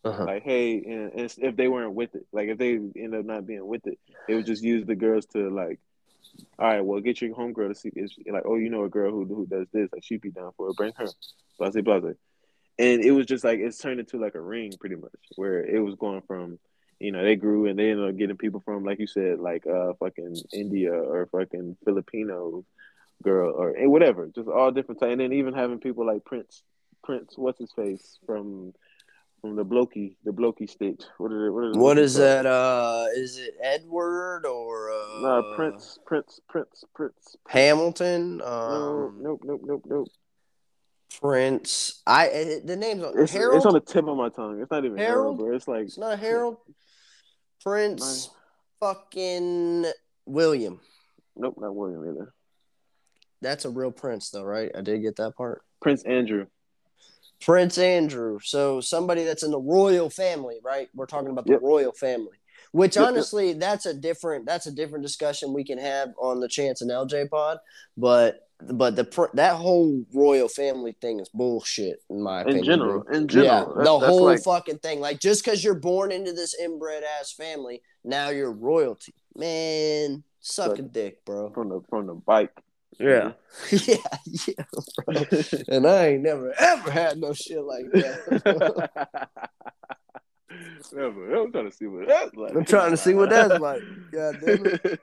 Uh-huh. 0.04 0.26
Like, 0.26 0.44
hey, 0.44 0.84
and, 0.84 1.14
and 1.14 1.34
if 1.38 1.56
they 1.56 1.68
weren't 1.68 1.94
with 1.94 2.14
it, 2.16 2.26
like 2.34 2.50
if 2.50 2.58
they 2.58 2.74
end 2.74 3.16
up 3.16 3.26
not 3.26 3.48
being 3.48 3.66
with 3.66 3.88
it, 3.88 3.98
they 4.28 4.36
would 4.36 4.46
just 4.46 4.64
use 4.64 4.86
the 4.86 4.96
girls 4.96 5.26
to 5.28 5.50
like, 5.50 5.80
all 6.60 6.68
right, 6.68 6.84
well, 6.84 7.00
get 7.00 7.22
your 7.22 7.36
homegirl 7.36 7.70
to 7.70 7.76
see. 7.76 7.92
It's 7.96 8.16
like, 8.30 8.44
oh, 8.46 8.56
you 8.56 8.70
know, 8.70 8.84
a 8.84 8.90
girl 8.90 9.12
who 9.12 9.26
who 9.26 9.46
does 9.46 9.68
this, 9.72 9.90
like 9.94 10.04
she'd 10.04 10.22
be 10.22 10.32
down 10.32 10.52
for 10.58 10.70
it. 10.70 10.76
Bring 10.76 10.94
her, 10.98 11.08
blase 11.58 11.76
blase. 11.82 12.16
And 12.80 13.04
it 13.04 13.12
was 13.12 13.28
just 13.28 13.44
like 13.44 13.60
it's 13.60 13.78
turned 13.78 14.00
into 14.00 14.20
like 14.20 14.36
a 14.36 14.42
ring, 14.42 14.74
pretty 14.80 14.96
much, 14.96 15.12
where 15.36 15.64
it 15.64 15.80
was 15.80 15.96
going 15.96 16.22
from. 16.28 16.60
You 17.00 17.12
know, 17.12 17.24
they 17.24 17.36
grew 17.36 17.68
and 17.68 17.78
they 17.78 17.92
ended 17.92 18.10
up 18.10 18.18
getting 18.18 18.38
people 18.38 18.62
from, 18.62 18.84
like 18.84 19.00
you 19.00 19.08
said, 19.08 19.40
like 19.40 19.68
uh 19.68 19.94
fucking 20.00 20.38
India 20.52 20.94
or 20.94 21.28
fucking 21.28 21.78
Filipino 21.86 22.66
girl 23.22 23.54
or 23.56 23.74
whatever, 23.90 24.30
just 24.34 24.50
all 24.50 24.72
different 24.72 25.00
types. 25.00 25.12
And 25.12 25.22
then 25.22 25.34
even 25.34 25.54
having 25.54 25.80
people 25.80 26.06
like 26.06 26.26
Prince, 26.26 26.64
Prince, 27.04 27.34
what's 27.38 27.60
his 27.60 27.72
face 27.72 28.18
from 28.26 28.74
from 29.44 29.58
the 29.58 29.66
Blokey, 29.66 30.16
the 30.24 30.32
Blokey 30.32 30.70
stitch. 30.70 31.02
What 31.18 31.34
is 31.34 31.42
it? 31.44 31.50
What 31.50 31.66
is, 31.66 31.76
what 31.78 31.98
it 31.98 32.04
is 32.06 32.14
called? 32.16 32.24
that 32.24 32.46
uh 32.46 33.06
is 33.14 33.38
it 33.38 33.56
edward 33.62 34.46
or 34.46 34.90
uh 34.90 35.20
No, 35.22 35.54
Prince, 35.58 36.00
Prince, 36.06 36.40
Prince, 36.48 36.86
Prince. 36.96 37.36
hamilton 37.50 38.38
No, 38.38 38.46
um 38.46 39.20
nope, 39.22 39.42
nope, 39.44 39.62
nope, 39.66 39.84
nope. 39.86 40.08
prince 41.20 42.02
i 42.08 42.28
eh, 42.30 42.60
the 42.64 42.78
name's 42.78 43.04
on 43.04 43.20
It's, 43.20 43.34
harold 43.34 43.58
it's 43.58 43.66
on 43.66 43.74
the 43.74 43.82
tip 43.82 44.08
of 44.08 44.16
my 44.16 44.30
tongue. 44.30 44.62
It's 44.62 44.72
not 44.72 44.86
even 44.86 44.98
Harold? 44.98 45.36
Harold, 45.36 45.38
bro. 45.40 45.56
It's 45.58 45.68
like 45.68 45.84
it's 45.88 45.98
not 45.98 46.20
harold 46.20 46.56
prince 47.62 48.30
fucking 48.80 49.88
william 50.26 50.80
nope, 51.36 51.56
not 51.60 51.76
William 51.76 52.02
either. 52.10 52.34
that's 53.42 53.66
a 53.66 53.70
real 53.70 53.92
prince 53.92 54.30
though 54.30 54.44
right 54.44 54.72
i 54.74 54.80
did 54.80 55.02
get 55.02 55.18
that 55.18 55.36
part 55.36 55.64
Prince 55.82 56.04
Andrew. 56.04 56.46
Prince 57.46 57.78
Andrew. 57.78 58.40
So 58.44 58.82
somebody 58.82 59.24
that's 59.24 59.44
in 59.44 59.52
the 59.52 59.60
royal 59.60 60.10
family, 60.10 60.60
right? 60.64 60.90
We're 60.96 61.06
talking 61.06 61.30
about 61.30 61.46
the 61.46 61.54
Yep. 61.54 61.62
royal 61.62 61.92
family. 61.92 62.38
Which 62.72 62.96
Yep, 62.96 63.02
yep. 63.04 63.10
honestly, 63.10 63.54
that's 63.54 63.86
a 63.86 63.94
different 63.94 64.46
that's 64.46 64.66
a 64.66 64.72
different 64.72 65.04
discussion 65.04 65.54
we 65.54 65.64
can 65.64 65.78
have 65.78 66.10
on 66.20 66.40
the 66.40 66.48
Chance 66.48 66.82
and 66.82 66.90
LJ 66.92 67.30
pod. 67.30 67.60
But 67.98 68.48
but 68.66 68.96
the 68.96 69.04
pr- 69.04 69.26
that 69.34 69.56
whole 69.58 70.04
royal 70.14 70.48
family 70.48 70.96
thing 71.02 71.20
is 71.20 71.28
bullshit 71.30 72.02
in 72.10 72.22
my 72.22 72.42
opinion. 72.42 72.60
in 72.60 72.64
general, 72.66 73.04
in 73.12 73.28
general, 73.28 73.46
yeah, 73.48 73.60
that's- 73.60 73.76
the 73.76 74.00
that's 74.00 74.06
whole 74.06 74.24
like, 74.24 74.42
fucking 74.44 74.78
thing. 74.80 75.02
Like 75.02 75.20
just 75.20 75.44
because 75.44 75.64
you're 75.64 75.76
born 75.76 76.12
into 76.12 76.32
this 76.34 76.56
inbred 76.60 77.04
ass 77.04 77.32
family, 77.34 77.82
now 78.06 78.30
you're 78.30 78.52
royalty. 78.54 79.14
Man, 79.36 80.24
suck 80.40 80.70
Suck. 80.72 80.80
a 80.80 80.82
dick, 80.82 81.24
bro. 81.26 81.50
from 81.52 81.70
the 81.70 81.82
from 81.90 82.08
the 82.08 82.14
bike. 82.16 82.52
Yeah, 83.00 83.34
yeah, 83.72 83.96
yeah, 84.48 84.66
bro. 85.06 85.24
and 85.68 85.88
I 85.88 86.08
ain't 86.08 86.24
never 86.24 86.54
ever 86.58 86.92
had 86.92 87.18
no 87.18 87.34
shit 87.34 87.64
like 87.64 87.86
that. 87.92 89.40
Never. 90.94 91.36
I'm 91.36 91.52
trying 91.52 91.70
to 91.70 91.76
see 91.76 91.88
what 91.88 92.08
that's 92.08 92.36
like. 92.36 92.56
I'm 92.56 92.66
trying 92.66 92.92
to 92.92 92.98
see 92.98 93.14
what 93.14 93.30
that's 93.30 93.60
like. 93.60 93.82
God 94.12 94.38
damn 94.40 94.66
it. 94.66 95.02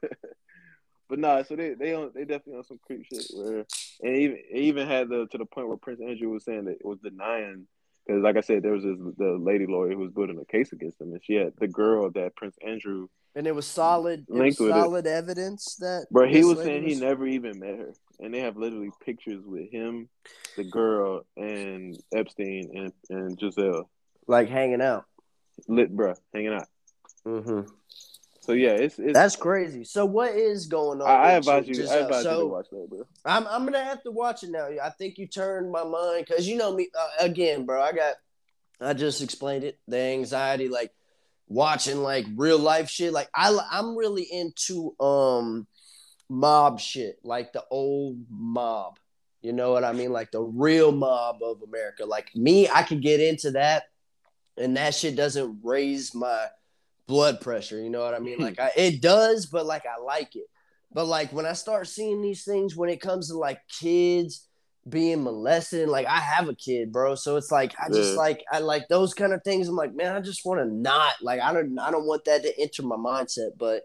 but 1.08 1.18
nah, 1.18 1.42
so 1.42 1.56
they 1.56 1.74
they 1.74 1.94
on 1.94 2.12
they 2.14 2.24
definitely 2.24 2.58
on 2.58 2.64
some 2.64 2.78
creep 2.86 3.04
shit 3.06 3.26
where 3.34 3.64
and 4.02 4.16
even 4.16 4.36
it 4.36 4.58
even 4.58 4.86
had 4.86 5.08
the 5.08 5.26
to 5.30 5.38
the 5.38 5.46
point 5.46 5.68
where 5.68 5.76
Prince 5.76 6.00
Andrew 6.00 6.30
was 6.30 6.44
saying 6.44 6.66
that 6.66 6.76
it 6.80 6.84
was 6.84 6.98
denying 7.00 7.66
because 8.10 8.24
like 8.24 8.36
I 8.36 8.40
said 8.40 8.62
there 8.62 8.72
was 8.72 8.82
this 8.82 8.98
the 9.18 9.38
lady 9.40 9.66
lawyer 9.66 9.92
who 9.92 9.98
was 9.98 10.10
building 10.10 10.40
a 10.40 10.44
case 10.44 10.72
against 10.72 11.00
him 11.00 11.12
and 11.12 11.20
she 11.24 11.34
had 11.34 11.52
the 11.58 11.68
girl 11.68 12.10
that 12.12 12.34
Prince 12.34 12.56
Andrew 12.66 13.06
And 13.36 13.46
it 13.46 13.54
was 13.54 13.66
solid. 13.66 14.26
It 14.28 14.32
was 14.32 14.58
with 14.58 14.70
it. 14.70 14.72
solid 14.72 15.06
evidence 15.06 15.76
that. 15.76 16.06
But 16.10 16.30
he 16.30 16.42
was 16.42 16.58
saying 16.58 16.88
he 16.88 16.96
never 16.96 17.26
even 17.26 17.60
met 17.60 17.78
her, 17.78 17.92
and 18.18 18.34
they 18.34 18.40
have 18.40 18.56
literally 18.56 18.90
pictures 19.04 19.44
with 19.44 19.70
him, 19.70 20.08
the 20.56 20.64
girl, 20.64 21.22
and 21.36 21.96
Epstein 22.12 22.70
and 22.74 22.92
and 23.08 23.38
Giselle, 23.38 23.88
like 24.26 24.48
hanging 24.48 24.82
out. 24.82 25.04
lit, 25.68 25.94
bruh, 25.96 26.16
hanging 26.34 26.54
out. 26.54 26.68
Mm-hmm. 27.24 27.70
So 28.40 28.52
yeah, 28.52 28.70
it's 28.70 28.98
it's. 28.98 29.12
That's 29.12 29.36
crazy. 29.36 29.84
So 29.84 30.06
what 30.06 30.34
is 30.34 30.66
going 30.66 31.02
on? 31.02 31.08
I, 31.08 31.12
I 31.12 31.32
advise 31.32 31.68
you. 31.68 31.74
Giselle? 31.74 31.92
I 31.92 32.00
advise 32.00 32.24
you 32.24 32.30
to 32.30 32.46
watch 32.46 32.66
that, 32.70 32.88
bro. 32.88 33.06
I'm 33.24 33.46
I'm 33.46 33.64
gonna 33.64 33.84
have 33.84 34.02
to 34.04 34.10
watch 34.10 34.42
it 34.42 34.50
now. 34.50 34.68
I 34.82 34.90
think 34.90 35.18
you 35.18 35.26
turned 35.26 35.70
my 35.70 35.84
mind 35.84 36.24
because 36.26 36.48
you 36.48 36.56
know 36.56 36.74
me 36.74 36.88
uh, 36.98 37.24
again, 37.24 37.66
bro. 37.66 37.82
I 37.82 37.92
got 37.92 38.14
I 38.80 38.94
just 38.94 39.22
explained 39.22 39.64
it. 39.64 39.78
The 39.88 39.98
anxiety, 39.98 40.68
like 40.68 40.90
watching 41.48 42.02
like 42.02 42.24
real 42.34 42.58
life 42.58 42.88
shit. 42.88 43.12
Like 43.12 43.28
I 43.34 43.56
I'm 43.70 43.94
really 43.94 44.26
into 44.30 44.94
um 44.98 45.66
mob 46.30 46.80
shit, 46.80 47.18
like 47.22 47.52
the 47.52 47.64
old 47.70 48.24
mob. 48.30 48.98
You 49.42 49.52
know 49.52 49.72
what 49.72 49.84
I 49.84 49.92
mean? 49.92 50.12
Like 50.12 50.30
the 50.30 50.40
real 50.40 50.92
mob 50.92 51.42
of 51.42 51.62
America. 51.62 52.06
Like 52.06 52.34
me, 52.34 52.70
I 52.70 52.84
could 52.84 53.02
get 53.02 53.20
into 53.20 53.50
that, 53.52 53.84
and 54.56 54.78
that 54.78 54.94
shit 54.94 55.14
doesn't 55.14 55.60
raise 55.62 56.14
my 56.14 56.46
blood 57.10 57.40
pressure. 57.40 57.82
You 57.82 57.90
know 57.90 58.00
what 58.02 58.14
I 58.14 58.20
mean? 58.20 58.38
Hmm. 58.38 58.44
Like 58.44 58.60
I, 58.60 58.72
it 58.76 59.02
does, 59.02 59.46
but 59.46 59.66
like 59.66 59.84
I 59.86 60.00
like 60.00 60.36
it. 60.36 60.46
But 60.92 61.06
like 61.06 61.32
when 61.32 61.46
I 61.46 61.54
start 61.54 61.88
seeing 61.88 62.22
these 62.22 62.44
things, 62.44 62.76
when 62.76 62.88
it 62.90 63.00
comes 63.02 63.28
to 63.28 63.36
like 63.36 63.60
kids 63.80 64.46
being 64.88 65.22
molested, 65.24 65.82
and 65.82 65.92
like 65.92 66.06
I 66.06 66.20
have 66.20 66.48
a 66.48 66.54
kid, 66.54 66.92
bro, 66.92 67.16
so 67.16 67.36
it's 67.36 67.52
like 67.52 67.74
I 67.78 67.88
just 67.90 68.14
Yeah. 68.14 68.20
like 68.26 68.44
I 68.52 68.60
like 68.60 68.88
those 68.88 69.12
kind 69.14 69.32
of 69.32 69.42
things. 69.44 69.68
I'm 69.68 69.76
like, 69.76 69.94
man, 69.94 70.16
I 70.16 70.20
just 70.20 70.46
want 70.46 70.60
to 70.60 70.66
not 70.74 71.14
like 71.20 71.40
I 71.40 71.52
don't 71.52 71.78
I 71.78 71.90
don't 71.90 72.06
want 72.06 72.24
that 72.26 72.42
to 72.44 72.60
enter 72.60 72.82
my 72.84 72.96
mindset. 72.96 73.50
But 73.58 73.82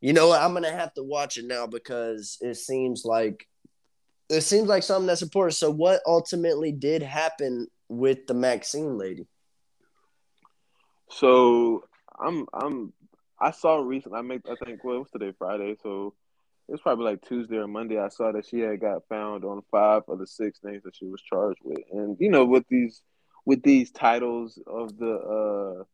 you 0.00 0.12
know 0.12 0.28
what? 0.28 0.42
I'm 0.42 0.54
gonna 0.54 0.70
have 0.70 0.94
to 0.94 1.02
watch 1.02 1.38
it 1.38 1.46
now 1.46 1.66
because 1.66 2.38
it 2.42 2.56
seems 2.56 3.04
like 3.04 3.48
it 4.30 4.42
seems 4.42 4.68
like 4.68 4.82
something 4.84 5.06
that's 5.06 5.22
important. 5.22 5.56
So 5.56 5.70
what 5.70 6.02
ultimately 6.06 6.72
did 6.72 7.02
happen 7.02 7.68
with 7.88 8.26
the 8.26 8.34
Maxine 8.34 8.98
lady? 8.98 9.26
So 11.10 11.84
I'm 12.20 12.46
I'm 12.52 12.92
I 13.40 13.50
saw 13.50 13.76
recently. 13.76 14.18
I 14.18 14.22
make 14.22 14.42
I 14.48 14.54
think 14.64 14.82
well, 14.84 15.00
was 15.00 15.10
today 15.10 15.32
Friday, 15.38 15.76
so 15.82 16.14
it 16.68 16.72
was 16.72 16.80
probably 16.80 17.06
like 17.06 17.22
Tuesday 17.22 17.56
or 17.56 17.66
Monday. 17.66 17.98
I 17.98 18.08
saw 18.08 18.32
that 18.32 18.46
she 18.46 18.60
had 18.60 18.80
got 18.80 19.08
found 19.08 19.44
on 19.44 19.62
five 19.70 20.02
of 20.08 20.18
the 20.18 20.26
six 20.26 20.58
things 20.58 20.82
that 20.84 20.96
she 20.96 21.06
was 21.06 21.22
charged 21.22 21.60
with, 21.62 21.78
and 21.92 22.16
you 22.20 22.30
know 22.30 22.44
with 22.44 22.64
these 22.68 23.02
with 23.44 23.62
these 23.62 23.90
titles 23.90 24.58
of 24.66 24.96
the 24.98 25.14
uh 25.80 25.84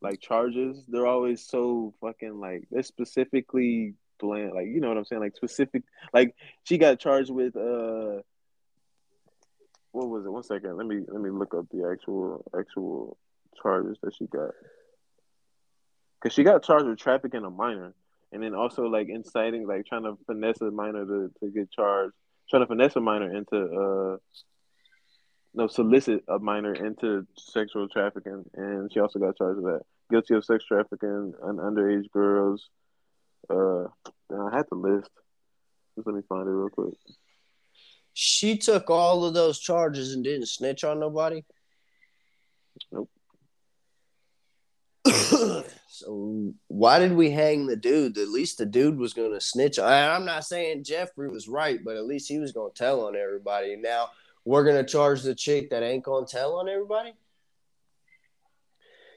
like 0.00 0.20
charges, 0.20 0.82
they're 0.88 1.06
always 1.06 1.44
so 1.46 1.94
fucking 2.00 2.40
like 2.40 2.64
they're 2.70 2.82
specifically 2.82 3.94
bland. 4.18 4.52
Like 4.54 4.66
you 4.66 4.80
know 4.80 4.88
what 4.88 4.96
I'm 4.96 5.04
saying? 5.04 5.22
Like 5.22 5.36
specific. 5.36 5.82
Like 6.12 6.34
she 6.64 6.78
got 6.78 6.98
charged 6.98 7.30
with 7.30 7.56
uh. 7.56 8.22
What 9.92 10.08
was 10.08 10.24
it? 10.24 10.32
One 10.32 10.42
second. 10.42 10.78
Let 10.78 10.86
me 10.86 11.00
let 11.06 11.20
me 11.20 11.28
look 11.28 11.54
up 11.54 11.66
the 11.70 11.90
actual 11.92 12.42
actual 12.58 13.18
charges 13.62 13.98
that 14.02 14.14
she 14.14 14.26
got. 14.26 14.52
Cause 16.22 16.32
she 16.32 16.44
got 16.44 16.62
charged 16.62 16.86
with 16.86 16.98
trafficking 16.98 17.44
a 17.44 17.50
minor, 17.50 17.94
and 18.30 18.42
then 18.42 18.54
also 18.54 18.84
like 18.84 19.08
inciting, 19.08 19.66
like 19.66 19.86
trying 19.86 20.04
to 20.04 20.16
finesse 20.26 20.60
a 20.60 20.70
minor 20.70 21.04
to, 21.04 21.30
to 21.40 21.50
get 21.50 21.70
charged, 21.72 22.14
trying 22.48 22.62
to 22.62 22.66
finesse 22.66 22.94
a 22.94 23.00
minor 23.00 23.34
into 23.34 23.56
uh, 23.56 24.16
no 25.54 25.66
solicit 25.66 26.22
a 26.28 26.38
minor 26.38 26.74
into 26.74 27.26
sexual 27.36 27.88
trafficking, 27.88 28.44
and 28.54 28.92
she 28.92 29.00
also 29.00 29.18
got 29.18 29.36
charged 29.36 29.60
with 29.60 29.74
that. 29.74 29.82
Guilty 30.10 30.34
of 30.34 30.44
sex 30.44 30.64
trafficking 30.64 31.34
and 31.42 31.58
underage 31.58 32.10
girls. 32.12 32.68
Uh, 33.50 33.84
I 34.30 34.56
had 34.56 34.66
the 34.70 34.76
list. 34.76 35.10
Just 35.96 36.06
let 36.06 36.14
me 36.14 36.22
find 36.28 36.46
it 36.46 36.50
real 36.50 36.68
quick. 36.68 36.94
She 38.14 38.58
took 38.58 38.90
all 38.90 39.24
of 39.24 39.34
those 39.34 39.58
charges 39.58 40.14
and 40.14 40.22
didn't 40.22 40.46
snitch 40.46 40.84
on 40.84 41.00
nobody. 41.00 41.44
Nope. 42.90 43.10
so 45.88 46.52
why 46.68 46.98
did 46.98 47.12
we 47.12 47.30
hang 47.30 47.66
the 47.66 47.76
dude? 47.76 48.18
At 48.18 48.28
least 48.28 48.58
the 48.58 48.66
dude 48.66 48.98
was 48.98 49.12
going 49.12 49.32
to 49.32 49.40
snitch. 49.40 49.78
I, 49.78 50.14
I'm 50.14 50.24
not 50.24 50.44
saying 50.44 50.84
Jeffrey 50.84 51.28
was 51.28 51.48
right, 51.48 51.80
but 51.84 51.96
at 51.96 52.06
least 52.06 52.28
he 52.28 52.38
was 52.38 52.52
going 52.52 52.72
to 52.72 52.78
tell 52.78 53.06
on 53.06 53.16
everybody. 53.16 53.76
Now 53.76 54.10
we're 54.44 54.64
going 54.64 54.84
to 54.84 54.90
charge 54.90 55.22
the 55.22 55.34
chick 55.34 55.70
that 55.70 55.82
ain't 55.82 56.04
going 56.04 56.26
to 56.26 56.32
tell 56.32 56.56
on 56.56 56.68
everybody 56.68 57.12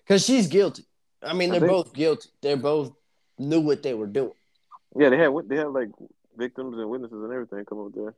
because 0.05 0.25
she's 0.25 0.47
guilty. 0.47 0.85
I 1.21 1.33
mean, 1.33 1.49
they're 1.49 1.59
think- 1.59 1.71
both 1.71 1.93
guilty. 1.93 2.29
They're 2.41 2.57
both 2.57 2.93
knew 3.37 3.61
what 3.61 3.83
they 3.83 3.93
were 3.93 4.07
doing. 4.07 4.33
Yeah, 4.97 5.09
they 5.09 5.17
had 5.17 5.31
they 5.47 5.57
had 5.57 5.67
like 5.67 5.89
victims 6.37 6.77
and 6.77 6.89
witnesses 6.89 7.21
and 7.21 7.33
everything 7.33 7.65
come 7.65 7.79
up 7.79 7.91
there, 7.93 8.13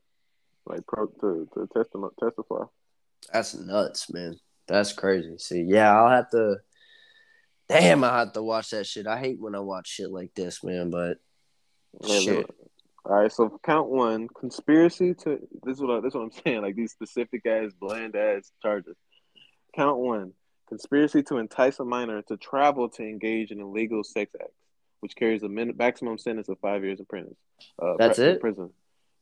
like 0.65 0.85
pro 0.85 1.07
to 1.07 1.47
to 1.53 1.67
testify. 1.73 2.65
That's 3.33 3.55
nuts, 3.55 4.13
man. 4.13 4.39
That's 4.67 4.93
crazy. 4.93 5.37
See, 5.37 5.61
yeah, 5.61 5.95
I'll 5.95 6.09
have 6.09 6.29
to. 6.31 6.57
Damn, 7.69 8.03
I 8.03 8.19
have 8.19 8.33
to 8.33 8.43
watch 8.43 8.69
that 8.71 8.85
shit. 8.85 9.07
I 9.07 9.19
hate 9.19 9.39
when 9.39 9.55
I 9.55 9.59
watch 9.59 9.87
shit 9.87 10.11
like 10.11 10.33
this, 10.35 10.63
man. 10.63 10.89
But 10.89 11.17
Yeah, 12.01 12.19
shit, 12.19 12.35
look. 12.37 12.55
All 13.05 13.15
right, 13.15 13.31
so 13.31 13.59
count 13.63 13.89
one: 13.89 14.27
conspiracy 14.27 15.13
to. 15.15 15.39
This 15.63 15.77
is 15.77 15.81
what 15.81 15.97
I, 15.97 15.99
this 16.01 16.09
is 16.11 16.15
what 16.15 16.23
I'm 16.23 16.31
saying. 16.45 16.61
Like 16.61 16.75
these 16.75 16.91
specific 16.91 17.45
ass, 17.45 17.71
bland 17.79 18.15
ass 18.15 18.51
charges. 18.61 18.95
Count 19.75 19.97
one: 19.97 20.33
conspiracy 20.67 21.23
to 21.23 21.37
entice 21.37 21.79
a 21.79 21.85
minor 21.85 22.21
to 22.23 22.37
travel 22.37 22.89
to 22.89 23.03
engage 23.03 23.51
in 23.51 23.59
illegal 23.59 24.03
sex 24.03 24.31
acts, 24.39 24.51
which 24.99 25.15
carries 25.15 25.43
a 25.43 25.49
min- 25.49 25.75
maximum 25.77 26.17
sentence 26.17 26.49
of 26.49 26.59
five 26.59 26.83
years 26.83 26.99
in 26.99 27.05
prison. 27.05 27.35
Uh, 27.81 27.93
That's 27.97 28.17
pre- 28.17 28.27
it? 28.27 28.41
Prison. 28.41 28.69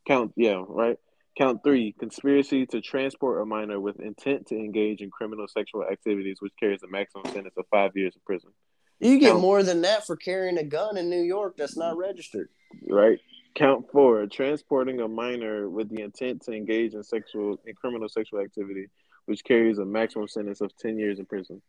Count 0.07 0.33
yeah, 0.35 0.63
right. 0.67 0.97
Count 1.37 1.61
three: 1.63 1.93
conspiracy 1.99 2.65
to 2.67 2.79
transport 2.81 3.41
a 3.41 3.45
minor 3.45 3.79
with 3.79 3.99
intent 3.99 4.47
to 4.47 4.55
engage 4.55 5.01
in 5.01 5.11
criminal 5.11 5.47
sexual 5.47 5.83
activities, 5.83 6.37
which 6.39 6.53
carries 6.59 6.81
a 6.83 6.87
maximum 6.87 7.25
sentence 7.25 7.55
of 7.57 7.65
five 7.69 7.91
years 7.95 8.15
in 8.15 8.21
prison. 8.25 8.51
you 8.99 9.19
get 9.19 9.31
count- 9.31 9.41
more 9.41 9.61
than 9.61 9.81
that 9.81 10.05
for 10.05 10.15
carrying 10.15 10.57
a 10.57 10.63
gun 10.63 10.97
in 10.97 11.09
New 11.09 11.21
York 11.21 11.57
that's 11.57 11.75
not 11.75 11.97
registered. 11.97 12.47
right? 12.89 13.19
Count 13.53 13.85
four, 13.91 14.25
transporting 14.27 15.01
a 15.01 15.07
minor 15.07 15.69
with 15.69 15.89
the 15.89 16.01
intent 16.01 16.41
to 16.43 16.51
engage 16.53 16.93
in 16.93 17.03
sexual 17.03 17.57
in 17.65 17.73
criminal 17.75 18.07
sexual 18.07 18.39
activity, 18.39 18.87
which 19.25 19.43
carries 19.43 19.77
a 19.77 19.85
maximum 19.85 20.27
sentence 20.27 20.61
of 20.61 20.75
ten 20.77 20.97
years 20.97 21.19
in 21.19 21.25
prison. 21.25 21.61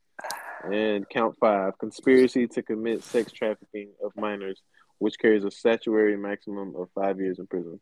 And 0.65 1.09
count 1.09 1.37
five, 1.41 1.79
conspiracy 1.79 2.47
to 2.49 2.63
commit 2.63 3.03
sex 3.03 3.31
trafficking 3.33 3.91
of 4.03 4.13
minors, 4.17 4.63
which 4.99 5.19
carries 5.19 5.45
a 5.45 5.51
statutory 5.51 6.17
maximum 6.17 6.75
of 6.77 6.89
five 6.95 7.21
years 7.21 7.39
in 7.39 7.47
prison. 7.47 7.81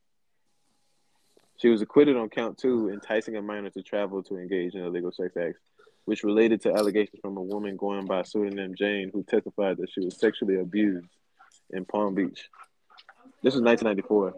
She 1.58 1.68
was 1.68 1.82
acquitted 1.82 2.16
on 2.16 2.28
count 2.30 2.58
two, 2.58 2.90
enticing 2.90 3.36
a 3.36 3.42
minor 3.42 3.70
to 3.70 3.82
travel 3.82 4.22
to 4.24 4.36
engage 4.36 4.74
in 4.74 4.82
illegal 4.82 5.12
sex 5.12 5.36
acts, 5.36 5.60
which 6.04 6.24
related 6.24 6.60
to 6.62 6.72
allegations 6.74 7.20
from 7.22 7.36
a 7.36 7.42
woman 7.42 7.76
going 7.76 8.06
by 8.06 8.22
pseudonym 8.22 8.74
Jane, 8.74 9.10
who 9.12 9.22
testified 9.22 9.76
that 9.78 9.90
she 9.90 10.00
was 10.00 10.18
sexually 10.18 10.58
abused 10.58 11.06
in 11.70 11.84
Palm 11.84 12.14
Beach. 12.14 12.48
This 13.42 13.54
was 13.54 13.62
1994. 13.62 14.34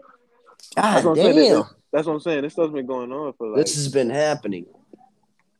That's 0.75 1.03
God 1.03 1.05
what 1.05 1.11
I'm 1.11 1.15
saying. 1.17 1.35
This- 1.35 1.49
damn, 1.49 1.63
That's 1.91 2.07
what 2.07 2.13
I'm 2.13 2.19
saying. 2.19 2.41
This 2.43 2.53
stuff's 2.53 2.73
been 2.73 2.85
going 2.85 3.11
on 3.11 3.33
for 3.33 3.47
like 3.47 3.65
this 3.65 3.75
has 3.75 3.89
been 3.89 4.09
happening. 4.09 4.65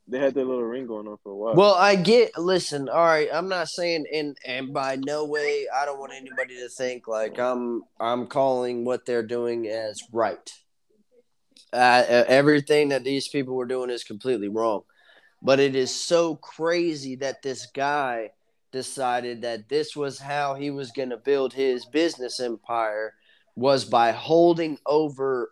they 0.07 0.19
had 0.19 0.33
their 0.33 0.45
little 0.45 0.63
ring 0.63 0.85
going 0.85 1.07
on 1.07 1.17
for 1.23 1.31
a 1.31 1.35
while. 1.35 1.55
Well, 1.55 1.73
I 1.73 1.95
get. 1.95 2.37
Listen, 2.37 2.87
all 2.89 3.03
right. 3.05 3.29
I'm 3.33 3.49
not 3.49 3.67
saying, 3.67 4.05
and 4.13 4.37
and 4.45 4.73
by 4.73 4.97
no 4.97 5.25
way, 5.25 5.67
I 5.73 5.85
don't 5.85 5.99
want 5.99 6.13
anybody 6.13 6.57
to 6.59 6.69
think 6.69 7.07
like 7.07 7.39
I'm. 7.39 7.83
I'm 7.99 8.27
calling 8.27 8.85
what 8.85 9.05
they're 9.05 9.23
doing 9.23 9.67
as 9.67 9.97
right. 10.11 10.51
Uh, 11.73 12.03
everything 12.27 12.89
that 12.89 13.03
these 13.03 13.27
people 13.27 13.55
were 13.55 13.65
doing 13.65 13.89
is 13.89 14.03
completely 14.03 14.47
wrong, 14.47 14.83
but 15.41 15.59
it 15.59 15.75
is 15.75 15.93
so 15.93 16.35
crazy 16.35 17.15
that 17.15 17.41
this 17.41 17.67
guy 17.73 18.31
decided 18.71 19.41
that 19.41 19.69
this 19.69 19.95
was 19.95 20.19
how 20.19 20.53
he 20.53 20.69
was 20.69 20.91
going 20.91 21.09
to 21.09 21.17
build 21.17 21.53
his 21.53 21.85
business 21.85 22.39
empire 22.39 23.13
was 23.55 23.85
by 23.85 24.11
holding 24.11 24.77
over 24.85 25.51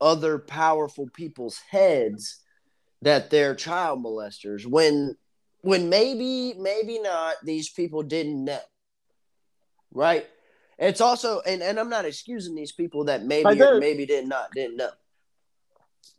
other 0.00 0.38
powerful 0.38 1.08
people's 1.14 1.58
heads 1.70 2.40
that 3.02 3.30
they're 3.30 3.54
child 3.54 4.02
molesters 4.02 4.66
when 4.66 5.16
when 5.60 5.88
maybe 5.88 6.54
maybe 6.58 6.98
not 6.98 7.34
these 7.44 7.70
people 7.70 8.02
didn't 8.02 8.44
know 8.44 8.58
right? 9.92 10.26
It's 10.78 11.00
also 11.00 11.40
and, 11.40 11.62
and 11.62 11.80
i'm 11.80 11.88
not 11.88 12.04
excusing 12.04 12.54
these 12.54 12.72
people 12.72 13.04
that 13.04 13.24
maybe 13.24 13.62
or 13.62 13.80
maybe 13.80 14.04
did 14.04 14.28
not 14.28 14.52
didn't 14.52 14.76
know 14.76 14.90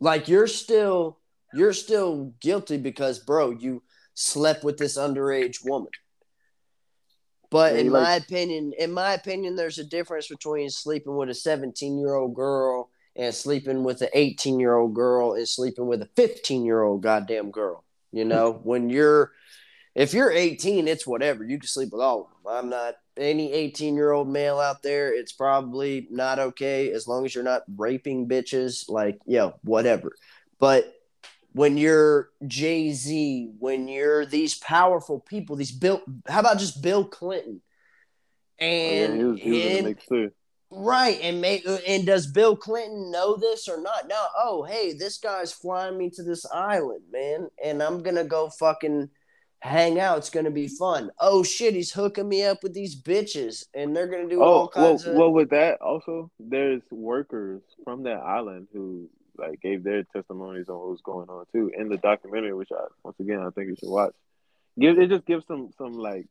like 0.00 0.28
you're 0.28 0.46
still 0.46 1.18
you're 1.54 1.72
still 1.72 2.34
guilty 2.40 2.76
because 2.76 3.18
bro 3.18 3.50
you 3.50 3.82
slept 4.14 4.64
with 4.64 4.78
this 4.78 4.98
underage 4.98 5.64
woman. 5.64 5.90
But 7.50 7.74
Yeah, 7.74 7.80
in 7.80 7.86
you 7.86 7.92
my 7.92 8.14
opinion 8.14 8.72
in 8.78 8.92
my 8.92 9.14
opinion 9.14 9.56
there's 9.56 9.78
a 9.78 9.84
difference 9.84 10.28
between 10.28 10.70
sleeping 10.70 11.16
with 11.16 11.30
a 11.30 11.34
17 11.34 11.98
year 11.98 12.14
old 12.14 12.34
girl 12.34 12.90
and 13.16 13.34
sleeping 13.34 13.84
with 13.84 14.02
an 14.02 14.08
18 14.12 14.60
year 14.60 14.76
old 14.76 14.94
girl 14.94 15.34
and 15.34 15.48
sleeping 15.48 15.86
with 15.86 16.02
a 16.02 16.08
15 16.16 16.64
year 16.64 16.82
old 16.82 17.02
goddamn 17.02 17.50
girl 17.50 17.84
you 18.12 18.24
know? 18.24 18.52
When 18.62 18.90
you're 18.90 19.32
if 19.98 20.14
you're 20.14 20.30
18 20.30 20.88
it's 20.88 21.06
whatever. 21.06 21.44
You 21.44 21.58
can 21.58 21.66
sleep 21.68 21.90
with 21.92 22.00
all 22.00 22.20
of 22.20 22.26
them 22.44 22.56
i'm 22.56 22.70
not 22.70 22.94
any 23.16 23.52
18 23.52 23.96
year 23.96 24.12
old 24.12 24.28
male 24.28 24.58
out 24.58 24.82
there. 24.82 25.12
It's 25.12 25.32
probably 25.32 26.06
not 26.10 26.38
okay 26.38 26.92
as 26.92 27.08
long 27.08 27.24
as 27.24 27.34
you're 27.34 27.44
not 27.44 27.62
raping 27.76 28.28
bitches 28.28 28.88
like 28.88 29.18
yo 29.26 29.54
whatever. 29.62 30.12
But 30.58 30.94
when 31.52 31.76
you're 31.76 32.30
jay-z 32.46 33.50
when 33.58 33.88
you're 33.88 34.24
these 34.24 34.56
powerful 34.58 35.18
people 35.18 35.56
these 35.56 35.72
bill 35.72 36.02
how 36.28 36.40
about 36.40 36.58
just 36.58 36.82
bill 36.82 37.04
clinton? 37.04 37.60
Oh, 38.60 38.64
yeah, 38.64 39.04
and 39.04 39.18
he 39.18 39.24
was, 39.24 39.40
he 39.40 39.50
was 39.50 39.58
in 39.58 39.70
him- 39.70 39.76
the 39.76 39.88
mix 39.90 40.06
too. 40.06 40.30
Right, 40.70 41.18
and 41.22 41.40
make 41.40 41.66
and 41.86 42.04
does 42.04 42.26
Bill 42.26 42.54
Clinton 42.54 43.10
know 43.10 43.36
this 43.36 43.68
or 43.68 43.80
not? 43.80 44.06
Now, 44.06 44.26
oh 44.36 44.64
hey, 44.64 44.92
this 44.92 45.16
guy's 45.16 45.50
flying 45.50 45.96
me 45.96 46.10
to 46.10 46.22
this 46.22 46.44
island, 46.52 47.04
man, 47.10 47.48
and 47.64 47.82
I'm 47.82 48.02
gonna 48.02 48.24
go 48.24 48.50
fucking 48.50 49.08
hang 49.60 49.98
out. 49.98 50.18
It's 50.18 50.30
gonna 50.30 50.50
be 50.50 50.68
fun. 50.68 51.10
Oh 51.18 51.42
shit, 51.42 51.74
he's 51.74 51.92
hooking 51.92 52.28
me 52.28 52.44
up 52.44 52.62
with 52.62 52.74
these 52.74 53.00
bitches, 53.00 53.66
and 53.74 53.94
they're 53.96 54.06
gonna 54.06 54.28
do 54.28 54.40
oh, 54.42 54.44
all 54.44 54.72
Oh, 54.74 54.80
well, 54.80 54.88
kinds 54.90 55.06
of. 55.06 55.14
well, 55.14 55.32
with 55.32 55.50
that 55.50 55.80
also, 55.80 56.30
there's 56.38 56.82
workers 56.90 57.62
from 57.84 58.02
that 58.04 58.18
island 58.18 58.68
who 58.72 59.08
like 59.36 59.60
gave 59.60 59.84
their 59.84 60.02
testimonies 60.04 60.68
on 60.68 60.76
what 60.76 60.88
was 60.88 61.00
going 61.02 61.28
on 61.28 61.44
too 61.52 61.70
in 61.76 61.88
the 61.88 61.96
documentary, 61.98 62.52
which 62.54 62.70
I 62.72 62.84
once 63.04 63.18
again 63.20 63.40
I 63.40 63.50
think 63.50 63.68
you 63.68 63.76
should 63.78 63.90
watch. 63.90 64.14
Give 64.78 64.98
it 64.98 65.10
just 65.10 65.26
gives 65.26 65.46
some 65.46 65.70
some 65.78 65.94
like 65.94 66.26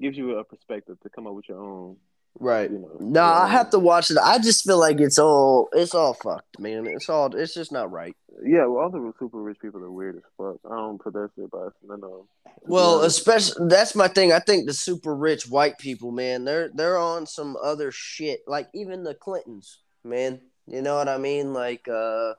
gives 0.00 0.16
you 0.16 0.38
a 0.38 0.44
perspective 0.44 0.98
to 1.02 1.10
come 1.10 1.26
up 1.26 1.34
with 1.34 1.48
your 1.48 1.60
own. 1.62 1.96
Right. 2.38 2.70
You 2.70 2.78
know, 2.78 2.96
No, 3.00 3.20
your 3.24 3.32
I 3.32 3.48
have 3.48 3.70
to 3.70 3.78
watch 3.78 4.10
it. 4.10 4.18
I 4.18 4.38
just 4.38 4.64
feel 4.64 4.78
like 4.78 5.00
it's 5.00 5.18
all 5.18 5.68
it's 5.72 5.94
all 5.94 6.14
fucked, 6.14 6.58
man. 6.58 6.86
It's 6.86 7.08
all 7.08 7.34
it's 7.34 7.54
just 7.54 7.72
not 7.72 7.90
right. 7.90 8.14
Yeah, 8.42 8.66
well, 8.66 8.84
all 8.84 8.90
the 8.90 9.12
super 9.18 9.42
rich 9.42 9.58
people 9.60 9.82
are 9.82 9.90
weird 9.90 10.16
as 10.16 10.22
fuck. 10.38 10.56
I 10.64 10.74
don't 10.76 10.98
put 11.00 11.12
that 11.12 11.30
shit 11.36 11.50
by 11.50 11.68
none 11.86 12.02
of 12.02 12.10
them. 12.10 12.28
Well, 12.62 13.00
Yeah. 13.00 13.06
especially 13.06 13.66
that's 13.68 13.94
my 13.94 14.08
thing. 14.08 14.32
I 14.32 14.38
think 14.38 14.66
the 14.66 14.72
super 14.72 15.14
rich 15.14 15.48
white 15.48 15.78
people, 15.78 16.10
man, 16.12 16.44
they're 16.44 16.70
they're 16.72 16.98
on 16.98 17.26
some 17.26 17.56
other 17.62 17.90
shit. 17.92 18.40
Like 18.46 18.68
even 18.74 19.02
the 19.04 19.14
Clintons, 19.14 19.80
man. 20.04 20.40
You 20.66 20.82
know 20.82 20.96
what 20.96 21.08
I 21.08 21.18
mean? 21.18 21.52
Like 21.52 21.88
uh 21.88 22.34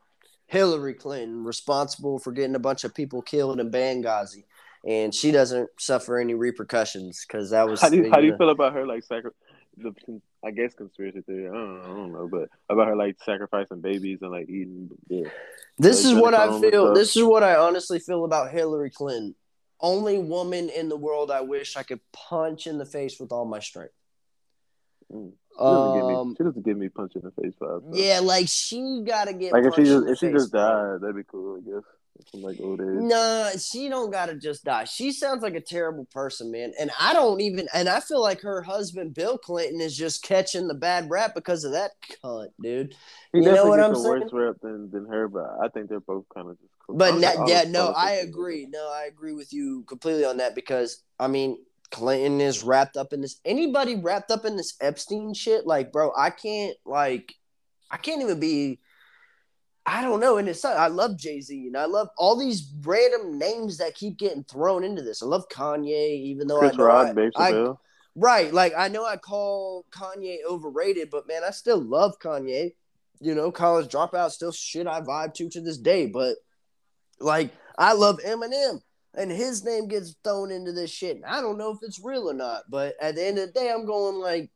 Hillary 0.47 0.93
Clinton, 0.95 1.43
responsible 1.45 2.19
for 2.19 2.31
getting 2.31 2.55
a 2.55 2.59
bunch 2.59 2.83
of 2.83 2.93
people 2.93 3.21
killed 3.21 3.59
in 3.59 3.71
Benghazi, 3.71 4.43
and 4.85 5.13
she 5.15 5.31
doesn't 5.31 5.69
suffer 5.79 6.17
any 6.19 6.33
repercussions 6.33 7.23
because 7.27 7.51
that 7.51 7.69
was. 7.69 7.79
How 7.81 7.89
do 7.89 7.97
you, 7.97 8.09
how 8.11 8.19
do 8.19 8.27
you 8.27 8.35
feel 8.37 8.49
about 8.49 8.73
her 8.73 8.85
like 8.85 9.03
sacri- 9.03 9.31
the 9.78 9.93
I 10.43 10.51
guess 10.51 10.74
conspiracy 10.74 11.22
theory? 11.22 11.47
I 11.47 11.51
don't, 11.53 11.82
I 11.82 11.88
don't 11.88 12.11
know, 12.11 12.28
but 12.28 12.49
about 12.69 12.88
her 12.88 12.95
like 12.95 13.17
sacrificing 13.24 13.82
babies 13.82 14.19
and 14.22 14.32
like 14.32 14.49
eating. 14.49 14.89
Yeah. 15.07 15.30
This 15.78 16.03
is 16.05 16.13
what 16.13 16.34
I 16.34 16.59
feel. 16.59 16.93
This 16.93 17.15
is 17.15 17.24
what 17.24 17.43
I 17.43 17.55
honestly 17.55 17.99
feel 17.99 18.26
about 18.26 18.51
Hillary 18.51 18.89
Clinton. 18.89 19.36
Only 19.80 20.17
woman 20.19 20.69
in 20.69 20.89
the 20.89 20.97
world 20.97 21.32
I 21.32 21.41
wish 21.41 21.76
I 21.76 21.84
could 21.84 22.01
punch 22.13 22.67
in 22.67 22.78
the 22.78 22.86
face 22.86 23.19
with 23.19 23.32
all 23.32 23.45
my 23.45 23.59
strength. 23.59 23.93
Mm. 25.11 25.32
She 25.53 25.57
doesn't, 25.63 25.99
give 25.99 26.07
me, 26.07 26.13
Um, 26.15 26.36
she 26.38 26.43
doesn't 26.43 26.65
give 26.65 26.78
me 26.78 26.89
punch 26.89 27.13
in 27.15 27.22
the 27.24 27.32
face 27.41 27.53
vibes. 27.59 27.84
yeah, 27.93 28.19
like 28.19 28.47
she 28.47 29.03
gotta 29.05 29.34
get 29.34 29.51
Like 29.51 29.65
if 29.65 29.76
she 29.76 29.84
just 29.84 30.07
if 30.07 30.17
she 30.17 30.32
just 30.32 30.51
died, 30.51 31.01
that'd 31.01 31.15
be 31.15 31.24
cool. 31.30 31.57
I 31.57 31.69
guess 31.69 31.84
from 32.30 32.41
like 32.41 32.59
old 32.62 32.82
age. 32.82 32.88
Nah, 32.88 33.51
she 33.51 33.89
don't 33.89 34.12
gotta 34.12 34.36
just 34.36 34.64
die. 34.64 34.86
She 34.86 35.12
sounds 35.12 35.41
like 35.43 35.55
a 35.55 35.62
terrible 35.62 36.05
person, 36.05 36.51
man. 36.51 36.74
And 36.80 36.91
I 36.99 37.14
don't 37.14 37.41
even 37.41 37.68
and 37.74 37.89
I 37.89 37.99
feel 37.99 38.22
like 38.22 38.41
her 38.41 38.62
husband 38.62 39.14
Bill 39.14 39.38
Clinton 39.38 39.82
is 39.82 39.95
just 39.97 40.24
catching 40.24 40.68
the 40.68 40.74
bad 40.74 41.09
rap 41.09 41.34
because 41.36 41.64
of 41.64 41.72
that 41.74 41.91
cunt, 42.24 42.49
dude. 42.62 42.95
He 43.34 43.39
You 43.39 43.51
know 43.51 43.68
what 43.68 43.80
I'm 43.80 43.95
saying? 43.95 44.22
worse 44.22 44.34
rep 44.34 44.62
than, 44.62 44.91
than 44.91 45.05
her, 45.07 45.28
but 45.28 45.49
I 45.62 45.68
think 45.70 45.89
they're 45.89 45.99
both 45.99 46.26
kind 46.34 46.49
of 46.49 46.59
just 46.59 46.74
cool. 46.86 46.97
But 46.97 47.16
na- 47.16 47.45
yeah, 47.47 47.64
no, 47.68 47.88
I 47.88 48.14
agree. 48.14 48.68
No, 48.70 48.91
I 48.91 49.05
agree 49.05 49.34
with 49.34 49.53
you 49.53 49.84
completely 49.88 50.26
on 50.26 50.38
that 50.38 50.55
because 50.55 51.03
I 51.20 51.28
mean 51.28 51.57
Clinton 51.91 52.39
is 52.39 52.64
wrapped 52.64 52.97
up 52.97 53.14
in 53.14 53.22
this. 53.22 53.39
Anybody 53.45 53.95
wrapped 53.95 54.32
up 54.32 54.45
in 54.45 54.55
this 54.55 54.76
Epstein 54.80 55.34
shit, 55.34 55.68
like, 55.68 55.91
bro, 55.91 56.12
I 56.18 56.30
can't 56.30 56.76
like, 56.86 57.36
I 57.89 57.97
can't 57.97 58.22
even 58.22 58.39
be. 58.39 58.80
I 59.86 60.01
don't 60.01 60.19
know, 60.19 60.38
and 60.38 60.47
it's 60.47 60.63
I 60.63 60.88
love 60.88 61.17
Jay 61.17 61.41
Z 61.41 61.67
and 61.67 61.75
I 61.75 61.86
love 61.86 62.09
all 62.17 62.38
these 62.38 62.71
random 62.82 63.39
names 63.39 63.77
that 63.79 63.95
keep 63.95 64.17
getting 64.17 64.43
thrown 64.43 64.84
into 64.84 65.01
this. 65.01 65.23
I 65.23 65.25
love 65.25 65.49
Kanye, 65.49 66.19
even 66.21 66.47
though 66.47 66.59
Chris 66.59 66.73
I 66.73 66.77
know 66.77 66.86
Rock, 66.86 67.17
I, 67.36 67.47
I- 67.47 67.77
Right. 68.15 68.53
Like 68.53 68.73
I 68.77 68.89
know 68.89 69.05
I 69.05 69.17
call 69.17 69.86
Kanye 69.91 70.39
overrated, 70.47 71.09
but 71.09 71.27
man, 71.27 71.43
I 71.47 71.51
still 71.51 71.82
love 71.82 72.19
Kanye. 72.19 72.73
You 73.19 73.36
know, 73.36 73.51
college 73.51 73.91
dropout 73.91 74.32
still 74.32 74.51
shit 74.51 74.88
I 74.88 75.01
vibe 75.01 75.34
to 75.36 75.49
to 75.49 75.61
this 75.61 75.77
day. 75.77 76.07
But 76.07 76.36
like 77.19 77.51
I 77.77 77.93
love 77.93 78.19
Eminem. 78.25 78.82
And 79.13 79.29
his 79.29 79.65
name 79.65 79.88
gets 79.88 80.15
thrown 80.23 80.51
into 80.51 80.71
this 80.71 80.89
shit. 80.89 81.17
And 81.17 81.25
I 81.25 81.41
don't 81.41 81.57
know 81.57 81.71
if 81.71 81.79
it's 81.82 81.99
real 82.03 82.29
or 82.29 82.34
not. 82.34 82.63
But 82.69 82.95
at 83.01 83.15
the 83.15 83.25
end 83.25 83.38
of 83.39 83.47
the 83.47 83.59
day, 83.59 83.69
I'm 83.71 83.86
going 83.86 84.15
like, 84.15 84.49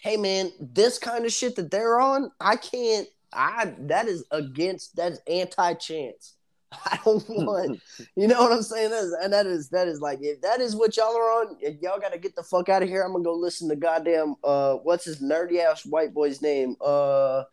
hey 0.00 0.16
man, 0.18 0.52
this 0.60 0.98
kind 0.98 1.24
of 1.24 1.32
shit 1.32 1.56
that 1.56 1.70
they're 1.70 1.98
on, 1.98 2.30
I 2.40 2.56
can't 2.56 3.08
I 3.34 3.74
that 3.80 4.06
is 4.06 4.24
against 4.30 4.96
that's 4.96 5.20
anti-chance. 5.28 6.34
I 6.72 6.98
don't 7.04 7.28
want 7.28 7.80
you 8.16 8.28
know 8.28 8.42
what 8.42 8.52
I'm 8.52 8.62
saying? 8.62 8.90
That 8.90 9.04
is, 9.04 9.16
and 9.22 9.32
that 9.32 9.46
is 9.46 9.68
that 9.70 9.88
is 9.88 10.00
like 10.00 10.18
if 10.22 10.40
that 10.42 10.60
is 10.60 10.74
what 10.74 10.96
y'all 10.96 11.16
are 11.16 11.42
on, 11.42 11.56
if 11.60 11.80
y'all 11.80 12.00
gotta 12.00 12.18
get 12.18 12.34
the 12.36 12.42
fuck 12.42 12.68
out 12.68 12.82
of 12.82 12.88
here. 12.88 13.02
I'm 13.02 13.12
gonna 13.12 13.24
go 13.24 13.34
listen 13.34 13.68
to 13.68 13.76
goddamn 13.76 14.36
uh 14.42 14.74
what's 14.76 15.04
his 15.04 15.22
nerdy 15.22 15.64
ass 15.64 15.84
white 15.86 16.14
boy's 16.14 16.42
name? 16.42 16.76
Uh 16.80 17.44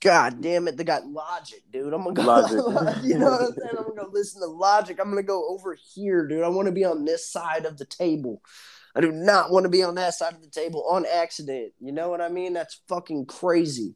God 0.00 0.40
damn 0.40 0.68
it, 0.68 0.76
they 0.76 0.84
got 0.84 1.06
logic, 1.06 1.62
dude. 1.72 1.92
I'm 1.92 2.04
gonna 2.04 2.14
go 2.14 2.22
Logic. 2.22 2.52
you 3.04 3.18
know 3.18 3.30
what 3.30 3.40
I'm 3.40 3.52
saying? 3.52 3.76
I'm 3.78 3.84
gonna 3.84 4.02
go 4.02 4.10
listen 4.12 4.40
to 4.42 4.46
logic. 4.46 4.98
I'm 5.00 5.10
gonna 5.10 5.22
go 5.22 5.48
over 5.48 5.76
here, 5.94 6.26
dude. 6.26 6.44
I 6.44 6.48
wanna 6.48 6.72
be 6.72 6.84
on 6.84 7.04
this 7.04 7.28
side 7.30 7.64
of 7.64 7.78
the 7.78 7.84
table. 7.84 8.42
I 8.98 9.00
do 9.00 9.12
not 9.12 9.52
want 9.52 9.62
to 9.64 9.70
be 9.70 9.84
on 9.84 9.94
that 9.94 10.14
side 10.14 10.34
of 10.34 10.42
the 10.42 10.50
table 10.50 10.84
on 10.90 11.06
accident. 11.06 11.72
You 11.78 11.92
know 11.92 12.08
what 12.08 12.20
I 12.20 12.28
mean? 12.28 12.52
That's 12.52 12.80
fucking 12.88 13.26
crazy. 13.26 13.94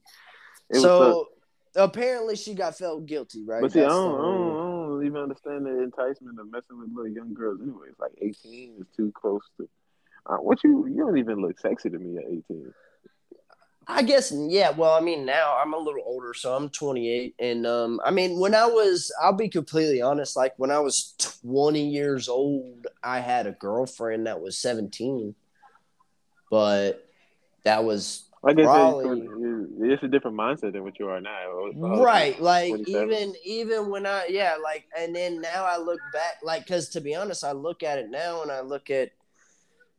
It 0.73 0.81
so 0.81 1.29
apparently 1.77 2.37
she 2.37 2.55
got 2.55 2.77
felt 2.77 3.07
guilty, 3.07 3.45
right? 3.45 3.61
But 3.61 3.73
see, 3.73 3.81
I 3.81 3.89
don't, 3.89 4.15
I, 4.15 4.23
don't, 4.23 4.51
I 4.51 4.87
don't 4.87 5.07
even 5.07 5.23
understand 5.23 5.67
the 5.67 5.83
enticement 5.83 6.39
of 6.41 6.51
messing 6.51 6.79
with 6.79 6.89
little 6.95 7.13
young 7.13 7.35
girls. 7.35 7.61
Anyway, 7.63 7.87
it's 7.91 8.01
like 8.01 8.13
eighteen 8.21 8.77
is 8.81 8.87
too 8.97 9.13
close 9.15 9.43
to. 9.59 9.69
Uh, 10.25 10.37
what 10.37 10.63
you 10.65 10.87
you 10.87 10.99
don't 10.99 11.19
even 11.19 11.41
look 11.41 11.59
sexy 11.59 11.91
to 11.91 11.99
me 11.99 12.19
at 12.19 12.25
eighteen. 12.25 12.73
I 13.87 14.03
guess 14.03 14.33
yeah. 14.33 14.71
Well, 14.71 14.93
I 14.93 15.01
mean, 15.01 15.25
now 15.25 15.59
I'm 15.59 15.75
a 15.75 15.79
little 15.79 16.03
older, 16.05 16.35
so 16.35 16.55
I'm 16.55 16.69
28, 16.69 17.35
and 17.41 17.67
um, 17.67 18.01
I 18.05 18.13
mean, 18.13 18.39
when 18.39 18.55
I 18.55 18.65
was, 18.67 19.13
I'll 19.21 19.33
be 19.33 19.49
completely 19.49 20.01
honest. 20.01 20.37
Like 20.37 20.55
when 20.57 20.71
I 20.71 20.79
was 20.79 21.15
20 21.45 21.89
years 21.89 22.29
old, 22.29 22.87
I 23.03 23.19
had 23.19 23.49
a 23.49 23.53
girlfriend 23.53 24.29
that 24.29 24.41
was 24.41 24.57
17, 24.57 25.35
but 26.49 27.05
that 27.65 27.83
was 27.83 28.29
I 28.45 28.53
guess 28.55 28.65
Probably. 28.65 29.21
it's, 29.21 29.73
it's 29.81 30.03
a 30.03 30.09
different 30.09 30.37
mindset 30.37 30.73
than 30.73 30.83
what 30.83 30.99
you 30.99 31.09
are 31.09 31.21
now. 31.21 31.71
right. 32.03 32.41
Like 32.41 32.73
even 32.89 33.35
even 33.45 33.91
when 33.91 34.05
I 34.07 34.27
yeah, 34.29 34.57
like 34.63 34.87
and 34.99 35.15
then 35.15 35.41
now 35.41 35.65
I 35.65 35.79
look 35.79 36.01
back, 36.13 36.39
like 36.43 36.65
because 36.65 36.89
to 36.91 37.01
be 37.01 37.15
honest, 37.15 37.45
I 37.45 37.53
look 37.53 37.83
at 37.83 37.99
it 37.99 38.11
now 38.11 38.43
and 38.43 38.51
I 38.51 38.61
look 38.61 38.91
at 38.91 39.13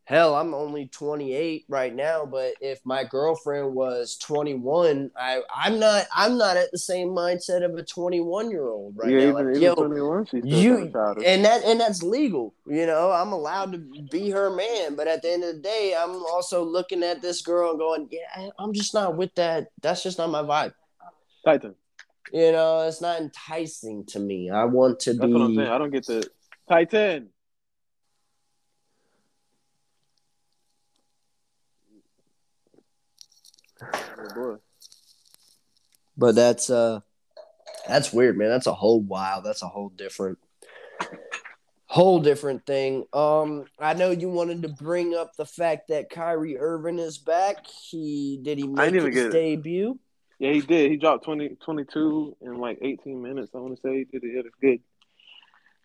hell, 0.05 0.35
I'm 0.35 0.53
only 0.53 0.87
28 0.87 1.65
right 1.69 1.93
now, 1.95 2.25
but 2.25 2.53
if 2.61 2.79
my 2.85 3.03
girlfriend 3.03 3.73
was 3.73 4.17
21, 4.17 5.11
I 5.17 5.41
I'm 5.53 5.79
not 5.79 6.05
I'm 6.15 6.37
not 6.37 6.57
at 6.57 6.71
the 6.71 6.77
same 6.77 7.09
mindset 7.09 7.63
of 7.63 7.75
a 7.75 7.83
21 7.83 8.51
year 8.51 8.67
old 8.67 8.95
right 8.97 9.09
yeah, 9.09 9.19
now. 9.19 9.23
even, 9.29 9.45
Like, 9.47 9.55
even 9.55 9.61
yo, 9.61 9.75
21, 9.75 10.25
she's 10.25 10.43
you 10.45 10.75
kind 10.75 10.87
of 10.87 10.93
childish. 10.93 11.23
and 11.25 11.45
that 11.45 11.63
and 11.63 11.79
that's 11.79 12.03
legal 12.03 12.53
you 12.67 12.85
know 12.85 13.11
i'm 13.11 13.31
allowed 13.31 13.71
to 13.71 13.77
be 13.77 14.29
her 14.29 14.49
man 14.49 14.95
but 14.95 15.07
at 15.07 15.21
the 15.21 15.31
end 15.31 15.43
of 15.43 15.55
the 15.55 15.61
day 15.61 15.95
i'm 15.97 16.11
also 16.31 16.63
looking 16.63 17.03
at 17.03 17.21
this 17.21 17.41
girl 17.41 17.71
and 17.71 17.79
going 17.79 18.07
yeah 18.11 18.49
i'm 18.59 18.73
just 18.73 18.93
not 18.93 19.15
with 19.17 19.33
that 19.35 19.67
that's 19.81 20.03
just 20.03 20.17
not 20.17 20.29
my 20.29 20.41
vibe 20.41 20.73
Titan. 21.45 21.75
you 22.31 22.51
know 22.51 22.81
it's 22.87 23.01
not 23.01 23.19
enticing 23.19 24.05
to 24.05 24.19
me 24.19 24.49
i 24.49 24.63
want 24.65 24.99
to 25.01 25.13
That's 25.13 25.25
be 25.25 25.33
what 25.33 25.41
I'm 25.41 25.55
saying. 25.55 25.67
I 25.67 25.77
don't 25.77 25.91
get 25.91 26.05
the 26.07 26.27
Titan. 26.69 27.29
Oh. 34.37 34.59
But 36.17 36.35
that's 36.35 36.69
uh 36.69 37.01
that's 37.87 38.13
weird, 38.13 38.37
man. 38.37 38.49
That's 38.49 38.67
a 38.67 38.73
whole 38.73 39.01
wow. 39.01 39.41
That's 39.43 39.61
a 39.61 39.67
whole 39.67 39.89
different 39.89 40.37
whole 41.85 42.19
different 42.19 42.65
thing. 42.65 43.05
Um 43.13 43.65
I 43.79 43.93
know 43.93 44.11
you 44.11 44.29
wanted 44.29 44.61
to 44.63 44.69
bring 44.69 45.15
up 45.15 45.35
the 45.37 45.45
fact 45.45 45.89
that 45.89 46.09
Kyrie 46.09 46.57
Irving 46.57 46.99
is 46.99 47.17
back. 47.17 47.65
He 47.67 48.39
did 48.41 48.57
he 48.57 48.65
I 48.77 48.89
make 48.89 48.93
his 48.95 49.13
get 49.13 49.27
it. 49.27 49.31
debut? 49.31 49.99
Yeah, 50.39 50.51
he 50.51 50.61
did. 50.61 50.91
He 50.91 50.97
dropped 50.97 51.23
20, 51.23 51.57
22 51.63 52.37
in 52.41 52.57
like 52.57 52.79
18 52.81 53.21
minutes. 53.21 53.51
I 53.55 53.59
want 53.59 53.75
to 53.75 53.81
say 53.81 53.99
he 53.99 54.03
did 54.05 54.23
it. 54.23 54.35
It 54.35 54.43
was 54.45 54.53
good. 54.59 54.79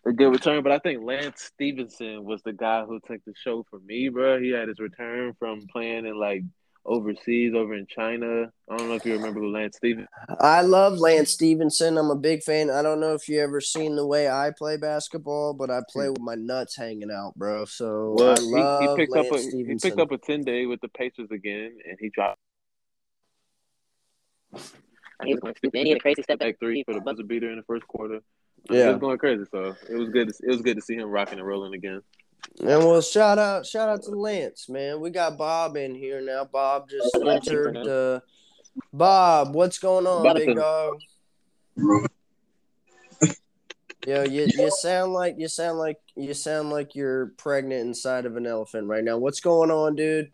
A 0.05 0.13
good 0.13 0.29
return, 0.29 0.63
but 0.63 0.71
I 0.71 0.79
think 0.79 1.03
Lance 1.03 1.41
Stephenson 1.41 2.23
was 2.23 2.41
the 2.43 2.53
guy 2.53 2.85
who 2.85 2.99
took 3.01 3.23
the 3.25 3.33
show 3.35 3.65
for 3.69 3.79
me, 3.79 4.07
bro. 4.09 4.39
He 4.39 4.49
had 4.49 4.69
his 4.69 4.79
return 4.79 5.33
from 5.37 5.67
playing 5.71 6.05
in 6.05 6.17
like 6.17 6.43
overseas, 6.89 7.53
over 7.55 7.75
in 7.75 7.85
China. 7.87 8.51
I 8.69 8.77
don't 8.77 8.89
know 8.89 8.95
if 8.95 9.05
you 9.05 9.13
remember 9.13 9.39
who 9.39 9.51
Lance 9.51 9.77
Stephenson. 9.77 10.07
I 10.39 10.61
love 10.61 10.97
Lance 10.97 11.31
Stephenson. 11.31 11.97
I'm 11.97 12.09
a 12.09 12.15
big 12.15 12.43
fan. 12.43 12.69
I 12.69 12.81
don't 12.81 12.99
know 12.99 13.13
if 13.13 13.29
you 13.29 13.39
ever 13.39 13.61
seen 13.61 13.95
the 13.95 14.05
way 14.05 14.27
I 14.27 14.51
play 14.57 14.75
basketball, 14.75 15.53
but 15.53 15.69
I 15.69 15.81
play 15.89 16.09
with 16.09 16.19
my 16.19 16.35
nuts 16.35 16.75
hanging 16.75 17.11
out, 17.11 17.35
bro. 17.35 17.65
So 17.65 18.15
Well, 18.17 18.31
I 18.31 18.41
love 18.41 18.81
he, 18.81 18.87
he 18.89 18.95
picked 18.95 19.11
Lance 19.13 19.27
up 19.27 19.33
a 19.35 19.39
Stephenson. 19.39 19.69
he 19.69 19.75
picked 19.79 19.99
up 20.01 20.11
a 20.11 20.17
ten 20.17 20.41
day 20.41 20.65
with 20.65 20.81
the 20.81 20.89
Pacers 20.89 21.29
again, 21.31 21.77
and 21.87 21.97
he 22.01 22.09
dropped 22.09 22.39
He 25.23 25.33
was 25.33 25.39
going 25.41 25.55
stupid. 25.55 25.81
He 25.83 25.89
had 25.89 25.97
a 25.97 26.01
crazy 26.01 26.23
step 26.23 26.39
back. 26.39 26.53
back 26.53 26.59
three 26.59 26.83
for 26.83 26.93
the 26.93 27.01
buzzer 27.01 27.23
beater 27.23 27.51
in 27.51 27.57
the 27.57 27.63
first 27.63 27.87
quarter. 27.87 28.19
Yeah. 28.69 28.89
it 28.89 28.91
was 28.93 28.99
going 28.99 29.17
crazy. 29.19 29.43
So 29.51 29.75
it 29.89 29.95
was 29.95 30.09
good. 30.09 30.29
To, 30.29 30.33
it 30.43 30.49
was 30.49 30.61
good 30.61 30.75
to 30.75 30.81
see 30.81 30.95
him 30.95 31.09
rocking 31.09 31.39
and 31.39 31.47
rolling 31.47 31.73
again. 31.73 32.01
And 32.59 32.67
well, 32.83 33.01
shout 33.01 33.39
out, 33.39 33.65
shout 33.65 33.89
out 33.89 34.03
to 34.03 34.11
Lance, 34.11 34.67
man. 34.69 34.99
We 34.99 35.09
got 35.11 35.37
Bob 35.37 35.77
in 35.77 35.95
here 35.95 36.21
now. 36.21 36.45
Bob 36.45 36.89
just 36.89 37.15
entered. 37.15 37.77
Uh, 37.77 38.19
Bob, 38.91 39.55
what's 39.55 39.79
going 39.79 40.05
on, 40.07 40.23
Bob. 40.23 40.35
big 40.35 40.55
dog? 40.55 40.99
Yo, 44.07 44.23
you 44.23 44.47
you 44.57 44.71
sound 44.71 45.13
like 45.13 45.35
you 45.37 45.47
sound 45.47 45.77
like 45.77 45.97
you 46.15 46.33
sound 46.33 46.69
like 46.69 46.95
you're 46.95 47.27
pregnant 47.37 47.81
inside 47.81 48.25
of 48.25 48.37
an 48.37 48.45
elephant 48.47 48.87
right 48.87 49.03
now. 49.03 49.17
What's 49.17 49.41
going 49.41 49.71
on, 49.71 49.95
dude? 49.95 50.31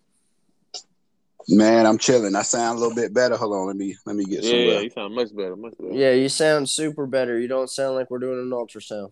Man, 1.47 1.85
I'm 1.85 1.97
chilling. 1.97 2.35
I 2.35 2.41
sound 2.43 2.77
a 2.77 2.81
little 2.81 2.95
bit 2.95 3.13
better. 3.13 3.35
Hold 3.35 3.53
on, 3.53 3.67
let 3.67 3.75
me 3.75 3.95
let 4.05 4.15
me 4.15 4.23
get 4.25 4.43
Yeah, 4.43 4.49
some. 4.49 4.59
yeah, 4.59 4.79
you 4.81 4.89
sound 4.91 5.15
much 5.15 5.35
better, 5.35 5.55
much 5.55 5.73
better. 5.79 5.93
Yeah, 5.93 6.11
you 6.11 6.29
sound 6.29 6.69
super 6.69 7.05
better. 7.07 7.39
You 7.39 7.47
don't 7.47 7.69
sound 7.69 7.95
like 7.95 8.09
we're 8.09 8.19
doing 8.19 8.39
an 8.39 8.49
ultrasound. 8.51 9.11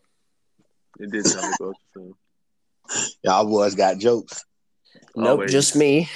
It 0.99 1.11
did 1.11 1.25
sound 1.27 1.51
like 1.51 1.59
ultrasound. 1.59 2.13
Y'all 3.23 3.45
boys 3.45 3.75
got 3.75 3.97
jokes. 3.97 4.43
Nope, 5.15 5.27
Always. 5.29 5.51
just 5.51 5.75
me. 5.75 6.09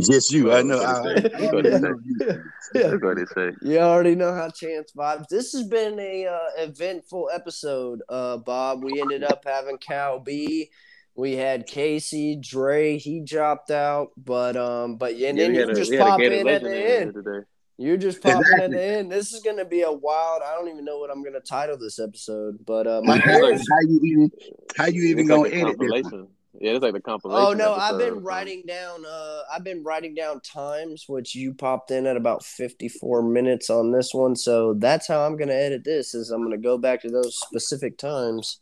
Just 0.00 0.32
you. 0.32 0.52
I 0.52 0.62
know. 0.62 0.78
That's 0.78 1.34
I, 1.34 1.50
what 1.52 1.64
they 1.64 1.70
say. 1.70 1.78
already 1.78 1.80
know 1.80 1.98
you. 2.04 2.42
That's 2.72 3.02
what 3.02 3.16
they 3.16 3.24
say. 3.34 3.56
You 3.62 3.78
already 3.78 4.14
know 4.14 4.32
how 4.32 4.48
chance 4.50 4.92
vibes. 4.96 5.26
This 5.28 5.52
has 5.54 5.64
been 5.66 5.98
a 5.98 6.26
uh, 6.26 6.38
eventful 6.62 7.30
episode, 7.34 8.00
uh, 8.08 8.36
Bob. 8.36 8.84
We 8.84 9.00
ended 9.00 9.24
up 9.24 9.42
having 9.44 9.76
Cal 9.78 10.20
B. 10.20 10.70
We 11.16 11.32
had 11.32 11.66
Casey, 11.66 12.36
Dre. 12.36 12.96
He 12.96 13.20
dropped 13.20 13.72
out, 13.72 14.10
but 14.16 14.56
um, 14.56 14.96
but 14.98 15.12
and 15.14 15.20
Yeah, 15.36 15.48
then 15.48 15.52
we 15.52 15.58
you 15.58 15.68
a- 15.68 15.74
just 15.74 15.90
we 15.90 15.96
had 15.96 16.06
a 16.06 16.10
pop 16.10 16.20
in 16.20 16.48
at 16.48 16.62
the 16.62 17.00
in 17.02 17.08
end. 17.16 17.44
Here 17.78 17.96
today. 17.96 18.06
You're 18.06 18.12
just 18.12 18.22
popping 18.22 18.38
at 18.38 18.70
Exactly. 18.70 18.76
the 18.76 18.82
end. 18.84 19.12
This 19.12 19.32
is 19.32 19.42
gonna 19.42 19.64
be 19.64 19.82
a 19.82 19.92
wild. 19.92 20.42
I 20.42 20.54
don't 20.54 20.68
even 20.68 20.84
know 20.84 20.98
what 20.98 21.10
I'm 21.10 21.22
gonna 21.22 21.40
title 21.40 21.78
this 21.78 21.98
episode, 21.98 22.64
but 22.66 22.86
uh, 22.86 23.00
my 23.04 23.16
It's 23.16 23.24
hair 23.24 23.52
is 23.52 23.68
how 23.70 23.80
you 23.88 24.00
even 24.04 24.30
how 24.76 24.86
you 24.86 25.02
even 25.04 25.20
It's 25.20 25.28
gonna 25.28 25.42
like 25.42 25.52
a 25.52 25.56
edit 25.56 25.78
this? 25.78 25.90
compilation. 25.90 26.28
Yeah, 26.60 26.72
it's 26.72 26.82
like 26.82 26.94
the 26.94 27.00
compilation. 27.00 27.46
Oh 27.46 27.52
no, 27.52 27.74
I've 27.74 27.98
been 27.98 28.24
writing 28.24 28.64
down. 28.66 29.04
Uh, 29.06 29.40
I've 29.54 29.62
been 29.62 29.84
writing 29.84 30.14
down 30.14 30.40
times, 30.40 31.04
which 31.06 31.34
you 31.34 31.54
popped 31.54 31.90
in 31.92 32.06
at 32.06 32.16
about 32.16 32.44
fifty-four 32.44 33.22
minutes 33.22 33.70
on 33.70 33.92
this 33.92 34.12
one. 34.12 34.34
So 34.34 34.74
that's 34.74 35.06
how 35.06 35.24
I'm 35.24 35.36
gonna 35.36 35.52
edit 35.52 35.84
this. 35.84 36.14
Is 36.14 36.30
I'm 36.30 36.42
gonna 36.42 36.58
go 36.58 36.76
back 36.78 37.02
to 37.02 37.10
those 37.10 37.38
specific 37.38 37.96
times, 37.96 38.60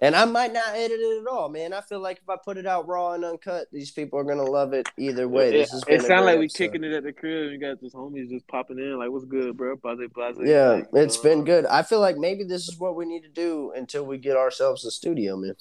and 0.00 0.14
I 0.14 0.24
might 0.24 0.52
not 0.52 0.68
edit 0.74 0.98
it 1.00 1.20
at 1.22 1.26
all, 1.26 1.48
man. 1.48 1.72
I 1.72 1.80
feel 1.80 2.00
like 2.00 2.18
if 2.22 2.28
I 2.28 2.36
put 2.42 2.56
it 2.56 2.66
out 2.66 2.86
raw 2.86 3.12
and 3.12 3.24
uncut, 3.24 3.66
these 3.72 3.90
people 3.90 4.18
are 4.18 4.24
gonna 4.24 4.44
love 4.44 4.72
it 4.72 4.88
either 4.98 5.28
way. 5.28 5.48
It, 5.48 5.52
This 5.52 5.70
has 5.72 5.84
it 5.88 6.02
sounds 6.02 6.24
like 6.26 6.38
we 6.38 6.44
episode. 6.46 6.58
kicking 6.58 6.84
it 6.84 6.92
at 6.92 7.02
the 7.04 7.12
crib. 7.12 7.44
and 7.44 7.52
You 7.52 7.58
got 7.58 7.80
this 7.80 7.94
homies 7.94 8.28
just 8.28 8.46
popping 8.48 8.78
in, 8.78 8.98
like, 8.98 9.10
"What's 9.10 9.24
good, 9.24 9.56
bro?" 9.56 9.76
Blase, 9.76 10.08
blase. 10.14 10.36
Yeah, 10.44 10.68
Like, 10.70 10.88
it's 10.94 11.18
uh, 11.18 11.22
been 11.22 11.44
good. 11.44 11.66
I 11.66 11.82
feel 11.82 12.00
like 12.00 12.16
maybe 12.16 12.44
this 12.44 12.68
is 12.68 12.78
what 12.78 12.96
we 12.96 13.06
need 13.06 13.22
to 13.22 13.28
do 13.28 13.72
until 13.74 14.04
we 14.04 14.18
get 14.18 14.36
ourselves 14.36 14.84
a 14.84 14.90
studio, 14.90 15.36
man. 15.36 15.54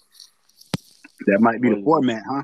That 1.27 1.39
might 1.39 1.61
be 1.61 1.69
the 1.69 1.81
format, 1.81 2.23
huh? 2.29 2.43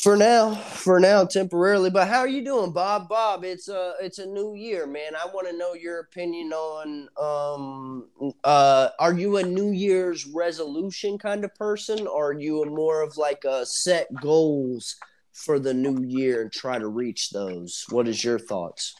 For 0.00 0.16
now, 0.16 0.54
for 0.54 1.00
now, 1.00 1.24
temporarily. 1.24 1.90
But 1.90 2.06
how 2.06 2.20
are 2.20 2.28
you 2.28 2.44
doing, 2.44 2.70
Bob? 2.70 3.08
Bob, 3.08 3.44
it's 3.44 3.68
a 3.68 3.94
it's 4.00 4.20
a 4.20 4.26
new 4.26 4.54
year, 4.54 4.86
man. 4.86 5.16
I 5.16 5.26
want 5.26 5.48
to 5.48 5.56
know 5.56 5.74
your 5.74 5.98
opinion 5.98 6.52
on 6.52 7.08
um 7.20 8.34
uh 8.44 8.90
are 9.00 9.12
you 9.12 9.38
a 9.38 9.42
New 9.42 9.72
Year's 9.72 10.24
resolution 10.24 11.18
kind 11.18 11.44
of 11.44 11.52
person, 11.56 12.06
or 12.06 12.28
are 12.28 12.40
you 12.40 12.62
a 12.62 12.66
more 12.66 13.02
of 13.02 13.16
like 13.16 13.42
a 13.44 13.66
set 13.66 14.06
goals 14.22 14.94
for 15.32 15.58
the 15.58 15.74
new 15.74 16.04
year 16.04 16.42
and 16.42 16.52
try 16.52 16.78
to 16.78 16.86
reach 16.86 17.30
those? 17.30 17.84
What 17.90 18.06
is 18.06 18.22
your 18.22 18.38
thoughts? 18.38 18.94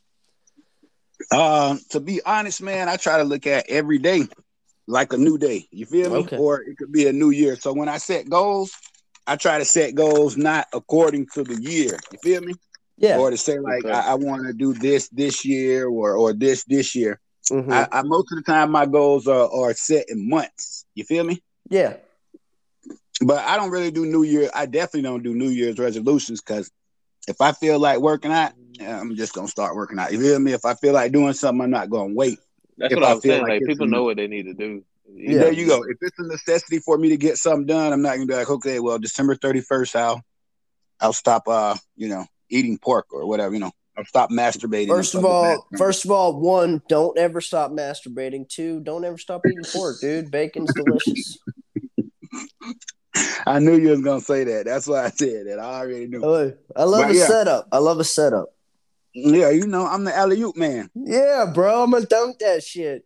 Uh, 1.30 1.76
to 1.90 2.00
be 2.00 2.20
honest, 2.26 2.60
man, 2.60 2.88
I 2.88 2.96
try 2.96 3.18
to 3.18 3.24
look 3.24 3.46
at 3.46 3.68
every 3.68 3.98
day 3.98 4.22
like 4.88 5.12
a 5.12 5.16
new 5.16 5.38
day. 5.38 5.68
You 5.70 5.86
feel 5.86 6.10
me? 6.10 6.16
Okay. 6.22 6.38
Or 6.38 6.60
it 6.62 6.76
could 6.76 6.90
be 6.90 7.06
a 7.06 7.12
new 7.12 7.30
year. 7.30 7.54
So 7.54 7.72
when 7.72 7.88
I 7.88 7.98
set 7.98 8.28
goals, 8.28 8.72
I 9.28 9.36
try 9.36 9.58
to 9.58 9.64
set 9.64 9.94
goals 9.94 10.36
not 10.36 10.66
according 10.72 11.26
to 11.34 11.44
the 11.44 11.60
year. 11.62 11.98
You 12.12 12.18
feel 12.22 12.40
me? 12.40 12.54
Yeah. 12.96 13.18
Or 13.18 13.30
to 13.30 13.36
say 13.36 13.58
like 13.58 13.84
Okay. 13.84 13.92
I, 13.94 14.12
I 14.12 14.14
want 14.14 14.46
to 14.46 14.52
do 14.52 14.72
this 14.72 15.08
this 15.10 15.44
year 15.44 15.86
or 15.86 16.14
or 16.14 16.32
this 16.32 16.64
this 16.64 16.94
year. 16.94 17.20
Mhm. 17.50 17.72
I, 17.72 17.86
I 17.92 18.02
most 18.02 18.32
of 18.32 18.38
the 18.38 18.42
time 18.42 18.70
my 18.72 18.86
goals 18.86 19.28
are 19.28 19.48
are 19.52 19.74
set 19.74 20.06
in 20.08 20.28
months. 20.28 20.84
You 20.94 21.04
feel 21.04 21.24
me? 21.24 21.42
yeah. 21.68 21.94
But 23.20 23.38
I 23.44 23.56
don't 23.56 23.70
really 23.70 23.90
do 23.90 24.06
New 24.06 24.22
Year. 24.22 24.48
I 24.54 24.66
definitely 24.66 25.02
don't 25.02 25.22
do 25.24 25.34
New 25.34 25.48
Year's 25.48 25.78
resolutions 25.78 26.40
because 26.40 26.70
if 27.26 27.40
I 27.40 27.52
feel 27.52 27.78
like 27.78 27.98
working 28.00 28.30
out, 28.30 28.52
I'm 28.80 29.16
just 29.16 29.34
gonna 29.34 29.48
start 29.48 29.74
working 29.74 29.98
out. 29.98 30.12
You 30.12 30.20
feel 30.20 30.38
me? 30.38 30.52
If 30.52 30.64
I 30.64 30.74
feel 30.74 30.92
like 30.94 31.10
doing 31.12 31.32
something, 31.32 31.62
I'm 31.62 31.70
not 31.70 31.90
gonna 31.90 32.14
wait. 32.14 32.38
That's 32.76 32.92
if 32.92 32.96
what 32.96 33.04
I 33.04 33.10
I 33.10 33.12
feel 33.14 33.20
saying. 33.22 33.42
like 33.42 33.50
Like, 33.60 33.66
people 33.66 33.88
know 33.88 34.04
what 34.04 34.16
they 34.16 34.28
need 34.28 34.44
to 34.44 34.54
do. 34.54 34.84
Yeah. 35.14 35.38
There 35.38 35.52
you 35.52 35.66
go. 35.66 35.82
If 35.84 35.96
it's 36.00 36.18
a 36.18 36.26
necessity 36.26 36.78
for 36.80 36.98
me 36.98 37.08
to 37.10 37.16
get 37.16 37.36
something 37.38 37.66
done, 37.66 37.92
I'm 37.92 38.02
not 38.02 38.14
gonna 38.14 38.26
be 38.26 38.34
like, 38.34 38.50
okay, 38.50 38.78
well, 38.78 38.98
December 38.98 39.34
31st, 39.36 39.96
I'll 39.96 40.22
I'll 41.00 41.12
stop 41.12 41.48
uh, 41.48 41.76
you 41.96 42.08
know, 42.08 42.26
eating 42.50 42.78
pork 42.78 43.06
or 43.12 43.26
whatever, 43.26 43.54
you 43.54 43.60
know. 43.60 43.72
I'll 43.96 44.04
stop 44.04 44.30
masturbating. 44.30 44.86
First 44.88 45.16
of 45.16 45.24
all, 45.24 45.66
first 45.76 46.04
of 46.04 46.12
all, 46.12 46.38
one, 46.38 46.82
don't 46.88 47.18
ever 47.18 47.40
stop 47.40 47.72
masturbating. 47.72 48.48
Two, 48.48 48.78
don't 48.78 49.04
ever 49.04 49.18
stop 49.18 49.42
eating 49.44 49.64
pork, 49.72 50.00
dude. 50.00 50.30
Bacon's 50.30 50.72
delicious. 50.72 51.38
I 53.46 53.58
knew 53.58 53.76
you 53.76 53.90
was 53.90 54.02
gonna 54.02 54.20
say 54.20 54.44
that. 54.44 54.66
That's 54.66 54.86
why 54.86 55.06
I 55.06 55.10
said 55.10 55.46
that. 55.48 55.58
I 55.58 55.80
already 55.80 56.06
knew. 56.06 56.24
Oh, 56.24 56.52
I 56.76 56.84
love 56.84 57.06
But 57.06 57.10
a 57.10 57.18
yeah. 57.18 57.26
setup. 57.26 57.68
I 57.72 57.78
love 57.78 57.98
a 57.98 58.04
setup. 58.04 58.54
Yeah, 59.14 59.50
you 59.50 59.66
know, 59.66 59.84
I'm 59.84 60.04
the 60.04 60.14
alley 60.16 60.40
oop 60.42 60.56
man. 60.56 60.90
Yeah, 60.94 61.50
bro, 61.52 61.82
I'm 61.82 61.90
gonna 61.90 62.06
dunk 62.06 62.38
that 62.38 62.62
shit. 62.62 63.04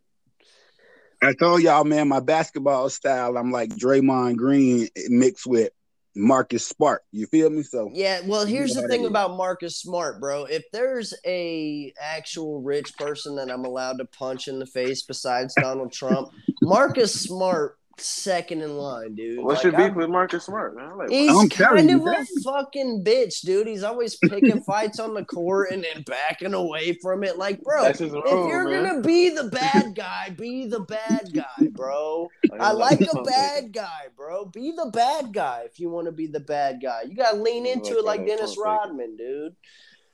I 1.23 1.33
told 1.35 1.63
y'all, 1.63 1.85
man, 1.85 2.09
my 2.09 2.21
basketball 2.21 2.91
style, 2.91 3.37
I'm 3.37 3.53
like 3.53 3.71
Draymond 3.71 4.37
Green 4.37 4.89
mixed 5.09 5.47
with 5.47 5.71
Marcus 6.17 6.67
Smart. 6.67 7.03
You 7.13 7.27
feel 7.27 7.49
me? 7.49 7.63
So 7.63 7.91
Yeah, 7.93 8.21
well, 8.25 8.45
here's 8.45 8.75
the 8.75 8.89
thing 8.89 9.07
about 9.07 9.37
Marcus 9.37 9.81
Smart, 9.81 10.21
bro. 10.21 10.45
If 10.45 10.65
there's 10.73 11.15
a 11.25 11.93
actual 12.01 12.61
rich 12.61 12.97
person 12.97 13.37
that 13.37 13.51
I'm 13.51 13.65
allowed 13.65 13.99
to 13.99 14.05
punch 14.05 14.49
in 14.49 14.59
the 14.59 14.67
face 14.67 15.03
besides 15.03 15.55
Donald 15.55 15.93
Trump, 15.93 16.31
Marcus 16.61 17.13
Smart 17.15 17.79
second 17.99 18.63
in 18.63 18.77
line, 18.77 19.15
dude. 19.15 19.45
What's 19.45 19.59
Like, 19.59 19.65
your 19.65 19.73
beef 19.73 19.81
I'm- 19.91 19.95
with 19.97 20.09
Marcus 20.11 20.45
Smart, 20.45 20.75
man? 20.77 20.97
Like, 20.97 21.11
He's 21.11 21.31
I'm 21.31 21.49
telling 21.49 21.89
kind 21.89 21.91
of 22.01 22.07
a 22.07 22.11
man. 22.11 22.27
fucking 22.45 23.05
bitch, 23.05 23.41
dude. 23.43 23.67
He's 23.67 23.83
always 23.83 24.17
picking 24.17 24.63
fights 24.65 24.99
on 24.99 25.15
the 25.15 25.25
court 25.25 25.71
and 25.71 25.85
then 25.85 26.03
backing 26.03 26.55
away 26.55 26.99
from 27.03 27.23
it. 27.25 27.39
Like, 27.39 27.63
bro, 27.63 27.85
if 27.87 28.01
role, 28.01 28.49
you're 28.49 28.69
man. 28.69 28.85
gonna 28.85 29.01
be 29.03 29.31
the 29.31 29.45
bad 29.45 29.95
guy, 29.95 30.31
be 30.31 30.67
the 30.67 30.81
bad 30.81 31.29
guy, 31.33 31.69
bro. 31.71 32.29
I 32.61 32.73
like 32.73 33.01
a 33.01 33.23
bad 33.23 33.73
guy, 33.73 34.07
bro. 34.17 34.47
Be 34.47 34.73
the 34.73 34.91
bad 34.93 35.33
guy 35.33 35.63
if 35.67 35.79
you 35.79 35.91
want 35.91 36.07
to 36.07 36.13
be 36.13 36.27
the 36.27 36.41
bad 36.41 36.81
guy. 36.83 37.03
You 37.09 37.15
gotta 37.15 37.37
lean 37.37 37.67
into 37.67 37.99
it 37.99 38.05
like 38.05 38.27
Dennis. 38.27 38.57
Rodman, 38.59 39.17
dude. 39.17 39.55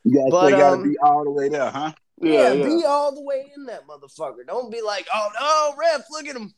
you 0.05 0.15
guys 0.19 0.29
But, 0.31 0.47
still 0.49 0.59
gotta 0.59 0.77
um, 0.77 0.83
be 0.89 0.97
all 1.03 1.25
the 1.25 1.31
way 1.31 1.49
there, 1.49 1.71
huh? 1.71 1.93
Yeah, 2.21 2.33
Yeah, 2.33 2.53
yeah. 2.55 2.65
be 2.67 2.85
all 2.85 3.15
the 3.15 3.23
way 3.23 3.53
in 3.57 3.67
that 3.67 3.87
motherfucker. 3.87 4.45
Don't 4.47 4.73
be 4.73 4.81
like, 4.83 5.07
oh 5.15 5.29
no, 5.41 5.75
ref, 5.81 6.05
look 6.11 6.27
at 6.27 6.35
him. 6.35 6.53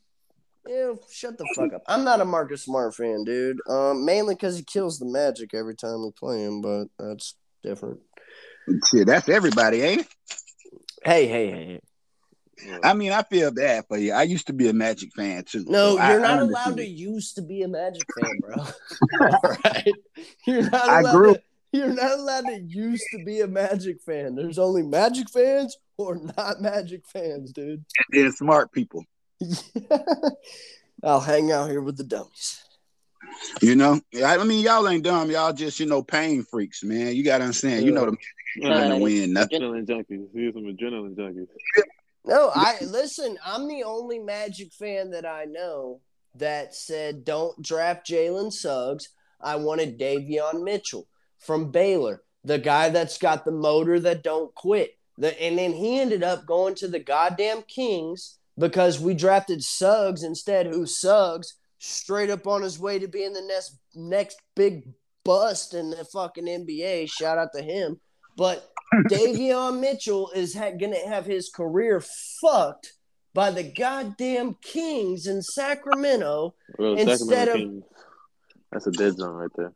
Yeah, 0.69 0.93
shut 1.11 1.39
the 1.39 1.47
fuck 1.57 1.73
up. 1.73 1.83
I'm 1.89 2.05
not 2.05 2.21
a 2.21 2.25
Marcus 2.25 2.63
Smart 2.65 2.95
fan, 2.95 3.25
dude. 3.25 3.59
Um, 3.69 4.05
mainly 4.05 4.35
because 4.35 4.57
he 4.57 4.63
kills 4.63 4.99
the 4.99 5.07
magic 5.07 5.55
every 5.55 5.75
time 5.75 6.03
we 6.05 6.11
play 6.13 6.43
him, 6.43 6.61
but 6.61 6.85
that's 6.99 7.35
different. 7.63 8.01
Shit, 8.89 9.07
that's 9.07 9.29
everybody, 9.29 9.81
ain't 9.81 10.01
it? 10.03 10.09
Hey, 11.05 11.27
hey, 11.27 11.51
hey. 11.51 11.65
hey. 11.67 11.81
Yeah. 12.67 12.79
I 12.85 12.93
mean, 12.93 13.11
I 13.11 13.23
feel 13.23 13.51
bad 13.51 13.87
for 13.89 13.97
you. 13.97 14.13
I 14.13 14.25
used 14.25 14.49
to 14.49 14.53
be 14.53 14.69
a 14.69 14.75
Magic 14.75 15.09
fan 15.17 15.45
too. 15.45 15.65
No, 15.67 15.93
so 15.93 15.93
you're 15.95 16.03
I 16.03 16.19
not 16.19 16.41
understand. 16.41 16.67
allowed 16.67 16.77
to 16.77 16.87
used 16.87 17.35
to 17.37 17.43
be 17.43 17.63
a 17.63 17.69
Magic 17.69 18.03
fan, 18.21 18.39
bro. 18.41 18.55
All 19.43 19.57
right, 19.65 19.93
you're 20.47 20.69
not 20.71 20.89
I 20.91 21.01
allowed. 21.01 21.13
grew- 21.15 21.35
To, 21.35 21.43
you're 21.73 21.95
not 21.95 22.19
allowed 22.19 22.47
to 22.49 22.61
used 22.61 23.05
to 23.17 23.25
be 23.25 23.41
a 23.41 23.47
Magic 23.47 24.03
fan. 24.03 24.35
There's 24.35 24.59
only 24.59 24.83
Magic 24.83 25.31
fans 25.31 25.75
or 25.97 26.17
not 26.37 26.61
Magic 26.61 27.07
fans, 27.07 27.51
dude. 27.53 27.83
And 28.13 28.25
then 28.25 28.33
smart 28.33 28.73
people. 28.73 29.05
I'll 31.03 31.21
hang 31.21 31.51
out 31.51 31.71
here 31.71 31.81
with 31.81 31.97
the 31.97 32.05
dummies. 32.05 32.63
You 33.63 33.75
know, 33.75 34.01
I 34.25 34.43
mean, 34.45 34.65
y'all 34.65 34.89
ain't 34.89 35.05
dumb. 35.05 35.31
Y'all 35.31 35.53
just 35.53 35.81
you 35.81 35.87
know 35.87 36.03
pain 36.03 36.43
freaks, 36.43 36.83
man. 36.83 37.15
You 37.15 37.25
gotta 37.25 37.45
understand. 37.45 37.85
You 37.85 37.93
know 37.93 38.07
the 38.07 38.17
Yeah. 38.57 38.69
Magic 38.69 38.83
ain't 38.83 38.93
gonna 38.93 39.03
win 39.05 39.33
nothing. 39.33 39.61
Adrenaline 39.63 39.87
junkies. 39.87 40.29
Here's 40.35 40.55
some 40.55 40.65
adrenaline 40.65 41.15
junkies. 41.15 41.47
No, 42.25 42.51
I 42.55 42.77
listen. 42.83 43.39
I'm 43.45 43.67
the 43.69 43.85
only 43.85 44.19
Magic 44.19 44.73
fan 44.73 45.11
that 45.11 45.25
I 45.25 45.45
know 45.45 46.01
that 46.35 46.75
said 46.75 47.25
don't 47.25 47.61
draft 47.63 48.07
Jalen 48.07 48.53
Suggs. 48.53 49.09
I 49.41 49.57
wanted 49.57 49.99
Davion 49.99 50.63
Mitchell 50.63 51.07
from 51.39 51.71
Baylor, 51.71 52.23
the 52.45 52.59
guy 52.59 52.91
that's 52.91 53.17
got 53.17 53.45
the 53.45 53.53
motor 53.53 53.99
that 54.01 54.23
don't 54.23 54.55
quit. 54.55 54.99
The, 55.17 55.41
and 55.43 55.59
then 55.59 55.73
he 55.73 55.99
ended 55.99 56.23
up 56.23 56.47
going 56.47 56.75
to 56.77 56.89
the 56.89 56.99
goddamn 56.99 57.63
Kings 57.63 58.39
because 58.61 59.01
we 59.01 59.15
drafted 59.15 59.63
Suggs 59.65 60.23
instead. 60.23 60.67
Who 60.67 60.87
Suggs 60.87 61.55
straight 61.79 62.31
up 62.31 62.47
on 62.47 62.63
his 62.63 62.79
way 62.79 62.99
to 62.99 63.09
being 63.09 63.33
the 63.33 63.43
next 63.43 63.79
next 63.95 64.39
big 64.55 64.85
bust 65.25 65.75
in 65.75 65.91
the 65.91 66.05
fucking 66.05 66.45
NBA. 66.47 67.11
Shout 67.11 67.39
out 67.39 67.49
to 67.55 67.63
him. 67.63 67.99
But 68.37 68.71
Davion 69.09 69.81
Mitchell 69.81 70.31
is 70.35 70.55
ha- 70.55 70.71
gonna 70.79 71.05
have 71.09 71.27
his 71.27 71.51
career 71.51 72.01
fucked 72.41 72.93
by 73.35 73.51
the 73.51 73.63
goddamn 73.63 74.57
Kings 74.63 75.27
in 75.27 75.43
Sacramento. 75.43 76.55
Well, 76.79 76.95
Instead 76.95 77.19
Sacramento 77.19 77.53
of- 77.53 77.57
Kings, 77.59 77.85
that's 78.73 78.87
a 78.87 78.93
dead 78.93 79.17
zone 79.17 79.35
right 79.35 79.51
there. 79.57 79.73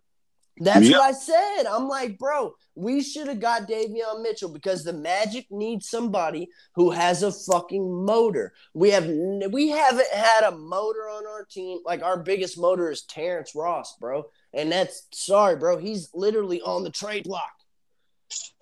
That's 0.58 0.88
Yep. 0.88 0.98
what 0.98 1.02
I 1.02 1.12
said. 1.12 1.64
I'm 1.66 1.88
like, 1.88 2.18
bro, 2.18 2.54
we 2.76 3.02
should 3.02 3.26
have 3.28 3.40
got 3.40 3.68
Davion 3.68 4.22
Mitchell 4.22 4.48
because 4.52 4.84
the 4.84 4.92
Magic 4.92 5.46
needs 5.50 5.88
somebody 5.88 6.48
who 6.74 6.90
has 6.90 7.22
a 7.22 7.32
fucking 7.32 8.04
motor. 8.04 8.52
We 8.72 8.90
have 8.90 9.06
we 9.50 9.68
haven't 9.68 10.12
had 10.12 10.44
a 10.44 10.56
motor 10.56 11.08
on 11.08 11.26
our 11.26 11.44
team. 11.44 11.78
Like 11.84 12.02
our 12.02 12.18
biggest 12.18 12.58
motor 12.58 12.90
is 12.90 13.02
Terrence 13.02 13.54
Ross, 13.54 13.96
bro. 13.98 14.24
And 14.52 14.70
that's 14.70 15.06
sorry, 15.12 15.56
bro. 15.56 15.76
He's 15.78 16.10
literally 16.14 16.60
on 16.62 16.84
the 16.84 16.90
trade 16.90 17.24
block. 17.24 17.52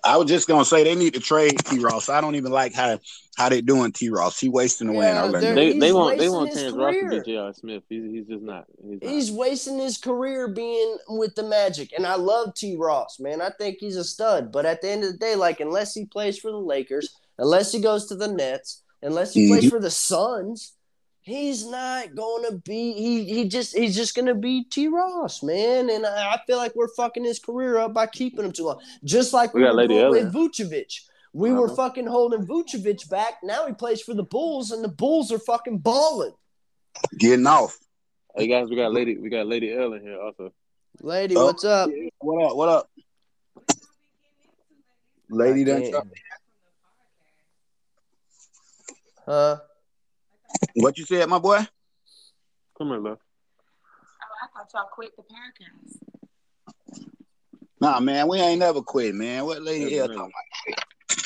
I 0.05 0.17
was 0.17 0.29
just 0.29 0.49
gonna 0.49 0.65
say 0.65 0.83
they 0.83 0.97
need 0.97 1.15
to 1.15 1.21
trade 1.21 1.57
T 1.65 1.79
Ross. 1.79 2.09
I 2.09 2.21
don't 2.21 2.35
even 2.35 2.51
like 2.51 2.75
how 2.75 2.99
how 3.37 3.49
they 3.49 3.61
doing 3.61 3.93
T 3.93 4.09
Ross. 4.09 4.39
He 4.41 4.49
wasting 4.49 4.89
away 4.89 5.09
in 5.09 5.15
Yeah, 5.15 5.23
Orlando. 5.25 5.55
they're- 5.55 5.79
They 5.79 5.93
want 5.93 6.19
they 6.19 6.29
want 6.29 6.49
his 6.51 6.59
Terrence 6.59 6.77
Ross 6.77 6.95
to 6.95 7.01
career. 7.01 7.23
be 7.25 7.33
J.R. 7.33 7.55
Smith. 7.55 7.83
He's 7.89 8.05
he's 8.11 8.27
just 8.27 8.43
not. 8.43 8.65
He's, 8.83 9.01
not. 9.01 9.11
He's 9.11 9.31
wasting 9.31 9.79
his 9.79 9.99
career 9.99 10.49
being 10.49 10.97
with 11.09 11.37
the 11.37 11.45
Magic. 11.45 11.93
And 11.97 12.05
I 12.05 12.17
love 12.17 12.55
T. 12.55 12.77
Ross, 12.77 13.21
man. 13.21 13.41
I 13.41 13.51
think 13.51 13.77
he's 13.79 13.97
a 13.97 14.03
stud. 14.05 14.51
But 14.51 14.67
at 14.67 14.83
the 14.83 14.91
end 14.91 15.05
of 15.05 15.13
the 15.13 15.19
day, 15.19 15.37
like, 15.37 15.61
unless 15.61 15.95
he 15.95 16.05
plays 16.05 16.37
for 16.37 16.51
the 16.51 16.59
Lakers, 16.59 17.15
unless 17.39 17.71
he 17.71 17.81
goes 17.81 18.07
to 18.07 18.17
the 18.17 18.29
Nets, 18.29 18.83
unless 19.03 19.33
he 19.33 19.49
plays 19.49 19.65
Mhm. 19.67 19.71
for 19.71 19.79
the 19.81 19.91
Suns, 19.91 20.73
he's 21.23 21.67
not 21.67 22.15
going 22.15 22.45
to 22.51 22.57
be. 22.59 22.93
He 22.93 23.25
he 23.25 23.49
just 23.49 23.77
he's 23.77 23.97
just 23.97 24.15
going 24.15 24.27
to 24.27 24.35
be 24.35 24.65
T. 24.65 24.89
Ross, 24.89 25.43
man. 25.43 25.89
And 25.91 26.05
I, 26.05 26.35
I 26.35 26.41
feel 26.47 26.59
like 26.59 26.75
we're 26.75 26.93
fucking 26.95 27.25
his 27.25 27.39
career 27.39 27.79
up 27.79 27.95
by 27.95 28.07
keeping 28.07 28.45
him 28.45 28.53
too 28.53 28.65
long. 28.67 28.81
Just 29.05 29.33
like 29.33 29.55
We 29.55 29.61
we, 29.61 29.67
got 29.67 29.73
were 29.75 29.83
Lady 29.83 29.95
doing 29.95 30.05
Ellen. 30.05 30.25
with 30.25 30.35
Vucevic. 30.35 31.01
We 31.33 31.53
were 31.53 31.67
Uh-huh. 31.67 31.77
fucking 31.77 32.07
holding 32.07 32.47
Vucevic 32.47 33.09
back. 33.09 33.35
Now 33.43 33.67
he 33.67 33.73
plays 33.73 34.03
for 34.03 34.13
the 34.15 34.23
Bulls, 34.25 34.71
and 34.71 34.85
the 34.85 34.89
Bulls 34.89 35.33
are 35.33 35.39
fucking 35.39 35.79
balling. 35.79 36.33
Getting 37.19 37.47
off. 37.47 37.79
Hey 38.37 38.47
guys, 38.47 38.69
we 38.69 38.77
got 38.77 38.93
lady 38.93 39.17
we 39.17 39.29
got 39.31 39.47
Lady 39.47 39.73
L 39.75 39.93
in 39.95 40.03
here 40.03 40.21
also. 40.21 40.53
Lady, 41.01 41.35
Oh. 41.37 41.47
what's 41.47 41.65
up? 41.65 41.89
What 42.19 42.45
up? 42.51 42.57
What 42.57 42.69
up? 42.69 42.91
Lady 45.31 45.63
I 45.63 45.65
done 45.65 45.81
can't- 45.81 45.93
dropped- 45.93 46.09
Huh? 49.25 49.57
What 50.75 50.99
you 50.99 51.05
said, 51.05 51.29
my 51.29 51.39
boy? 51.39 51.59
Come 52.79 52.89
here, 52.89 52.99
love. 52.99 53.19
Oh, 53.19 54.35
I 54.43 54.47
thought 54.59 54.69
y'all 54.75 54.89
quit 54.93 55.11
the 55.17 55.23
podcast. 55.23 55.99
Nah, 57.81 58.01
man, 58.01 58.29
we 58.29 58.39
ain't 58.41 58.61
never 58.61 58.81
quit, 58.83 59.15
man. 59.15 59.45
What 59.45 59.63
lady 59.63 59.95
Yeah, 59.97 60.03
L 60.03 60.09
talking 60.09 60.21
about? 60.21 60.33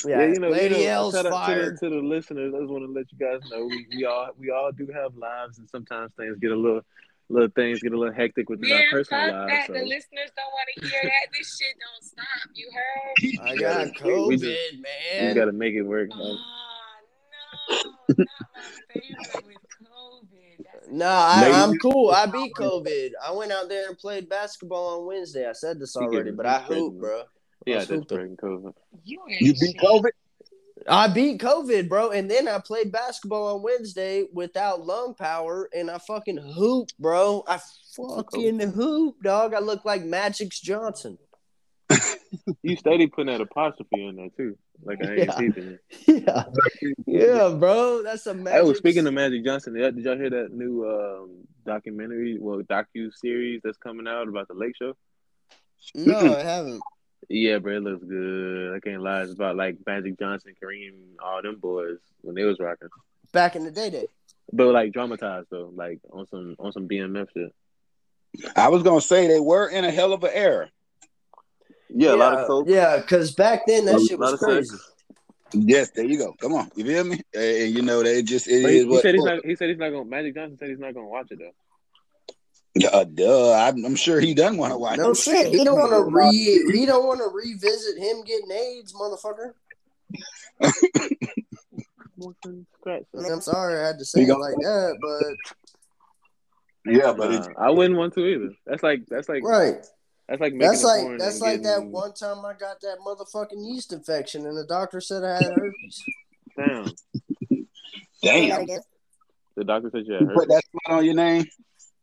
Yeah, 0.05 0.25
you 0.27 0.39
know, 0.41 0.49
Lady 0.51 0.77
you 0.77 0.85
know, 0.87 0.91
L's 0.93 1.15
shout 1.15 1.27
out 1.27 1.33
fired. 1.33 1.79
To 1.81 1.89
the, 1.89 1.97
to 1.97 2.01
the 2.01 2.07
listeners, 2.07 2.55
I 2.55 2.59
just 2.61 2.71
want 2.71 2.85
to 2.85 2.93
let 2.93 3.07
you 3.13 3.19
guys 3.19 3.41
know 3.51 3.65
we, 3.67 3.87
we 3.95 4.05
all 4.05 4.29
we 4.39 4.51
all 4.51 4.71
do 4.73 4.87
have 4.93 5.15
lives, 5.17 5.59
and 5.59 5.69
sometimes 5.69 6.13
things 6.17 6.37
get 6.39 6.51
a 6.53 6.57
little 6.57 6.81
little 7.29 7.49
things 7.57 7.81
get 7.83 7.93
a 7.93 7.99
little 7.99 8.15
hectic 8.15 8.49
within 8.49 8.71
our 8.73 8.83
personal 8.91 9.33
lives. 9.33 9.51
that. 9.53 9.67
So. 9.67 9.73
The 9.75 9.81
listeners 9.81 10.31
don't 10.37 10.53
want 10.53 10.69
to 10.77 10.87
hear 10.89 11.01
that. 11.03 11.33
This 11.37 11.59
shit 11.59 11.75
don't 11.81 12.05
stop. 12.05 12.51
You 12.55 12.71
heard? 12.73 13.49
I 13.51 13.57
got 13.57 13.87
We 14.05 14.11
COVID, 14.11 14.41
just- 14.41 14.73
You 14.73 14.83
man. 15.21 15.35
got 15.35 15.45
to 15.47 15.53
make 15.53 15.75
it 15.75 15.83
work. 15.83 16.09
Man. 16.11 16.37
No. 17.69 17.75
Not 18.17 18.27
my 18.55 19.01
favorite 19.01 19.47
with 19.47 19.57
COVID. 19.83 20.65
That's 20.73 20.89
No, 20.91 21.07
I, 21.09 21.41
Lady- 21.43 21.55
I'm 21.55 21.79
cool. 21.79 22.11
I 22.11 22.27
beat 22.27 22.55
COVID. 22.55 23.11
I 23.25 23.33
went 23.33 23.53
out 23.53 23.69
there 23.69 23.89
and 23.89 23.99
played 23.99 24.29
basketball 24.29 25.01
on 25.01 25.07
Wednesday. 25.07 25.49
I 25.49 25.53
said 25.53 25.79
this 25.81 25.97
already, 25.97 26.31
but 26.31 26.47
I 26.47 26.59
that's 26.59 26.69
hoop, 26.75 26.99
bro. 27.01 27.23
Yeah, 27.67 27.77
I 27.77 27.79
that's 27.79 27.89
swooped 27.89 28.11
COVID. 28.11 28.73
You, 29.05 29.21
You 29.29 29.55
beat. 29.55 29.79
COVID? 29.79 30.11
I 30.89 31.09
beat 31.09 31.41
COVID, 31.41 31.89
bro, 31.89 32.11
and 32.11 32.31
then 32.31 32.47
I 32.47 32.59
played 32.59 32.93
basketball 32.93 33.57
on 33.57 33.63
Wednesday 33.63 34.27
without 34.33 34.87
lung 34.87 35.15
power, 35.15 35.69
and 35.75 35.91
I 35.91 35.99
fucking 35.99 36.37
hoop, 36.37 36.91
bro. 36.99 37.43
I 37.49 37.59
fucking 37.97 38.61
hoop, 38.61 39.17
dog. 39.23 39.55
I 39.55 39.59
look 39.59 39.85
like 39.85 40.05
Magic's 40.05 40.61
Johnson. 40.61 41.19
You 42.63 42.77
steady 42.77 43.07
putting 43.07 43.33
that 43.33 43.41
apostrophe 43.41 44.05
in 44.07 44.17
there 44.17 44.29
too, 44.37 44.57
like 44.83 45.03
I 45.05 45.15
ain't 45.15 45.19
Yeah. 45.27 45.37
peeping. 45.39 45.79
Yeah, 46.07 46.45
yeah, 47.07 47.49
bro. 47.59 48.03
That's 48.03 48.27
a 48.27 48.35
Hey, 48.35 48.41
Magic. 48.41 48.65
well, 48.65 48.75
speaking 48.75 49.07
of 49.07 49.15
Magic 49.15 49.45
Johnson, 49.45 49.75
did 49.75 49.83
y'all- 49.83 49.93
did 49.93 50.05
y'all 50.05 50.17
hear 50.17 50.31
that 50.31 50.53
new 50.53 50.85
um, 50.89 51.47
documentary, 51.65 52.37
well, 52.41 52.61
docu 52.63 53.13
series 53.15 53.61
that's 53.63 53.79
coming 53.79 54.07
out 54.09 54.29
about 54.29 54.49
the 54.49 54.55
Lake 54.55 54.75
Show? 54.77 54.95
no, 55.95 56.19
I 56.37 56.43
haven't. 56.43 56.83
Yeah, 57.29 57.59
bro, 57.59 57.77
it 57.77 57.83
looks 57.83 58.05
good. 58.05 58.75
I 58.77 58.81
can't 58.81 59.03
lie. 59.03 59.23
It's 59.23 59.33
about 59.33 59.57
like 59.57 59.79
Magic 59.87 60.19
Johnson, 60.19 60.55
Kareem, 60.63 60.93
all 61.23 61.43
them 61.43 61.57
boys 61.59 61.99
when 62.21 62.35
they 62.35 62.45
was 62.45 62.59
rocking, 62.61 62.89
Back 63.33 63.57
in 63.57 63.65
the 63.65 63.71
day, 63.71 63.91
day. 63.91 64.07
but 64.53 64.69
like 64.73 64.93
dramatized 64.93 65.49
though, 65.51 65.73
like 65.75 66.01
on 66.13 66.27
some 66.27 66.55
on 66.59 66.73
some 66.73 66.89
BMF 66.89 67.29
shit. 67.35 67.53
I 68.55 68.69
was 68.69 68.83
gonna 68.83 69.01
say 69.01 69.27
they 69.27 69.41
were 69.41 69.69
in 69.69 69.85
a 69.85 69.91
hell 69.91 70.13
of 70.13 70.23
an 70.25 70.31
era. 70.35 70.71
Yeah, 71.89 72.15
a 72.15 72.17
lot 72.17 72.35
of 72.35 72.47
coke, 72.47 72.67
Yeah, 72.69 72.99
because 72.99 73.33
back 73.35 73.67
then 73.67 73.85
that 73.87 73.97
a 73.97 74.05
shit 74.05 74.19
was 74.19 74.39
crazy. 74.39 74.69
sex. 74.71 74.93
Yes, 75.55 75.91
there 75.91 76.05
you 76.05 76.19
go. 76.19 76.35
Come 76.41 76.53
on, 76.55 76.71
you 76.75 76.85
feel 76.85 77.05
me? 77.05 77.21
And 77.35 77.73
you 77.75 77.83
know 77.83 78.03
they 78.03 78.23
just 78.23 78.49
it 78.49 78.63
But 78.63 78.71
is 78.73 78.75
he, 78.75 78.79
he 78.81 78.85
what. 78.87 79.03
said 79.03 79.15
he's 79.15 79.25
not. 79.25 79.45
He 79.47 79.55
said 79.57 79.69
he's 79.69 79.79
not 79.79 79.91
going. 79.91 80.05
to 80.05 80.11
Magic 80.11 80.35
Johnson 80.35 80.59
said 80.59 80.69
he's 80.69 80.79
not 80.81 80.93
going 80.95 81.07
to 81.07 81.11
watch 81.11 81.29
it 81.31 81.39
though. 81.39 81.53
Yeah, 82.75 82.89
uh, 82.89 83.05
duh. 83.05 83.53
I'm, 83.55 83.85
I'm 83.87 83.97
sure 83.97 84.21
he 84.21 84.35
doesn't 84.35 84.59
want 84.59 84.73
to 84.73 84.79
watch. 84.79 84.99
No 84.99 85.13
it. 85.13 85.17
shit. 85.17 85.55
He 85.55 85.65
don't 85.65 85.79
want 85.79 85.93
to 85.93 86.15
re. 86.15 86.31
He 86.79 86.85
don't 86.85 87.07
want 87.07 87.21
to 87.21 87.31
revisit 87.35 87.97
him 87.97 88.23
getting 88.25 88.51
AIDS, 88.51 88.93
motherfucker. 88.93 89.53
I 90.63 90.71
mean, 93.15 93.33
I'm 93.33 93.41
sorry 93.41 93.81
I 93.81 93.87
had 93.87 93.99
to 93.99 94.05
say 94.05 94.21
You 94.21 94.27
it 94.27 94.35
go- 94.35 94.41
like 94.41 94.57
that, 94.57 94.99
but 95.01 96.93
Yeah, 96.93 97.13
but 97.13 97.33
it's, 97.33 97.49
I 97.59 97.71
wouldn't 97.71 97.99
want 97.99 98.15
to 98.15 98.27
either. 98.27 98.51
That's 98.67 98.83
like 98.83 99.07
that's 99.09 99.29
like 99.29 99.43
right. 99.45 99.85
That's 100.29 100.41
like 100.41 100.55
That's 100.59 100.83
like 100.85 101.19
that's 101.19 101.41
and 101.41 101.53
like 101.53 101.63
that 101.63 101.85
one 101.85 102.13
time 102.15 102.45
I 102.45 102.53
got 102.55 102.81
that 102.81 102.99
motherfucking 103.07 103.65
yeast 103.67 103.93
infection 103.93 104.47
and 104.47 104.57
the 104.57 104.67
doctor 104.67 105.01
said 105.01 105.25
I 105.25 105.35
had 105.35 105.45
herpes. 105.55 106.05
Damn, 106.57 106.85
damn. 108.23 108.67
the 109.57 109.65
doctor 109.65 109.91
said 109.93 110.03
you 110.07 110.15
had 110.15 110.23
You 110.23 110.29
put 110.35 110.49
that 110.49 110.63
spot 110.65 110.99
on 110.99 111.05
your 111.05 111.15
name. 111.15 111.45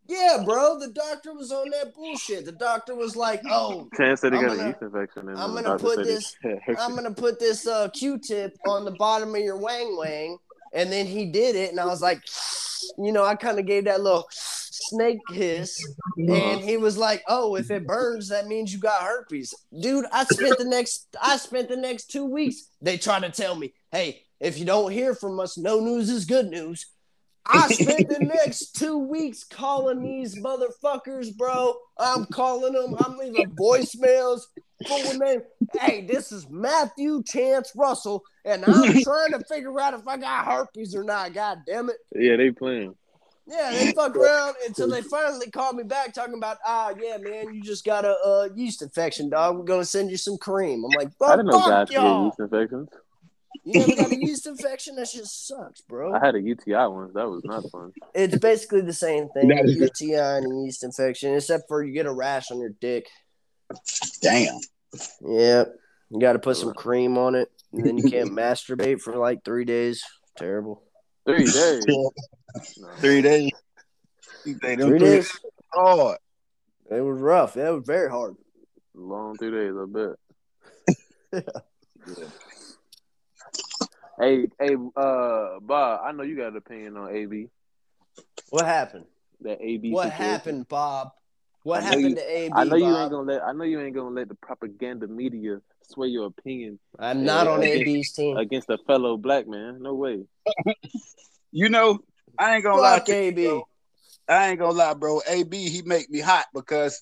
Yeah, 0.08 0.44
bro. 0.46 0.78
The 0.80 0.90
doctor 0.90 1.34
was 1.34 1.52
on 1.52 1.70
that 1.70 1.94
bullshit. 1.96 2.44
The 2.46 2.52
doctor 2.52 2.94
was 2.94 3.16
like, 3.16 3.42
"Oh, 3.50 3.88
Chance 3.96 4.20
said 4.22 4.34
he 4.34 4.40
I'm 4.40 4.46
got 4.48 4.58
gonna- 4.58 4.64
a 4.64 4.68
yeast 4.72 4.82
infection, 4.82 5.30
and 5.30 5.38
I'm 5.40 5.54
gonna 5.54 5.78
put 5.80 6.04
this- 6.04 6.36
I'm 6.78 6.94
gonna 6.94 7.14
put 7.14 7.40
this 7.40 7.66
uh, 7.66 7.88
Q-tip 7.90 8.58
on 8.68 8.84
the 8.84 8.92
bottom 8.92 9.34
of 9.34 9.42
your 9.42 9.56
wang 9.58 9.98
wang," 9.98 10.38
and 10.74 10.92
then 10.92 11.06
he 11.06 11.26
did 11.28 11.56
it, 11.56 11.72
and 11.72 11.80
I 11.80 11.86
was 11.86 12.02
like, 12.02 12.22
you 12.98 13.14
know, 13.14 13.24
I 13.24 13.36
kind 13.36 13.60
of 13.60 13.66
gave 13.66 13.86
that 13.86 14.02
little 14.02 14.28
snake 14.74 15.20
hiss, 15.30 15.78
and 16.18 16.62
he 16.62 16.78
was 16.78 16.98
like, 16.98 17.24
"Oh, 17.28 17.56
if 17.56 17.70
it 17.70 17.86
burns, 17.86 18.30
that 18.30 18.48
means 18.48 18.74
you 18.74 18.80
got 18.80 19.04
herpes, 19.04 19.54
dude." 19.80 20.06
I 20.12 20.26
spent 20.26 20.58
the 20.58 20.66
next, 20.66 21.16
I 21.22 21.38
spent 21.38 21.70
the 21.70 21.78
next 21.78 22.12
two 22.12 22.26
weeks. 22.26 22.70
They 22.82 22.98
try 22.98 23.20
to 23.20 23.30
tell 23.30 23.56
me, 23.56 23.74
"Hey, 23.92 24.24
if 24.40 24.58
you 24.58 24.66
don't 24.66 24.92
hear 24.92 25.16
from 25.16 25.40
us, 25.40 25.58
no 25.58 25.80
news 25.80 26.10
is 26.10 26.26
good 26.26 26.48
news." 26.50 26.88
I 27.46 27.68
spent 27.68 28.08
the 28.08 28.20
next 28.20 28.76
two 28.78 28.98
weeks 28.98 29.44
calling 29.44 30.02
these 30.02 30.40
motherfuckers, 30.40 31.36
bro. 31.36 31.76
I'm 31.98 32.26
calling 32.28 32.74
them. 32.74 32.96
I'm 33.00 33.18
leaving 33.18 33.52
voicemails, 33.52 34.42
full. 34.88 35.20
Hey, 35.78 36.06
this 36.06 36.32
is 36.32 36.50
Matthew 36.50 37.22
Chance 37.24 37.74
Russell, 37.76 38.24
and 38.46 38.64
I'm 38.66 39.02
trying 39.02 39.32
to 39.32 39.44
figure 39.50 39.78
out 39.80 39.94
if 39.94 40.08
I 40.08 40.18
got 40.18 40.46
herpes 40.46 40.96
or 40.96 41.04
not. 41.04 41.34
God 41.34 41.60
damn 41.68 41.90
it. 41.90 41.98
Yeah, 42.16 42.38
they 42.38 42.52
playing. 42.52 42.96
Yeah, 43.46 43.72
they 43.72 43.92
fucked 43.92 44.16
around 44.16 44.56
until 44.66 44.88
they 44.90 45.02
finally 45.02 45.50
called 45.50 45.76
me 45.76 45.84
back 45.84 46.14
talking 46.14 46.36
about, 46.36 46.58
ah, 46.66 46.94
yeah, 46.98 47.18
man, 47.18 47.54
you 47.54 47.62
just 47.62 47.84
got 47.84 48.06
a 48.06 48.16
uh, 48.26 48.50
yeast 48.56 48.82
infection, 48.82 49.30
dog. 49.30 49.58
We're 49.58 49.66
gonna 49.66 49.84
send 49.84 50.10
you 50.12 50.18
some 50.18 50.38
cream. 50.38 50.84
I'm 50.86 50.92
like, 50.92 51.10
I 51.22 51.32
didn't 51.36 51.48
know 51.48 51.60
fuck 51.60 51.68
guys 51.70 51.88
could 51.90 51.96
get 51.96 52.04
y'all. 52.04 52.26
yeast 52.26 52.40
infections. 52.40 52.90
You 53.66 53.80
never 53.80 53.96
got 53.96 54.12
a 54.12 54.16
yeast 54.20 54.48
infection? 54.48 54.96
That 54.96 55.10
just 55.12 55.48
sucks, 55.48 55.82
bro. 55.82 56.14
I 56.14 56.26
had 56.26 56.36
a 56.36 56.42
UTI 56.42 56.88
once. 56.88 57.14
That 57.14 57.30
was 57.30 57.44
not 57.44 57.64
fun. 57.70 57.92
It's 58.14 58.38
basically 58.38 58.82
the 58.82 58.94
same 58.94 59.30
thing. 59.30 59.50
That 59.50 59.66
is- 59.66 59.76
UTI 59.78 60.16
and 60.38 60.52
a 60.52 60.66
yeast 60.66 60.84
infection, 60.84 61.34
except 61.36 61.68
for 61.68 61.84
you 61.84 61.94
get 61.94 62.06
a 62.06 62.14
rash 62.14 62.50
on 62.50 62.60
your 62.60 62.74
dick. 62.82 63.08
Damn. 64.22 64.58
Yep. 65.22 65.76
You 66.12 66.20
got 66.20 66.34
to 66.34 66.40
put 66.40 66.58
some 66.58 66.74
cream 66.74 67.18
on 67.18 67.36
it, 67.36 67.52
and 67.74 67.86
then 67.86 67.98
you 67.98 68.10
can't 68.10 68.30
masturbate 68.32 69.02
for 69.02 69.16
like 69.18 69.44
three 69.44 69.66
days. 69.66 70.04
Terrible. 70.38 70.84
Three 71.26 71.46
days. 71.46 71.86
No. 72.78 72.88
Three 73.00 73.22
days. 73.22 73.52
You 74.46 74.58
Three 74.60 75.00
days. 75.00 75.32
hard. 75.74 76.18
It 76.92 77.02
was 77.02 77.20
rough. 77.20 77.56
It 77.58 77.70
was 77.74 77.84
very 77.86 78.10
hard. 78.10 78.36
Long 78.94 79.38
three 79.38 79.52
days, 79.52 79.74
I 79.80 79.86
bet. 81.34 81.44
Hey, 84.20 84.48
hey, 84.60 84.76
uh, 84.96 85.60
Bob, 85.60 86.02
I 86.06 86.12
know 86.12 86.22
you 86.22 86.36
got 86.38 86.50
an 86.50 86.58
opinion 86.58 86.98
on 86.98 87.16
AB. 87.16 87.48
What 88.52 88.66
happened? 88.66 89.06
That 89.42 89.60
AB. 89.60 89.92
What 89.92 90.12
situation. 90.12 90.26
happened, 90.26 90.68
Bob? 90.68 91.10
What 91.64 91.82
happened 91.82 92.10
you- 92.10 92.16
to 92.16 92.22
AB? 92.38 92.54
I 92.56 92.64
know 92.66 92.76
you 92.76 92.96
ain't 92.96 93.10
gonna 93.10 93.32
let. 93.34 93.42
I 93.44 93.54
know 93.54 93.64
you 93.64 93.80
ain't 93.82 93.96
gonna 93.96 94.14
let 94.14 94.28
the 94.30 94.36
propaganda 94.36 95.08
media 95.08 95.60
sway 95.92 96.10
your 96.10 96.28
opinion 96.28 96.78
I'm 97.00 97.26
not 97.26 97.48
on 97.48 97.64
against- 97.64 97.88
AB's 97.88 98.12
team. 98.12 98.38
against 98.38 98.70
a 98.70 98.78
fellow 98.86 99.18
black 99.18 99.48
man. 99.48 99.82
No 99.82 99.96
way. 99.96 100.26
You 101.56 101.70
know, 101.70 102.00
I 102.40 102.56
ain't 102.56 102.64
gonna 102.64 102.82
lie 102.82 102.98
Fuck 102.98 103.06
to 103.06 103.12
you, 103.14 103.18
AB. 103.20 103.46
bro. 103.48 103.64
I 104.28 104.50
ain't 104.50 104.60
gonna 104.60 104.74
lie, 104.74 104.94
bro. 104.94 105.22
AB, 105.28 105.70
he 105.70 105.82
make 105.84 106.10
me 106.10 106.20
hot 106.20 106.46
because 106.54 107.02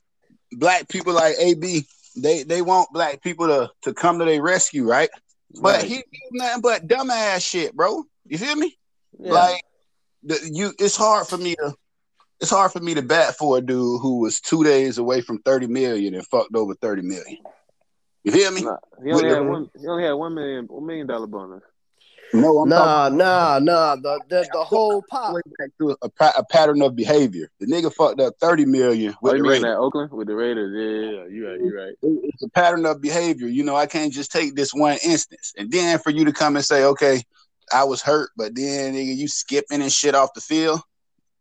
black 0.52 0.88
people 0.90 1.14
like 1.14 1.36
AB, 1.40 1.86
they 2.18 2.44
they 2.44 2.62
want 2.62 2.90
black 2.92 3.22
people 3.22 3.48
to 3.48 3.70
to 3.84 3.94
come 3.94 4.20
to 4.20 4.26
their 4.26 4.42
rescue, 4.42 4.86
right? 4.88 5.10
But 5.62 5.78
Right. 5.82 5.84
he 5.86 6.04
nothing 6.32 6.62
but 6.62 6.88
dumbass 6.88 7.48
shit, 7.48 7.76
bro. 7.76 8.04
You 8.26 8.38
feel 8.38 8.56
me? 8.56 8.78
Yeah. 9.20 9.34
Like 9.34 9.62
the, 10.24 10.50
you, 10.52 10.74
it's 10.80 10.96
hard 10.96 11.28
for 11.28 11.38
me 11.38 11.56
to. 11.56 11.74
It's 12.40 12.50
hard 12.50 12.72
for 12.72 12.80
me 12.80 12.96
to 12.96 13.04
bat 13.04 13.36
for 13.38 13.58
a 13.60 13.62
dude 13.62 14.02
who 14.02 14.20
was 14.20 14.40
two 14.42 14.64
days 14.64 14.98
away 14.98 15.22
from 15.22 15.40
thirty 15.44 15.68
million 15.68 16.16
and 16.16 16.26
fucked 16.26 16.56
over 16.56 16.74
thirty 16.74 17.04
million. 17.04 17.38
You 18.24 18.32
hear 18.32 18.50
me? 18.52 18.64
Nah, 18.64 18.78
he 19.04 19.12
only 19.12 19.30
had 19.30 19.38
the- 19.40 19.44
one. 19.44 19.70
He 19.80 19.88
only 19.88 20.04
had 20.04 20.14
one 20.14 20.34
million, 20.34 20.66
one 20.66 20.86
million 20.88 21.06
dollar 21.08 21.28
bonus. 21.28 21.62
No, 22.34 22.60
I'm 22.60 22.70
talking 22.70 23.18
Nah, 23.18 23.60
nah, 23.60 23.60
nah. 23.60 23.96
The 23.96 24.22
the, 24.30 24.50
the 24.52 24.64
whole 24.64 25.04
pop. 25.10 25.34
way 25.34 25.42
back 25.60 25.70
to 25.80 25.98
a, 26.02 26.10
pa- 26.10 26.34
a 26.38 26.44
pattern 26.46 26.82
of 26.82 26.96
behavior. 26.96 27.50
The 27.60 27.68
nigga 27.68 27.94
fucked 27.94 28.20
up 28.20 28.36
thirty 28.40 28.66
million 28.66 29.16
with 29.22 29.34
oh, 29.34 29.36
you 29.36 29.44
the 29.44 29.50
mean 29.50 29.52
Raiders. 29.52 29.64
that 29.64 29.78
Oakland 29.78 30.12
with 30.12 30.28
the 30.28 30.36
Raiders? 30.36 30.72
Yeah, 30.74 31.12
yeah, 31.12 31.24
yeah. 31.24 31.30
You 31.30 31.48
right. 31.48 31.60
You 31.60 31.78
right. 31.78 32.24
It's 32.24 32.44
a 32.44 32.50
pattern 32.50 32.86
of 32.86 33.02
behavior. 33.02 33.48
You 33.48 33.64
know, 33.64 33.76
I 33.76 33.86
can't 33.86 34.14
just 34.14 34.32
take 34.32 34.56
this 34.56 34.74
one 34.74 34.98
instance 35.04 35.54
and 35.58 35.72
then 35.72 36.00
for 36.00 36.10
you 36.10 36.26
to 36.26 36.34
come 36.34 36.56
and 36.56 36.66
say, 36.66 36.84
okay, 36.86 37.22
I 37.74 37.84
was 37.84 38.02
hurt, 38.02 38.32
but 38.38 38.56
then 38.56 38.94
nigga, 38.94 39.16
you 39.16 39.28
skipping 39.28 39.82
and 39.82 39.92
shit 39.92 40.16
off 40.16 40.34
the 40.34 40.42
field. 40.42 40.82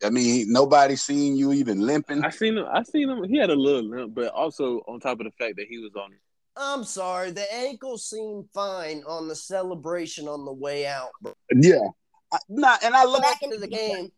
I 0.02 0.10
mean, 0.10 0.46
nobody 0.48 0.96
seen 0.96 1.36
you 1.36 1.52
even 1.52 1.80
limping. 1.80 2.24
I 2.24 2.30
seen 2.30 2.56
him. 2.56 2.64
I 2.72 2.82
seen 2.82 3.08
him. 3.08 3.22
He 3.24 3.36
had 3.36 3.50
a 3.50 3.54
little 3.54 3.82
limp, 3.82 4.14
but 4.14 4.28
also 4.28 4.82
on 4.88 4.98
top 4.98 5.20
of 5.20 5.26
the 5.26 5.32
fact 5.32 5.56
that 5.56 5.66
he 5.68 5.78
was 5.78 5.92
on. 5.94 6.10
I'm 6.56 6.84
sorry. 6.84 7.30
The 7.30 7.52
ankle 7.52 7.98
seemed 7.98 8.46
fine 8.52 9.02
on 9.06 9.28
the 9.28 9.36
celebration 9.36 10.28
on 10.28 10.44
the 10.44 10.52
way 10.52 10.86
out. 10.86 11.10
Bro. 11.22 11.34
Yeah, 11.54 11.88
I, 12.32 12.38
not 12.48 12.84
and 12.84 12.94
I 12.94 13.04
look 13.04 13.22
Back 13.22 13.42
into 13.42 13.58
the 13.58 13.68
game. 13.68 14.10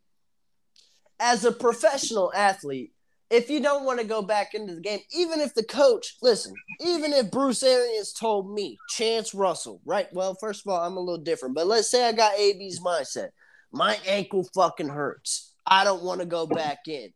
As 1.21 1.45
a 1.45 1.53
professional 1.53 2.33
athlete, 2.35 2.93
if 3.31 3.49
you 3.49 3.61
don't 3.61 3.85
want 3.85 3.99
to 3.99 4.07
go 4.07 4.21
back 4.21 4.55
into 4.55 4.75
the 4.75 4.81
game, 4.81 5.01
even 5.11 5.41
if 5.41 5.55
the 5.55 5.63
coach, 5.63 6.17
listen, 6.21 6.53
even 6.81 7.13
if 7.15 7.31
Bruce 7.31 7.63
Arians 7.63 8.13
told 8.13 8.53
me, 8.53 8.77
Chance 8.91 9.33
Russell, 9.33 9.81
right? 9.87 10.07
Well, 10.13 10.37
first 10.39 10.67
of 10.67 10.73
all, 10.73 10.81
I'm 10.81 10.99
a 10.99 11.01
little 11.01 11.23
different, 11.23 11.55
but 11.55 11.67
let's 11.67 11.91
say 11.91 12.07
I 12.07 12.13
got 12.13 12.39
AB's 12.39 12.81
mindset. 12.81 13.29
My 13.73 13.99
ankle 14.07 14.47
fucking 14.55 14.91
hurts. 14.91 15.55
I 15.67 15.85
don't 15.85 16.03
want 16.03 16.21
to 16.21 16.27
go 16.27 16.47
back 16.47 16.81
in. 16.87 17.11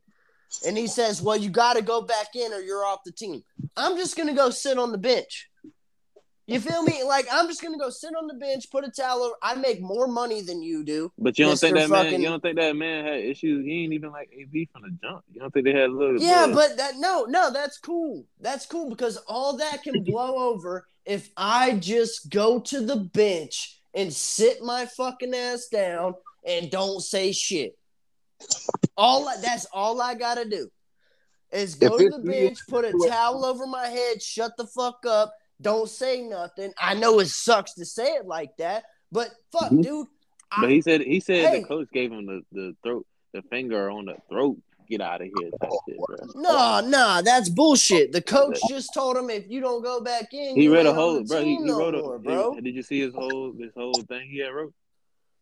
And 0.66 0.76
he 0.76 0.86
says, 0.86 1.22
Well, 1.22 1.36
you 1.36 1.50
got 1.50 1.76
to 1.76 1.82
go 1.82 2.02
back 2.02 2.34
in 2.34 2.52
or 2.52 2.60
you're 2.60 2.84
off 2.84 3.00
the 3.04 3.12
team. 3.12 3.42
I'm 3.76 3.96
just 3.96 4.16
going 4.16 4.28
to 4.28 4.34
go 4.34 4.50
sit 4.50 4.78
on 4.78 4.92
the 4.92 4.98
bench. 4.98 5.48
You 6.46 6.60
feel 6.60 6.84
me? 6.84 7.02
Like, 7.02 7.26
I'm 7.30 7.48
just 7.48 7.60
going 7.60 7.74
to 7.74 7.78
go 7.78 7.90
sit 7.90 8.14
on 8.14 8.28
the 8.28 8.34
bench, 8.34 8.70
put 8.70 8.84
a 8.84 8.90
towel 8.90 9.22
over. 9.22 9.34
I 9.42 9.56
make 9.56 9.80
more 9.80 10.06
money 10.06 10.42
than 10.42 10.62
you 10.62 10.84
do. 10.84 11.10
But 11.18 11.38
you 11.38 11.44
don't 11.44 11.58
think 11.58 11.76
Mr. 11.76 11.88
that 11.88 12.10
man? 12.10 12.20
You 12.20 12.28
don't 12.28 12.40
think 12.40 12.56
that 12.56 12.76
man 12.76 13.04
had 13.04 13.18
issues? 13.18 13.64
He 13.64 13.82
ain't 13.82 13.92
even 13.92 14.12
like 14.12 14.30
AB 14.32 14.68
from 14.72 14.82
the 14.82 14.90
jump. 15.02 15.24
You 15.32 15.40
don't 15.40 15.52
think 15.52 15.64
they 15.64 15.72
had 15.72 15.90
a 15.90 15.92
little? 15.92 16.20
Yeah, 16.20 16.46
bit- 16.46 16.54
but 16.54 16.76
that 16.76 16.94
no, 16.98 17.24
no, 17.24 17.52
that's 17.52 17.78
cool. 17.78 18.24
That's 18.40 18.64
cool 18.64 18.88
because 18.90 19.16
all 19.26 19.56
that 19.56 19.82
can 19.82 20.04
blow 20.04 20.38
over 20.52 20.86
if 21.04 21.30
I 21.36 21.72
just 21.78 22.30
go 22.30 22.60
to 22.60 22.80
the 22.80 22.96
bench 22.96 23.80
and 23.92 24.12
sit 24.12 24.62
my 24.62 24.86
fucking 24.86 25.34
ass 25.34 25.66
down 25.66 26.14
and 26.46 26.70
don't 26.70 27.00
say 27.00 27.32
shit. 27.32 27.76
All 28.96 29.24
that's 29.42 29.66
all 29.72 30.00
I 30.00 30.14
gotta 30.14 30.48
do 30.48 30.68
is 31.52 31.74
go 31.74 31.98
to 31.98 32.08
the 32.08 32.18
bench, 32.18 32.58
put 32.68 32.84
a 32.84 32.92
towel 33.08 33.44
over 33.44 33.66
my 33.66 33.86
head, 33.88 34.22
shut 34.22 34.52
the 34.56 34.66
fuck 34.66 35.04
up, 35.06 35.32
don't 35.60 35.88
say 35.88 36.22
nothing. 36.22 36.72
I 36.78 36.94
know 36.94 37.18
it 37.20 37.28
sucks 37.28 37.74
to 37.74 37.84
say 37.84 38.14
it 38.14 38.26
like 38.26 38.56
that, 38.58 38.84
but 39.12 39.30
fuck, 39.52 39.70
Mhm. 39.70 39.82
dude. 39.82 40.06
But 40.60 40.70
he 40.70 40.80
said 40.80 41.00
he 41.02 41.20
said 41.20 41.48
Hey. 41.48 41.60
the 41.60 41.66
coach 41.66 41.88
gave 41.92 42.10
him 42.12 42.26
the, 42.26 42.40
the 42.52 42.76
throat, 42.82 43.06
the 43.32 43.42
finger 43.42 43.90
on 43.90 44.06
the 44.06 44.16
throat. 44.30 44.56
Get 44.88 45.00
out 45.00 45.20
of 45.20 45.26
here, 45.36 45.50
type 45.60 45.70
shit, 45.88 45.98
bro. 45.98 46.16
No, 46.36 46.80
no, 46.80 47.20
that's 47.20 47.48
bullshit. 47.48 48.12
The 48.12 48.22
coach 48.22 48.56
just 48.68 48.94
told 48.94 49.16
him 49.16 49.28
if 49.30 49.48
you 49.50 49.60
don't 49.60 49.82
go 49.82 50.00
back 50.00 50.32
in, 50.32 50.54
He 50.54 50.68
read 50.68 50.86
a 50.86 50.94
whole, 50.94 51.24
bro. 51.24 51.38
He, 51.40 51.44
team 51.56 51.62
he 51.62 51.64
no 51.66 51.78
wrote 51.80 51.94
a, 51.96 51.98
more, 51.98 52.18
bro. 52.20 52.54
he- 52.54 52.60
did 52.60 52.76
you 52.76 52.84
see 52.84 53.00
his 53.00 53.12
whole 53.12 53.52
this 53.52 53.72
whole 53.76 53.94
thing 53.94 54.28
he 54.30 54.38
had 54.38 54.50
wrote? 54.54 54.72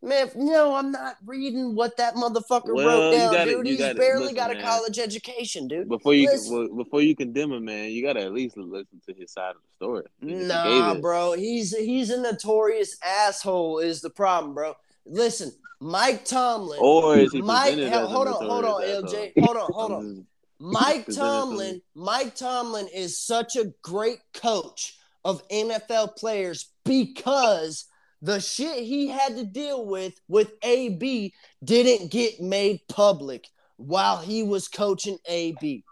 Man, 0.05 0.31
no, 0.37 0.75
I'm 0.75 0.91
not 0.93 1.17
reading 1.25 1.75
what 1.75 1.97
that 1.97 2.15
motherfucker 2.15 2.75
Well, 2.75 2.87
wrote 2.87 3.11
down, 3.13 3.33
gotta- 3.33 3.51
dude. 3.51 3.67
He's 3.67 3.79
gotta- 3.79 3.95
barely 3.99 4.21
listen, 4.25 4.37
got 4.37 4.51
a 4.51 4.55
man. 4.55 4.63
college 4.63 4.99
education, 4.99 5.67
dude. 5.67 5.89
Before 5.89 6.13
you 6.15 6.29
well, 6.51 6.69
before 6.77 7.01
you 7.01 7.17
condemn 7.17 7.53
him, 7.53 7.65
man, 7.65 7.91
you 7.91 8.03
gotta 8.03 8.21
at 8.21 8.33
least 8.33 8.57
listen 8.57 9.01
to 9.07 9.15
his 9.15 9.33
side 9.33 9.51
of 9.57 9.63
the 9.63 9.85
story. 9.85 10.05
He 10.21 10.35
Nah, 10.35 10.93
it. 10.93 11.01
bro. 11.01 11.33
He's 11.33 11.75
he's 11.77 12.11
a 12.11 12.21
notorious 12.21 12.97
asshole. 13.03 13.79
Is 13.79 14.03
the 14.03 14.11
problem, 14.11 14.53
bro? 14.55 14.75
Listen, 15.07 15.53
Mike 15.81 16.25
Tomlin. 16.25 16.79
Or 16.83 17.17
is 17.17 17.33
he 17.33 17.41
Mike, 17.43 17.75
presented 17.75 17.89
hell, 17.89 18.05
as 18.05 18.11
a 18.11 18.15
hold 18.15 18.29
on, 18.29 18.35
hold 18.47 18.65
on, 18.67 18.83
LJ. 18.83 19.33
Hold 19.45 19.57
on, 19.57 19.73
hold 19.73 19.93
on. 20.01 20.27
Mike 20.61 21.07
Tomlin, 21.07 21.83
Mike 21.95 22.35
Tomlin 22.35 22.89
is 22.89 23.19
such 23.19 23.57
a 23.57 23.73
great 23.83 24.21
coach 24.35 24.97
of 25.25 25.47
NFL 25.49 26.17
players 26.17 26.69
because 26.85 27.87
the 28.25 28.41
shit 28.41 28.85
he 28.85 29.07
had 29.09 29.37
to 29.37 29.45
deal 29.45 29.85
with 29.85 30.15
with 30.29 30.51
AB 30.63 31.35
didn't 31.63 32.11
get 32.11 32.41
made 32.41 32.81
public 32.89 33.47
while 33.77 34.17
he 34.17 34.43
was 34.43 34.67
coaching 34.67 35.19
AB. 35.27 35.85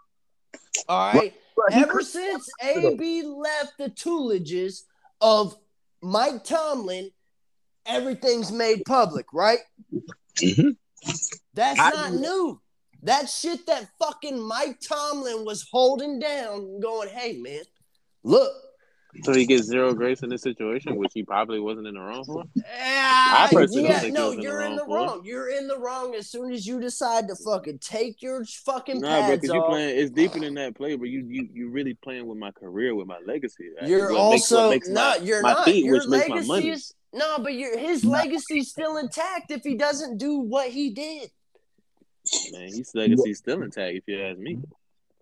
All 0.89 1.13
right. 1.13 1.33
Ever 1.71 2.01
since 2.01 2.49
AB 2.59 3.21
left 3.21 3.73
the 3.77 3.89
toolages 3.89 4.81
of 5.21 5.55
Mike 6.01 6.43
Tomlin, 6.43 7.11
everything's 7.85 8.51
made 8.51 8.81
public, 8.87 9.27
right? 9.31 9.59
Mhm. 10.37 10.75
That's 11.53 11.79
I- 11.79 11.91
not 11.91 12.13
new. 12.13 12.59
That 13.03 13.29
shit 13.29 13.67
that 13.67 13.89
fucking 13.99 14.41
Mike 14.41 14.79
Tomlin 14.79 15.45
was 15.45 15.67
holding 15.71 16.17
down, 16.17 16.79
going, 16.79 17.09
hey, 17.09 17.33
man, 17.37 17.61
look. 18.23 18.51
So 19.23 19.31
he 19.33 19.45
gets 19.45 19.67
zero 19.67 19.93
grace 19.93 20.23
in 20.23 20.29
this 20.29 20.41
situation, 20.41 20.95
which 20.95 21.11
he 21.13 21.23
probably 21.23 21.59
wasn't 21.59 21.85
in 21.87 21.93
the 21.93 21.99
wrong 22.01 22.23
for. 22.25 22.43
Yeah, 22.55 22.63
I 22.65 23.47
personally 23.51 23.83
yeah, 23.83 23.99
think 23.99 24.05
he 24.15 24.19
no, 24.19 24.25
was 24.25 24.33
in 24.33 24.39
the 24.39 24.43
you're 24.43 24.61
in 24.63 24.75
the 24.75 24.85
for 24.85 24.97
it. 24.97 25.01
wrong. 25.01 25.21
You're 25.23 25.49
in 25.49 25.67
the 25.67 25.77
wrong 25.77 26.15
as 26.15 26.29
soon 26.29 26.51
as 26.51 26.65
you 26.65 26.79
decide 26.81 27.27
to 27.27 27.35
fucking 27.35 27.77
take 27.79 28.21
your 28.23 28.43
fucking 28.43 29.01
Nah, 29.01 29.07
bro, 29.07 29.21
pads 29.21 29.41
because 29.41 29.53
you 29.53 29.61
off. 29.61 29.69
playing. 29.69 29.99
It's 29.99 30.11
deeper 30.11 30.39
than 30.39 30.55
that 30.55 30.75
play, 30.75 30.95
but 30.95 31.09
you 31.09 31.25
you 31.29 31.47
you 31.53 31.69
really 31.69 31.93
playing 31.93 32.25
with 32.25 32.37
my 32.39 32.51
career, 32.51 32.95
with 32.95 33.05
my 33.07 33.19
legacy. 33.25 33.69
That's 33.75 33.87
You're 33.89 34.11
what 34.11 34.31
makes- 34.31 34.49
what 34.51 34.57
also 34.59 34.69
makes 34.71 34.87
my- 34.89 34.93
not. 34.95 35.23
You're 35.23 35.41
my 35.43 35.53
not. 35.53 35.65
feet, 35.65 35.85
your 35.85 35.99
which 35.99 36.07
makes 36.07 36.27
my 36.29 36.35
legacy 36.35 36.47
money. 36.47 36.69
is 36.69 36.93
no, 37.13 37.37
but 37.37 37.53
your 37.53 37.77
his 37.77 38.03
legacy's 38.03 38.69
still 38.71 38.97
intact 38.97 39.51
if 39.51 39.61
he 39.61 39.75
doesn't 39.75 40.17
do 40.17 40.37
what 40.39 40.69
he 40.69 40.89
did. 40.89 41.29
Man, 42.51 42.63
his 42.69 42.91
legacy's 42.95 43.37
still 43.37 43.61
intact. 43.61 43.95
If 43.97 44.03
you 44.07 44.21
ask 44.23 44.39
me, 44.39 44.59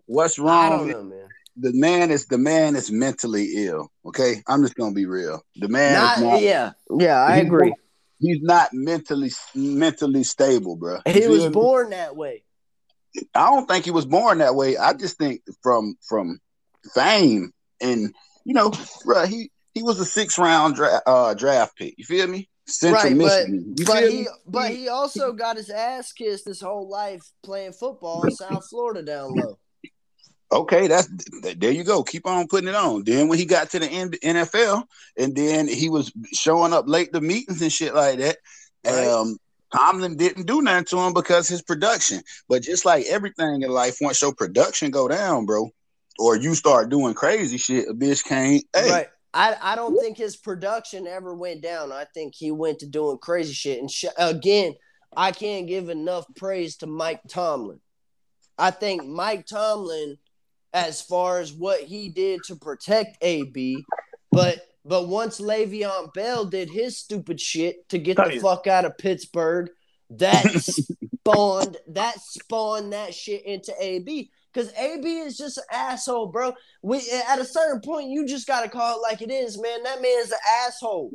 What's 0.06 0.38
I 0.38 0.42
wrong? 0.42 0.70
don't 0.78 0.86
with- 0.86 0.96
know, 0.96 1.02
man. 1.04 1.28
The 1.56 1.72
man 1.74 2.10
is 2.10 2.26
the 2.26 2.38
man 2.38 2.76
is 2.76 2.90
mentally 2.90 3.66
ill. 3.66 3.90
Okay, 4.06 4.42
I'm 4.48 4.62
just 4.62 4.74
gonna 4.74 4.94
be 4.94 5.06
real. 5.06 5.42
The 5.56 5.68
man 5.68 5.92
Not, 5.94 6.16
is 6.16 6.22
not. 6.22 6.42
yeah, 6.42 6.72
yeah, 6.98 7.22
I 7.22 7.36
agree. 7.38 7.74
he's 8.18 8.40
not 8.42 8.70
mentally 8.72 9.30
mentally 9.54 10.24
stable, 10.24 10.76
bro. 10.76 10.98
He 11.04 11.12
feel 11.12 11.30
was 11.30 11.44
me? 11.44 11.50
born 11.50 11.90
that 11.90 12.16
way. 12.16 12.44
I 13.34 13.50
don't 13.50 13.66
think 13.66 13.84
he 13.84 13.90
was 13.90 14.06
born 14.06 14.38
that 14.38 14.54
way. 14.54 14.76
I 14.78 14.94
just 14.94 15.18
think 15.18 15.42
from 15.62 15.96
from 16.08 16.40
fame 16.94 17.52
and 17.80 18.14
you 18.44 18.54
know, 18.54 18.72
bro, 19.04 19.26
he 19.26 19.50
he 19.74 19.82
was 19.82 20.00
a 20.00 20.04
six 20.04 20.38
round 20.38 20.76
dra- 20.76 21.02
uh, 21.06 21.34
draft 21.34 21.76
pick. 21.76 21.94
You 21.98 22.04
feel 22.04 22.26
me? 22.26 22.48
Central 22.66 23.02
Right, 23.02 23.16
Michigan. 23.16 23.74
You 23.76 23.84
But 23.84 24.02
he, 24.04 24.18
me? 24.20 24.26
but 24.46 24.70
he 24.70 24.88
also 24.88 25.32
got 25.32 25.56
his 25.56 25.68
ass 25.68 26.12
kissed 26.12 26.44
his 26.44 26.60
whole 26.60 26.88
life 26.88 27.22
playing 27.42 27.72
football 27.72 28.24
in 28.24 28.30
South 28.30 28.66
Florida 28.68 29.02
down 29.02 29.32
low. 29.32 29.58
Okay, 30.52 30.86
that's 30.86 31.08
there 31.56 31.72
you 31.72 31.82
go. 31.82 32.02
Keep 32.02 32.26
on 32.26 32.46
putting 32.46 32.68
it 32.68 32.74
on. 32.74 33.04
Then 33.04 33.28
when 33.28 33.38
he 33.38 33.46
got 33.46 33.70
to 33.70 33.78
the 33.78 33.86
NFL, 33.86 34.84
and 35.16 35.34
then 35.34 35.66
he 35.66 35.88
was 35.88 36.12
showing 36.32 36.74
up 36.74 36.84
late 36.86 37.12
to 37.14 37.22
meetings 37.22 37.62
and 37.62 37.72
shit 37.72 37.94
like 37.94 38.18
that. 38.18 38.36
Right. 38.86 39.08
Um, 39.08 39.38
Tomlin 39.74 40.18
didn't 40.18 40.46
do 40.46 40.60
nothing 40.60 40.84
to 40.86 40.98
him 40.98 41.14
because 41.14 41.48
his 41.48 41.62
production. 41.62 42.22
But 42.48 42.62
just 42.62 42.84
like 42.84 43.06
everything 43.06 43.62
in 43.62 43.70
life, 43.70 43.96
once 44.02 44.20
your 44.20 44.34
production 44.34 44.90
go 44.90 45.08
down, 45.08 45.46
bro, 45.46 45.70
or 46.18 46.36
you 46.36 46.54
start 46.54 46.90
doing 46.90 47.14
crazy 47.14 47.56
shit, 47.56 47.88
a 47.88 47.94
bitch 47.94 48.22
can't. 48.24 48.62
Hey, 48.74 48.90
Right. 48.90 49.08
I, 49.34 49.56
I 49.62 49.76
don't 49.76 49.98
think 49.98 50.18
his 50.18 50.36
production 50.36 51.06
ever 51.06 51.34
went 51.34 51.62
down. 51.62 51.90
I 51.90 52.04
think 52.12 52.34
he 52.34 52.50
went 52.50 52.80
to 52.80 52.86
doing 52.86 53.16
crazy 53.16 53.54
shit. 53.54 53.80
And 53.80 53.90
sh- 53.90 54.04
again, 54.18 54.74
I 55.16 55.32
can't 55.32 55.66
give 55.66 55.88
enough 55.88 56.26
praise 56.36 56.76
to 56.78 56.86
Mike 56.86 57.22
Tomlin. 57.28 57.80
I 58.58 58.70
think 58.70 59.06
Mike 59.06 59.46
Tomlin, 59.46 60.18
as 60.72 61.02
far 61.02 61.40
as 61.40 61.52
what 61.52 61.80
he 61.80 62.08
did 62.08 62.40
to 62.44 62.56
protect 62.56 63.18
AB, 63.22 63.84
but 64.30 64.66
but 64.84 65.08
once 65.08 65.40
Le'Veon 65.40 66.12
Bell 66.12 66.44
did 66.44 66.68
his 66.68 66.98
stupid 66.98 67.40
shit 67.40 67.88
to 67.90 67.98
get 67.98 68.16
the 68.16 68.40
fuck 68.40 68.66
out 68.66 68.84
of 68.84 68.98
Pittsburgh, 68.98 69.70
that 70.10 70.44
spawned 71.24 71.76
that 71.88 72.20
spawned 72.20 72.92
that 72.92 73.14
shit 73.14 73.44
into 73.44 73.72
AB. 73.80 74.30
Because 74.52 74.72
AB 74.74 75.06
is 75.06 75.38
just 75.38 75.56
an 75.56 75.64
asshole, 75.72 76.26
bro. 76.26 76.52
We 76.82 76.98
at 77.28 77.38
a 77.38 77.44
certain 77.44 77.80
point, 77.80 78.10
you 78.10 78.26
just 78.26 78.46
gotta 78.46 78.68
call 78.68 78.96
it 78.96 79.02
like 79.02 79.22
it 79.22 79.30
is, 79.30 79.60
man. 79.60 79.82
That 79.82 80.02
man's 80.02 80.30
an 80.30 80.38
asshole. 80.66 81.10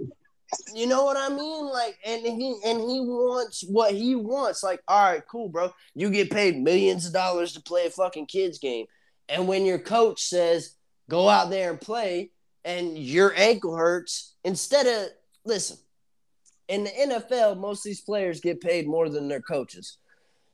You 0.74 0.88
know 0.88 1.04
what 1.04 1.18
I 1.18 1.30
mean? 1.30 1.66
Like, 1.66 1.98
and 2.06 2.26
he 2.26 2.58
and 2.66 2.80
he 2.80 3.02
wants 3.02 3.64
what 3.68 3.94
he 3.94 4.16
wants. 4.16 4.64
Like, 4.64 4.82
all 4.88 5.12
right, 5.12 5.22
cool, 5.30 5.50
bro. 5.50 5.72
You 5.94 6.10
get 6.10 6.32
paid 6.32 6.58
millions 6.58 7.06
of 7.06 7.14
dollars 7.14 7.54
to 7.54 7.62
play 7.62 7.86
a 7.86 7.90
fucking 7.90 8.28
kids 8.28 8.58
game, 8.58 8.86
and 9.30 9.48
when 9.48 9.66
your 9.66 9.80
coach 9.80 10.24
says 10.24 10.76
go 11.10 11.30
out 11.30 11.50
there 11.50 11.72
and 11.72 11.82
play, 11.82 12.32
and 12.66 12.98
your 12.98 13.34
ankle 13.36 13.76
hurts, 13.76 14.36
instead 14.44 14.88
of 14.88 15.10
listen, 15.46 15.78
in 16.68 16.84
the 16.84 16.90
NFL, 16.90 17.58
most 17.58 17.80
of 17.80 17.90
these 17.90 18.02
players 18.02 18.42
get 18.42 18.62
paid 18.62 18.88
more 18.88 19.10
than 19.10 19.28
their 19.28 19.42
coaches. 19.42 19.98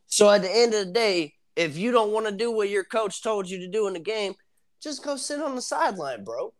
So 0.08 0.30
at 0.30 0.44
the 0.44 0.56
end 0.56 0.74
of 0.74 0.86
the 0.86 0.94
day, 0.94 1.34
if 1.56 1.78
you 1.78 1.92
don't 1.92 2.12
want 2.12 2.28
to 2.28 2.32
do 2.32 2.52
what 2.52 2.70
your 2.70 2.84
coach 2.84 3.24
told 3.24 3.50
you 3.50 3.60
to 3.60 3.68
do 3.68 3.88
in 3.88 3.94
the 3.94 4.00
game, 4.00 4.36
just 4.82 5.04
go 5.04 5.16
sit 5.16 5.40
on 5.40 5.56
the 5.56 5.62
sideline, 5.62 6.24
bro. 6.24 6.54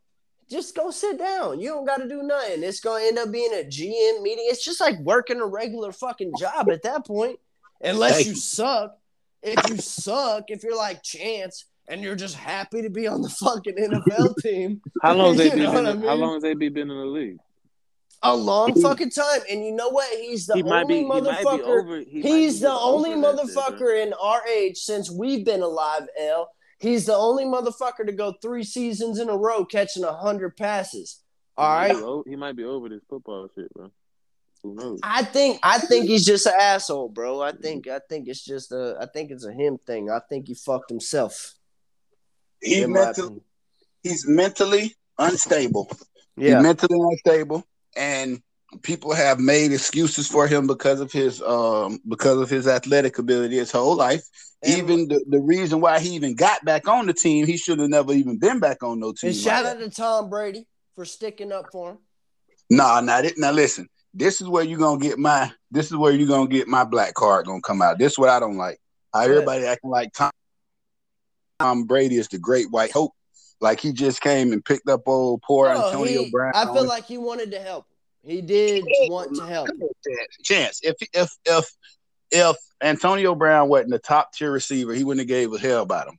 Just 0.50 0.76
go 0.76 0.92
sit 0.92 1.20
down. 1.20 1.60
You 1.60 1.70
don't 1.70 1.86
got 1.86 1.98
to 1.98 2.08
do 2.08 2.24
nothing. 2.24 2.64
It's 2.64 2.80
going 2.80 3.02
to 3.04 3.08
end 3.08 3.20
up 3.20 3.32
being 3.32 3.54
a 3.54 3.64
GM 3.64 4.22
meeting. 4.22 4.46
It's 4.48 4.64
just 4.64 4.82
like 4.82 5.00
working 5.00 5.40
a 5.40 5.46
regular 5.46 5.92
fucking 5.92 6.34
job 6.38 6.70
at 6.70 6.84
that 6.84 7.06
point, 7.06 7.40
unless 7.82 8.26
you 8.26 8.36
suck. 8.36 8.98
If 9.42 9.70
you 9.70 9.78
suck, 9.78 10.46
if 10.50 10.64
you're 10.64 10.78
like 10.78 11.04
Chance 11.04 11.66
and 11.88 12.02
you're 12.02 12.16
just 12.16 12.36
happy 12.36 12.82
to 12.82 12.90
be 12.90 13.08
on 13.08 13.22
the 13.22 13.30
fucking 13.30 13.76
NFL 13.76 14.36
team, 14.42 14.82
How 15.02 15.14
long 15.14 15.36
has 15.38 15.46
You 15.46 15.52
been? 15.52 15.74
what 15.74 15.86
I 15.86 15.92
in- 15.92 16.02
How 16.02 16.16
long 16.16 16.34
has 16.36 16.44
AB 16.44 16.70
been 16.70 16.90
in 16.92 16.98
the 16.98 17.06
league? 17.06 17.38
a 18.26 18.34
long 18.34 18.74
fucking 18.82 19.10
time. 19.10 19.42
And 19.52 19.66
you 19.66 19.74
know 19.74 19.90
what? 19.90 20.08
He's 20.18 20.46
the 20.46 20.54
he 20.56 20.64
only 20.64 20.86
be. 20.86 20.98
He 21.00 21.04
motherfucker. 21.04 21.60
over. 21.64 22.00
He 22.00 22.22
He's 22.22 22.62
the 22.62 22.72
only 22.72 23.12
over 23.12 23.22
that 23.22 23.36
motherfucker 23.36 24.02
in 24.02 24.14
our 24.14 24.42
age 24.48 24.78
since 24.78 25.12
we've 25.12 25.44
been 25.44 25.62
alive, 25.62 26.04
L. 26.18 26.50
He's 26.80 27.06
the 27.06 27.16
only 27.16 27.44
motherfucker 27.44 28.06
to 28.06 28.14
go 28.14 28.34
three 28.42 28.64
seasons 28.64 29.20
in 29.20 29.28
a 29.28 29.36
row 29.36 29.66
catching 29.66 30.06
a 30.06 30.14
hundred 30.14 30.56
passes. 30.56 31.20
All 31.58 31.66
He 31.86 31.94
might 31.94 32.02
right. 32.02 32.24
be 32.24 32.30
He 32.32 32.36
might 32.38 32.56
be 32.56 32.64
over 32.64 32.88
this 32.88 33.02
football 33.10 33.50
shit, 33.54 33.74
bro. 33.74 33.92
Who 34.64 34.74
knows? 34.76 35.00
I 35.04 35.24
think 35.26 35.60
I 35.62 35.80
think 35.80 36.06
he's 36.06 36.26
just 36.26 36.46
an 36.46 36.54
asshole, 36.58 37.10
bro. 37.10 37.42
I 37.42 37.52
think 37.52 37.90
I 37.90 38.00
think 38.08 38.30
it's 38.30 38.44
just 38.46 38.72
a 38.72 38.96
I 39.02 39.06
think 39.08 39.32
it's 39.32 39.44
a 39.46 39.52
him 39.52 39.80
thing. 39.86 40.10
I 40.10 40.20
think 40.30 40.48
he 40.48 40.54
fucked 40.54 40.90
himself. 40.90 41.56
He's 42.64 42.88
mentally 42.88 43.42
he's 44.04 44.28
mentally 44.28 44.96
unstable. 45.18 45.92
Yeah. 46.36 46.56
He's 46.56 46.64
mentally 46.64 47.00
unstable, 47.00 47.64
and 47.96 48.42
people 48.82 49.14
have 49.14 49.40
made 49.40 49.72
excuses 49.72 50.28
for 50.28 50.48
him 50.48 50.66
because 50.68 51.00
of 51.00 51.12
his 51.12 51.42
um 51.42 52.00
because 52.08 52.40
of 52.40 52.50
his 52.50 52.68
athletic 52.68 53.20
ability 53.20 53.58
his 53.58 53.72
whole 53.72 53.96
life. 53.96 54.24
And- 54.64 54.78
even 54.78 55.08
the, 55.08 55.24
the 55.28 55.40
reason 55.40 55.82
why 55.82 56.00
he 56.00 56.16
even 56.16 56.36
got 56.36 56.64
back 56.64 56.88
on 56.88 57.06
the 57.06 57.14
team, 57.14 57.46
he 57.46 57.58
should 57.58 57.80
have 57.80 57.90
never 57.90 58.14
even 58.14 58.38
been 58.38 58.60
back 58.60 58.82
on 58.82 59.00
no 59.00 59.12
team. 59.12 59.30
And 59.30 59.38
like 59.38 59.44
shout 59.44 59.64
that. 59.66 59.78
out 59.78 59.80
to 59.80 59.90
Tom 59.90 60.30
Brady 60.30 60.66
for 60.96 61.06
sticking 61.06 61.52
up 61.52 61.68
for 61.72 61.92
him. 61.92 61.98
Nah, 62.70 63.02
not 63.02 63.26
it. 63.26 63.38
now 63.38 63.52
listen. 63.52 63.88
This 64.14 64.42
is 64.42 64.48
where 64.48 64.64
you're 64.64 64.80
gonna 64.80 65.02
get 65.02 65.18
my. 65.18 65.52
This 65.72 65.88
is 65.88 65.98
where 65.98 66.14
you're 66.14 66.28
gonna 66.28 66.48
get 66.48 66.68
my 66.68 66.84
black 66.84 67.14
card 67.16 67.46
gonna 67.46 67.62
come 67.62 67.82
out. 67.82 67.98
This 67.98 68.14
is 68.14 68.20
what 68.20 68.30
I 68.30 68.40
don't 68.40 68.58
like. 68.58 68.80
How 69.14 69.22
everybody 69.22 69.66
acting 69.66 69.90
like 69.90 70.14
Tom, 70.14 70.32
Tom 71.64 71.86
Brady 71.86 72.18
is 72.18 72.28
the 72.28 72.38
great 72.38 72.70
white 72.72 72.92
hope. 72.92 73.14
Like 73.62 73.80
he 73.80 73.94
just 73.94 74.20
came 74.22 74.52
and 74.52 74.64
picked 74.64 74.90
up 74.90 75.02
old 75.06 75.42
poor 75.42 75.70
No, 75.70 75.86
Antonio 75.86 76.24
he- 76.24 76.30
Brown. 76.30 76.52
I 76.54 76.66
feel 76.66 76.86
like 76.86 77.06
he 77.06 77.18
wanted 77.18 77.52
to 77.52 77.60
help. 77.60 77.86
He 78.22 78.42
did 78.42 78.86
want 79.10 79.36
to 79.36 79.46
help. 79.46 79.70
Chance. 80.44 80.82
If 80.84 80.96
if 81.14 81.32
if 81.46 81.66
if 82.32 82.58
Antonio 82.82 83.36
Brown 83.36 83.70
wasn't 83.70 83.94
a 83.94 84.00
top 84.00 84.34
tier 84.34 84.52
receiver, 84.52 84.94
he 84.94 85.04
wouldn't 85.04 85.22
have 85.22 85.28
gave 85.28 85.54
a 85.54 85.58
hell 85.58 85.84
about 85.84 86.08
him. 86.08 86.18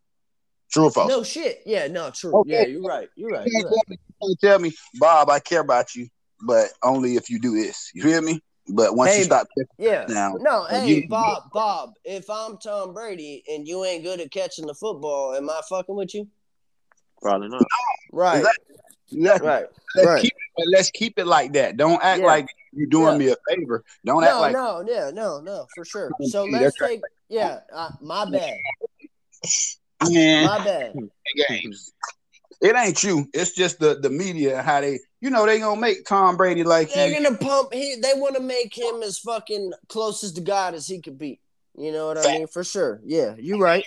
True 0.72 0.86
or 0.86 0.90
false? 0.90 1.08
No 1.08 1.22
shit. 1.22 1.62
Yeah, 1.66 1.86
no, 1.88 2.10
true. 2.10 2.34
Okay. 2.40 2.50
Yeah, 2.50 2.64
you're 2.66 2.82
right. 2.82 3.08
You're 3.16 3.30
right. 3.30 3.46
You 3.46 3.58
You're 3.60 3.68
right. 3.68 3.80
tell 3.88 4.28
me, 4.28 4.36
tell 4.40 4.58
me, 4.58 4.72
Bob, 4.94 5.30
I 5.30 5.40
care 5.40 5.60
about 5.60 5.94
you, 5.94 6.08
but 6.40 6.68
only 6.82 7.16
if 7.16 7.30
you 7.30 7.38
do 7.38 7.54
this. 7.54 7.90
You 7.94 8.06
hear 8.06 8.20
me? 8.20 8.40
But 8.68 8.96
once 8.96 9.12
Hey, 9.12 9.18
you 9.18 9.24
stop 9.24 9.46
Yeah. 9.78 10.06
now, 10.08 10.34
No, 10.40 10.64
hey, 10.64 10.86
you- 10.88 11.08
Bob, 11.08 11.50
Bob, 11.52 11.94
if 12.04 12.30
I'm 12.30 12.56
Tom 12.58 12.94
Brady 12.94 13.44
and 13.48 13.68
you 13.68 13.84
ain't 13.84 14.02
good 14.04 14.20
at 14.20 14.30
catching 14.30 14.66
the 14.66 14.74
football, 14.74 15.34
am 15.34 15.50
I 15.50 15.60
fucking 15.68 15.94
with 15.94 16.14
you? 16.14 16.26
Probably 17.20 17.48
not. 17.48 17.66
Right. 18.12 18.44
Exactly. 19.12 19.46
Right. 19.48 19.66
let's 19.96 20.06
Right. 20.06 20.22
keep 20.22 20.32
it, 20.56 20.68
let's 20.72 20.90
keep 20.90 21.18
it 21.18 21.26
like 21.26 21.52
that. 21.52 21.76
Don't 21.76 22.02
act 22.02 22.20
Yeah. 22.20 22.26
like 22.26 22.48
you're 22.72 22.86
doing 22.88 23.12
Yeah. 23.20 23.26
me 23.26 23.32
a 23.32 23.36
favor. 23.48 23.84
Don't 24.04 24.24
act 24.24 24.32
No, 24.34 24.40
like 24.40 24.52
no, 24.52 24.84
yeah, 24.86 25.10
no, 25.10 25.40
no, 25.40 25.66
for 25.74 25.84
sure. 25.84 26.10
So 26.22 26.44
let's 26.44 26.64
that's 26.64 26.80
right. 26.80 26.88
take 26.90 27.02
yeah, 27.28 27.60
uh, 27.72 27.90
my 28.00 28.24
bad. 28.24 28.56
man 30.10 30.46
My 30.46 30.64
bad. 30.64 30.94
games. 31.48 31.92
It 32.64 32.74
ain't 32.76 33.04
you. 33.04 33.28
It's 33.34 33.52
just 33.52 33.78
the 33.78 33.96
the 34.00 34.08
media 34.08 34.62
how 34.62 34.80
they 34.80 34.98
you 35.20 35.28
know 35.28 35.44
they 35.44 35.58
gonna 35.58 35.78
make 35.78 36.06
Tom 36.06 36.38
Brady 36.38 36.64
like 36.64 36.94
They're 36.94 37.10
you. 37.10 37.22
gonna 37.22 37.36
pump 37.36 37.74
he 37.74 37.96
they 38.00 38.12
wanna 38.16 38.40
make 38.40 38.74
him 38.74 39.02
as 39.02 39.18
fucking 39.18 39.74
closest 39.90 40.36
to 40.36 40.40
God 40.40 40.72
as 40.72 40.86
he 40.86 41.02
could 41.02 41.18
be. 41.18 41.40
You 41.76 41.92
know 41.92 42.06
what 42.06 42.16
I 42.16 42.32
mean? 42.32 42.46
For 42.46 42.64
sure. 42.64 43.02
Yeah, 43.04 43.34
you're 43.38 43.58
right. 43.58 43.84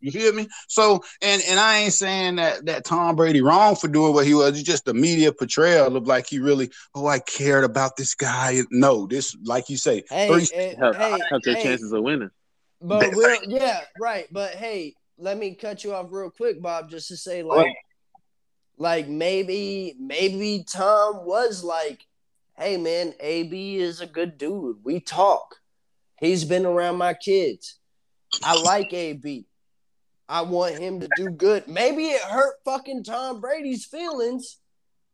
You 0.00 0.10
hear 0.10 0.32
me? 0.32 0.48
So 0.68 1.04
and 1.20 1.42
and 1.46 1.60
I 1.60 1.80
ain't 1.80 1.92
saying 1.92 2.36
that 2.36 2.64
that 2.64 2.86
Tom 2.86 3.14
Brady 3.14 3.42
wrong 3.42 3.76
for 3.76 3.88
doing 3.88 4.14
what 4.14 4.26
he 4.26 4.32
was. 4.32 4.58
It's 4.58 4.62
just 4.62 4.86
the 4.86 4.94
media 4.94 5.30
portrayal 5.30 5.94
of 5.94 6.06
like 6.06 6.26
he 6.26 6.38
really 6.38 6.70
oh 6.94 7.06
I 7.06 7.18
cared 7.18 7.64
about 7.64 7.98
this 7.98 8.14
guy. 8.14 8.62
No, 8.70 9.06
this 9.06 9.36
like 9.44 9.68
you 9.68 9.76
say 9.76 10.02
Hey, 10.08 10.28
three 10.28 10.48
eh, 10.54 10.76
Help, 10.78 10.96
hey, 10.96 11.20
help 11.28 11.42
their 11.42 11.56
hey, 11.56 11.62
chances 11.62 11.92
of 11.92 12.02
winning. 12.02 12.30
But 12.80 13.10
real, 13.14 13.36
yeah, 13.48 13.82
right. 14.00 14.28
But 14.32 14.54
hey, 14.54 14.94
let 15.18 15.36
me 15.36 15.54
cut 15.54 15.84
you 15.84 15.92
off 15.92 16.06
real 16.10 16.30
quick, 16.30 16.62
Bob, 16.62 16.88
just 16.88 17.08
to 17.08 17.18
say 17.18 17.42
like, 17.42 17.58
ahead. 17.58 17.74
Like 18.76 19.08
maybe 19.08 19.94
maybe 19.98 20.64
Tom 20.70 21.24
was 21.24 21.62
like, 21.64 22.06
hey 22.56 22.76
man, 22.76 23.14
AB 23.20 23.76
is 23.78 24.00
a 24.00 24.06
good 24.06 24.38
dude. 24.38 24.78
We 24.84 25.00
talk. 25.00 25.56
He's 26.20 26.44
been 26.44 26.66
around 26.66 26.96
my 26.96 27.14
kids. 27.14 27.78
I 28.42 28.60
like 28.62 28.92
AB. 28.92 29.46
I 30.28 30.42
want 30.42 30.76
him 30.76 31.00
to 31.00 31.08
do 31.16 31.30
good. 31.30 31.68
Maybe 31.68 32.06
it 32.06 32.22
hurt 32.22 32.56
fucking 32.64 33.04
Tom 33.04 33.40
Brady's 33.40 33.84
feelings 33.84 34.58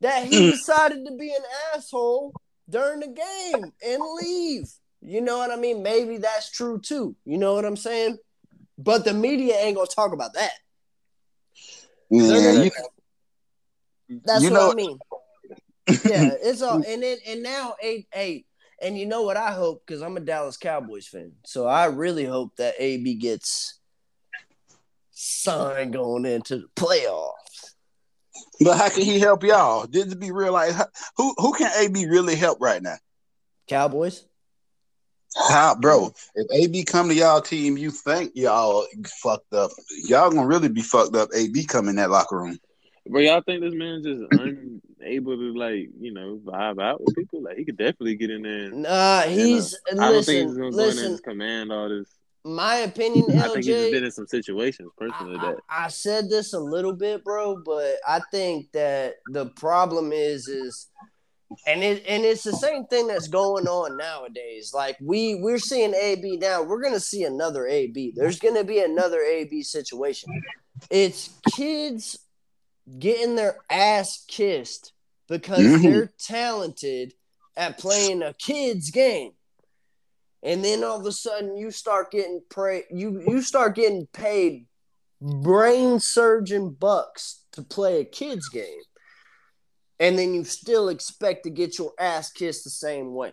that 0.00 0.24
he 0.24 0.50
decided 0.50 1.04
to 1.06 1.16
be 1.16 1.30
an 1.30 1.42
asshole 1.74 2.32
during 2.68 3.00
the 3.00 3.08
game 3.08 3.72
and 3.84 4.02
leave. 4.22 4.70
You 5.02 5.20
know 5.20 5.38
what 5.38 5.50
I 5.50 5.56
mean? 5.56 5.82
Maybe 5.82 6.18
that's 6.18 6.50
true 6.50 6.80
too. 6.80 7.16
You 7.24 7.38
know 7.38 7.54
what 7.54 7.64
I'm 7.64 7.76
saying? 7.76 8.18
But 8.78 9.04
the 9.04 9.12
media 9.14 9.56
ain't 9.56 9.76
gonna 9.76 9.88
talk 9.88 10.12
about 10.12 10.34
that. 10.34 10.52
Yeah, 12.10 12.52
gonna- 12.52 12.64
you, 12.64 12.70
That's 14.24 14.42
you 14.42 14.50
what 14.50 14.58
know 14.58 14.70
I 14.72 14.74
mean. 14.74 14.98
Yeah, 16.04 16.30
it's 16.40 16.62
all 16.62 16.82
and 16.86 17.02
then 17.02 17.18
and 17.26 17.42
now 17.42 17.74
a 17.82 18.06
hey, 18.12 18.44
and 18.80 18.96
you 18.96 19.06
know 19.06 19.22
what 19.22 19.36
I 19.36 19.50
hope 19.52 19.82
because 19.84 20.02
I'm 20.02 20.16
a 20.16 20.20
Dallas 20.20 20.56
Cowboys 20.56 21.08
fan, 21.08 21.32
so 21.44 21.66
I 21.66 21.86
really 21.86 22.24
hope 22.24 22.54
that 22.56 22.74
AB 22.78 23.14
gets 23.14 23.80
signed 25.10 25.92
going 25.92 26.26
into 26.26 26.58
the 26.58 26.66
playoffs. 26.76 27.74
But 28.60 28.76
how 28.76 28.88
can 28.88 29.02
he 29.02 29.18
help 29.18 29.42
y'all? 29.42 29.86
Did 29.86 30.12
it 30.12 30.20
be 30.20 30.30
real? 30.30 30.52
Like 30.52 30.74
who 31.16 31.34
who 31.38 31.52
can 31.54 31.72
AB 31.76 32.06
really 32.06 32.36
help 32.36 32.58
right 32.60 32.82
now? 32.82 32.96
Cowboys. 33.68 34.24
How, 35.48 35.76
bro? 35.76 36.12
If 36.34 36.46
AB 36.52 36.84
come 36.84 37.08
to 37.08 37.14
y'all 37.14 37.40
team, 37.40 37.78
you 37.78 37.90
think 37.90 38.32
y'all 38.34 38.86
fucked 39.22 39.52
up? 39.52 39.70
Y'all 40.04 40.30
gonna 40.30 40.46
really 40.46 40.68
be 40.68 40.82
fucked 40.82 41.16
up. 41.16 41.30
AB 41.34 41.64
come 41.64 41.88
in 41.88 41.96
that 41.96 42.10
locker 42.10 42.36
room. 42.38 42.58
Bro, 43.10 43.22
y'all 43.22 43.42
think 43.42 43.60
this 43.60 43.74
man's 43.74 44.04
just 44.04 44.22
unable 44.30 45.36
to 45.36 45.52
like, 45.54 45.88
you 45.98 46.12
know, 46.14 46.38
vibe 46.44 46.80
out 46.80 47.02
with 47.02 47.16
people? 47.16 47.42
Like 47.42 47.56
he 47.56 47.64
could 47.64 47.76
definitely 47.76 48.14
get 48.14 48.30
in 48.30 48.42
there. 48.42 48.66
And, 48.66 48.82
Nah, 48.82 49.22
and, 49.22 49.32
uh, 49.32 49.34
he's 49.34 49.76
I 49.90 50.12
don't 50.12 50.24
think 50.24 50.48
he's 50.48 50.56
gonna 50.56 50.70
go 50.70 50.78
in 50.78 50.96
there 50.96 51.04
and 51.06 51.14
listen. 51.14 51.18
command 51.18 51.72
all 51.72 51.88
this. 51.88 52.08
my 52.44 52.76
opinion, 52.76 53.26
I 53.38 53.48
think 53.48 53.64
he's 53.64 53.90
been 53.90 54.04
in 54.04 54.12
some 54.12 54.28
situations 54.28 54.90
personally 54.96 55.36
I, 55.40 55.46
that 55.46 55.56
I, 55.68 55.84
I 55.86 55.88
said 55.88 56.30
this 56.30 56.52
a 56.52 56.60
little 56.60 56.92
bit, 56.92 57.24
bro, 57.24 57.60
but 57.64 57.96
I 58.06 58.20
think 58.30 58.70
that 58.72 59.16
the 59.26 59.46
problem 59.46 60.12
is 60.12 60.46
is 60.46 60.86
and 61.66 61.82
it 61.82 62.04
and 62.06 62.24
it's 62.24 62.44
the 62.44 62.52
same 62.52 62.86
thing 62.86 63.08
that's 63.08 63.26
going 63.26 63.66
on 63.66 63.96
nowadays. 63.96 64.72
Like 64.72 64.96
we 65.00 65.34
we're 65.34 65.58
seeing 65.58 65.94
AB 65.94 66.36
now, 66.36 66.62
we're 66.62 66.80
gonna 66.80 67.00
see 67.00 67.24
another 67.24 67.66
AB. 67.66 68.12
There's 68.14 68.38
gonna 68.38 68.62
be 68.62 68.78
another 68.78 69.20
AB 69.20 69.64
situation. 69.64 70.30
It's 70.90 71.30
kids 71.52 72.16
getting 72.98 73.36
their 73.36 73.58
ass 73.70 74.24
kissed 74.26 74.92
because 75.28 75.64
Mhm. 75.64 75.82
they're 75.82 76.12
talented 76.18 77.14
at 77.56 77.78
playing 77.78 78.22
a 78.22 78.34
kid's 78.34 78.90
game. 78.90 79.36
And 80.42 80.64
then 80.64 80.82
all 80.82 80.98
of 80.98 81.06
a 81.06 81.12
sudden 81.12 81.56
you 81.56 81.70
start 81.70 82.10
getting 82.10 82.42
pray 82.48 82.84
you 82.90 83.20
you 83.20 83.42
start 83.42 83.74
getting 83.74 84.06
paid 84.06 84.66
brain 85.20 86.00
surgeon 86.00 86.70
bucks 86.70 87.44
to 87.52 87.62
play 87.62 88.00
a 88.00 88.04
kid's 88.04 88.48
game. 88.48 88.82
And 89.98 90.18
then 90.18 90.32
you 90.32 90.44
still 90.44 90.88
expect 90.88 91.44
to 91.44 91.50
get 91.50 91.78
your 91.78 91.92
ass 91.98 92.32
kissed 92.32 92.64
the 92.64 92.70
same 92.70 93.14
way. 93.14 93.32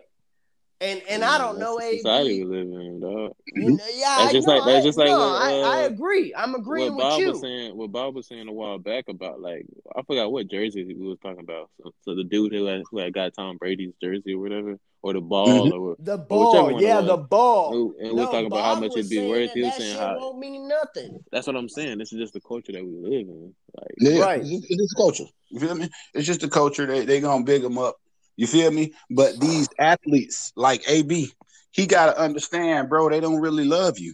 And 0.80 1.02
and 1.10 1.24
I 1.24 1.40
don't 1.40 1.58
know, 1.58 1.78
That's 1.80 1.90
the 1.92 1.98
society 1.98 2.44
we 2.44 2.56
live 2.58 2.68
in, 2.68 3.00
dog. 3.00 3.32
You 3.56 3.80
yeah, 3.96 4.16
That's 4.20 4.30
I 4.30 4.32
just 4.32 4.48
know, 4.48 4.54
like- 4.58 4.66
that's 4.66 4.84
I- 4.86 4.88
just 4.88 4.98
like 5.00 5.08
no, 5.08 5.18
what, 5.18 5.42
I, 5.42 5.52
I 5.62 5.84
uh, 5.84 5.88
agree. 5.88 6.34
I'm 6.38 6.54
agreeing 6.54 6.96
what 6.96 7.02
Bob 7.02 7.18
with 7.20 7.28
was 7.30 7.36
you. 7.38 7.42
saying, 7.42 7.78
what 7.78 7.92
Bob 7.92 8.14
was 8.16 8.28
saying 8.28 8.48
a 8.48 8.52
while 8.54 8.78
back 8.78 9.06
about 9.10 9.42
like 9.42 9.66
I 9.96 10.04
forgot 10.04 10.32
what 10.32 10.48
jersey 10.48 10.84
we 10.86 10.94
was 11.08 11.18
talking 11.20 11.40
about. 11.40 11.72
So, 11.82 11.92
so 12.04 12.16
the 12.16 12.24
dude 12.24 12.54
who 12.54 12.66
had, 12.66 12.84
who 12.92 13.00
had 13.00 13.12
got 13.14 13.34
Tom 13.34 13.58
Brady's 13.58 13.94
jersey 14.04 14.34
or 14.36 14.40
whatever, 14.40 14.78
or 15.02 15.14
the 15.14 15.22
ball, 15.22 15.48
Mhm. 15.48 15.72
or, 15.80 15.96
The 15.98 16.18
ball, 16.20 16.72
one 16.72 16.80
yeah, 16.80 17.00
was. 17.00 17.08
the 17.08 17.18
ball. 17.18 17.94
and 18.00 18.12
we're 18.12 18.26
No, 18.26 18.26
talking 18.32 18.46
about 18.46 18.64
how 18.64 18.80
much 18.80 18.92
it'd 18.96 19.10
be 19.10 19.28
worth. 19.28 19.48
that 19.50 19.54
He 19.56 19.62
was 19.64 19.72
that 19.72 19.82
saying 19.82 19.92
shit 19.94 20.00
how 20.00 20.18
won't 20.20 20.38
mean 20.38 20.68
nothing. 20.68 21.24
that's 21.32 21.48
what 21.48 21.56
I'm 21.56 21.70
saying. 21.70 21.98
This 21.98 22.14
is 22.14 22.20
just 22.20 22.34
the 22.34 22.42
culture 22.42 22.72
that 22.74 22.86
we 22.86 22.92
live 22.92 23.28
in. 23.28 23.56
Like 23.76 23.92
Yeah, 23.98 24.20
Right. 24.22 24.42
it's, 24.42 24.52
it's 24.70 24.78
just 24.84 24.96
culture. 24.96 25.26
You 25.50 25.60
feel 25.60 25.74
me? 25.74 25.90
It's 26.14 26.28
just 26.28 26.42
the 26.42 26.50
culture. 26.50 26.86
They 26.86 27.04
they 27.04 27.20
gonna 27.20 27.44
big 27.44 27.64
them 27.64 27.80
up. 27.80 27.96
You 28.38 28.48
feel 28.48 28.72
me? 28.72 28.94
But 29.10 29.40
these 29.40 29.68
athletes 29.80 30.54
like 30.56 30.88
AB, 30.90 31.32
he 31.72 31.86
gotta 31.88 32.18
understand, 32.18 32.88
bro. 32.90 33.10
They 33.10 33.20
don't 33.20 33.42
really 33.42 33.66
love 33.66 34.00
you. 34.00 34.14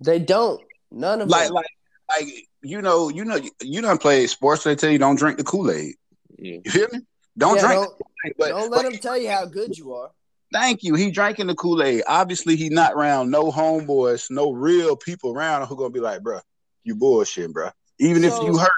They 0.00 0.18
don't. 0.18 0.60
None 0.90 1.22
of 1.22 1.28
Like 1.28 1.46
them. 1.46 1.54
like 1.54 1.66
like 2.08 2.28
you 2.62 2.80
know 2.82 3.08
you 3.08 3.24
know 3.24 3.38
you 3.62 3.80
don't 3.80 4.00
play 4.00 4.26
sports. 4.26 4.64
They 4.64 4.76
tell 4.76 4.90
you 4.90 4.98
don't 4.98 5.16
drink 5.18 5.38
the 5.38 5.44
Kool 5.44 5.70
Aid. 5.70 5.94
yeah, 6.38 6.58
You 6.64 6.70
feel 6.70 6.88
me? 6.92 7.00
Don't 7.36 7.56
Yeah, 7.56 7.66
drink. 7.66 7.82
don't. 7.82 8.02
But, 8.38 8.48
don't 8.48 8.70
let 8.70 8.82
but 8.82 8.90
them 8.90 8.98
tell 8.98 9.16
you 9.18 9.30
how 9.30 9.46
good 9.46 9.76
you 9.76 9.94
are. 9.94 10.10
thank 10.52 10.82
you. 10.82 10.94
He 10.94 11.10
drinking 11.10 11.46
the 11.46 11.54
Kool 11.54 11.82
Aid. 11.82 12.02
Obviously, 12.06 12.56
he 12.56 12.68
not 12.68 12.94
around 12.94 13.30
no 13.30 13.50
homeboys, 13.50 14.30
no 14.30 14.52
real 14.52 14.96
people 14.96 15.32
around 15.36 15.66
who 15.66 15.76
gonna 15.76 15.90
be 15.90 16.00
like, 16.00 16.22
bro, 16.22 16.40
you 16.84 16.94
bullshit, 16.96 17.52
bro. 17.52 17.70
Even 17.98 18.24
if 18.24 18.40
you 18.40 18.56
hurt, 18.56 18.70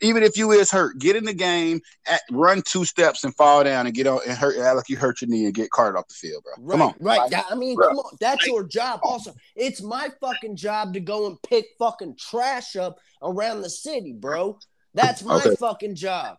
even 0.00 0.22
if 0.22 0.36
you 0.36 0.52
is 0.52 0.70
hurt, 0.70 0.98
get 0.98 1.16
in 1.16 1.24
the 1.24 1.34
game, 1.34 1.80
at, 2.06 2.20
run 2.30 2.62
two 2.62 2.84
steps 2.84 3.24
and 3.24 3.34
fall 3.34 3.64
down 3.64 3.86
and 3.86 3.94
get 3.94 4.06
on 4.06 4.20
and 4.26 4.36
hurt 4.36 4.56
act 4.58 4.76
like 4.76 4.88
you 4.88 4.96
hurt 4.96 5.20
your 5.20 5.28
knee 5.28 5.46
and 5.46 5.54
get 5.54 5.70
carted 5.70 5.98
off 5.98 6.06
the 6.08 6.14
field, 6.14 6.44
bro. 6.44 6.52
Right, 6.58 6.70
Come 6.72 6.82
on, 6.82 6.94
right. 7.00 7.32
Like, 7.32 7.44
I 7.50 7.54
mean, 7.54 7.76
Bruh. 7.76 7.88
come 7.88 7.98
on. 7.98 8.16
That's 8.20 8.46
your 8.46 8.64
job. 8.64 9.00
Also, 9.02 9.34
it's 9.56 9.82
my 9.82 10.10
fucking 10.20 10.56
job 10.56 10.94
to 10.94 11.00
go 11.00 11.26
and 11.26 11.40
pick 11.42 11.66
fucking 11.78 12.16
trash 12.18 12.76
up 12.76 12.98
around 13.22 13.62
the 13.62 13.70
city, 13.70 14.12
bro. 14.12 14.58
That's 14.94 15.22
my 15.24 15.44
Okay. 15.44 15.56
fucking 15.56 15.96
job. 15.96 16.36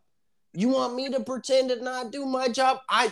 You 0.53 0.70
want 0.70 0.95
me 0.95 1.10
to 1.10 1.20
pretend 1.20 1.70
to 1.70 1.82
not 1.84 2.11
do 2.11 2.26
my 2.26 2.48
job? 2.48 2.80
I, 2.90 3.11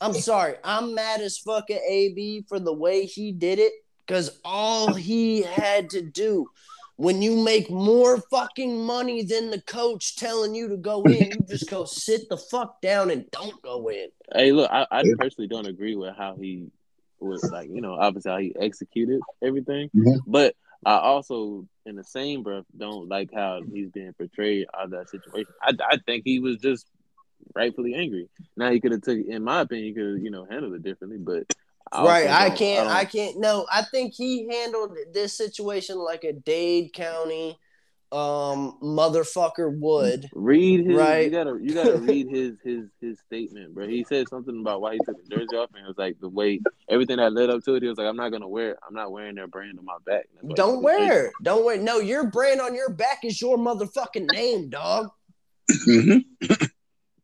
I'm 0.00 0.14
sorry. 0.14 0.56
I'm 0.62 0.94
mad 0.94 1.20
as 1.20 1.38
fuck 1.38 1.70
at 1.70 1.80
AB 1.88 2.44
for 2.48 2.60
the 2.60 2.72
way 2.72 3.04
he 3.06 3.32
did 3.32 3.58
it 3.58 3.72
because 4.06 4.38
all 4.44 4.94
he 4.94 5.42
had 5.42 5.90
to 5.90 6.02
do. 6.02 6.48
When 7.02 7.20
you 7.20 7.34
make 7.34 7.68
more 7.68 8.18
fucking 8.30 8.86
money 8.86 9.24
than 9.24 9.50
the 9.50 9.60
coach 9.60 10.14
telling 10.14 10.54
you 10.54 10.68
to 10.68 10.76
go 10.76 11.04
in, 11.06 11.32
you 11.32 11.40
just 11.48 11.68
go 11.68 11.84
sit 11.84 12.28
the 12.28 12.36
fuck 12.36 12.80
down 12.80 13.10
and 13.10 13.28
don't 13.32 13.60
go 13.60 13.88
in. 13.88 14.06
Hey, 14.32 14.52
look, 14.52 14.70
I, 14.70 14.86
I 14.88 15.02
personally 15.18 15.48
don't 15.48 15.66
agree 15.66 15.96
with 15.96 16.14
how 16.16 16.36
he 16.40 16.68
was 17.18 17.42
like, 17.50 17.68
you 17.70 17.80
know, 17.80 17.94
obviously 17.94 18.30
how 18.30 18.38
he 18.38 18.54
executed 18.56 19.20
everything. 19.42 19.90
Mhm. 19.96 20.20
But 20.28 20.54
I 20.86 20.98
also, 20.98 21.66
in 21.84 21.96
the 21.96 22.04
same 22.04 22.44
breath, 22.44 22.66
don't 22.76 23.08
like 23.08 23.30
how 23.34 23.62
he's 23.62 23.90
being 23.90 24.12
portrayed 24.12 24.68
out 24.72 24.84
of 24.84 24.90
that 24.92 25.10
situation. 25.10 25.52
I, 25.60 25.72
I 25.90 25.98
think 26.06 26.22
he 26.24 26.38
was 26.38 26.58
just 26.58 26.86
rightfully 27.52 27.94
angry. 27.94 28.28
Now 28.56 28.70
he 28.70 28.78
could 28.78 28.92
have 28.92 29.02
took, 29.02 29.18
in 29.18 29.42
my 29.42 29.62
opinion, 29.62 29.88
he 29.88 29.94
could 29.94 30.06
have, 30.12 30.22
you 30.22 30.30
know, 30.30 30.46
handled 30.48 30.74
it 30.74 30.84
differently. 30.84 31.18
But 31.18 31.52
I 31.92 32.04
right 32.04 32.28
i 32.30 32.50
can't 32.50 32.88
don't- 32.88 32.96
I, 32.96 33.04
can't 33.04 33.38
no 33.38 33.66
i 33.70 33.82
think 33.82 34.14
he 34.14 34.48
handled 34.50 34.96
this 35.12 35.36
situation 35.36 35.98
like 35.98 36.24
a 36.24 36.32
dade 36.32 36.92
county 36.92 37.58
um 38.12 38.78
motherfucker 38.82 39.74
would 39.80 40.28
Read 40.34 40.84
his. 40.86 40.94
Right. 40.98 41.24
You 41.24 41.30
gotta. 41.30 41.58
You 41.62 41.72
gotta 41.72 41.96
read 42.10 42.28
his 42.28 42.58
his 42.62 42.90
his 43.00 43.18
statement, 43.20 43.72
bro. 43.74 43.88
He 43.88 44.04
said 44.04 44.28
something 44.28 44.60
about 44.60 44.82
why 44.82 44.92
he 44.92 44.98
took 45.06 45.16
the 45.16 45.34
jersey 45.34 45.56
off, 45.56 45.70
and 45.74 45.82
it 45.82 45.88
was 45.88 45.96
like 45.96 46.20
the 46.20 46.28
way 46.28 46.60
everything 46.90 47.16
that 47.16 47.32
led 47.32 47.48
up 47.48 47.64
to 47.64 47.74
it. 47.74 47.82
He 47.82 47.88
was 47.88 47.96
like, 47.96 48.06
"I'm 48.06 48.16
not 48.16 48.28
gonna 48.30 48.46
wear. 48.48 48.72
it. 48.72 48.78
I'm 48.86 48.94
not 48.94 49.12
wearing 49.12 49.34
their 49.34 49.46
brand 49.46 49.78
on 49.78 49.86
my 49.86 49.96
back." 50.04 50.26
That's 50.34 50.42
why 50.42 50.48
he 50.50 50.54
don't 50.56 50.74
took 50.74 50.82
the 50.82 50.88
jersey 50.98 51.08
wear 51.08 51.26
it 51.28 51.32
don't 51.42 51.64
wear 51.64 51.78
no 51.78 51.98
your 52.00 52.26
brand 52.30 52.60
on 52.60 52.74
your 52.74 52.90
back 52.90 53.24
is 53.24 53.40
your 53.40 53.56
motherfucking 53.56 54.30
name 54.30 54.68
dog 54.68 55.08
mhm. 55.88 56.22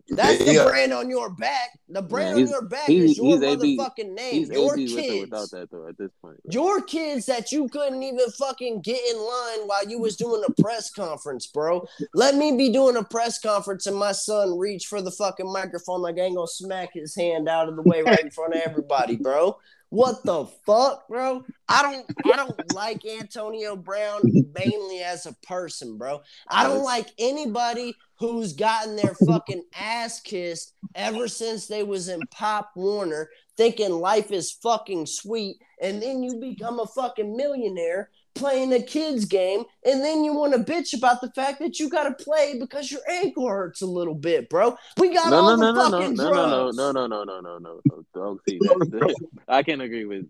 That's 0.09 0.45
the 0.45 0.55
Yeah. 0.55 0.65
brand 0.65 0.93
on 0.93 1.11
your 1.11 1.31
back 1.31 1.79
the 1.91 2.03
brand 2.03 2.35
on 2.37 2.49
your 2.49 2.63
back 2.63 2.89
is 2.91 3.17
your 3.17 3.39
motherfucking 3.39 4.13
name 4.15 4.45
your 4.53 4.77
kids 4.77 5.31
without 5.31 5.51
that 5.53 5.69
though. 5.71 5.89
At 5.89 5.97
this 5.97 6.11
point. 6.21 6.37
Your 6.51 6.83
kids 6.83 7.25
that 7.27 7.51
you 7.51 7.69
couldn't 7.69 8.03
even 8.03 8.31
fucking 8.31 8.83
get 8.83 9.01
in 9.11 9.17
line 9.17 9.67
while 9.67 9.89
you 9.89 9.99
was 9.99 10.17
doing 10.17 10.43
a 10.47 10.63
press 10.63 10.91
conference, 10.91 11.47
bro. 11.47 11.87
Let 12.13 12.35
me 12.35 12.57
be 12.57 12.71
doing 12.71 12.97
a 12.97 13.05
press 13.05 13.41
conference 13.41 13.87
and 13.87 13.97
my 13.97 14.13
son 14.13 14.59
reach 14.59 14.87
for 14.87 15.01
the 15.01 15.11
fucking 15.11 15.51
microphone 15.51 16.03
like 16.03 16.19
I 16.19 16.23
ain't 16.23 16.37
gonna 16.37 16.47
smack 16.47 16.93
his 16.93 17.15
hand 17.15 17.49
out 17.49 17.69
of 17.69 17.77
the 17.77 17.83
way 17.83 18.03
right 18.03 18.21
in 18.21 18.31
front 18.31 18.55
of 18.55 18.61
everybody, 18.61 19.17
bro. 19.17 19.57
What 19.91 20.23
the 20.23 20.45
fuck, 20.67 21.09
bro? 21.09 21.45
I 21.69 21.83
don't 21.83 22.07
I 22.31 22.37
don't 22.37 22.75
like 22.75 23.07
Antonio 23.07 23.75
Brown 23.75 24.21
mainly 24.55 25.01
as 25.01 25.25
a 25.25 25.33
person, 25.47 25.97
bro. 25.97 26.21
I 26.49 26.65
don't 26.65 26.85
like 26.85 27.09
anybody 27.19 27.97
who's 28.19 28.53
gotten 28.53 28.97
their 28.97 29.15
fucking 29.15 29.65
ass 29.75 30.21
kissed 30.21 30.75
ever 30.95 31.27
since 31.27 31.67
they 31.67 31.83
was 31.85 32.09
in 32.09 32.21
Pop 32.31 32.71
Warner 32.77 33.31
thinking 33.57 33.91
life 33.91 34.31
is 34.31 34.53
fucking 34.53 35.05
sweet, 35.05 35.57
and 35.83 36.01
then 36.01 36.23
you 36.23 36.37
become 36.37 36.79
a 36.79 36.87
fucking 36.87 37.37
millionaire 37.37 38.11
playing 38.39 38.73
a 38.73 38.83
kid's 38.83 39.25
game, 39.25 39.65
and 39.85 40.03
then 40.03 40.25
you 40.25 40.33
want 40.33 40.53
to 40.55 40.61
bitch 40.73 40.97
about 40.97 41.21
the 41.21 41.31
fact 41.33 41.59
that 41.61 41.79
you 41.79 41.91
got 41.91 42.05
to 42.05 42.25
play 42.25 42.57
because 42.59 42.91
your 42.91 43.01
ankle 43.11 43.49
hurts 43.49 43.83
a 43.83 43.87
little 43.87 44.15
bit, 44.15 44.49
bro. 44.49 44.77
We 44.99 45.13
got 45.13 45.31
No, 45.31 45.37
all 45.41 45.57
no, 45.57 45.57
no, 45.57 45.67
the 45.67 45.73
no, 45.73 45.89
no, 45.89 45.99
fucking 46.01 46.17
no, 46.17 46.25
no, 46.25 46.33
drugs. 46.33 46.77
no, 46.77 46.93
no, 46.93 47.07
no, 47.07 47.25
no, 47.25 47.41
no, 47.41 47.59
no, 47.59 47.81
no. 47.87 48.05
Don't 48.15 48.41
see 48.49 48.59
that. 48.61 49.15
I 49.49 49.63
can't 49.63 49.83
agree 49.83 50.05
with 50.05 50.27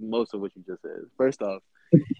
most 0.00 0.34
of 0.34 0.40
what 0.40 0.52
you 0.56 0.62
just 0.66 0.82
said. 0.82 0.98
First 1.16 1.40
off, 1.42 1.62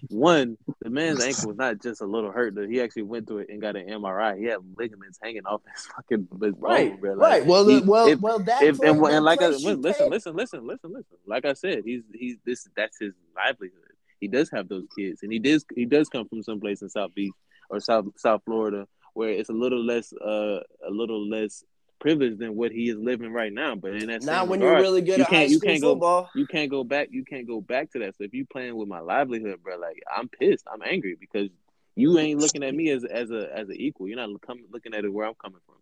one, 0.09 0.57
the 0.81 0.89
man's 0.89 1.21
ankle 1.21 1.49
was 1.49 1.57
not 1.57 1.81
just 1.81 1.99
a 2.01 2.05
little 2.05 2.31
hurt. 2.31 2.55
He 2.69 2.79
actually 2.81 3.01
went 3.03 3.27
to 3.27 3.39
it 3.39 3.49
and 3.49 3.59
got 3.61 3.75
an 3.75 3.87
MRI. 3.87 4.37
He 4.39 4.45
had 4.45 4.59
ligaments 4.77 5.19
hanging 5.21 5.45
off 5.45 5.61
his 5.75 5.85
fucking 5.87 6.27
his 6.41 6.53
bone, 6.53 6.61
Right, 6.61 6.99
bro. 7.01 7.13
Like, 7.15 7.29
right. 7.31 7.45
Well, 7.45 7.67
he- 7.67 7.81
well, 7.81 8.07
if- 8.07 8.21
well. 8.21 8.39
That 8.39 8.61
if 8.63 8.79
and, 8.79 9.01
and 9.05 9.25
like 9.25 9.41
I 9.41 9.47
listen, 9.47 9.81
listen, 9.81 10.09
listen, 10.09 10.35
listen, 10.35 10.65
listen. 10.65 11.17
Like 11.27 11.43
I 11.45 11.53
said, 11.53 11.83
he's 11.85 12.03
he's 12.13 12.37
this 12.45 12.67
that's 12.77 12.97
his 12.99 13.13
livelihood. 13.35 13.73
He 14.19 14.27
does 14.27 14.49
have 14.51 14.67
those 14.69 14.85
kids, 14.97 15.23
and 15.23 15.31
he 15.31 15.39
does 15.39 15.65
he 15.75 15.85
does 15.85 16.09
come 16.09 16.27
from 16.27 16.43
someplace 16.43 16.81
in 16.81 16.89
South 16.89 17.13
Beach 17.13 17.33
or 17.69 17.79
South 17.79 18.05
South 18.17 18.41
Florida 18.45 18.87
where 19.15 19.29
it's 19.29 19.49
a 19.49 19.53
little 19.53 19.83
less 19.83 20.13
uh 20.13 20.59
a 20.87 20.91
little 20.91 21.27
less 21.27 21.63
privileged 21.99 22.37
than 22.37 22.55
what 22.55 22.71
he 22.71 22.89
is 22.89 22.97
living 22.97 23.31
right 23.31 23.51
now. 23.51 23.75
But 23.75 23.93
in 23.93 24.07
that 24.07 24.21
Now, 24.21 24.45
when 24.45 24.59
regard, 24.59 24.77
you're 24.77 24.91
really 24.91 25.01
good 25.01 25.17
you 25.17 25.23
at 25.23 25.29
high 25.29 25.39
can't 25.39 25.49
you 25.49 25.59
can't 25.59 25.81
go 25.81 25.93
football, 25.93 26.29
you 26.35 26.45
can't 26.45 26.69
go 26.69 26.83
back 26.83 27.07
you 27.11 27.23
can't 27.23 27.47
go 27.47 27.61
back 27.61 27.91
to 27.93 27.99
that. 27.99 28.15
So 28.17 28.23
if 28.25 28.33
you 28.33 28.45
playing 28.45 28.75
with 28.75 28.87
my 28.87 28.99
livelihood, 28.99 29.63
bro, 29.63 29.77
like 29.77 30.03
I'm 30.15 30.27
pissed, 30.27 30.65
I'm 30.71 30.83
angry 30.83 31.15
because 31.19 31.49
you 31.95 32.19
ain't 32.19 32.39
looking 32.39 32.63
at 32.63 32.75
me 32.75 32.89
as 32.89 33.05
as 33.05 33.31
a 33.31 33.49
as 33.57 33.69
an 33.69 33.77
equal. 33.77 34.07
You're 34.07 34.17
not 34.17 34.41
coming 34.41 34.65
looking 34.71 34.93
at 34.93 35.05
it 35.05 35.13
where 35.13 35.25
I'm 35.25 35.33
coming 35.41 35.61
from. 35.65 35.75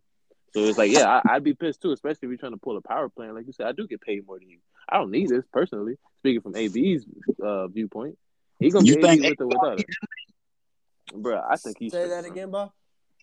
So 0.53 0.67
it's 0.67 0.77
like, 0.77 0.91
yeah, 0.91 1.07
I, 1.25 1.35
I'd 1.35 1.43
be 1.43 1.53
pissed 1.53 1.81
too, 1.81 1.91
especially 1.91 2.27
if 2.27 2.29
you're 2.29 2.37
trying 2.37 2.51
to 2.51 2.57
pull 2.57 2.77
a 2.77 2.81
power 2.81 3.09
plan. 3.09 3.33
Like 3.33 3.47
you 3.47 3.53
said, 3.53 3.65
I 3.67 3.71
do 3.71 3.87
get 3.87 4.01
paid 4.01 4.25
more 4.27 4.37
than 4.39 4.49
you. 4.49 4.59
I 4.87 4.97
don't 4.97 5.11
need 5.11 5.29
this 5.29 5.43
personally. 5.51 5.95
Speaking 6.19 6.41
from 6.41 6.55
AB's 6.55 7.05
uh, 7.43 7.67
viewpoint, 7.67 8.17
he 8.59 8.69
gonna 8.69 8.85
You 8.85 8.95
be 8.95 8.99
AB 8.99 9.07
think 9.21 9.29
with 9.29 9.41
or 9.41 9.47
without 9.47 9.79
it. 9.79 9.85
Bro, 11.15 11.41
I 11.49 11.57
think 11.57 11.77
he 11.79 11.89
say 11.89 12.07
that 12.07 12.25
again, 12.25 12.51
Bob. 12.51 12.71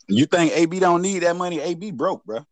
You 0.09 0.27
think 0.27 0.53
AB 0.53 0.81
don't 0.81 1.03
need 1.03 1.21
that 1.21 1.37
money? 1.37 1.61
AB 1.61 1.93
broke, 1.93 2.25
bro. 2.25 2.39
You 2.39 2.45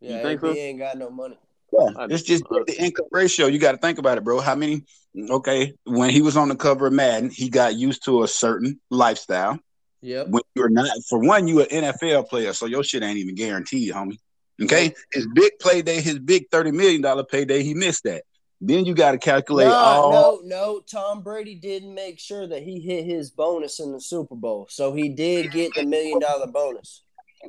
Yeah, 0.00 0.22
think 0.22 0.42
AB 0.42 0.46
so? 0.46 0.54
ain't 0.54 0.78
got 0.78 0.98
no 0.98 1.10
money. 1.10 1.38
Yeah, 1.72 1.90
I- 1.96 2.06
it's 2.10 2.22
just 2.22 2.44
uh, 2.50 2.64
the 2.66 2.82
income 2.82 3.06
ratio. 3.12 3.46
You 3.46 3.58
got 3.58 3.72
to 3.72 3.78
think 3.78 3.98
about 3.98 4.18
it, 4.18 4.24
bro. 4.24 4.40
How 4.40 4.54
many? 4.54 4.82
Okay, 5.16 5.74
when 5.84 6.10
he 6.10 6.22
was 6.22 6.36
on 6.36 6.48
the 6.48 6.56
cover 6.56 6.86
of 6.88 6.92
Madden, 6.92 7.30
he 7.30 7.48
got 7.48 7.74
used 7.76 8.04
to 8.04 8.22
a 8.22 8.28
certain 8.28 8.80
lifestyle. 8.90 9.58
Yep. 10.02 10.28
When 10.28 10.42
you're 10.54 10.68
not, 10.68 10.88
for 11.08 11.18
one, 11.18 11.48
you 11.48 11.60
an 11.60 11.66
NFL 11.66 12.28
player, 12.28 12.52
so 12.52 12.66
your 12.66 12.84
shit 12.84 13.02
ain't 13.02 13.18
even 13.18 13.34
guaranteed, 13.34 13.92
homie. 13.92 14.18
Okay, 14.62 14.92
his 15.12 15.26
big 15.34 15.52
play 15.60 15.82
day, 15.82 16.00
his 16.00 16.18
big 16.18 16.50
thirty 16.50 16.72
million 16.72 17.00
dollar 17.00 17.24
payday, 17.24 17.62
he 17.62 17.74
missed 17.74 18.04
that. 18.04 18.24
Then 18.60 18.84
you 18.84 18.94
got 18.94 19.12
to 19.12 19.18
calculate 19.18 19.68
No, 19.68 19.76
all. 19.76 20.10
no, 20.10 20.40
no. 20.44 20.80
Tom 20.80 21.22
Brady 21.22 21.54
didn't 21.54 21.94
make 21.94 22.18
sure 22.18 22.44
that 22.44 22.64
he 22.64 22.80
hit 22.80 23.04
his 23.04 23.30
bonus 23.30 23.78
in 23.78 23.92
the 23.92 24.00
Super 24.00 24.34
Bowl, 24.34 24.66
so 24.68 24.92
he 24.92 25.10
did 25.10 25.52
get 25.52 25.74
the 25.74 25.84
million 25.86 26.18
dollar 26.18 26.48
bonus. 26.48 27.04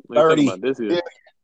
We 0.08 0.18
talking 0.18 0.30
30. 0.30 0.48
about 0.48 0.62
this 0.62 0.80
year. 0.80 0.92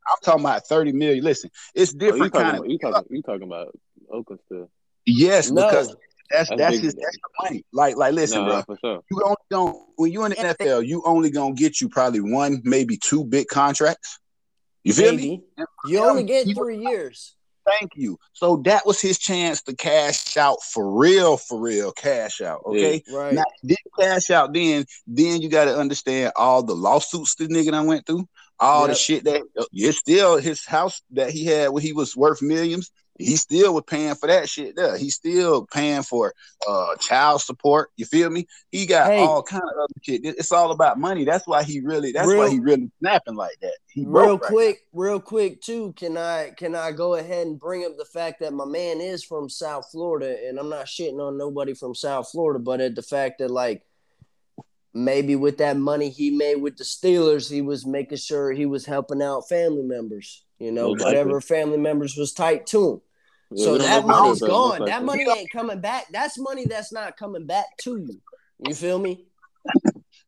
I'm 0.08 0.16
talking 0.22 0.44
about 0.44 0.66
thirty 0.68 0.92
million. 0.92 1.24
Listen, 1.24 1.50
it's 1.74 1.90
Oh, 1.90 1.94
you 1.94 1.98
different 1.98 2.32
talking 2.32 2.44
kind 2.46 2.56
about 2.58 2.66
of. 2.66 2.70
you 2.70 2.78
talking 2.78 3.04
you 3.10 3.22
talking 3.22 3.42
about 3.42 3.76
Oakland 4.08 4.40
still? 4.46 4.70
Yes, 5.04 5.50
No, 5.50 5.66
because 5.66 5.96
that's 6.30 6.48
That's 6.50 6.58
that's 6.60 6.76
big. 6.76 6.84
his 6.84 6.94
extra 6.94 7.28
money. 7.42 7.64
Like 7.72 7.96
like 7.96 8.14
listen, 8.14 8.42
Nah, 8.42 8.62
bro. 8.62 8.76
for 8.76 8.78
sure. 8.78 9.02
You 9.10 9.22
only 9.24 9.36
going 9.50 9.84
when 9.96 10.12
you 10.12 10.24
in 10.24 10.30
the 10.30 10.36
NFL, 10.36 10.86
you 10.86 11.02
only 11.06 11.30
gonna 11.30 11.54
get 11.54 11.80
you 11.80 11.88
probably 11.88 12.20
one, 12.20 12.60
maybe 12.64 12.96
two 12.96 13.24
big 13.24 13.48
contracts. 13.48 14.18
You 14.84 14.92
feel 14.92 15.14
me? 15.14 15.42
you 15.86 15.98
only 16.04 16.22
get 16.22 16.46
three 16.54 16.78
years. 16.78 17.34
Thank 17.80 17.90
you. 17.96 18.16
So 18.32 18.58
that 18.64 18.86
was 18.86 19.00
his 19.00 19.18
chance 19.18 19.60
to 19.62 19.74
cash 19.74 20.36
out 20.36 20.62
for 20.62 20.88
real, 20.96 21.36
for 21.36 21.58
real, 21.60 21.90
cash 21.90 22.40
out. 22.40 22.62
Okay. 22.64 23.02
Right. 23.12 23.34
Now 23.34 23.42
did 23.64 23.78
cash 23.98 24.30
out 24.30 24.54
then, 24.54 24.84
then 25.08 25.42
you 25.42 25.48
gotta 25.48 25.76
understand 25.76 26.32
all 26.36 26.62
the 26.62 26.74
lawsuits 26.76 27.34
the 27.34 27.48
nigga 27.48 27.72
done 27.72 27.88
went 27.88 28.06
through, 28.06 28.28
all 28.60 28.86
the 28.86 28.94
shit 28.94 29.24
that 29.24 29.42
uh, 29.58 29.64
it's 29.72 29.98
still 29.98 30.38
his 30.38 30.64
house 30.64 31.02
that 31.10 31.30
he 31.30 31.44
had 31.44 31.70
when 31.70 31.82
he 31.82 31.92
was 31.92 32.16
worth 32.16 32.40
millions. 32.40 32.92
He 33.18 33.36
still 33.36 33.74
was 33.74 33.84
paying 33.86 34.14
for 34.14 34.26
that 34.26 34.48
shit 34.48 34.76
there. 34.76 34.96
He's 34.96 35.14
still 35.14 35.66
paying 35.66 36.02
for 36.02 36.34
uh 36.68 36.96
child 36.96 37.40
support. 37.40 37.90
You 37.96 38.04
feel 38.04 38.30
me? 38.30 38.46
He 38.70 38.86
got 38.86 39.10
Hey. 39.10 39.18
all 39.18 39.42
kind 39.42 39.62
of 39.62 39.78
other 39.78 39.94
shit. 40.02 40.20
It's 40.24 40.52
all 40.52 40.70
about 40.70 40.98
money. 40.98 41.24
That's 41.24 41.46
why 41.46 41.62
he 41.62 41.80
really 41.80 42.12
that's 42.12 42.28
why 42.28 42.50
he 42.50 42.60
really 42.60 42.90
snapping 42.98 43.36
like 43.36 43.56
that. 43.62 43.76
He 43.86 44.04
real 44.04 44.38
right 44.38 44.40
quick, 44.40 44.78
real 44.92 45.20
quick 45.20 45.62
too. 45.62 45.94
Can 45.96 46.18
I 46.18 46.52
can 46.56 46.74
I 46.74 46.92
go 46.92 47.14
ahead 47.14 47.46
and 47.46 47.58
bring 47.58 47.84
up 47.84 47.96
the 47.96 48.04
fact 48.04 48.40
that 48.40 48.52
my 48.52 48.66
man 48.66 49.00
is 49.00 49.24
from 49.24 49.48
South 49.48 49.90
Florida, 49.90 50.36
and 50.46 50.58
I'm 50.58 50.68
not 50.68 50.86
shitting 50.86 51.20
on 51.20 51.38
nobody 51.38 51.74
from 51.74 51.94
South 51.94 52.30
Florida, 52.30 52.58
but 52.58 52.80
at 52.80 52.94
the 52.94 53.02
fact 53.02 53.38
that 53.38 53.50
like 53.50 53.82
maybe 54.92 55.36
with 55.36 55.58
that 55.58 55.76
money 55.76 56.08
he 56.08 56.30
made 56.30 56.56
with 56.56 56.76
the 56.76 56.84
Steelers, 56.84 57.50
he 57.50 57.60
was 57.62 57.86
making 57.86 58.18
sure 58.18 58.52
he 58.52 58.66
was 58.66 58.86
helping 58.86 59.22
out 59.22 59.48
family 59.48 59.82
members. 59.82 60.42
You 60.58 60.72
know, 60.72 60.90
whatever 60.90 61.40
family 61.42 61.76
members 61.76 62.16
was 62.16 62.32
tight 62.32 62.66
to 62.68 62.90
him. 62.92 63.00
Yeah, 63.50 63.64
So 63.64 63.72
we 63.72 63.78
that 63.78 64.06
know 64.06 64.14
for 64.14 64.22
money's 64.22 64.38
sure, 64.38 64.48
but 64.48 64.54
most 64.54 64.78
gone. 64.78 64.88
That 64.88 65.04
money 65.04 65.26
ain't 65.28 65.50
coming 65.50 65.80
back. 65.80 66.06
That's 66.12 66.38
money 66.38 66.66
that's 66.66 66.92
not 66.92 67.16
coming 67.16 67.46
back 67.46 67.66
to 67.82 67.96
you. 67.96 68.20
You 68.66 68.74
feel 68.74 68.98
me? 68.98 69.26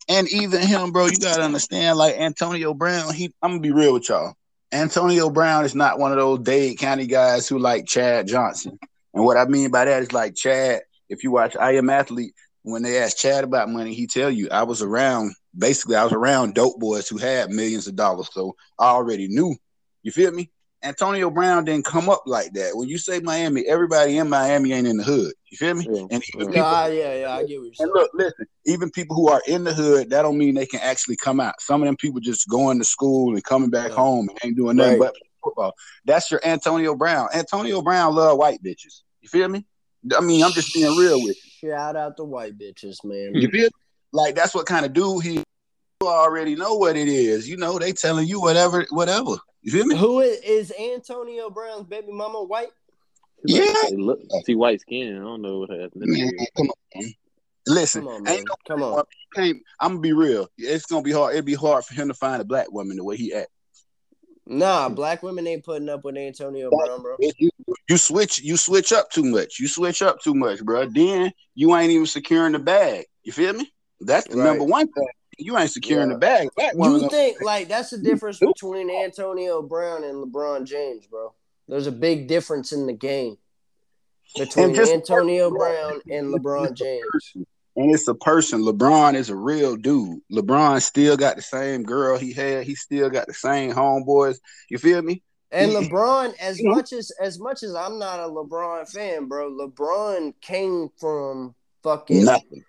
And 0.09 0.29
even 0.33 0.61
him, 0.63 0.91
bro, 0.91 1.07
you 1.07 1.19
gotta 1.19 1.43
understand, 1.43 1.99
like 1.99 2.17
Antonio 2.17 2.75
Brown, 2.75 3.13
he 3.13 3.35
I'm 3.43 3.51
gonna 3.51 3.61
be 3.61 3.73
real 3.73 3.95
with 3.95 4.09
y'all. 4.09 4.35
Antonio 4.73 5.31
Brown 5.31 5.65
is 5.65 5.75
not 5.75 5.99
one 5.99 6.13
of 6.13 6.19
those 6.19 6.41
Dade 6.41 6.79
County 6.79 7.07
guys 7.07 7.49
who 7.49 7.59
like 7.59 7.87
Chad 7.87 8.27
Johnson. 8.27 8.79
And 9.15 9.25
what 9.25 9.37
I 9.37 9.47
mean 9.47 9.71
by 9.71 9.87
that 9.87 10.03
is 10.03 10.13
like 10.13 10.35
Chad, 10.35 10.83
if 11.09 11.25
you 11.25 11.31
watch 11.31 11.57
I 11.57 11.73
Am 11.73 11.91
Athlete, 11.91 12.35
when 12.63 12.83
they 12.83 12.99
ask 12.99 13.17
Chad 13.17 13.45
about 13.45 13.71
money, 13.71 13.95
he 13.95 14.07
tell 14.07 14.31
you 14.31 14.49
I 14.51 14.63
was 14.63 14.83
around 14.83 15.35
basically 15.57 15.97
I 15.97 16.05
was 16.05 16.13
around 16.13 16.55
dope 16.55 16.79
boys 16.79 17.09
who 17.09 17.19
had 17.19 17.51
millions 17.51 17.87
of 17.87 17.97
dollars. 17.97 18.29
So 18.33 18.55
I 18.79 18.87
already 18.89 19.29
knew. 19.29 19.57
You 20.03 20.13
feel 20.13 20.33
me? 20.33 20.51
Antonio 20.83 21.31
Brown 21.31 21.65
didn't 21.65 21.85
come 21.85 22.09
up 22.09 22.23
like 22.27 22.53
that. 22.53 22.77
When 22.77 22.89
you 22.89 22.99
say 22.99 23.19
Miami, 23.21 23.65
everybody 23.67 24.19
in 24.19 24.29
Miami 24.29 24.73
ain't 24.73 24.87
in 24.87 24.97
the 24.97 25.03
hood. 25.05 25.33
You 25.51 25.57
feel 25.59 25.75
me? 25.75 25.87
Yeah, 25.91 26.03
And 26.11 26.23
even 26.35 26.47
yeah. 26.47 26.47
people 26.47 26.63
Nah, 26.63 26.87
yeah, 26.87 27.15
yeah, 27.21 27.35
I 27.35 27.45
get 27.45 27.61
what 27.61 27.79
you're 27.79 27.87
and 27.87 27.91
look, 27.95 28.11
listen, 28.15 28.47
even 28.67 28.91
people 28.91 29.17
who 29.17 29.29
are 29.29 29.43
in 29.49 29.65
the 29.65 29.75
hood, 29.75 30.11
that 30.11 30.23
don't 30.23 30.39
mean 30.39 30.55
they 30.55 30.67
can 30.67 30.81
actually 30.81 31.17
come 31.17 31.41
out. 31.41 31.61
Some 31.61 31.83
of 31.83 31.87
them 31.87 31.97
people 31.97 32.21
just 32.21 32.49
going 32.49 32.79
to 32.79 32.85
school 32.85 33.35
and 33.35 33.43
coming 33.43 33.71
back 33.71 33.91
Yeah. 33.91 33.97
home 33.97 34.29
and 34.29 34.39
ain't 34.45 34.57
doing 34.57 34.77
nothing 34.77 35.01
Right. 35.01 35.11
but 35.13 35.15
football. 35.43 35.73
That's 36.05 36.31
your 36.31 36.41
Antonio 36.45 36.95
Brown. 36.95 37.29
Antonio 37.35 37.83
Brown 37.83 38.15
love 38.15 38.39
white 38.39 38.63
bitches. 38.63 39.03
You 39.21 39.29
feel 39.29 39.49
me? 39.49 39.65
I 40.17 40.21
mean, 40.21 40.45
I'm 40.45 40.55
just 40.55 40.73
being 40.73 40.95
real 40.95 41.21
with 41.21 41.37
you. 41.45 41.71
Shout 41.71 41.97
out 41.97 42.17
to 42.19 42.25
white 42.25 42.57
bitches, 42.57 42.99
man. 43.05 43.35
you. 43.35 43.43
You 43.43 43.51
feel 43.51 43.65
me? 43.65 43.71
Like 44.13 44.35
that's 44.37 44.55
what 44.55 44.67
kind 44.67 44.87
of 44.87 44.93
dude 44.93 45.25
he 45.25 45.43
you 46.01 46.07
already 46.09 46.55
know 46.55 46.75
what 46.75 46.97
it 46.97 47.09
is. 47.09 47.49
You 47.49 47.57
know, 47.57 47.79
they 47.79 47.93
telling 47.93 48.29
you 48.29 48.41
whatever, 48.41 48.87
whatever. 48.91 49.37
You 49.69 49.73
feel 49.73 49.85
me? 49.85 49.97
Who 49.99 50.21
is, 50.21 50.41
is 50.41 50.73
Antonio 50.81 51.51
Brown's 51.51 51.85
baby 51.85 52.11
mama 52.11 52.43
white? 52.43 52.71
She 53.47 53.59
Yeah. 53.59 53.71
they 53.91 53.97
look, 53.97 54.19
see 54.47 54.55
white 54.55 54.81
skin. 54.81 55.15
I 55.19 55.21
don't 55.21 55.43
know 55.43 55.59
what 55.59 55.69
her 55.69 55.77
ethnicity 55.89 56.07
Man, 56.07 56.31
come 56.57 56.69
on. 56.71 57.03
Man. 57.03 57.13
Listen, 57.67 58.01
Come 58.01 58.09
on, 58.09 58.23
man. 58.25 58.33
ain't 58.33 58.49
no 58.49 58.55
Come 58.67 58.83
on. 58.83 59.05
I'm 59.37 59.91
gonna 59.91 60.01
be 60.01 60.15
real. 60.15 60.49
It's 60.57 60.87
gonna 60.87 61.03
be 61.03 61.13
hard. 61.13 61.35
It'd 61.35 61.45
be 61.45 61.53
hard 61.53 61.85
for 61.85 61.93
him 61.93 62.09
to 62.09 62.15
find 62.15 62.41
a 62.41 62.47
black 62.47 62.73
woman 62.73 62.97
the 62.97 63.05
way 63.05 63.19
he 63.19 63.35
act. 63.35 63.51
Nah, 64.47 64.89
black 64.89 65.23
women 65.23 65.47
ain't 65.47 65.67
putting 65.67 65.91
up 65.91 66.03
with 66.03 66.17
Antonio 66.17 66.71
Brown, 66.71 67.03
bro. 67.03 67.17
You, 67.39 67.51
you 67.91 67.99
switch 67.99 68.41
you 68.41 68.57
switch 68.57 68.91
up 68.91 69.11
too 69.11 69.25
much. 69.25 69.61
You 69.61 69.69
switch 69.69 70.01
up 70.01 70.23
too 70.23 70.33
much, 70.35 70.65
bro. 70.65 70.87
Then 70.87 71.31
you 71.55 71.77
ain't 71.77 71.91
even 71.91 72.07
securing 72.07 72.53
the 72.53 72.59
bag. 72.59 73.05
You 73.23 73.33
feel 73.33 73.53
me? 73.53 73.71
That's 74.01 74.27
the 74.29 74.39
Right. 74.39 74.45
number 74.45 74.65
one 74.65 74.91
thing. 74.91 75.09
You 75.39 75.57
ain't 75.57 75.71
securing 75.71 76.09
Yeah. 76.09 76.15
the 76.15 76.19
bag. 76.19 76.49
Black 76.57 76.75
You 76.75 77.09
think 77.09 77.41
like 77.43 77.69
that's 77.69 77.91
the 77.91 77.99
difference 77.99 78.39
between 78.39 78.91
Antonio 78.91 79.63
Brown 79.63 80.05
and 80.05 80.25
LeBron 80.25 80.65
James, 80.65 81.07
bro? 81.07 81.33
There's 81.69 81.87
a 81.87 81.93
big 81.93 82.27
difference 82.29 82.73
in 82.73 82.87
the 82.87 82.93
game 82.93 83.37
between 84.37 84.75
just- 84.75 84.93
Antonio 84.93 85.51
Brown 85.57 86.01
and 86.11 86.35
LeBron 86.35 86.75
James. 86.75 87.33
and 87.77 87.95
it's 87.95 88.09
a 88.09 88.15
person. 88.15 88.63
LeBron 88.63 89.15
is 89.15 89.31
a 89.31 89.37
real 89.37 89.77
dude. 89.77 90.21
LeBron 90.33 90.83
still 90.83 91.17
got 91.17 91.37
the 91.37 91.43
same 91.43 91.83
girl 91.85 92.19
he 92.19 92.33
had. 92.33 92.65
He 92.65 92.75
still 92.75 93.09
got 93.11 93.27
the 93.29 93.35
same 93.35 93.73
homeboys. 93.73 94.39
You 94.69 94.79
feel 94.79 95.03
me? 95.03 95.23
And 95.51 95.71
LeBron, 95.73 96.35
as 96.41 96.59
much 96.63 96.93
as 96.93 97.11
as 97.23 97.39
much 97.39 97.63
as 97.63 97.75
I'm 97.75 97.99
not 97.99 98.21
a 98.21 98.25
LeBron 98.25 98.87
fan, 98.91 99.27
bro, 99.29 99.51
LeBron 99.51 100.35
came 100.41 100.89
from 100.99 101.55
fucking 101.83 102.25
Nothing. 102.25 102.65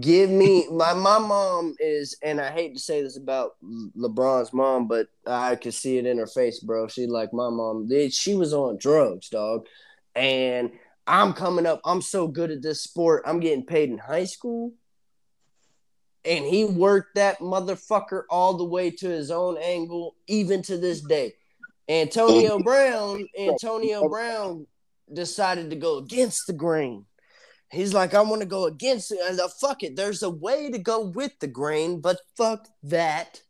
Give 0.00 0.28
me 0.28 0.68
my 0.70 0.92
my 0.92 1.18
mom 1.18 1.74
is 1.80 2.16
and 2.22 2.40
I 2.40 2.50
hate 2.50 2.74
to 2.74 2.80
say 2.80 3.02
this 3.02 3.16
about 3.16 3.52
LeBron's 3.96 4.52
mom, 4.52 4.86
but 4.86 5.08
I 5.26 5.56
could 5.56 5.74
see 5.74 5.96
it 5.98 6.06
in 6.06 6.18
her 6.18 6.26
face, 6.26 6.60
bro. 6.60 6.88
She 6.88 7.06
like 7.06 7.32
my 7.32 7.48
mom. 7.48 7.88
They- 7.88 8.10
She 8.10 8.34
was 8.34 8.52
on 8.52 8.76
drugs, 8.78 9.28
dog. 9.30 9.66
And 10.14 10.72
I'm 11.06 11.32
coming 11.32 11.64
up. 11.64 11.80
I'm 11.84 12.02
so 12.02 12.28
good 12.28 12.50
at 12.50 12.60
this 12.62 12.82
sport. 12.82 13.22
I'm 13.26 13.40
getting 13.40 13.64
paid 13.64 13.88
in 13.88 13.98
high 13.98 14.24
school. 14.26 14.72
And 16.24 16.44
he 16.44 16.64
worked 16.66 17.14
that 17.14 17.38
motherfucker 17.38 18.24
all 18.28 18.58
the 18.58 18.64
way 18.64 18.90
to 18.90 19.08
his 19.08 19.30
own 19.30 19.56
angle, 19.56 20.16
even 20.26 20.60
to 20.62 20.76
this 20.76 21.00
day. 21.00 21.34
Antonio 21.88 22.58
Brown, 22.58 23.26
Antonio 23.38 24.06
Brown 24.06 24.66
decided 25.10 25.70
to 25.70 25.76
go 25.76 25.96
against 25.98 26.46
the 26.46 26.52
grain. 26.52 27.06
He's 27.70 27.92
like, 27.92 28.14
I 28.14 28.22
want 28.22 28.40
to 28.40 28.46
go 28.48 28.64
against 28.64 29.12
it. 29.12 29.18
And 29.22 29.38
uh, 29.38 29.48
fuck 29.48 29.82
it. 29.82 29.94
There's 29.94 30.22
a 30.22 30.30
way 30.30 30.70
to 30.70 30.78
go 30.78 31.04
with 31.04 31.32
the 31.40 31.46
grain, 31.48 32.00
but 32.00 32.18
fuck 32.36 32.66
that. 32.84 33.42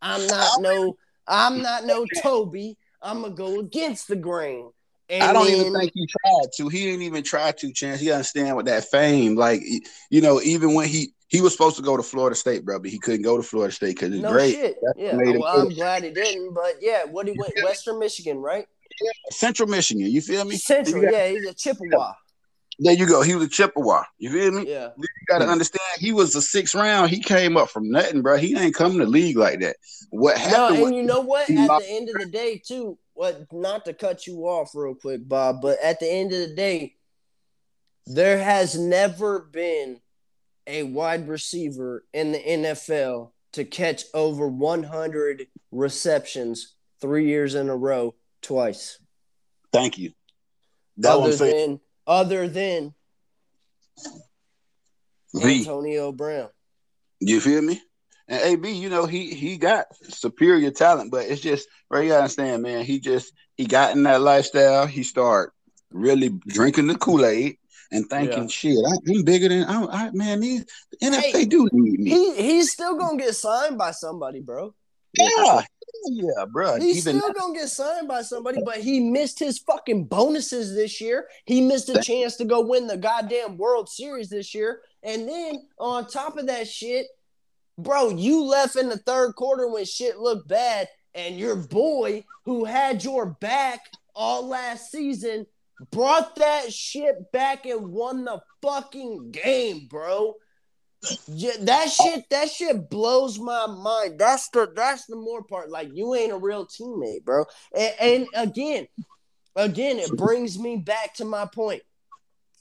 I'm 0.00 0.26
not 0.26 0.60
no, 0.62 0.96
I'm 1.26 1.60
not 1.60 1.84
no 1.84 2.06
Toby. 2.22 2.76
I'm 3.02 3.22
gonna 3.22 3.34
go 3.34 3.60
against 3.60 4.08
the 4.08 4.16
grain. 4.16 4.70
And 5.10 5.22
I 5.22 5.32
don't 5.32 5.46
then- 5.46 5.60
even 5.60 5.74
think 5.74 5.92
he 5.94 6.06
tried 6.06 6.46
to. 6.56 6.68
He 6.68 6.84
didn't 6.84 7.02
even 7.02 7.22
try 7.22 7.52
to. 7.52 7.72
Chance. 7.72 8.00
He 8.00 8.10
understand 8.10 8.56
with 8.56 8.66
that 8.66 8.84
fame. 8.84 9.34
Like 9.36 9.60
you 10.10 10.20
know, 10.20 10.40
even 10.42 10.74
when 10.74 10.88
he 10.88 11.12
he 11.28 11.40
was 11.42 11.52
supposed 11.52 11.76
to 11.76 11.82
go 11.82 11.96
to 11.96 12.02
Florida 12.02 12.36
State, 12.36 12.64
bro, 12.64 12.78
but 12.78 12.90
he 12.90 12.98
couldn't 12.98 13.22
go 13.22 13.36
to 13.36 13.42
Florida 13.42 13.74
State 13.74 13.96
because 13.96 14.12
it's 14.14 14.22
no 14.22 14.32
great. 14.32 14.54
shit. 14.54 14.76
That's 14.82 14.98
Yeah. 14.98 15.18
him 15.18 15.40
Well, 15.40 15.60
I'm 15.60 15.68
glad 15.68 16.04
he 16.04 16.10
didn't, 16.10 16.54
but 16.54 16.76
yeah, 16.80 17.04
what 17.04 17.26
he 17.26 17.34
went 17.38 17.52
Western 17.64 17.98
Michigan, 17.98 18.38
right? 18.38 18.66
Central 19.30 19.68
Michigan. 19.68 20.06
You 20.06 20.20
feel 20.22 20.44
me? 20.44 20.56
Central, 20.56 21.02
got- 21.02 21.12
yeah, 21.12 21.28
he's 21.28 21.46
a 21.46 21.54
Chippewa. 21.54 22.12
There 22.80 22.94
you 22.94 23.06
go. 23.06 23.22
He 23.22 23.34
was 23.34 23.46
a 23.46 23.48
Chippewa. 23.48 24.04
You 24.18 24.30
feel 24.30 24.52
me? 24.52 24.70
Yeah. 24.70 24.90
You 24.96 25.04
got 25.28 25.38
to 25.38 25.48
understand. 25.48 25.80
He 25.98 26.12
was 26.12 26.34
a 26.36 26.42
sixth 26.42 26.74
round. 26.76 27.10
He 27.10 27.20
came 27.20 27.56
up 27.56 27.70
from 27.70 27.90
nothing, 27.90 28.22
bro. 28.22 28.36
He 28.36 28.56
ain't 28.56 28.74
coming 28.74 28.98
to 28.98 29.06
league 29.06 29.36
like 29.36 29.60
that. 29.60 29.76
What 30.10 30.36
No, 30.36 30.42
happened? 30.42 30.82
and 30.84 30.94
you 30.96 31.02
know 31.02 31.20
what? 31.20 31.50
At 31.50 31.56
lost- 31.68 31.86
the 31.86 31.92
end 31.92 32.08
of 32.08 32.14
the 32.20 32.26
day, 32.26 32.62
too, 32.64 32.96
what 33.14 33.52
not 33.52 33.84
to 33.86 33.94
cut 33.94 34.28
you 34.28 34.42
off 34.46 34.70
real 34.74 34.94
quick, 34.94 35.26
Bob, 35.28 35.60
but 35.60 35.78
at 35.82 35.98
the 35.98 36.08
end 36.08 36.32
of 36.32 36.38
the 36.38 36.54
day, 36.54 36.94
there 38.06 38.38
has 38.38 38.78
never 38.78 39.40
been 39.40 40.00
a 40.68 40.84
wide 40.84 41.28
receiver 41.28 42.04
in 42.12 42.30
the 42.32 42.38
NFL 42.38 43.32
to 43.54 43.64
catch 43.64 44.04
over 44.14 44.46
100 44.46 45.46
receptions 45.72 46.74
three 47.00 47.26
years 47.26 47.54
in 47.54 47.68
a 47.68 47.76
row 47.76 48.14
twice. 48.40 48.98
Thank 49.72 49.98
you. 49.98 50.12
That's 50.96 51.16
what 51.18 51.32
other 51.32 51.36
than 51.50 51.80
other 52.08 52.48
than 52.48 52.94
V. 55.34 55.60
Antonio 55.60 56.10
Brown. 56.10 56.48
You 57.20 57.40
feel 57.40 57.62
me? 57.62 57.80
And 58.28 58.42
AB, 58.42 58.70
you 58.70 58.88
know, 58.90 59.06
he 59.06 59.34
he 59.34 59.56
got 59.56 59.86
superior 60.08 60.70
talent, 60.70 61.10
but 61.10 61.26
it's 61.26 61.40
just 61.40 61.68
right. 61.90 62.06
You 62.06 62.14
understand, 62.14 62.62
man. 62.62 62.84
He 62.84 62.98
just 63.00 63.32
he 63.56 63.66
got 63.66 63.94
in 63.94 64.02
that 64.04 64.20
lifestyle. 64.20 64.86
He 64.86 65.02
started 65.02 65.52
really 65.90 66.28
drinking 66.46 66.86
the 66.88 66.96
Kool 66.96 67.24
Aid 67.24 67.56
and 67.90 68.08
thinking, 68.08 68.42
Yeah. 68.42 68.48
shit, 68.48 68.76
I, 68.86 68.96
I'm 69.10 69.24
bigger 69.24 69.48
than 69.48 69.64
I, 69.64 69.84
I 69.84 70.10
man. 70.12 70.40
These 70.40 70.66
the 70.90 71.06
NFL 71.06 71.20
Hey, 71.20 71.32
they 71.32 71.44
do 71.46 71.68
need 71.72 72.00
me. 72.00 72.10
He 72.10 72.34
he's 72.42 72.72
still 72.72 72.96
gonna 72.96 73.16
get 73.16 73.34
signed 73.34 73.78
by 73.78 73.92
somebody, 73.92 74.40
bro. 74.40 74.74
yeah, 75.14 75.62
yeah, 76.06 76.44
bro. 76.50 76.78
He's 76.78 77.06
Even 77.06 77.20
still 77.20 77.32
gonna 77.32 77.54
get 77.54 77.68
signed 77.68 78.08
by 78.08 78.22
somebody, 78.22 78.60
but 78.64 78.78
he 78.78 79.00
missed 79.00 79.38
his 79.38 79.58
fucking 79.58 80.04
bonuses 80.04 80.74
this 80.74 81.00
year. 81.00 81.28
He 81.44 81.60
missed 81.60 81.88
a 81.88 82.00
chance 82.00 82.36
to 82.36 82.44
go 82.44 82.60
win 82.60 82.86
the 82.86 82.96
goddamn 82.96 83.56
World 83.56 83.88
Series 83.88 84.28
this 84.28 84.54
year. 84.54 84.82
And 85.02 85.28
then 85.28 85.66
on 85.78 86.06
top 86.06 86.36
of 86.36 86.46
that 86.46 86.68
shit, 86.68 87.06
bro, 87.76 88.10
you 88.10 88.44
left 88.44 88.76
in 88.76 88.88
the 88.88 88.98
third 88.98 89.34
quarter 89.34 89.68
when 89.68 89.84
shit 89.84 90.18
looked 90.18 90.48
bad, 90.48 90.88
and 91.14 91.38
your 91.38 91.56
boy 91.56 92.24
who 92.44 92.64
had 92.64 93.04
your 93.04 93.26
back 93.26 93.80
all 94.14 94.46
last 94.46 94.90
season 94.90 95.46
brought 95.90 96.36
that 96.36 96.72
shit 96.72 97.30
back 97.32 97.66
and 97.66 97.88
won 97.88 98.24
the 98.24 98.40
fucking 98.62 99.30
game, 99.30 99.86
bro. 99.88 100.34
Yeah, 101.28 101.52
that 101.60 101.90
shit, 101.90 102.28
that 102.30 102.50
shit 102.50 102.90
blows 102.90 103.38
my 103.38 103.66
mind. 103.66 104.18
That's 104.18 104.48
the 104.48 104.70
that's 104.74 105.06
the 105.06 105.16
more 105.16 105.42
part. 105.42 105.70
Like 105.70 105.90
you 105.92 106.14
ain't 106.14 106.32
a 106.32 106.38
real 106.38 106.66
teammate, 106.66 107.24
bro. 107.24 107.44
And, 107.76 107.94
and 108.00 108.26
again, 108.34 108.88
again, 109.54 109.98
it 109.98 110.16
brings 110.16 110.58
me 110.58 110.76
back 110.76 111.14
to 111.14 111.24
my 111.24 111.46
point. 111.46 111.82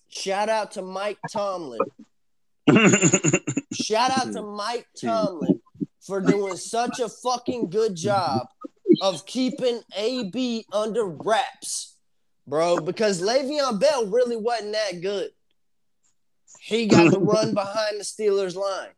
Shout 0.10 0.50
out 0.50 0.72
to 0.74 0.82
Mike 0.82 1.18
Tomlin. 1.32 1.80
Shout 3.74 4.12
out 4.12 4.32
to 4.34 4.42
Mike 4.44 4.88
Tomlin 5.00 5.60
for 6.02 6.22
doing 6.22 6.58
such 6.58 7.00
a 7.00 7.10
fucking 7.10 7.70
good 7.70 7.96
job 7.96 8.48
of 9.02 9.26
keeping 9.26 9.82
AB 9.96 10.66
under 10.72 11.06
wraps, 11.08 11.96
bro. 12.46 12.78
Because 12.80 13.22
Le'Veon 13.22 13.80
Bell 13.80 14.08
really 14.08 14.38
wasn't 14.38 14.74
that 14.74 15.02
good. 15.02 15.32
He 16.68 16.86
got 16.88 17.14
to 17.14 17.20
run 17.34 17.54
behind 17.54 17.98
the 17.98 18.04
Steelers 18.04 18.56
line. 18.56 18.90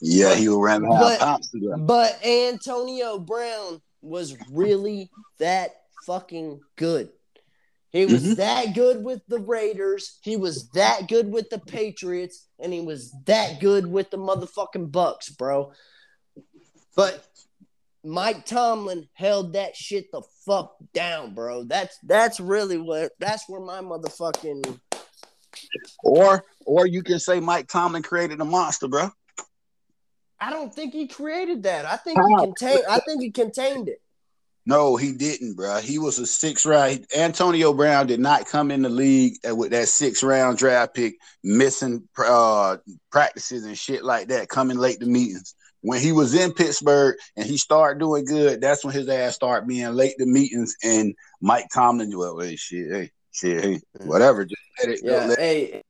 yeah, 0.00 0.34
he 0.34 0.48
will 0.48 0.60
run 0.60 0.82
behind 0.82 1.00
But- 1.00 1.18
Thompson. 1.20 1.86
But 1.86 2.24
Antonio 2.26 3.18
Brown 3.20 3.80
was 4.00 4.36
really 4.50 5.08
that 5.38 5.70
fucking 6.06 6.60
good. 6.74 7.10
He 7.90 8.06
was 8.06 8.24
Mhm. 8.24 8.36
that 8.36 8.74
good 8.74 9.04
with 9.04 9.20
the 9.28 9.38
Raiders. 9.38 10.18
He 10.22 10.36
was 10.36 10.68
that 10.70 11.08
good 11.08 11.30
with 11.30 11.50
the 11.50 11.58
Patriots, 11.60 12.48
and 12.58 12.72
he 12.72 12.80
was 12.80 13.12
that 13.26 13.60
good 13.60 13.86
with 13.86 14.10
the 14.10 14.16
motherfucking 14.16 14.90
Bucks, 14.90 15.28
bro. 15.28 15.72
But 16.96 17.24
Mike 18.02 18.44
Tomlin 18.46 19.08
held 19.12 19.52
that 19.52 19.76
shit 19.76 20.10
the 20.10 20.22
fuck 20.44 20.74
down, 20.92 21.34
bro. 21.34 21.62
That's 21.64 21.96
that's 22.02 22.40
really 22.40 22.78
what 22.78 23.12
that's 23.20 23.48
where 23.48 23.60
my 23.60 23.80
motherfucking 23.80 24.80
Or 26.04 26.44
or 26.66 26.86
you 26.86 27.02
can 27.02 27.18
say 27.18 27.40
Mike 27.40 27.68
Tomlin 27.68 28.02
created 28.02 28.40
a 28.40 28.44
monster, 28.44 28.88
bro. 28.88 29.10
I 30.40 30.50
don't 30.50 30.74
think 30.74 30.92
he 30.92 31.06
created 31.06 31.62
that. 31.64 31.84
I 31.84 31.96
think 31.96 32.18
he 32.26 32.46
contained 32.46 32.84
I 32.88 32.98
think 32.98 33.22
he 33.22 33.30
contained 33.30 33.88
it. 33.88 34.00
No, 34.64 34.96
he 34.96 35.12
didn't, 35.12 35.56
bro. 35.56 35.80
He 35.80 35.98
was 35.98 36.18
a 36.18 36.26
six 36.26 36.64
round. 36.64 37.04
Antonio 37.16 37.72
Brown 37.72 38.06
did 38.06 38.20
not 38.20 38.46
come 38.46 38.70
in 38.70 38.82
the 38.82 38.88
league 38.88 39.34
with 39.44 39.72
that 39.72 39.88
six 39.88 40.22
round 40.22 40.58
draft 40.58 40.94
pick, 40.94 41.16
missing 41.42 42.08
uh, 42.16 42.76
practices 43.10 43.64
and 43.64 43.76
shit 43.76 44.04
like 44.04 44.28
that, 44.28 44.48
coming 44.48 44.78
late 44.78 45.00
to 45.00 45.06
meetings. 45.06 45.56
When 45.80 46.00
he 46.00 46.12
was 46.12 46.34
in 46.34 46.52
Pittsburgh 46.52 47.16
and 47.36 47.44
he 47.44 47.56
started 47.56 47.98
doing 47.98 48.24
good, 48.24 48.60
that's 48.60 48.84
when 48.84 48.94
his 48.94 49.08
ass 49.08 49.34
started 49.34 49.66
being 49.66 49.92
late 49.94 50.14
to 50.18 50.26
meetings. 50.26 50.76
And 50.84 51.12
Mike 51.40 51.66
Tomlin, 51.74 52.16
well, 52.16 52.38
hey, 52.38 52.54
shit, 52.54 52.86
hey, 52.92 53.10
shit, 53.32 53.64
hey, 53.64 53.80
whatever, 54.04 54.44
just 54.44 54.62
let 54.80 54.94
it. 54.94 55.00
Yeah, 55.02 55.26
Let- 55.26 55.38
hey, 55.38 55.82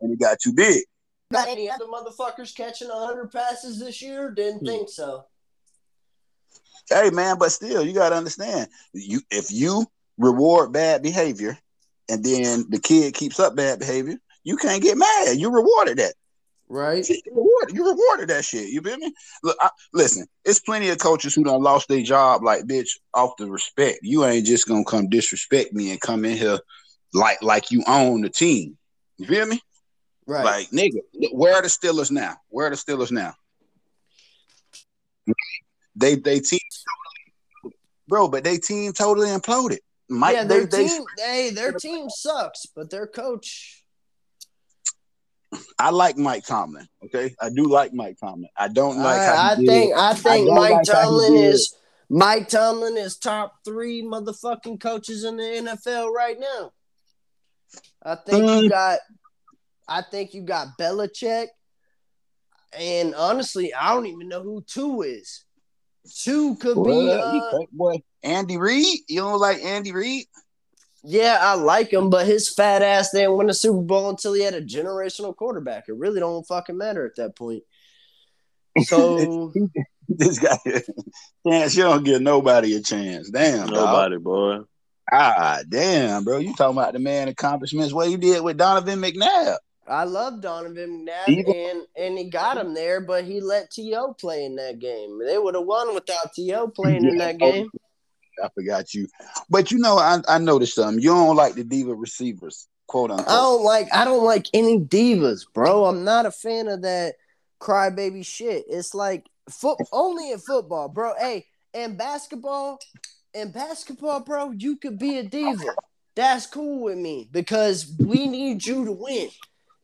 and 0.00 0.10
he 0.10 0.16
got 0.16 0.38
too 0.40 0.52
big. 0.52 0.84
got 1.32 1.48
any 1.48 1.70
other 1.70 1.86
motherfuckers 1.86 2.54
catching 2.54 2.88
100 2.88 3.30
passes 3.30 3.78
this 3.78 4.00
year? 4.02 4.30
Didn't 4.30 4.60
hmm. 4.60 4.66
think 4.66 4.88
so. 4.88 5.24
Hey 6.90 7.10
man, 7.10 7.38
but 7.38 7.50
still, 7.50 7.84
you 7.84 7.94
gotta 7.94 8.14
understand. 8.14 8.68
You 8.92 9.20
if 9.30 9.50
you 9.50 9.86
reward 10.18 10.72
bad 10.72 11.02
behavior, 11.02 11.58
and 12.10 12.22
then 12.22 12.66
the 12.68 12.78
kid 12.78 13.14
keeps 13.14 13.40
up 13.40 13.56
bad 13.56 13.78
behavior, 13.78 14.16
you 14.42 14.56
can't 14.56 14.82
get 14.82 14.98
mad. 14.98 15.36
You 15.36 15.50
rewarded 15.50 15.98
that. 15.98 16.14
Right? 16.68 17.08
You 17.08 17.20
rewarded, 17.30 17.76
you 17.76 17.90
rewarded 17.90 18.28
that 18.28 18.44
shit. 18.44 18.68
You 18.68 18.80
feel 18.80 18.96
me? 18.96 19.12
Look, 19.42 19.56
I, 19.60 19.70
listen, 19.92 20.26
it's 20.44 20.60
plenty 20.60 20.88
of 20.90 20.98
coaches 20.98 21.34
who 21.34 21.44
don't 21.44 21.62
lost 21.62 21.88
their 21.88 22.02
job, 22.02 22.42
like 22.42 22.64
bitch, 22.64 22.90
off 23.14 23.36
the 23.38 23.50
respect. 23.50 24.00
You 24.02 24.24
ain't 24.24 24.46
just 24.46 24.68
gonna 24.68 24.84
come 24.84 25.08
disrespect 25.08 25.72
me 25.72 25.90
and 25.90 26.00
come 26.00 26.24
in 26.24 26.36
here 26.36 26.58
like 27.14 27.42
like 27.42 27.70
you 27.70 27.82
own 27.86 28.20
the 28.20 28.28
team. 28.28 28.76
You 29.16 29.26
feel 29.26 29.46
me? 29.46 29.60
Right. 30.26 30.44
Like 30.44 30.70
nigga, 30.70 30.98
where 31.32 31.54
are 31.54 31.62
the 31.62 31.68
Steelers 31.68 32.10
now? 32.10 32.36
Where 32.48 32.66
are 32.66 32.70
the 32.70 32.76
Steelers 32.76 33.12
now? 33.12 33.34
They 35.96 36.16
they 36.16 36.40
team 36.40 36.60
bro, 38.08 38.28
but 38.28 38.44
they 38.44 38.58
team 38.58 38.92
totally 38.92 39.28
imploded. 39.28 39.78
Mike, 40.08 40.34
yeah, 40.34 40.44
their 40.44 40.66
they, 40.66 40.86
team, 40.86 41.02
hey, 41.18 41.50
their 41.50 41.72
team 41.72 42.10
sucks, 42.10 42.66
but 42.66 42.90
their 42.90 43.06
coach, 43.06 43.84
I 45.78 45.90
like 45.90 46.18
Mike 46.18 46.44
Tomlin. 46.44 46.86
Okay, 47.06 47.34
I 47.40 47.48
do 47.48 47.68
like 47.68 47.94
Mike 47.94 48.18
Tomlin. 48.20 48.50
I 48.56 48.68
don't 48.68 48.98
like. 48.98 49.20
I, 49.20 49.24
how 49.24 49.52
I 49.52 49.56
he 49.56 49.64
did- 49.64 49.70
think, 49.70 49.94
I 49.96 50.14
think 50.14 50.46
don't 50.46 50.56
Mike 50.56 50.72
like 50.72 50.84
Tomlin 50.84 51.34
is 51.36 51.74
Mike 52.10 52.48
Tomlin 52.48 52.96
is 52.96 53.16
top 53.16 53.54
three 53.64 54.02
motherfucking 54.02 54.80
coaches 54.80 55.24
in 55.24 55.36
the 55.36 55.42
NFL 55.42 56.10
right 56.12 56.38
now. 56.38 56.72
I 58.02 58.14
think 58.16 58.38
you 58.42 58.68
Mm. 58.68 58.70
got, 58.70 58.98
I 59.88 60.02
think 60.02 60.34
you 60.34 60.42
got 60.42 60.78
Belichick, 60.78 61.46
and 62.78 63.14
honestly, 63.14 63.72
I 63.72 63.94
don't 63.94 64.06
even 64.06 64.28
know 64.28 64.42
who 64.42 64.62
two 64.66 65.02
is. 65.02 65.44
Two 66.22 66.56
could 66.56 66.76
be. 66.76 66.90
Well, 66.90 67.02
you 67.32 67.40
Uh, 67.40 67.50
think, 67.56 67.70
boy, 67.70 68.02
Andy 68.22 68.56
Reid. 68.58 69.00
You 69.08 69.20
don't 69.20 69.40
like 69.40 69.62
Andy 69.62 69.92
Reid? 69.92 70.26
Yeah, 71.02 71.38
I 71.40 71.54
like 71.54 71.92
him, 71.92 72.08
but 72.10 72.26
his 72.26 72.48
fat 72.52 72.80
ass 72.82 73.10
didn't 73.12 73.36
win 73.36 73.50
a 73.50 73.54
Super 73.54 73.82
Bowl 73.82 74.08
until 74.10 74.32
he 74.32 74.42
had 74.42 74.54
a 74.54 74.62
generational 74.62 75.36
quarterback. 75.36 75.84
It 75.88 75.96
really 75.96 76.20
don't 76.20 76.46
fucking 76.46 76.76
matter 76.78 77.04
at 77.06 77.16
that 77.16 77.36
point. 77.36 77.62
So 78.86 79.52
this 80.08 80.38
guy, 80.38 80.58
chance 81.46 81.76
you 81.76 81.84
don't 81.84 82.04
give 82.04 82.20
nobody 82.20 82.74
a 82.74 82.80
chance. 82.82 83.30
Damn, 83.30 83.68
dog. 83.68 83.76
Nobody, 83.76 84.16
boy. 84.18 84.58
Ah, 85.16 85.60
damn, 85.68 86.24
bro. 86.24 86.38
You 86.38 86.54
talking 86.54 86.76
about 86.76 86.92
the 86.92 86.98
man 86.98 87.28
accomplishments? 87.28 87.92
What 87.92 88.10
you 88.10 88.16
did 88.18 88.42
with 88.42 88.56
Donovan 88.56 89.00
McNabb? 89.00 89.56
I 89.86 90.04
love 90.04 90.40
Donovan 90.40 91.06
McNabb, 91.06 91.28
Even- 91.28 91.54
and 91.54 91.82
and 91.96 92.18
he 92.18 92.24
got 92.30 92.56
him 92.58 92.74
there, 92.74 93.00
but 93.00 93.24
he 93.24 93.40
let 93.40 93.70
T.O. 93.70 94.14
play 94.14 94.44
in 94.44 94.56
that 94.56 94.78
game. 94.80 95.20
They 95.24 95.38
would 95.38 95.54
have 95.54 95.66
won 95.66 95.94
without 95.94 96.32
T.O. 96.34 96.68
playing 96.68 97.04
in 97.04 97.18
that 97.18 97.38
game. 97.38 97.70
I 98.42 98.48
forgot 98.54 98.92
you. 98.92 99.06
But 99.48 99.70
you 99.70 99.78
know, 99.78 99.98
I, 99.98 100.18
I 100.28 100.38
noticed 100.38 100.74
something. 100.74 101.00
You 101.00 101.10
don't 101.10 101.36
like 101.36 101.54
the 101.54 101.62
diva 101.62 101.94
receivers, 101.94 102.66
quote 102.88 103.10
unquote. 103.12 103.28
I 103.28 103.34
don't 103.36 103.62
like 103.62 103.88
I 103.94 104.04
don't 104.04 104.24
like 104.24 104.46
any 104.52 104.80
divas, 104.80 105.42
bro. 105.52 105.84
I'm 105.84 106.02
not 106.02 106.26
a 106.26 106.32
fan 106.32 106.66
of 106.66 106.82
that 106.82 107.14
crybaby 107.60 108.26
shit. 108.26 108.64
It's 108.68 108.94
like 108.94 109.28
foot 109.48 109.78
only 109.92 110.32
in 110.32 110.38
football, 110.38 110.88
bro. 110.88 111.12
Hey, 111.18 111.46
and 111.72 111.96
basketball, 111.98 112.78
in 113.34 113.50
basketball, 113.50 114.20
bro, 114.20 114.52
you 114.52 114.76
could 114.76 114.98
be 114.98 115.18
a 115.18 115.24
diva. 115.24 115.74
That's 116.14 116.46
cool 116.46 116.84
with 116.84 116.96
me 116.96 117.28
because 117.32 117.92
we 117.98 118.28
need 118.28 118.64
you 118.64 118.84
to 118.84 118.92
win. 118.92 119.28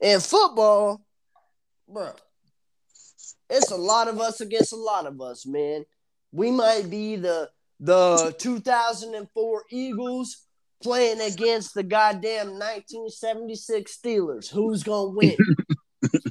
In 0.01 0.21
football, 0.21 1.03
bro, 1.89 2.13
it's 3.51 3.71
a 3.71 3.77
lot 3.77 4.09
of 4.09 4.21
us 4.21 4.41
against 4.41 4.73
a 4.73 4.77
lot 4.77 5.07
of 5.07 5.21
us, 5.21 5.45
man. 5.45 5.85
We 6.33 6.51
might 6.51 6.89
be 6.89 7.17
the 7.17 7.51
the 7.81 8.35
2004 8.39 9.65
Eagles 9.71 10.47
playing 10.83 11.21
against 11.21 11.75
the 11.75 11.83
goddamn 11.83 12.51
1976 12.51 13.99
Steelers. 13.99 14.51
Who's 14.51 14.83
gonna 14.83 15.11
win? 15.11 15.37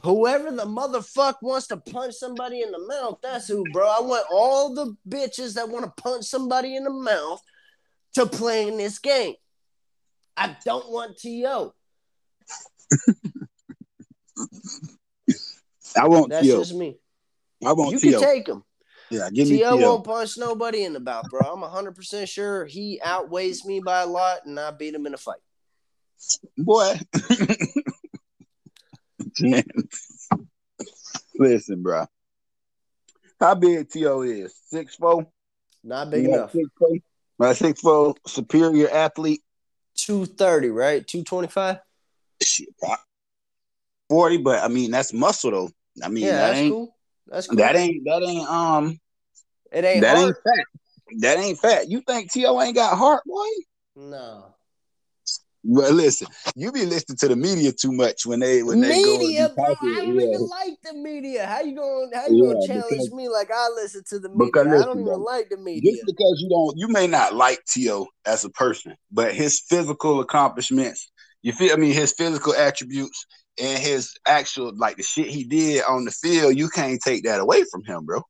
Whoever 0.04 0.52
the 0.52 0.66
motherfuck 0.66 1.36
wants 1.42 1.68
to 1.68 1.78
punch 1.78 2.16
somebody 2.16 2.62
in 2.62 2.72
the 2.72 2.80
mouth, 2.80 3.20
that's 3.22 3.48
who, 3.48 3.66
bro. 3.72 3.88
I 3.88 4.02
want 4.02 4.26
all 4.32 4.74
the 4.74 4.96
bitches 5.08 5.56
that 5.56 5.70
want 5.70 5.86
to 5.86 6.02
punch 6.02 6.26
somebody 6.26 6.76
in 6.76 6.84
the 6.84 6.90
mouth 6.90 7.42
to 8.16 8.26
play 8.26 8.68
in 8.68 8.78
this 8.78 9.00
game. 9.00 9.36
I 10.36 10.56
don't 10.66 10.90
want 10.90 11.18
To. 11.18 11.74
I 15.98 16.08
want 16.08 16.30
That's 16.30 16.48
T.O. 16.48 16.60
just 16.60 16.74
me. 16.74 16.98
I 17.66 17.74
want 17.74 17.92
You 17.92 18.00
T.O. 18.00 18.20
can 18.20 18.30
take 18.30 18.48
him. 18.48 18.64
yeah, 19.10 19.30
give 19.30 19.50
me 19.50 19.58
T.O. 19.58 19.78
T.O. 19.78 19.90
won't 19.90 20.06
punch 20.06 20.38
nobody 20.38 20.84
in 20.84 20.94
the 20.94 21.00
mouth, 21.00 21.30
bro. 21.30 21.42
I'm 21.42 21.62
100% 21.62 22.28
sure 22.28 22.66
he 22.66 23.02
outweighs 23.04 23.66
me 23.66 23.80
by 23.80 24.02
a 24.02 24.08
lot 24.08 24.46
and 24.46 24.60
I 24.60 24.72
beat 24.72 24.94
him 24.94 25.06
in 25.06 25.14
a 25.14 25.18
fight. 25.18 25.40
Boy. 26.58 27.00
Man. 29.42 29.64
Listen, 31.36 31.82
bro. 31.82 32.06
How 33.40 33.56
big 33.56 33.90
T.O. 33.90 34.22
is? 34.22 34.54
Six 34.68 34.96
four? 34.96 35.28
Not 35.84 36.10
big 36.12 36.26
enough. 36.26 36.52
Six 36.52 36.70
four? 36.78 36.90
My 37.38 37.54
six 37.54 37.80
four 37.80 38.16
superior 38.28 38.90
athlete. 38.90 39.42
230, 39.96 40.70
right? 40.70 41.08
225? 41.08 41.78
Shit, 42.42 42.70
40, 44.10 44.38
but 44.38 44.64
I 44.64 44.68
mean 44.68 44.92
that's 44.92 45.14
muscle 45.14 45.52
though. 45.52 45.70
I 46.04 46.10
mean 46.10 46.26
Yeah, 46.26 46.32
that 46.38 46.48
that's 46.50 46.60
ain't 46.60 46.72
cool. 46.72 46.96
That's 47.28 47.48
cool. 47.48 47.58
that 47.58 47.76
ain't 47.76 48.06
that 48.06 48.24
ain't 48.24 48.48
um 48.48 49.00
it 49.72 49.84
ain't 49.84 50.02
that 50.02 50.18
hard. 50.18 50.28
ain't 50.28 50.38
fat. 50.38 50.66
That 51.20 51.38
ain't 51.40 51.60
fat. 51.60 51.90
You 51.90 52.02
think 52.02 52.32
T.O. 52.32 52.62
ain't 52.62 52.76
got 52.76 52.98
heart, 52.98 53.24
boy? 53.26 53.48
No. 53.96 54.56
Well, 55.64 55.92
listen, 55.92 56.28
you 56.56 56.72
be 56.72 56.86
listening 56.86 57.18
to 57.18 57.28
the 57.28 57.36
media 57.36 57.72
too 57.74 57.92
much 57.92 58.26
when 58.26 58.40
they 58.40 58.64
when 58.64 58.80
they 58.80 59.04
go 59.04 59.18
media, 59.18 59.50
bro. 59.56 59.66
I 59.66 59.96
don't 59.96 60.16
Yeah. 60.16 60.28
even 60.28 60.48
like 60.48 60.78
the 60.84 60.94
media. 60.94 61.46
How 61.46 61.62
you 61.62 61.76
going? 61.76 62.12
How 62.14 62.28
you 62.28 62.44
gonna 62.44 62.66
challenge 62.66 62.86
because- 62.90 63.12
me 63.12 63.28
like 63.28 63.52
I 63.54 63.68
listen 63.76 64.04
to 64.10 64.20
the 64.20 64.30
media? 64.30 64.46
Because 64.46 64.68
I 64.68 64.86
don't 64.86 65.00
even 65.02 65.04
bro, 65.06 65.18
like 65.18 65.50
the 65.50 65.58
media. 65.58 65.92
Just 65.92 66.06
because 66.06 66.42
you 66.42 66.50
don't, 66.50 66.78
you 66.78 66.88
may 66.88 67.08
not 67.08 67.36
like 67.36 67.60
T.O. 67.66 68.08
as 68.26 68.46
a 68.46 68.50
person, 68.52 68.96
but 69.12 69.34
his 69.34 69.60
physical 69.68 70.22
accomplishments, 70.22 71.12
you 71.42 71.52
feel 71.52 71.74
I 71.74 71.76
mean, 71.76 71.94
his 71.94 72.14
physical 72.14 72.54
attributes 72.54 73.26
and 73.62 73.78
his 73.78 74.14
actual 74.26 74.72
like 74.78 74.96
the 74.96 75.04
shit 75.04 75.28
he 75.28 75.44
did 75.44 75.84
on 75.84 76.06
the 76.06 76.12
field, 76.12 76.56
you 76.58 76.70
can't 76.70 77.02
take 77.04 77.24
that 77.26 77.42
away 77.42 77.66
from 77.70 77.84
him, 77.84 78.06
bro. 78.06 78.22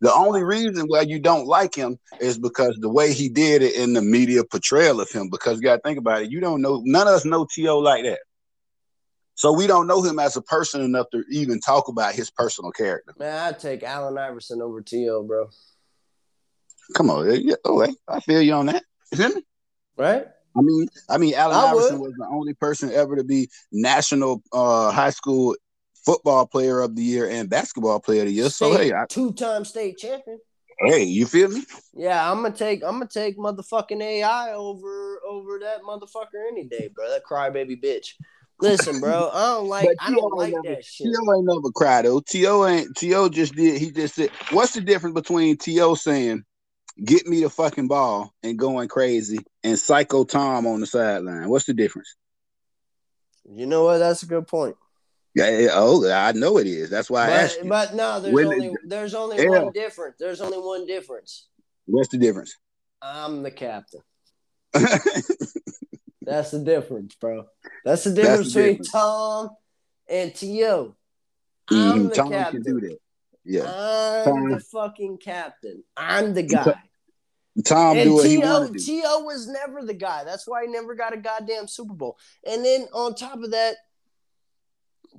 The 0.00 0.12
only 0.12 0.42
reason 0.42 0.86
why 0.86 1.02
you 1.02 1.18
don't 1.18 1.46
like 1.46 1.74
him 1.74 1.98
is 2.20 2.38
because 2.38 2.76
the 2.80 2.88
way 2.88 3.12
he 3.12 3.28
did 3.28 3.62
it 3.62 3.74
in 3.74 3.92
the 3.92 4.00
media 4.00 4.44
portrayal 4.44 5.00
of 5.00 5.10
him. 5.10 5.28
Because 5.28 5.58
you 5.58 5.62
gotta 5.64 5.82
think 5.82 5.98
about 5.98 6.22
it, 6.22 6.30
you 6.30 6.40
don't 6.40 6.62
know 6.62 6.82
none 6.84 7.06
of 7.06 7.14
us 7.14 7.24
know 7.24 7.46
T.O. 7.54 7.78
like 7.78 8.04
that. 8.04 8.20
So 9.34 9.52
we 9.52 9.66
don't 9.66 9.86
know 9.86 10.02
him 10.02 10.18
as 10.18 10.36
a 10.36 10.42
person 10.42 10.82
enough 10.82 11.06
to 11.12 11.24
even 11.30 11.60
talk 11.60 11.88
about 11.88 12.14
his 12.14 12.30
personal 12.30 12.72
character. 12.72 13.14
Man, 13.18 13.38
I'd 13.38 13.58
take 13.58 13.82
Allen 13.82 14.18
Iverson 14.18 14.60
over 14.60 14.80
T.O., 14.82 15.22
bro. 15.22 15.48
Come 16.94 17.08
on, 17.08 17.40
yeah, 17.40 17.54
okay, 17.64 17.94
I 18.08 18.20
feel 18.20 18.42
you 18.42 18.52
on 18.52 18.66
that. 18.66 18.82
You 19.12 19.18
feel 19.18 19.34
me? 19.34 19.42
Right? 19.96 20.26
I 20.56 20.60
mean, 20.60 20.88
I 21.08 21.18
mean, 21.18 21.34
Allen 21.34 21.56
I 21.56 21.70
Iverson 21.70 22.00
would. 22.00 22.08
was 22.08 22.14
the 22.18 22.26
only 22.26 22.54
person 22.54 22.90
ever 22.92 23.16
to 23.16 23.24
be 23.24 23.48
national 23.70 24.42
uh, 24.52 24.90
high 24.90 25.10
school 25.10 25.54
football 26.04 26.46
player 26.46 26.80
of 26.80 26.96
the 26.96 27.02
year 27.02 27.28
and 27.28 27.48
basketball 27.50 28.00
player 28.00 28.22
of 28.22 28.26
the 28.28 28.32
year. 28.32 28.50
So 28.50 28.72
hey, 28.72 28.92
I, 28.92 29.06
two-time 29.08 29.64
state 29.64 29.98
champion. 29.98 30.38
hey, 30.80 31.02
you 31.04 31.26
feel 31.26 31.48
me? 31.48 31.64
Yeah, 31.94 32.30
I'm 32.30 32.42
gonna 32.42 32.54
take 32.54 32.82
I'm 32.84 32.94
gonna 32.94 33.08
take 33.08 33.36
motherfucking 33.36 34.00
AI 34.02 34.52
over 34.52 35.20
over 35.28 35.58
that 35.60 35.82
motherfucker 35.82 36.48
any 36.50 36.64
day, 36.64 36.88
bro. 36.88 37.08
That 37.08 37.24
crybaby 37.24 37.82
bitch. 37.82 38.14
Listen, 38.60 39.00
bro, 39.00 39.30
I 39.32 39.46
don't 39.48 39.68
like 39.68 39.88
I 39.98 40.10
don't 40.10 40.34
like 40.34 40.52
never- 40.52 40.76
that 40.76 40.84
shit. 40.84 41.08
T.O. 41.08 41.34
ain't 41.34 41.46
never 41.46 41.70
cried 41.74 42.04
though. 42.04 42.20
T.O. 42.20 42.66
ain't 42.66 42.96
T.O. 42.96 43.28
just 43.28 43.54
did. 43.54 43.80
He 43.80 43.90
just 43.90 44.14
said, 44.14 44.30
"What's 44.50 44.72
the 44.72 44.80
difference 44.80 45.14
between 45.14 45.56
T.O. 45.56 45.94
saying, 45.94 46.44
get 47.04 47.26
me 47.26 47.42
the 47.42 47.50
fucking 47.50 47.88
ball' 47.88 48.32
and 48.42 48.58
going 48.58 48.88
crazy, 48.88 49.38
and 49.64 49.78
Psycho 49.78 50.24
Tom 50.24 50.66
on 50.66 50.80
the 50.80 50.86
sideline? 50.86 51.48
What's 51.48 51.66
the 51.66 51.74
difference?" 51.74 52.14
You 53.52 53.66
know 53.66 53.84
what? 53.84 53.98
That's 53.98 54.22
a 54.22 54.26
good 54.26 54.46
point. 54.46 54.76
Yeah, 55.34 55.68
oh, 55.72 56.10
I 56.10 56.32
know 56.32 56.58
it 56.58 56.66
is. 56.66 56.90
That's 56.90 57.08
why 57.08 57.26
I 57.26 57.30
asked 57.30 57.58
But 57.58 57.64
you. 57.64 57.70
but 57.70 57.94
no, 57.94 58.20
there's 58.20 58.34
When- 58.34 58.46
only 58.46 58.74
there's 58.84 59.14
only 59.14 59.36
Yeah. 59.42 59.48
one 59.62 59.72
difference. 59.72 60.16
There's 60.18 60.40
only 60.40 60.58
one 60.58 60.86
difference. 60.86 61.46
What's 61.86 62.08
the 62.08 62.18
difference? 62.18 62.54
I'm 63.02 63.42
the 63.42 63.50
captain. 63.50 64.00
That's 66.22 66.50
the 66.50 66.58
difference, 66.60 67.14
bro. 67.14 67.46
That's 67.84 68.04
the 68.04 68.12
difference 68.12 68.52
the 68.52 68.60
between 68.60 68.72
difference. 68.78 68.90
Tom 68.92 69.50
and 70.08 70.34
T.O. 70.34 70.94
I'm 71.70 71.76
Mhm, 71.76 72.08
the 72.10 72.14
Tom 72.14 72.30
captain. 72.30 72.62
can 72.62 72.80
do 72.80 72.88
that. 72.88 72.98
Yeah, 73.44 73.62
I'm 73.64 74.24
Tom- 74.24 74.50
the 74.50 74.60
fucking 74.60 75.18
captain. 75.18 75.82
I'm 75.96 76.34
the 76.34 76.42
guy. 76.42 76.74
Tom 77.64 77.94
do 77.96 78.00
and 78.02 78.14
what 78.14 78.22
T.O. 78.24 78.60
want 78.60 78.72
to 78.72 78.78
do. 78.78 78.84
T.O. 78.84 79.20
was 79.24 79.48
never 79.48 79.82
the 79.82 79.94
guy. 79.94 80.24
That's 80.24 80.46
why 80.46 80.62
he 80.66 80.68
never 80.72 80.94
got 80.94 81.14
a 81.14 81.16
goddamn 81.16 81.66
Super 81.66 81.94
Bowl. 81.94 82.16
And 82.46 82.64
then 82.64 82.86
on 82.92 83.14
top 83.14 83.42
of 83.42 83.50
that, 83.52 83.76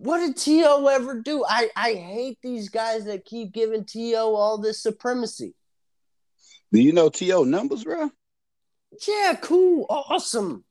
what 0.02 0.18
did 0.20 0.36
T.O. 0.36 0.88
ever 0.88 1.22
do? 1.22 1.46
I, 1.48 1.70
I 1.76 1.94
hate 1.94 2.40
these 2.42 2.70
guys 2.70 3.06
that 3.06 3.24
keep 3.24 3.54
giving 3.54 3.86
T.O. 3.86 4.34
all 4.34 4.58
this 4.58 4.82
supremacy. 4.82 5.54
Do 6.72 6.82
you 6.82 6.92
know 6.92 7.10
T.O. 7.10 7.44
numbers, 7.44 7.84
bro? 7.84 8.10
Yeah, 9.08 9.36
cool, 9.40 9.86
awesome. 9.90 10.64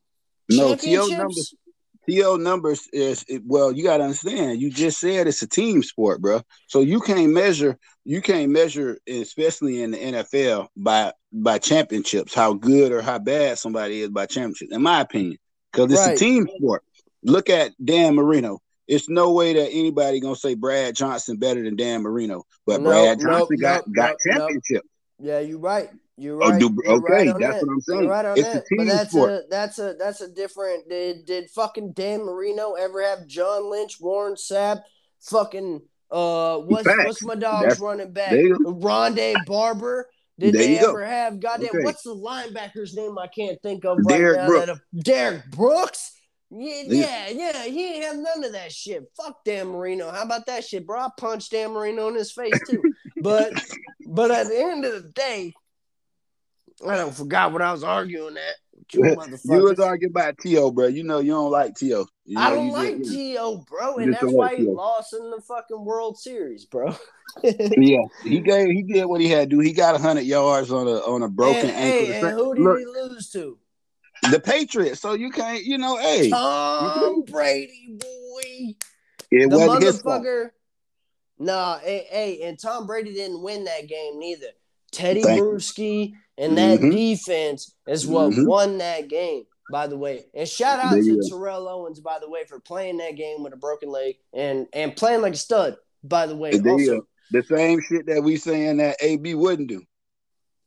No, 0.51 0.75
T.O. 0.75 1.07
Numbers. 1.07 1.55
T.O. 2.09 2.37
numbers 2.37 2.89
is 2.93 3.25
well, 3.45 3.71
you 3.71 3.85
got 3.85 3.99
to 3.99 4.05
understand. 4.05 4.61
You 4.61 4.71
just 4.71 4.99
said 4.99 5.29
it's 5.29 5.43
a 5.43 5.47
team 5.47 5.83
sport, 5.83 6.21
bro. 6.21 6.41
So 6.67 6.81
you 6.81 7.01
can't 7.01 7.33
measure. 7.33 7.79
You 8.05 8.21
can't 8.21 8.51
measure, 8.51 8.99
especially 9.07 9.83
in 9.83 9.93
the 9.93 9.99
NFL, 9.99 10.69
by 10.77 11.13
by 11.33 11.59
championships, 11.59 12.35
how 12.35 12.55
good 12.55 12.91
or 12.91 13.01
how 13.01 13.19
bad 13.21 13.59
somebody 13.59 14.01
is 14.01 14.09
by 14.09 14.27
championships. 14.27 14.73
In 14.75 14.83
my 14.83 15.03
opinion, 15.03 15.39
because 15.71 15.93
it's 15.93 16.01
Right. 16.01 16.17
a 16.17 16.19
team 16.19 16.49
sport. 16.57 16.83
Look 17.23 17.49
at 17.49 17.73
Dan 17.85 18.17
Marino. 18.17 18.59
It's 18.91 19.09
no 19.09 19.33
way 19.33 19.53
that 19.55 19.71
anybody 19.71 20.19
gonna 20.21 20.35
say 20.37 20.55
Brad 20.55 20.95
Johnson 20.97 21.37
better 21.37 21.63
than 21.63 21.77
Dan 21.77 22.03
Marino, 22.03 22.43
but 22.67 22.81
Nope, 22.81 22.91
Brad 22.93 23.21
Johnson 23.21 23.57
got 23.61 23.87
nope, 23.87 23.95
got 23.97 24.09
nope, 24.11 24.19
nope. 24.27 24.39
championships. 24.39 24.89
Yeah, 25.21 25.39
you're 25.41 25.59
right. 25.61 25.91
You're 26.17 26.43
Oh, 26.43 26.51
right. 26.51 26.61
do- 26.61 26.77
You're 26.85 26.95
okay, 26.97 27.29
right 27.29 27.39
that's 27.39 27.61
that. 27.61 27.67
what 27.67 27.73
I'm 27.73 27.81
saying. 27.81 28.01
You're 28.03 28.11
right 28.11 28.25
on 28.27 28.39
It's 28.39 28.49
a 28.49 28.53
that. 28.53 28.67
team 28.67 28.79
but 28.79 28.87
that's 28.89 29.11
sport. 29.11 29.31
a 29.31 29.43
that's 29.49 29.79
a 29.79 29.95
that's 29.99 30.21
a 30.21 30.29
different. 30.29 30.89
Did 30.89 31.25
did 31.25 31.49
fucking 31.51 31.93
Dan 31.93 32.25
Marino 32.25 32.73
ever 32.75 33.03
have 33.03 33.27
John 33.27 33.71
Lynch, 33.71 33.99
Warren 34.01 34.35
Sapp, 34.35 34.83
fucking 35.23 35.81
uh 36.11 36.59
what's 36.59 36.85
Facts. 36.85 37.05
what's 37.07 37.23
my 37.23 37.37
dog's 37.37 37.63
That's- 37.63 37.81
running 37.81 38.13
back? 38.13 38.33
Rondé 38.33 39.35
Barber. 39.47 40.09
Did 40.39 40.55
There 40.55 40.63
they 40.63 40.75
you 40.77 40.81
go. 40.81 40.89
ever 40.91 41.05
have 41.05 41.39
goddamn 41.39 41.69
Okay. 41.69 41.85
what's 41.85 42.03
the 42.03 42.15
linebacker's 42.15 42.95
name 42.97 43.19
I 43.19 43.27
can't 43.29 43.61
think 43.63 43.85
of 43.85 43.99
right 44.05 44.19
Derrick 44.19 44.37
now? 44.39 44.47
Brooks. 44.47 44.69
A, 44.71 45.01
Derrick 45.03 45.51
Brooks. 45.51 46.13
Yeah, 46.51 46.83
Yeah. 46.87 47.29
yeah, 47.29 47.65
he 47.65 47.95
ain't 47.95 48.05
have 48.05 48.17
none 48.17 48.45
of 48.45 48.53
that 48.53 48.73
shit. 48.73 49.11
Fuck 49.17 49.45
Dan 49.45 49.69
Marino. 49.69 50.11
How 50.11 50.23
about 50.23 50.47
that 50.47 50.65
shit, 50.65 50.87
bro? 50.87 50.99
I 50.99 51.09
punched 51.17 51.53
Dan 51.53 51.71
Marino 51.73 52.09
in 52.09 52.17
his 52.17 52.33
face 52.33 52.59
too. 52.67 52.83
but 53.23 53.53
but 54.07 54.31
at 54.31 54.49
the 54.49 54.59
end 54.59 54.85
of 54.85 55.03
the 55.03 55.09
day, 55.11 55.55
I 56.87 56.97
don't 56.97 57.15
forgot 57.15 57.53
what 57.53 57.63
I 57.63 57.73
was 57.73 57.85
arguing 57.85 58.37
at. 58.37 58.57
You 58.93 59.05
You 59.45 59.63
was 59.63 59.79
arguing 59.79 60.11
about 60.11 60.39
T.O., 60.39 60.73
bro. 60.73 60.89
You 60.89 61.05
know 61.05 61.21
you 61.21 61.31
don't 61.31 61.51
like 61.51 61.77
T.O. 61.77 62.07
You 62.25 62.35
know, 62.35 62.41
I 62.41 62.51
don't 62.51 62.71
like. 62.71 63.03
T.O., 63.05 63.65
bro, 63.69 63.99
and 63.99 64.13
that's 64.13 64.25
why 64.25 64.57
he 64.57 64.65
lost 64.65 65.15
in 65.15 65.31
the 65.31 65.41
fucking 65.41 65.85
World 65.85 66.19
Series, 66.19 66.65
bro. 66.65 66.95
Yeah, 67.45 68.03
he 68.25 68.41
gave 68.41 68.71
he 68.71 68.83
did 68.83 69.05
what 69.05 69.21
he 69.21 69.29
had 69.29 69.49
to 69.49 69.57
do. 69.57 69.61
He 69.61 69.73
got 69.73 70.01
hundred 70.01 70.25
yards 70.25 70.73
on 70.73 70.89
a 70.89 70.97
on 70.97 71.23
a 71.23 71.29
broken 71.29 71.71
and, 71.71 71.77
ankle. 71.77 72.07
Hey, 72.07 72.21
and 72.21 72.31
who 72.31 72.55
did 72.57 72.65
Look, 72.65 72.79
he 72.81 72.87
lose 72.87 73.31
to? 73.31 73.57
The 74.31 74.41
Patriots. 74.41 75.01
So 75.01 75.15
you 75.15 75.31
can't, 75.31 75.65
you 75.65 75.79
know, 75.79 75.97
hey, 75.97 76.29
Tom 76.31 77.23
Brady, 77.23 77.97
boy. 77.99 78.75
it 79.31 79.49
the 79.51 79.59
wasn't 79.59 79.83
his 79.85 80.03
fault. 80.03 80.23
motherfucker. 80.23 80.51
Nah, 81.39 81.79
hey, 81.79 82.07
hey, 82.11 82.43
and 82.43 82.59
Tom 82.61 82.87
Brady 82.87 83.15
didn't 83.15 83.43
win 83.43 83.65
that 83.65 83.89
game 83.89 84.19
neither. 84.19 84.49
Tedy 84.93 85.23
Thank. 85.23 85.41
Bruschi 85.43 86.13
and 86.37 86.59
that 86.59 86.81
Mhm. 86.81 86.91
defense 86.93 87.75
is 87.89 88.07
what 88.07 88.33
Mhm. 88.33 88.47
won 88.47 88.79
that 88.79 89.09
game, 89.09 89.45
by 89.71 89.87
the 89.87 89.97
way. 89.97 90.27
And 90.35 90.47
shout 90.49 90.81
out 90.81 90.93
There 90.93 91.03
to. 91.03 91.29
Terrell 91.29 91.69
Owens, 91.69 92.01
by 92.01 92.19
the 92.19 92.29
way, 92.29 92.45
for 92.45 92.61
playing 92.61 92.99
that 92.99 93.17
game 93.17 93.43
with 93.43 93.53
a 93.55 93.57
broken 93.57 93.89
leg 93.89 94.17
and 94.35 94.67
and 94.75 94.95
playing 94.95 95.23
like 95.23 95.33
a 95.35 95.39
stud, 95.39 95.77
by 96.05 96.27
the 96.27 96.37
way. 96.37 96.53
Also. 96.69 97.07
The 97.31 97.43
same 97.45 97.81
shit 97.81 98.07
that 98.07 98.23
we 98.23 98.37
saying 98.37 98.79
that 98.79 98.97
AB 99.01 99.35
wouldn't 99.35 99.69
do. 99.69 99.83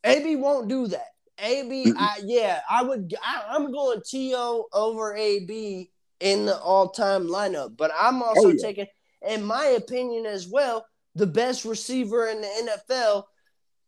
AB 0.05 0.38
won't 0.38 0.69
do 0.69 0.88
that. 0.88 1.12
AB, 1.39 1.93
I, 1.97 2.19
yeah, 2.23 2.61
I 2.69 2.84
would. 2.84 3.14
I, 3.23 3.43
I'm 3.49 3.72
going 3.72 4.01
T.O. 4.05 4.65
over 4.72 5.15
AB 5.15 5.89
in 6.19 6.45
the 6.45 6.57
all-time 6.57 7.27
lineup, 7.27 7.76
but 7.76 7.91
I'm 7.97 8.22
oh, 8.22 8.26
also 8.27 8.47
Oh, 8.47 8.51
yeah. 8.51 8.61
taking, 8.61 8.88
in 9.27 9.43
my 9.43 9.65
opinion 9.65 10.26
as 10.26 10.47
well, 10.47 10.85
the 11.15 11.27
best 11.27 11.65
receiver 11.65 12.27
in 12.27 12.41
the 12.41 12.47
NFL 12.93 13.23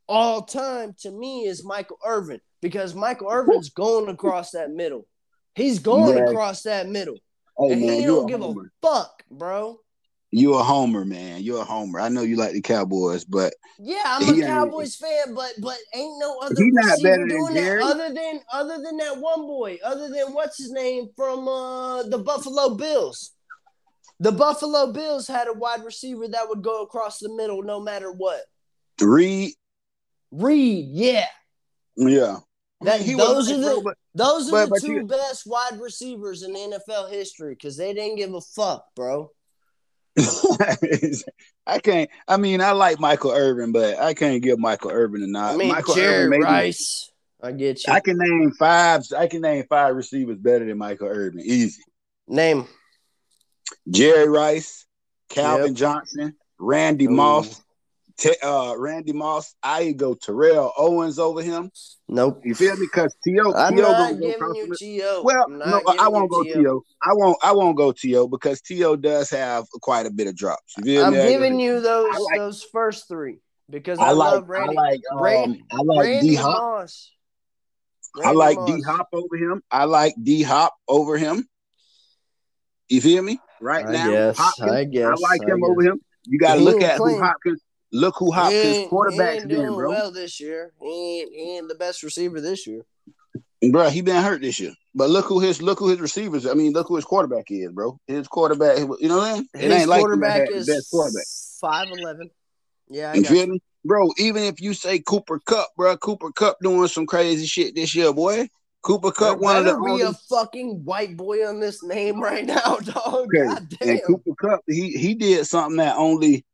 all 0.08 0.42
time 0.42 0.94
to 1.00 1.12
me 1.12 1.46
is 1.46 1.64
Michael 1.66 1.98
Irvin 2.06 2.40
because 2.62 2.94
Michael 2.94 3.30
Irvin's 3.30 3.70
going 3.70 4.10
across 4.10 4.52
that 4.52 4.72
middle. 4.72 5.08
He's 5.56 5.80
going 5.80 6.18
Yeah. 6.18 6.30
across 6.30 6.64
that 6.64 6.88
middle, 6.90 7.18
Hey 7.58 7.72
and 7.74 7.82
man, 7.82 7.96
he 7.96 8.02
you 8.02 8.08
don't 8.08 8.28
give 8.28 8.42
a 8.42 8.54
fuck, 8.82 9.24
bro. 9.32 9.80
You 10.32 10.56
a 10.56 10.64
homer, 10.64 11.06
man. 11.06 11.42
You're 11.44 11.62
a 11.62 11.66
homer. 11.66 12.00
I 12.00 12.10
know 12.10 12.22
you 12.22 12.36
like 12.36 12.52
the 12.54 12.62
Cowboys, 12.62 13.24
but 13.24 13.54
Yeah, 13.80 14.02
I'm 14.06 14.38
a 14.38 14.42
Cowboys 14.46 14.96
fan, 14.96 15.34
but 15.34 15.54
but 15.62 15.78
ain't 15.94 16.20
no 16.20 16.40
other 16.40 16.56
He 16.58 16.72
not 16.72 17.02
better 17.02 17.20
than 17.28 17.30
doing 17.30 17.54
that 17.54 17.82
other 17.82 18.14
than 18.14 18.42
other 18.52 18.82
than 18.82 18.98
that 18.98 19.18
one 19.18 19.42
boy, 19.42 19.78
other 19.84 20.10
than 20.10 20.34
what's 20.34 20.58
his 20.58 20.72
name 20.72 21.10
from 21.16 21.48
uh, 21.48 22.04
the 22.04 22.18
Buffalo 22.18 22.76
Bills. 22.76 23.32
The 24.20 24.32
Buffalo 24.32 24.92
Bills 24.92 25.28
had 25.28 25.48
a 25.48 25.54
wide 25.54 25.84
receiver 25.84 26.28
that 26.28 26.50
would 26.50 26.62
go 26.64 26.82
across 26.84 27.20
the 27.20 27.34
middle 27.34 27.62
no 27.64 27.80
matter 27.80 28.12
what. 28.12 28.42
Reed, 29.02 29.54
Reed, 30.32 30.88
yeah, 30.90 31.28
yeah. 31.96 32.38
I 32.82 32.86
That- 32.86 33.00
mean, 33.02 33.10
he 33.10 33.16
those 33.16 33.50
are 33.52 33.58
the- 33.58 33.82
but 33.84 33.98
those 34.14 34.50
are 34.50 34.68
But- 34.68 34.70
the 34.70 34.80
two 34.82 34.94
you- 34.94 35.06
best 35.06 35.46
wide 35.46 35.80
receivers 35.80 36.44
in 36.44 36.56
NFL 36.56 37.08
history 37.10 37.54
because 37.56 37.78
they 37.78 37.94
didn't 37.94 38.18
give 38.18 38.34
a 38.34 38.42
fuck, 38.42 38.86
bro. 38.96 39.32
I 41.68 41.80
can't. 41.80 42.10
I 42.28 42.38
mean, 42.38 42.62
I 42.62 42.72
like 42.72 43.00
Michael 43.00 43.32
Irvin, 43.32 43.72
but 43.72 43.98
I 44.00 44.14
can't 44.14 44.42
give 44.42 44.60
Michael 44.60 44.92
Irvin 44.92 45.24
a 45.24 45.28
nod. 45.28 45.54
I 45.54 45.58
mean, 45.58 45.68
Michael 45.70 45.96
Jerry 45.96 46.26
Irvin, 46.26 46.30
maybe 46.30 46.44
Rice. 46.44 47.12
I 47.44 47.52
get 47.52 47.86
you. 47.86 47.94
I 47.94 48.00
can 48.00 48.18
name 48.18 48.52
five. 48.58 49.04
I 49.16 49.28
can 49.28 49.42
name 49.42 49.66
five 49.68 49.96
receivers 49.96 50.38
better 50.38 50.66
than 50.66 50.78
Michael 50.78 51.08
Irvin. 51.08 51.42
Easy. 51.42 51.82
Name. 52.28 52.68
Jerry 53.90 54.30
Rice, 54.30 54.86
Calvin 55.30 55.76
Johnson, 55.76 56.36
Randy 56.60 57.08
Ooh. 57.08 57.12
Moss, 57.12 57.62
Te- 58.18 58.36
uh, 58.42 58.76
Randy 58.78 59.12
Moss. 59.12 59.56
I 59.62 59.92
go 59.92 60.14
Terrell 60.14 60.72
Owens 60.78 61.20
over 61.20 61.42
him. 61.42 61.70
Nope. 62.08 62.42
You 62.46 62.56
feel 62.56 62.76
me? 62.78 62.86
Because 62.86 63.14
T.O. 63.26 63.54
I'm 63.54 63.76
T.O. 63.76 63.82
not 63.82 63.98
gonna 63.98 64.14
go 64.14 64.20
giving 64.28 64.56
you 64.56 64.68
the- 64.70 64.76
T.O. 64.78 65.22
Well, 65.24 65.46
I'm 65.50 65.58
no, 65.60 65.82
I 66.00 66.08
won't 66.08 66.30
go 66.32 66.44
T.O. 66.44 66.82
I 67.04 67.10
won't. 67.14 67.38
I 67.44 67.52
won't 67.52 67.76
go 67.76 67.92
T.O. 67.92 68.28
because 68.28 68.62
T.O. 68.62 68.96
does 68.96 69.30
have 69.32 69.66
quite 69.82 70.06
a 70.06 70.12
bit 70.12 70.28
of 70.28 70.36
drops. 70.38 70.76
You 70.78 70.84
feel 70.86 71.06
I'm 71.06 71.14
me? 71.14 71.28
Giving 71.28 71.60
you 71.60 71.82
those 71.82 72.14
like- 72.14 72.38
those 72.38 72.64
first 72.64 73.08
three 73.10 73.40
because 73.70 74.00
I, 74.00 74.08
I 74.08 74.12
like. 74.12 74.32
love 74.34 74.50
Randy. 74.50 74.78
I 74.78 74.82
like. 74.82 75.02
Um, 75.12 75.22
Randy- 75.22 75.66
I 75.72 75.78
like 75.82 76.00
Randy 76.06 76.30
D 76.30 76.36
Hop. 76.36 76.58
Moss. 76.58 77.12
I 78.24 78.32
like 78.32 78.56
Moss. 78.58 78.70
D 78.72 78.82
Hop 78.84 79.10
over 79.12 79.36
him. 79.36 79.62
I 79.70 79.84
like 79.86 80.16
D 80.22 80.42
Hop 80.44 80.74
over 80.88 81.18
him. 81.18 81.46
You 82.88 83.02
feel 83.02 83.24
me? 83.24 83.40
Right 83.60 83.86
I 83.86 83.92
now, 83.92 84.10
guess, 84.12 84.38
Hopkins, 84.38 84.72
I 84.72 84.84
guess, 84.86 85.20
like 85.20 85.42
I 85.42 85.52
him 85.52 85.60
guess. 85.60 85.70
over 85.70 85.82
him. 85.82 86.02
You 86.28 86.40
got 86.40 86.56
to 86.56 86.62
look 86.62 86.82
at 86.82 86.98
playing. 86.98 87.18
who 87.18 87.24
Hopkins. 87.24 87.62
Look 87.92 88.16
who 88.18 88.32
Hopkins 88.32 88.90
quarterbacks 88.90 89.40
been, 89.40 89.48
doing 89.48 89.76
bro. 89.76 89.90
well 89.90 90.12
this 90.12 90.40
year. 90.40 90.72
He 90.82 91.20
ain't, 91.22 91.32
he 91.34 91.58
ain't 91.58 91.68
the 91.70 91.76
best 91.76 92.04
receiver 92.04 92.42
this 92.42 92.68
year. 92.68 92.82
Bro, 93.72 93.90
he 93.90 94.02
been 94.02 94.22
hurt 94.22 94.42
this 94.42 94.60
year. 94.60 94.74
But 94.94 95.10
look 95.10 95.26
who 95.26 95.40
his 95.40 95.62
look 95.62 95.80
who 95.80 95.90
his 95.90 96.00
receivers. 96.00 96.46
I 96.46 96.54
mean, 96.54 96.74
look 96.74 96.88
who 96.88 96.96
his 96.96 97.06
quarterback 97.06 97.46
is, 97.50 97.72
bro. 97.72 98.00
His 98.08 98.28
quarterback. 98.28 98.78
You 98.80 99.08
know 99.08 99.18
what 99.18 99.32
I 99.32 99.34
mean? 99.36 99.50
It 99.54 99.62
His 99.62 99.74
ain't 99.82 99.90
quarterback 99.90 100.40
had 100.42 100.48
the 100.50 100.66
best 100.66 100.90
quarterback. 100.92 101.24
is 101.24 101.58
five 101.60 101.88
eleven. 101.90 102.30
Yeah, 102.90 103.12
I 103.12 103.16
You 103.16 103.24
feel 103.24 103.48
me, 103.48 103.62
bro? 103.84 104.10
Even 104.18 104.44
if 104.44 104.62
you 104.62 104.74
say 104.74 105.00
Cooper 105.00 105.40
Kupp, 105.46 105.70
bro, 105.76 105.98
Cooper 105.98 106.32
Kupp 106.32 106.58
doing 106.62 106.88
some 106.88 107.06
crazy 107.06 107.46
shit 107.46 107.76
this 107.76 107.96
year, 107.96 108.14
boy. 108.14 108.48
Cooper 108.84 109.12
Kupp, 109.12 109.40
one 109.40 109.58
of 109.58 109.66
the 109.66 109.82
be 109.82 110.02
a 110.02 110.14
fucking 110.14 110.84
white 110.86 111.18
boy 111.18 111.48
on 111.48 111.60
this 111.60 111.84
name 111.84 112.22
right 112.22 112.46
now, 112.46 112.78
dog. 112.84 113.28
Okay. 113.34 113.46
God 113.46 113.68
damn. 113.80 113.90
And 113.90 114.04
Cooper 114.06 114.36
Kupp, 114.40 114.62
he 114.68 114.92
he 114.92 115.16
did 115.16 115.46
something 115.48 115.78
that 115.78 115.98
only 115.98 116.46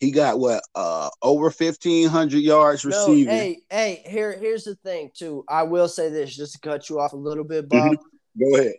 he 0.00 0.10
got 0.10 0.38
what 0.40 0.62
uh 0.74 1.10
over 1.22 1.50
fifteen 1.50 2.08
hundred 2.08 2.38
yards 2.40 2.84
No, 2.84 3.06
receiving. 3.06 3.32
hey, 3.32 3.58
hey, 3.70 4.02
here, 4.06 4.32
here's 4.36 4.64
the 4.64 4.74
thing, 4.76 5.10
too. 5.14 5.44
I 5.48 5.62
will 5.62 5.88
say 5.88 6.08
this 6.08 6.34
just 6.34 6.54
to 6.54 6.58
cut 6.60 6.88
you 6.88 6.98
off 6.98 7.12
a 7.12 7.16
little 7.16 7.44
bit, 7.44 7.68
Bob. 7.68 7.96
Go 8.38 8.56
ahead. 8.56 8.72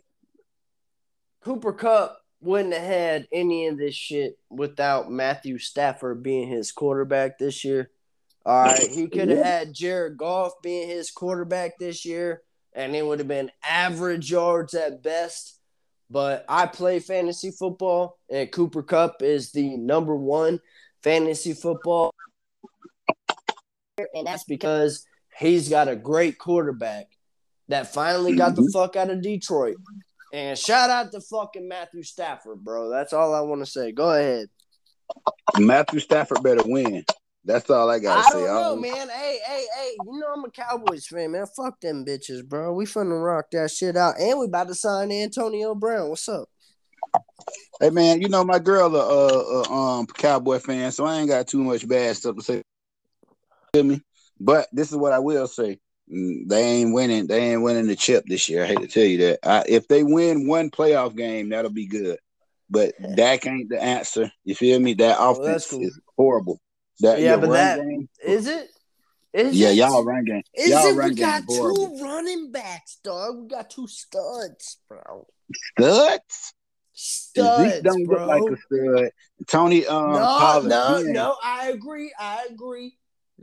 Cooper 1.43 1.73
Kupp 1.73 2.17
wouldn't 2.41 2.73
have 2.73 2.83
had 2.83 3.27
any 3.31 3.67
of 3.67 3.77
this 3.77 3.95
shit 3.95 4.37
without 4.49 5.11
Matthew 5.11 5.57
Stafford 5.57 6.23
being 6.23 6.47
his 6.47 6.71
quarterback 6.71 7.37
this 7.37 7.63
year. 7.63 7.91
All 8.45 8.63
right, 8.63 8.89
he 8.89 9.07
could 9.07 9.29
have 9.29 9.43
had 9.43 9.73
Jared 9.73 10.17
Goff 10.17 10.53
being 10.63 10.89
his 10.89 11.11
quarterback 11.11 11.77
this 11.77 12.05
year, 12.05 12.41
and 12.73 12.95
it 12.95 13.05
would 13.05 13.19
have 13.19 13.27
been 13.27 13.51
average 13.67 14.31
yards 14.31 14.73
at 14.73 15.03
best. 15.03 15.59
But 16.09 16.43
I 16.49 16.65
play 16.65 16.99
fantasy 16.99 17.51
football, 17.51 18.17
and 18.29 18.51
Cooper 18.51 18.81
Kupp 18.81 19.21
is 19.21 19.51
the 19.51 19.77
number 19.77 20.15
one 20.15 20.59
fantasy 21.03 21.53
football, 21.53 22.13
and 23.97 24.25
that's 24.25 24.43
because 24.43 25.05
he's 25.37 25.69
got 25.69 25.87
a 25.87 25.95
great 25.95 26.37
quarterback 26.37 27.07
that 27.67 27.93
finally 27.93 28.35
got 28.35 28.55
the 28.55 28.63
mhm. 28.63 28.73
fuck 28.73 28.95
out 28.95 29.09
of 29.09 29.21
Detroit. 29.21 29.77
And 30.33 30.57
shout 30.57 30.89
out 30.89 31.11
to 31.11 31.21
fucking 31.21 31.67
Matthew 31.67 32.03
Stafford, 32.03 32.63
bro. 32.63 32.89
That's 32.89 33.11
all 33.13 33.33
I 33.33 33.41
want 33.41 33.61
to 33.61 33.65
say. 33.65 33.91
Go 33.91 34.11
ahead. 34.11 34.47
Matthew 35.59 35.99
Stafford 35.99 36.41
better 36.41 36.63
win. 36.65 37.03
That's 37.43 37.69
all 37.69 37.89
I 37.89 37.99
gotta 37.99 38.19
I 38.19 38.29
say. 38.29 38.45
don't 38.45 38.45
know, 38.45 38.61
don't- 38.61 38.81
man. 38.81 39.09
Hey, 39.09 39.39
hey, 39.45 39.65
hey. 39.75 39.95
You 40.05 40.19
know 40.19 40.27
I'm 40.33 40.45
a 40.45 40.51
Cowboys 40.51 41.07
fan, 41.07 41.31
man. 41.31 41.47
Fuck 41.55 41.81
them 41.81 42.05
bitches, 42.05 42.47
bro. 42.47 42.71
We 42.73 42.85
finna 42.85 43.21
rock 43.21 43.47
that 43.51 43.71
shit 43.71 43.97
out. 43.97 44.19
And 44.19 44.39
we 44.39 44.45
about 44.45 44.67
to 44.67 44.75
sign 44.75 45.11
Antonio 45.11 45.73
Brown. 45.75 46.09
What's 46.09 46.29
up? 46.29 46.47
Hey 47.79 47.89
man, 47.89 48.21
you 48.21 48.29
know 48.29 48.43
my 48.43 48.59
girl 48.59 48.95
a 48.95 48.99
uh, 48.99 49.63
uh, 49.69 49.73
um 49.73 50.05
Cowboy 50.07 50.59
fan, 50.59 50.91
so 50.91 51.05
I 51.05 51.19
ain't 51.19 51.29
got 51.29 51.47
too 51.47 51.63
much 51.63 51.87
bad 51.87 52.15
stuff 52.15 52.35
to 52.35 52.41
say. 52.43 52.61
Feel 53.73 53.83
me? 53.83 54.01
But 54.39 54.67
this 54.71 54.91
is 54.91 54.97
what 54.97 55.13
I 55.13 55.19
will 55.19 55.47
say: 55.47 55.79
Mm, 56.11 56.47
they 56.47 56.63
ain't 56.63 56.93
winning. 56.93 57.27
They 57.27 57.51
ain't 57.53 57.61
winning 57.63 57.87
the 57.87 57.95
chip 57.95 58.25
this 58.27 58.49
year. 58.49 58.63
I 58.63 58.67
hate 58.67 58.81
to 58.81 58.87
tell 58.87 59.03
you 59.03 59.17
that. 59.19 59.39
I, 59.43 59.63
if 59.67 59.87
they 59.87 60.03
win 60.03 60.47
one 60.47 60.69
playoff 60.69 61.15
game, 61.15 61.49
that'll 61.49 61.71
be 61.71 61.87
good. 61.87 62.19
But 62.69 62.93
Dak 63.15 63.45
ain't 63.47 63.69
the 63.69 63.81
answer. 63.81 64.31
You 64.43 64.55
feel 64.55 64.79
me? 64.79 64.93
That 64.95 65.17
offense 65.19 65.67
cool. 65.67 65.83
is 65.83 65.99
horrible. 66.17 66.59
That 66.99 67.19
Yeah, 67.21 67.37
but 67.37 67.49
that- 67.51 67.79
game, 67.79 68.09
Is 68.23 68.47
it? 68.47 68.69
Is 69.33 69.57
yeah, 69.57 69.69
it? 69.69 69.75
y'all 69.75 70.03
run 70.03 70.25
game. 70.25 70.43
Is 70.53 70.69
y'all 70.69 70.87
it? 70.87 70.95
run 70.97 71.09
We 71.09 71.15
got 71.15 71.43
horrible. 71.45 71.97
two 71.97 72.03
running 72.03 72.51
backs, 72.51 72.97
dog. 73.03 73.41
We 73.43 73.47
got 73.47 73.69
two 73.69 73.87
studs, 73.87 74.77
bro. 74.89 75.25
Studs. 75.79 76.53
Studs, 77.01 77.73
Zeke 77.73 77.83
don't 77.83 78.03
bro. 78.03 78.19
look 78.19 78.27
like 78.27 78.43
a 78.51 78.57
stud. 78.57 79.11
Tony 79.47 79.87
um, 79.87 80.13
no, 80.13 80.25
Pollard. 80.37 80.69
no, 80.69 81.01
no. 81.01 81.35
I 81.43 81.69
agree. 81.69 82.13
I 82.19 82.47
agree. 82.49 82.97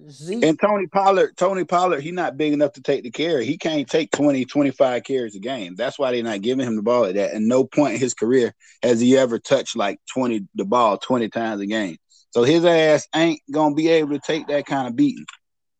Zeke. 0.09 0.45
And 0.45 0.61
Tony 0.61 0.87
Pollard, 0.87 1.37
Tony 1.37 1.65
Pollard, 1.65 2.01
he 2.01 2.13
not 2.13 2.37
big 2.37 2.53
enough 2.53 2.75
to 2.75 2.83
take 2.83 3.03
the 3.03 3.11
carry. 3.11 3.45
He 3.45 3.59
can't 3.59 3.89
take 3.89 4.13
20, 4.13 4.45
25 4.45 5.03
carries 5.03 5.35
a 5.35 5.41
game. 5.41 5.75
That's 5.75 5.99
why 5.99 6.13
they're 6.13 6.23
not 6.23 6.41
giving 6.41 6.67
him 6.67 6.77
the 6.77 6.83
ball 6.83 7.07
at 7.07 7.17
that. 7.17 7.35
And 7.35 7.49
no 7.49 7.65
point 7.65 7.95
in 7.95 8.01
his 8.01 8.15
career 8.15 8.55
has 8.85 9.01
he 9.01 9.19
ever 9.19 9.41
touched 9.41 9.75
like 9.75 9.99
20 10.15 10.47
the 10.55 10.65
ball 10.65 10.99
20 10.99 11.29
times 11.31 11.61
a 11.61 11.67
game. 11.67 11.97
So 12.31 12.45
his 12.45 12.65
ass 12.65 13.09
ain't 13.13 13.41
gonna 13.51 13.75
be 13.75 13.89
able 13.89 14.11
to 14.11 14.21
take 14.25 14.47
that 14.47 14.67
kind 14.67 14.87
of 14.87 14.95
beating. 14.95 15.27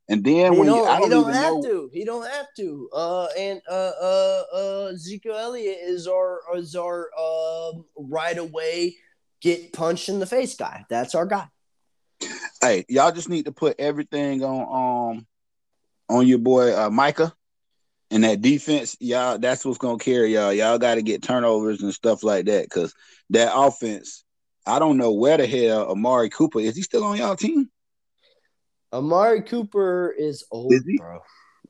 And 0.09 0.25
then 0.25 0.53
he 0.53 0.59
when 0.59 0.69
you, 0.69 0.75
don't, 0.75 0.89
I 0.89 0.95
he 0.97 1.01
don't, 1.03 1.11
don't 1.11 1.23
even 1.23 1.35
have 1.35 1.55
know 1.55 1.63
to. 1.63 1.91
He 1.93 2.05
don't 2.05 2.27
have 2.27 2.47
to. 2.57 2.89
Uh, 2.95 3.27
and 3.39 3.61
uh, 3.71 3.93
uh, 4.01 4.43
uh, 4.55 4.91
Ezekiel 4.95 5.37
Elliott 5.37 5.79
is 5.83 6.09
our 6.09 6.41
is 6.57 6.75
our 6.75 7.11
um 7.19 7.85
right 7.97 8.39
away 8.39 8.97
get 9.41 9.73
punched 9.73 10.09
in 10.09 10.19
the 10.19 10.27
face 10.27 10.57
guy. 10.57 10.85
That's 10.89 11.15
our 11.15 11.27
guy. 11.27 11.47
hey, 12.63 12.87
y'all 12.89 13.13
just 13.13 13.29
need 13.29 13.45
to 13.45 13.53
put 13.53 13.79
everything 13.79 14.43
on 14.43 15.17
um 15.19 15.27
on 16.09 16.27
your 16.27 16.39
boy 16.39 16.75
uh, 16.75 16.89
Micah 16.89 17.35
and 18.11 18.25
that 18.25 18.41
defense. 18.41 18.97
Y'all, 19.01 19.39
that's 19.39 19.65
what's 19.65 19.79
gonna 19.79 19.99
carry 19.99 20.33
y'all. 20.33 20.55
Y'all 20.55 20.79
got 20.79 20.95
to 20.95 21.03
get 21.03 21.23
turnovers 21.23 21.83
and 21.83 21.93
stuff 21.93 22.23
like 22.23 22.47
that 22.47 22.65
because 22.65 22.95
that 23.31 23.53
offense. 23.55 24.25
I 24.67 24.79
don't 24.79 24.99
know 24.99 25.13
where 25.13 25.39
the 25.39 25.47
hell 25.47 25.91
Amari 25.91 26.29
Cooper 26.29 26.61
is. 26.61 26.77
He 26.77 26.83
still 26.83 27.03
on 27.05 27.17
y'all 27.17 27.37
team? 27.37 27.71
Amari 28.93 29.43
Cooper 29.43 30.15
is 30.17 30.45
old, 30.51 30.73
Is 30.73 30.83
bro. 30.99 31.21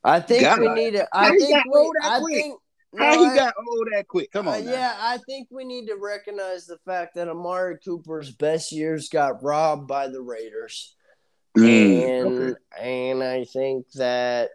I 0.05 0.21
think 0.21 0.43
God. 0.43 0.61
we 0.61 0.69
need 0.71 0.93
to. 0.93 1.09
I 1.13 1.25
How 1.27 1.31
think 1.33 1.51
got 1.51 1.65
we. 1.73 1.79
old 1.79 1.95
that 2.01 2.13
I 2.13 2.21
quick? 2.21 2.35
think. 2.35 2.61
How 2.99 3.15
no, 3.15 3.19
he 3.25 3.27
I- 3.31 3.37
got 3.37 3.55
old 3.69 3.89
that 3.93 4.09
quick? 4.09 4.31
Come 4.33 4.49
Uh, 4.49 4.53
on, 4.53 4.65
now. 4.65 4.71
yeah, 4.73 4.97
I 4.99 5.19
think 5.27 5.49
we 5.51 5.65
need 5.65 5.87
to 5.89 5.97
recognize 5.97 6.67
the 6.67 6.79
fact 6.87 7.15
that 7.17 7.29
Amari 7.29 7.79
Cooper's 7.85 8.31
best 8.31 8.73
years 8.73 9.09
got 9.09 9.43
robbed 9.43 9.87
by 9.89 10.09
the 10.09 10.23
Raiders. 10.23 10.95
Mm, 11.57 12.09
and 12.09 12.57
okay. 12.79 13.11
and 13.11 13.23
I 13.23 13.45
think 13.45 13.91
that 13.93 14.51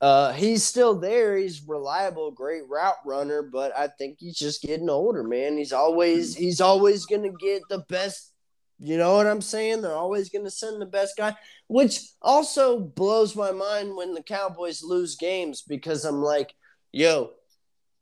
uh, 0.00 0.32
he's 0.32 0.62
still 0.62 0.98
there. 1.00 1.36
He's 1.36 1.66
reliable, 1.66 2.30
great 2.30 2.68
route 2.68 2.98
runner, 3.04 3.42
but 3.42 3.76
I 3.76 3.88
think 3.88 4.18
he's 4.20 4.38
just 4.38 4.62
getting 4.62 4.88
older, 4.90 5.22
man. 5.24 5.56
He's 5.58 5.72
always 5.72 6.34
he's 6.36 6.60
always 6.60 7.04
gonna 7.06 7.32
get 7.40 7.62
the 7.68 7.80
best. 7.88 8.32
You 8.78 8.98
know 8.98 9.16
what 9.16 9.26
I'm 9.26 9.40
saying? 9.40 9.82
They're 9.82 9.94
always 9.94 10.30
gonna 10.30 10.50
send 10.50 10.80
the 10.80 10.86
best 10.86 11.16
guy, 11.16 11.34
which 11.68 12.00
also 12.20 12.78
blows 12.78 13.36
my 13.36 13.52
mind 13.52 13.96
when 13.96 14.14
the 14.14 14.22
Cowboys 14.22 14.82
lose 14.82 15.16
games 15.16 15.62
because 15.62 16.04
I'm 16.04 16.22
like, 16.22 16.54
yo, 16.92 17.30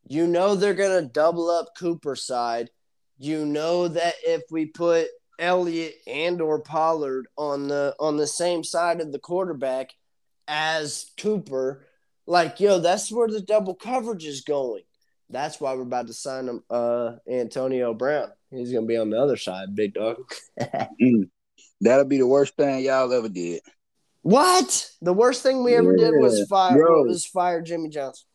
you 0.09 0.27
know 0.27 0.55
they're 0.55 0.75
gonna 0.75 1.03
double 1.03 1.51
up 1.51 1.77
Cooper 1.79 2.17
side. 2.17 2.71
You 3.19 3.45
know 3.45 3.89
that 3.89 4.15
if 4.25 4.43
we 4.51 4.67
put 4.67 5.09
Elliott 5.39 5.95
and 6.07 6.41
or 6.41 6.61
Pollard 6.61 7.27
on 7.37 7.69
the 7.69 7.95
on 8.01 8.17
the 8.17 8.27
same 8.27 8.65
side 8.65 9.01
of 9.01 9.13
the 9.13 9.19
quarterback 9.19 9.91
as 10.49 11.11
Cooper, 11.19 11.87
like 12.27 12.61
yo, 12.61 12.79
that's 12.79 13.13
where 13.13 13.29
the 13.29 13.41
double 13.43 13.75
coverage 13.75 14.25
is 14.25 14.41
going. 14.41 14.83
That's 15.31 15.61
why 15.61 15.75
we're 15.75 15.83
about 15.83 16.09
to 16.09 16.13
sign 16.13 16.49
him, 16.49 16.63
uh, 16.69 17.17
Antonio 17.29 17.95
Brown. 17.95 18.31
He's 18.53 18.73
gonna 18.73 18.87
be 18.87 18.97
on 18.97 19.11
the 19.11 19.21
other 19.21 19.37
side, 19.37 19.75
big 19.75 19.95
dog. 19.95 20.17
Mm. 21.01 21.29
That'll 21.81 22.05
be 22.05 22.19
the 22.19 22.27
worst 22.27 22.55
thing 22.57 22.85
y'all 22.85 23.13
ever 23.13 23.29
did. 23.29 23.63
What? 24.23 24.89
The 25.01 25.13
worst 25.13 25.43
thing 25.43 25.65
we 25.65 25.75
ever 25.75 25.97
did 25.97 26.15
was 26.15 26.47
fire 26.49 26.77
bro. 26.77 27.05
was 27.05 27.27
fire 27.27 27.61
Jimmy 27.61 27.89
Johnson. 27.89 28.27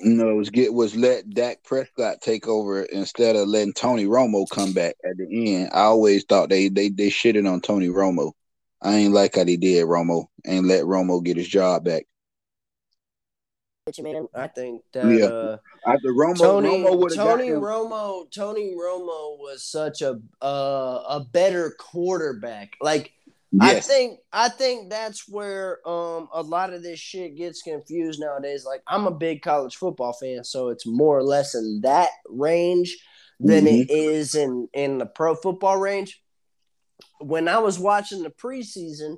No, 0.00 0.34
was 0.34 0.50
get 0.50 0.72
was 0.72 0.96
let 0.96 1.30
Dak 1.30 1.62
Prescott 1.62 2.22
take 2.22 2.48
over 2.48 2.82
instead 2.82 3.36
of 3.36 3.46
letting 3.46 3.74
Tony 3.74 4.06
Romo 4.06 4.46
come 4.50 4.72
back 4.72 4.96
at 5.04 5.16
the 5.16 5.54
end. 5.54 5.70
I 5.72 5.82
always 5.82 6.24
thought 6.24 6.48
they 6.48 6.68
they 6.68 6.88
they 6.88 7.08
shitted 7.08 7.50
on 7.50 7.60
Tony 7.60 7.88
Romo. 7.88 8.32
I 8.82 8.94
ain't 8.94 9.12
like 9.12 9.36
how 9.36 9.44
they 9.44 9.56
did 9.56 9.84
Romo 9.84 10.26
and 10.44 10.66
let 10.66 10.84
Romo 10.84 11.22
get 11.22 11.36
his 11.36 11.48
job 11.48 11.84
back. 11.84 12.04
I 14.34 14.46
think 14.48 14.82
that 14.92 15.06
Yeah. 15.06 15.24
uh, 15.26 15.56
After 15.86 16.12
Romo, 16.12 16.36
Tony 16.38 16.68
Romo 16.84 16.98
would 16.98 17.12
have 17.12 17.24
got 17.26 17.36
Tony. 17.38 17.48
Romo 17.50 18.30
Tony 18.30 18.74
Romo 18.74 19.38
was 19.38 19.64
such 19.64 20.02
a 20.02 20.20
uh, 20.42 21.02
a 21.08 21.26
better 21.32 21.74
quarterback. 21.78 22.74
Like 22.80 23.12
I 23.60 23.80
think 23.80 24.20
I 24.32 24.48
think 24.48 24.90
that's 24.90 25.28
where 25.28 25.86
um 25.88 26.28
a 26.32 26.42
lot 26.42 26.72
of 26.72 26.82
this 26.82 27.00
shit 27.00 27.36
gets 27.36 27.62
confused 27.62 28.20
nowadays. 28.20 28.64
Like 28.64 28.82
I'm 28.86 29.06
a 29.06 29.10
big 29.10 29.42
college 29.42 29.76
football 29.76 30.12
fan, 30.12 30.44
so 30.44 30.68
it's 30.68 30.86
more 30.86 31.18
or 31.18 31.24
less 31.24 31.54
in 31.54 31.80
that 31.82 32.10
range 32.28 32.96
than 33.40 33.64
Mm-hmm. 33.64 33.82
it 33.82 33.90
is 33.90 34.34
in 34.34 34.68
in 34.72 34.98
the 34.98 35.06
pro 35.06 35.34
football 35.34 35.78
range. 35.78 36.22
when 37.20 37.48
I 37.48 37.58
was 37.58 37.78
watching 37.78 38.22
the 38.22 38.30
preseason 38.30 39.16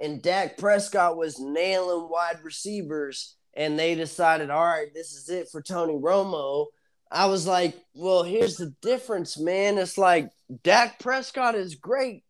and 0.00 0.22
Dak 0.22 0.56
Prescott 0.58 1.16
was 1.16 1.38
nailing 1.38 2.08
wide 2.10 2.38
receivers 2.42 3.36
and 3.56 3.78
they 3.78 3.94
decided, 3.94 4.50
all 4.50 4.64
right, 4.64 4.92
this 4.94 5.12
is 5.12 5.28
it 5.28 5.48
for 5.50 5.62
Tony 5.62 5.94
Romo. 5.94 6.66
I 7.10 7.26
was 7.26 7.46
like, 7.46 7.74
well, 7.94 8.22
here's 8.22 8.56
the 8.56 8.74
difference, 8.82 9.38
man. 9.38 9.78
It's 9.78 9.96
like 9.98 10.30
Dak 10.62 10.98
Prescott 10.98 11.54
is 11.54 11.76
great. 11.76 12.24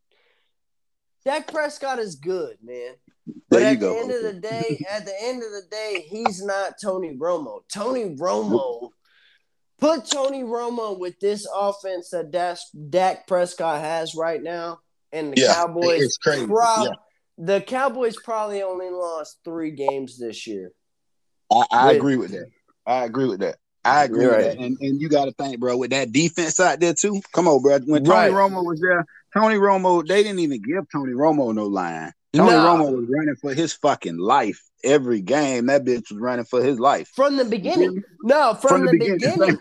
Dak 1.25 1.51
Prescott 1.51 1.99
is 1.99 2.17
good, 2.17 2.59
man. 2.63 2.93
But 3.49 3.61
There 3.61 3.69
you 3.71 3.77
at 3.77 3.81
go. 3.81 3.95
the 3.95 4.01
end 4.01 4.11
of 4.13 4.23
the 4.35 4.41
day, 4.41 4.85
at 4.91 5.07
the 5.07 5.15
end 5.23 5.43
of 5.43 5.51
the 5.51 5.63
day, 5.71 6.05
he's 6.09 6.45
not 6.45 6.75
Tony 6.83 7.17
Romo. 7.17 7.61
Tony 7.73 8.15
Romo, 8.17 8.91
put 9.79 10.05
Tony 10.05 10.43
Romo 10.43 10.99
with 10.99 11.19
this 11.21 11.47
offense 11.55 12.11
that 12.11 12.31
Dak, 12.31 12.59
Dak 12.91 13.27
Prescott 13.27 13.81
has 13.81 14.15
right 14.15 14.43
now, 14.43 14.81
and 15.13 15.33
the 15.33 15.41
Yeah, 15.41 15.55
Cowboys. 15.55 16.03
it's 16.03 16.19
crazy. 16.19 16.47
prob- 16.47 16.89
Yeah. 16.89 16.93
The 17.39 17.61
Cowboys 17.63 18.17
probably 18.23 18.63
only 18.63 18.91
lost 18.91 19.39
three 19.45 19.71
games 19.71 20.19
this 20.19 20.47
year. 20.47 20.71
I, 21.51 21.65
I 21.73 21.93
agree 21.93 22.17
with 22.17 22.31
that. 22.33 22.49
I 22.87 23.05
agree 23.05 23.27
with 23.27 23.41
that. 23.41 23.57
I 23.85 24.05
agree 24.05 24.23
You're 24.25 24.37
with 24.37 24.47
that. 24.47 24.59
And 24.59 24.77
and 24.81 25.01
you 25.01 25.09
got 25.09 25.27
to 25.27 25.33
think, 25.33 25.61
bro, 25.61 25.77
with 25.77 25.91
that 25.91 26.11
defense 26.13 26.59
out 26.59 26.81
there 26.81 26.95
too. 26.95 27.21
Come 27.33 27.47
on, 27.49 27.63
bro. 27.63 27.79
When 27.81 28.05
Tony 28.05 28.31
Right. 28.31 28.33
Romo 28.33 28.65
was 28.65 28.81
there, 28.81 29.05
Tony 29.35 29.57
Romo, 29.57 30.07
they 30.07 30.23
didn't 30.23 30.39
even 30.39 30.63
give 30.63 30.85
Tony 30.91 31.13
Romo 31.13 31.55
no 31.55 31.67
line. 31.67 32.13
Tony 32.35 32.51
No. 32.51 32.65
Romo 32.65 32.97
was 32.97 33.07
running 33.11 33.37
for 33.37 33.53
his 33.53 33.75
fucking 33.75 34.17
life 34.17 34.61
every 34.83 35.21
game. 35.21 35.67
That 35.67 35.85
bitch 35.85 36.11
was 36.11 36.19
running 36.19 36.45
for 36.47 36.63
his 36.65 36.79
life. 36.81 37.11
From 37.15 37.37
the 37.37 37.45
beginning, 37.45 38.03
no, 38.23 38.55
from, 38.55 38.87
the, 38.87 38.93
beginning, 38.99 39.59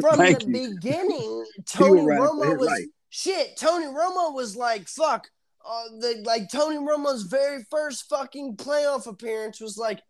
from 0.00 0.18
Thank 0.18 0.40
the 0.40 0.46
you. 0.46 0.74
beginning, 0.74 1.44
Tony 1.66 2.02
was 2.02 2.18
Romo 2.18 2.58
was 2.58 2.68
life. 2.68 2.84
shit. 3.10 3.56
Tony 3.56 3.86
Romo 3.86 4.34
was 4.34 4.54
like, 4.54 4.86
fuck. 4.88 5.28
Uh, 5.64 5.84
the, 6.00 6.22
like 6.26 6.50
Tony 6.50 6.76
Romo's 6.76 7.22
very 7.22 7.64
first 7.70 8.08
fucking 8.08 8.56
playoff 8.56 9.06
appearance 9.06 9.60
was 9.60 9.78
like, 9.78 10.00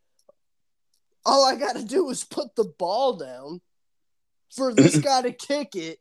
all 1.25 1.45
I 1.45 1.57
got 1.57 1.77
to 1.77 1.85
do 1.85 2.11
is 2.11 2.25
put 2.25 2.55
the 2.57 2.65
ball 2.65 3.17
down 3.17 3.61
for 4.55 4.75
this 4.75 4.99
guy 5.01 5.23
to 5.23 5.33
kick 5.33 5.75
it. 5.75 5.99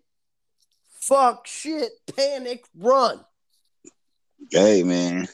Fuck, 1.01 1.47
shit, 1.47 1.91
panic, 2.15 2.63
run. 2.75 3.19
Hey 4.51 4.83
man. 4.83 5.27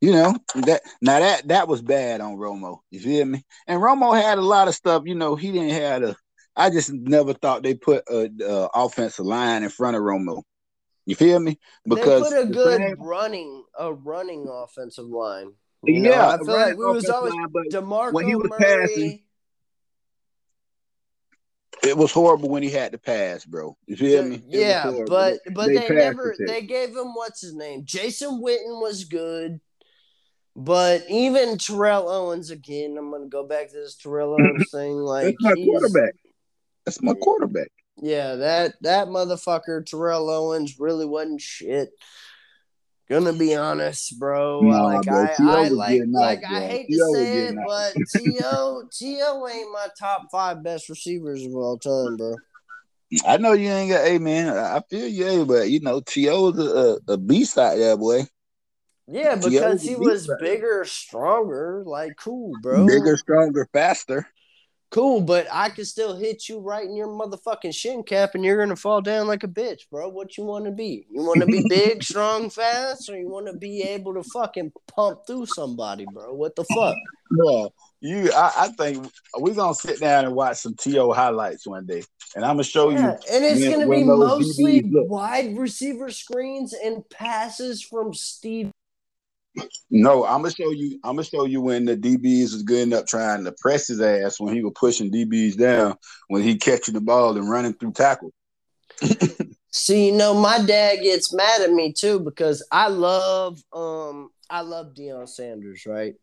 You 0.00 0.12
know 0.12 0.36
that 0.66 0.82
now 1.00 1.20
that 1.20 1.48
that 1.48 1.68
was 1.68 1.80
bad 1.80 2.20
on 2.20 2.36
Romo. 2.36 2.80
You 2.90 3.00
feel 3.00 3.24
me? 3.24 3.42
And 3.66 3.80
Romo 3.80 4.20
had 4.20 4.36
a 4.36 4.42
lot 4.42 4.68
of 4.68 4.74
stuff. 4.74 5.04
You 5.06 5.14
know 5.14 5.34
he 5.34 5.52
didn't 5.52 5.70
have 5.70 6.02
a. 6.02 6.16
I 6.56 6.70
just 6.70 6.92
never 6.92 7.32
thought 7.32 7.62
they 7.62 7.74
put 7.74 8.04
a, 8.08 8.30
a 8.42 8.68
offensive 8.74 9.24
line 9.24 9.62
in 9.62 9.70
front 9.70 9.96
of 9.96 10.02
Romo. 10.02 10.42
You 11.06 11.16
feel 11.16 11.40
me? 11.40 11.58
Because 11.86 12.30
they 12.30 12.44
put 12.44 12.50
a 12.50 12.52
good 12.52 12.94
running, 12.98 13.64
a 13.78 13.92
running 13.92 14.46
offensive 14.50 15.06
line. 15.06 15.52
You 15.86 16.00
know, 16.00 16.10
yeah, 16.10 16.28
I 16.28 16.38
feel 16.38 16.46
like 16.46 16.76
we 16.76 16.84
was 16.86 17.08
always 17.08 17.34
line, 17.34 17.48
but 17.52 17.64
Demarco 17.70 18.12
when 18.12 18.26
he 18.26 18.34
was 18.34 18.48
Murray. 18.48 18.64
passing, 18.64 19.20
it 21.82 21.96
was 21.96 22.12
horrible 22.12 22.48
when 22.48 22.62
he 22.62 22.70
had 22.70 22.92
to 22.92 22.98
pass, 22.98 23.44
bro. 23.44 23.76
You 23.86 23.96
feel 23.96 24.24
me? 24.24 24.36
It 24.50 24.60
Yeah, 24.60 24.90
but 25.06 25.40
but 25.52 25.66
they, 25.66 25.78
passed 25.78 25.92
never 25.92 26.34
they 26.38 26.62
gave 26.62 26.90
him 26.90 27.14
what's 27.14 27.42
his 27.42 27.54
name? 27.54 27.82
Jason 27.84 28.40
Witten 28.42 28.80
was 28.80 29.04
good, 29.04 29.60
but 30.56 31.04
even 31.08 31.58
Terrell 31.58 32.08
Owens 32.08 32.50
again. 32.50 32.96
I'm 32.98 33.10
gonna 33.10 33.26
go 33.26 33.46
back 33.46 33.68
to 33.68 33.74
this 33.74 33.96
Terrell 33.96 34.34
Owens 34.40 34.70
thing. 34.70 34.96
Like 34.96 35.24
That's 35.24 35.36
my 35.40 35.64
quarterback. 35.64 36.14
That's 36.84 37.02
my 37.02 37.14
quarterback. 37.14 37.68
Yeah, 37.96 38.36
that 38.36 38.74
that 38.82 39.08
motherfucker 39.08 39.84
Terrell 39.84 40.30
Owens 40.30 40.80
really 40.80 41.06
wasn't 41.06 41.40
shit. 41.40 41.90
Gonna 43.08 43.34
be 43.34 43.54
honest, 43.54 44.18
bro. 44.18 44.62
Nah, 44.62 44.84
like 44.84 45.06
bro, 45.06 45.26
I. 45.26 45.36
I 45.38 45.68
like 45.68 46.00
out, 46.00 46.08
like 46.08 46.44
I 46.48 46.60
hate 46.60 46.86
T.O. 46.88 47.12
to 47.12 47.18
say 47.18 47.38
it, 47.38 47.54
but 47.66 47.94
T.O. 48.16 48.88
T.O. 48.90 49.48
ain't 49.48 49.72
my 49.72 49.88
top 49.98 50.28
five 50.32 50.62
best 50.62 50.88
receivers 50.88 51.44
of 51.44 51.54
all 51.54 51.78
time, 51.78 52.16
bro. 52.16 52.36
I 53.26 53.36
know 53.36 53.52
you 53.52 53.68
ain't 53.68 53.90
got, 53.90 54.06
hey 54.06 54.18
man, 54.18 54.48
I 54.48 54.80
feel 54.88 55.06
you, 55.06 55.24
hey, 55.24 55.44
but 55.44 55.70
you 55.70 55.80
know, 55.80 56.00
T.O. 56.00 56.48
is 56.48 56.58
a, 56.58 56.62
a, 56.62 57.12
a 57.12 57.16
beast 57.18 57.58
out 57.58 57.76
there, 57.76 57.96
boy. 57.96 58.22
Yeah, 59.06 59.36
because 59.36 59.82
he 59.82 59.96
was 59.96 60.30
bigger, 60.40 60.84
stronger. 60.86 61.82
Like, 61.84 62.16
cool, 62.16 62.54
bro. 62.62 62.86
Bigger, 62.86 63.18
stronger, 63.18 63.68
faster. 63.72 64.26
Cool, 64.94 65.22
but 65.22 65.48
I 65.50 65.70
can 65.70 65.84
still 65.84 66.16
hit 66.16 66.48
you 66.48 66.60
right 66.60 66.84
in 66.84 66.94
your 66.94 67.08
motherfucking 67.08 67.74
shin 67.74 68.04
cap 68.04 68.36
and 68.36 68.44
you're 68.44 68.64
gonna 68.64 68.76
fall 68.76 69.02
down 69.02 69.26
like 69.26 69.42
a 69.42 69.48
bitch, 69.48 69.90
bro. 69.90 70.08
What 70.08 70.38
you 70.38 70.44
wanna 70.44 70.70
be? 70.70 71.04
You 71.10 71.20
wanna 71.24 71.46
be 71.46 71.64
big, 71.68 72.00
strong, 72.10 72.48
fast, 72.48 73.10
or 73.10 73.18
you 73.18 73.28
wanna 73.28 73.54
be 73.54 73.82
able 73.82 74.14
to 74.14 74.22
fucking 74.22 74.70
pump 74.86 75.26
through 75.26 75.46
somebody, 75.46 76.06
bro? 76.12 76.32
What 76.32 76.54
the 76.54 76.62
fuck? 76.72 76.94
Bro, 77.32 77.72
you, 78.02 78.30
I, 78.32 78.52
I 78.56 78.68
think 78.68 79.04
we're 79.36 79.54
gonna 79.54 79.74
sit 79.74 79.98
down 79.98 80.26
and 80.26 80.34
watch 80.36 80.58
some 80.58 80.74
T.O. 80.76 81.12
highlights 81.12 81.66
one 81.66 81.86
day, 81.86 82.04
and 82.36 82.44
I'm 82.44 82.52
gonna 82.54 82.62
show 82.62 82.90
Yeah, 82.90 82.98
you. 82.98 83.34
and 83.34 83.44
it's 83.44 83.62
when- 83.62 83.72
gonna 83.80 83.90
be 83.90 84.04
mostly 84.04 84.80
wide 84.84 85.58
receiver 85.58 86.08
screens 86.12 86.72
and 86.72 87.02
passes 87.10 87.82
from 87.82 88.14
Steve. 88.14 88.70
No, 89.90 90.24
I'm 90.24 90.42
gonna 90.42 90.50
show 90.50 90.70
you. 90.70 90.98
I'm 91.04 91.16
gonna 91.16 91.24
show 91.24 91.44
you 91.44 91.60
when 91.60 91.84
the 91.84 91.96
DBs 91.96 92.52
was 92.52 92.62
good 92.62 92.92
up 92.92 93.06
trying 93.06 93.44
to 93.44 93.52
press 93.52 93.86
his 93.86 94.00
ass 94.00 94.40
when 94.40 94.54
he 94.54 94.62
was 94.62 94.72
pushing 94.74 95.12
DBs 95.12 95.56
down 95.56 95.96
when 96.28 96.42
he 96.42 96.56
catching 96.56 96.94
the 96.94 97.00
ball 97.00 97.36
and 97.36 97.48
running 97.48 97.74
through 97.74 97.92
tackle. 97.92 98.32
See, 99.72 100.06
you 100.06 100.12
know, 100.12 100.34
my 100.34 100.60
dad 100.60 101.02
gets 101.02 101.32
mad 101.32 101.62
at 101.62 101.72
me 101.72 101.92
too 101.92 102.20
because 102.20 102.66
I 102.70 102.88
love 102.88 103.60
um 103.72 104.30
I 104.50 104.62
love 104.62 104.94
Deion 104.94 105.28
Sanders, 105.28 105.86
right? 105.86 106.14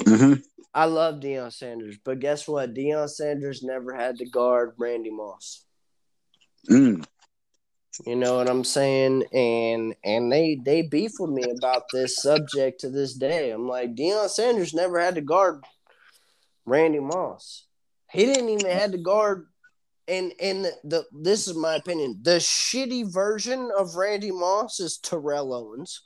Mm-hmm. 0.00 0.34
I 0.74 0.84
love 0.84 1.16
Deion 1.16 1.52
Sanders, 1.52 1.96
but 2.04 2.20
guess 2.20 2.46
what? 2.46 2.74
Deion 2.74 3.08
Sanders 3.08 3.62
never 3.62 3.94
had 3.94 4.18
to 4.18 4.26
guard 4.26 4.74
Randy 4.78 5.10
Moss. 5.10 5.64
Mm. 6.70 7.04
You 8.06 8.16
know 8.16 8.36
what 8.36 8.48
I'm 8.48 8.64
saying? 8.64 9.24
And 9.32 9.94
and 10.04 10.30
they 10.30 10.60
they 10.64 10.82
beef 10.82 11.12
with 11.18 11.30
me 11.30 11.44
about 11.44 11.84
this 11.92 12.16
subject 12.16 12.80
to 12.80 12.90
this 12.90 13.14
day. 13.14 13.50
I'm 13.50 13.66
like, 13.66 13.94
Deion 13.94 14.28
Sanders 14.28 14.74
never 14.74 15.00
had 15.00 15.16
to 15.16 15.20
guard 15.20 15.64
Randy 16.64 17.00
Moss. 17.00 17.66
He 18.10 18.24
didn't 18.24 18.48
even 18.48 18.70
had 18.70 18.92
to 18.92 18.98
guard 18.98 19.46
and 20.06 20.32
and 20.40 20.64
the, 20.64 20.72
the 20.84 21.04
this 21.12 21.48
is 21.48 21.56
my 21.56 21.74
opinion. 21.74 22.20
The 22.22 22.36
shitty 22.36 23.12
version 23.12 23.70
of 23.76 23.96
Randy 23.96 24.30
Moss 24.30 24.80
is 24.80 24.98
Terrell 24.98 25.52
Owens. 25.52 26.02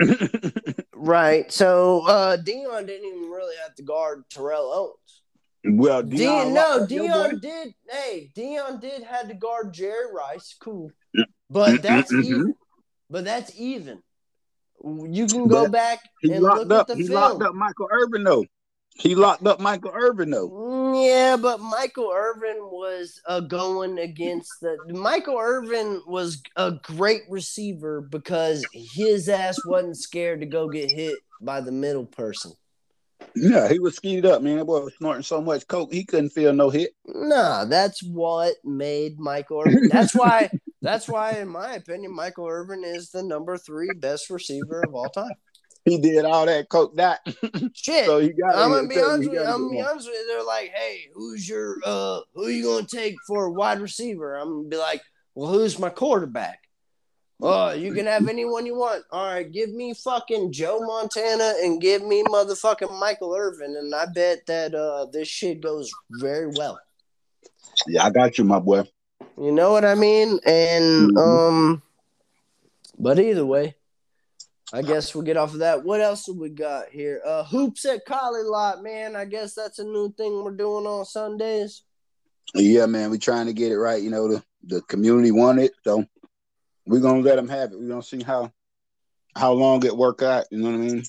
Right. 1.04 1.52
So 1.52 2.06
uh 2.06 2.38
Deion 2.38 2.86
didn't 2.86 3.06
even 3.06 3.30
really 3.30 3.56
have 3.62 3.74
to 3.74 3.82
guard 3.82 4.24
Terrell 4.30 4.72
Owens. 4.72 5.78
well, 5.78 6.02
Dion, 6.02 6.46
Deion 6.46 6.54
no, 6.54 6.60
locked 6.60 6.82
up 6.84 6.90
your 6.90 7.02
boy. 7.02 7.08
Deion 7.08 7.40
did. 7.42 7.74
Hey, 7.90 8.30
Deion 8.34 8.80
did 8.80 9.02
had 9.02 9.28
to 9.28 9.34
guard 9.34 9.74
Jerry 9.74 10.06
Rice. 10.14 10.56
Cool. 10.58 10.90
But 11.54 11.82
that's 11.82 12.12
even. 12.12 12.54
But 13.08 13.24
that's 13.24 13.58
even. 13.58 14.02
You 14.84 15.26
can 15.26 15.48
go 15.48 15.62
But 15.64 15.72
back 15.72 16.00
He 16.20 16.32
and 16.32 16.42
locked 16.42 16.66
look 16.66 16.72
up. 16.72 16.90
at 16.90 16.96
the 16.96 17.02
He 17.02 17.08
film. 17.08 17.20
locked 17.20 17.42
up 17.42 17.54
Michael 17.54 17.88
Irvin 17.90 18.24
though. 18.24 18.44
He 18.96 19.14
locked 19.14 19.46
up 19.46 19.58
Michael 19.60 19.92
Irvin 19.94 20.30
though. 20.30 20.50
Mm, 20.50 21.06
Yeah, 21.06 21.36
but 21.36 21.60
Michael 21.60 22.12
Irvin 22.14 22.58
was 22.60 23.20
uh, 23.26 23.40
going 23.40 23.98
against 23.98 24.50
the. 24.60 24.76
Michael 24.88 25.38
Irvin 25.38 26.02
was 26.06 26.42
a 26.56 26.72
great 26.82 27.22
receiver 27.28 28.00
because 28.02 28.64
his 28.72 29.28
ass 29.28 29.58
wasn't 29.64 29.96
scared 29.96 30.40
to 30.40 30.46
go 30.46 30.68
get 30.68 30.90
hit 30.90 31.16
by 31.40 31.60
the 31.60 31.72
middle 31.72 32.04
person. 32.06 32.52
Yeah, 33.34 33.68
he 33.68 33.78
was 33.80 33.96
skied 33.96 34.26
up, 34.26 34.42
man. 34.42 34.58
That 34.58 34.66
boy 34.66 34.84
was 34.84 34.94
snorting 34.96 35.22
so 35.22 35.40
much 35.40 35.66
coke 35.66 35.92
he 35.92 36.04
couldn't 36.04 36.30
feel 36.30 36.52
no 36.52 36.70
hit. 36.70 36.94
Nah, 37.06 37.64
that's 37.64 38.00
what 38.02 38.54
made 38.64 39.18
Michael 39.18 39.62
Irvin. 39.66 39.88
That's 39.90 40.14
why. 40.14 40.50
That's 40.84 41.08
why, 41.08 41.32
in 41.38 41.48
my 41.48 41.76
opinion, 41.76 42.14
Michael 42.14 42.46
Irvin 42.46 42.84
is 42.84 43.08
the 43.10 43.22
number 43.22 43.56
three 43.56 43.88
best 43.96 44.28
receiver 44.28 44.82
of 44.86 44.94
all 44.94 45.08
time. 45.08 45.32
He 45.86 45.98
did 45.98 46.26
all 46.26 46.44
that 46.44 46.68
coke 46.68 46.94
that 46.96 47.20
Shit. 47.74 48.04
so 48.04 48.18
he 48.18 48.32
got. 48.32 48.54
I'm 48.54 48.70
gonna 48.70 48.86
be 48.86 48.96
you, 48.96 49.04
honest 49.04 49.30
with 49.30 49.38
you. 49.38 49.44
I'm 49.44 49.62
gonna 49.62 49.70
be 49.70 49.80
honest 49.80 50.06
with 50.06 50.18
you. 50.18 50.28
They're 50.28 50.44
like, 50.44 50.72
"Hey, 50.74 51.08
who's 51.14 51.48
your 51.48 51.76
uh, 51.84 52.20
who 52.34 52.48
you 52.48 52.64
gonna 52.64 52.86
take 52.86 53.16
for 53.26 53.46
a 53.46 53.50
wide 53.50 53.80
receiver?" 53.80 54.34
I'm 54.34 54.48
gonna 54.48 54.68
be 54.68 54.76
like, 54.76 55.02
"Well, 55.34 55.50
who's 55.50 55.78
my 55.78 55.90
quarterback?" 55.90 56.60
Oh, 57.42 57.72
you 57.72 57.92
can 57.92 58.06
have 58.06 58.28
anyone 58.28 58.64
you 58.64 58.76
want. 58.76 59.04
All 59.10 59.26
right, 59.26 59.50
give 59.50 59.70
me 59.70 59.92
fucking 59.92 60.52
Joe 60.52 60.80
Montana 60.80 61.54
and 61.62 61.80
give 61.80 62.02
me 62.02 62.22
motherfucking 62.24 62.98
Michael 62.98 63.34
Irvin, 63.34 63.76
and 63.76 63.94
I 63.94 64.06
bet 64.06 64.46
that 64.46 64.74
uh 64.74 65.06
this 65.12 65.28
shit 65.28 65.60
goes 65.60 65.90
very 66.20 66.46
well. 66.46 66.78
Yeah, 67.86 68.04
I 68.04 68.10
got 68.10 68.38
you, 68.38 68.44
my 68.44 68.58
boy. 68.58 68.84
You 69.36 69.52
know 69.52 69.72
what 69.72 69.84
I 69.84 69.94
mean? 69.94 70.38
And 70.46 71.16
Mhm. 71.16 71.18
um, 71.18 71.82
but 72.98 73.18
either 73.18 73.44
way, 73.44 73.76
I 74.72 74.82
guess 74.82 75.14
we'll 75.14 75.24
get 75.24 75.36
off 75.36 75.52
of 75.52 75.60
that. 75.60 75.84
What 75.84 76.00
else 76.00 76.24
do 76.24 76.32
we 76.32 76.48
got 76.50 76.88
here? 76.90 77.20
Uh, 77.24 77.44
hoops 77.44 77.84
at 77.84 78.04
Collie 78.06 78.42
Lot, 78.42 78.82
man. 78.82 79.14
I 79.16 79.24
guess 79.24 79.54
that's 79.54 79.78
a 79.78 79.84
new 79.84 80.12
thing 80.12 80.42
we're 80.42 80.52
doing 80.52 80.86
on 80.86 81.04
Sundays. 81.04 81.82
Yeah, 82.54 82.86
man, 82.86 83.10
we're 83.10 83.18
trying 83.18 83.46
to 83.46 83.52
get 83.52 83.72
it 83.72 83.78
right. 83.78 84.02
You 84.02 84.10
know, 84.10 84.28
the 84.28 84.42
the 84.66 84.80
community 84.82 85.30
want 85.30 85.58
it, 85.58 85.72
so 85.84 86.04
we're 86.86 87.00
gonna 87.00 87.20
let 87.20 87.36
them 87.36 87.48
have 87.48 87.72
it. 87.72 87.78
We're 87.78 87.88
gonna 87.88 88.02
see 88.02 88.22
how 88.22 88.52
how 89.36 89.52
long 89.52 89.84
it 89.84 89.96
work 89.96 90.22
out. 90.22 90.46
You 90.50 90.58
know 90.58 90.70
what 90.70 90.74
I 90.74 90.78
mean? 90.78 91.02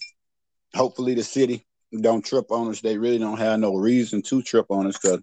Hopefully 0.73 1.13
the 1.13 1.23
city 1.23 1.65
don't 2.01 2.25
trip 2.25 2.51
on 2.51 2.69
us. 2.69 2.81
They 2.81 2.97
really 2.97 3.19
don't 3.19 3.37
have 3.37 3.59
no 3.59 3.75
reason 3.75 4.21
to 4.23 4.41
trip 4.41 4.65
on 4.69 4.87
us 4.87 4.97
because 4.97 5.21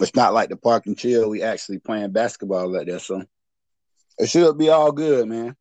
it's 0.00 0.14
not 0.14 0.34
like 0.34 0.48
the 0.48 0.56
park 0.56 0.86
and 0.86 0.98
chill. 0.98 1.30
We 1.30 1.42
actually 1.42 1.78
playing 1.78 2.12
basketball 2.12 2.72
like 2.72 2.86
that, 2.86 3.00
so 3.00 3.22
it 4.18 4.28
should 4.28 4.58
be 4.58 4.70
all 4.70 4.92
good, 4.92 5.28
man. 5.28 5.56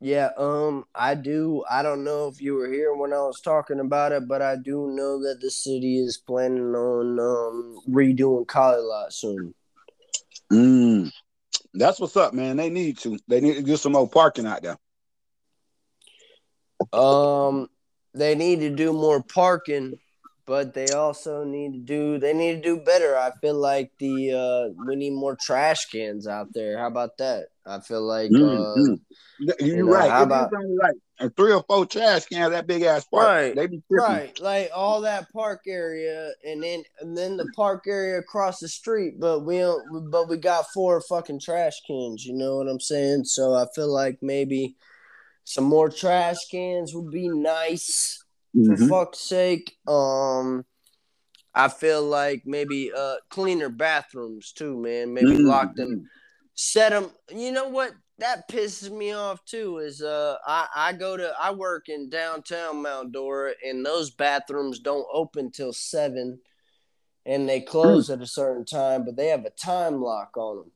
Yeah, 0.00 0.30
um, 0.36 0.84
I 0.94 1.14
do. 1.14 1.64
I 1.70 1.82
don't 1.82 2.04
know 2.04 2.28
if 2.28 2.42
you 2.42 2.54
were 2.54 2.70
here 2.70 2.94
when 2.94 3.12
I 3.12 3.20
was 3.20 3.40
talking 3.40 3.80
about 3.80 4.12
it, 4.12 4.28
but 4.28 4.42
I 4.42 4.56
do 4.56 4.90
know 4.90 5.22
that 5.22 5.38
the 5.40 5.50
city 5.50 5.98
is 5.98 6.18
planning 6.18 6.74
on 6.74 7.18
um 7.18 7.78
redoing 7.88 8.46
Collie 8.46 8.82
Lot 8.82 9.12
soon. 9.12 9.54
Mm. 10.52 11.10
That's 11.72 11.98
what's 11.98 12.16
up, 12.16 12.34
man. 12.34 12.56
They 12.56 12.68
need 12.68 12.98
to. 12.98 13.18
They 13.28 13.40
need 13.40 13.54
to 13.54 13.62
do 13.62 13.76
some 13.76 13.92
more 13.92 14.08
parking 14.08 14.46
out 14.46 14.62
there. 14.62 14.78
Um, 16.92 17.68
they 18.14 18.34
need 18.34 18.60
to 18.60 18.70
do 18.70 18.92
more 18.92 19.22
parking, 19.22 19.98
but 20.46 20.74
they 20.74 20.92
also 20.92 21.44
need 21.44 21.72
to 21.72 21.78
do 21.78 22.18
they 22.18 22.32
need 22.34 22.56
to 22.56 22.60
do 22.62 22.80
better. 22.84 23.16
I 23.16 23.30
feel 23.40 23.54
like 23.54 23.92
the 23.98 24.32
uh 24.32 24.84
we 24.86 24.96
need 24.96 25.12
more 25.14 25.36
trash 25.40 25.86
cans 25.86 26.26
out 26.26 26.52
there. 26.52 26.78
How 26.78 26.86
about 26.88 27.16
that? 27.18 27.46
I 27.66 27.80
feel 27.80 28.02
like 28.02 28.30
uh 28.32 28.74
Mhm. 28.76 29.00
You're 29.40 29.56
you 29.60 29.76
know, 29.84 29.92
right. 29.92 30.10
how 30.10 30.22
about- 30.22 30.52
like 30.52 30.94
a 31.20 31.28
three 31.30 31.52
or 31.52 31.62
four 31.68 31.86
trash 31.86 32.26
cans, 32.26 32.50
that 32.50 32.66
big 32.66 32.82
ass 32.82 33.04
park, 33.06 33.26
Right, 33.26 33.54
they 33.56 33.66
be 33.66 33.82
tripping. 33.90 34.04
right, 34.04 34.40
like 34.40 34.70
all 34.74 35.00
that 35.02 35.32
park 35.32 35.62
area, 35.66 36.32
and 36.44 36.62
then 36.62 36.82
and 37.00 37.16
then 37.16 37.36
the 37.36 37.46
park 37.56 37.84
area 37.86 38.18
across 38.18 38.58
the 38.60 38.68
street. 38.68 39.18
But 39.20 39.40
we 39.40 39.58
don't. 39.58 40.10
But 40.10 40.28
we 40.28 40.36
got 40.36 40.66
four 40.72 41.00
fucking 41.00 41.40
trash 41.40 41.80
cans. 41.86 42.24
You 42.24 42.34
know 42.34 42.56
what 42.56 42.68
I'm 42.68 42.80
saying? 42.80 43.24
So 43.24 43.54
I 43.54 43.66
feel 43.74 43.92
like 43.92 44.18
maybe 44.22 44.76
some 45.44 45.64
more 45.64 45.88
trash 45.88 46.48
cans 46.50 46.94
would 46.94 47.10
be 47.10 47.28
nice. 47.28 48.23
For 48.54 48.76
Mhm. 48.76 48.88
fuck's 48.88 49.18
sake. 49.20 49.76
Um, 49.86 50.64
I 51.54 51.68
feel 51.68 52.02
like 52.02 52.42
maybe 52.46 52.92
uh 52.96 53.16
cleaner 53.28 53.68
bathrooms 53.68 54.52
too, 54.52 54.76
man. 54.76 55.12
Maybe 55.12 55.36
Mhm. 55.36 55.46
lock 55.46 55.74
them, 55.76 56.08
set 56.54 56.90
them. 56.90 57.10
You 57.30 57.52
know 57.52 57.68
what? 57.68 57.92
That 58.18 58.48
pisses 58.48 58.90
me 58.90 59.10
off 59.12 59.44
too. 59.44 59.78
Is 59.78 60.00
uh, 60.00 60.36
I 60.46 60.68
I 60.74 60.92
go 60.92 61.16
to 61.16 61.34
I 61.40 61.50
work 61.52 61.88
in 61.88 62.08
downtown 62.10 62.80
Mount 62.82 63.10
Dora, 63.12 63.54
and 63.64 63.84
those 63.84 64.10
bathrooms 64.12 64.78
don't 64.78 65.06
open 65.12 65.50
till 65.50 65.72
seven, 65.72 66.40
and 67.26 67.48
they 67.48 67.60
close 67.60 68.10
at 68.10 68.22
a 68.22 68.26
certain 68.26 68.64
time, 68.64 69.04
but 69.04 69.16
they 69.16 69.28
have 69.28 69.44
a 69.44 69.50
time 69.50 70.00
lock 70.00 70.36
on 70.36 70.58
them. 70.58 70.72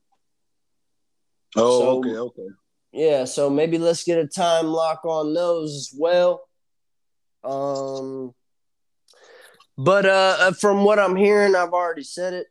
Oh, 1.56 1.78
So- 1.80 1.98
okay, 1.98 2.16
okay. 2.16 2.48
Yeah, 2.90 3.24
so 3.24 3.50
maybe 3.50 3.78
let's 3.78 4.02
get 4.02 4.18
a 4.18 4.26
time 4.26 4.66
lock 4.66 5.04
on 5.04 5.34
those 5.34 5.74
as 5.74 5.92
well. 5.96 6.47
Um, 7.48 8.34
but 9.78 10.04
uh, 10.06 10.36
uh, 10.40 10.52
from 10.52 10.84
what 10.84 10.98
I'm 10.98 11.16
hearing, 11.16 11.54
I've 11.54 11.72
already 11.72 12.02
said 12.02 12.34
it. 12.34 12.46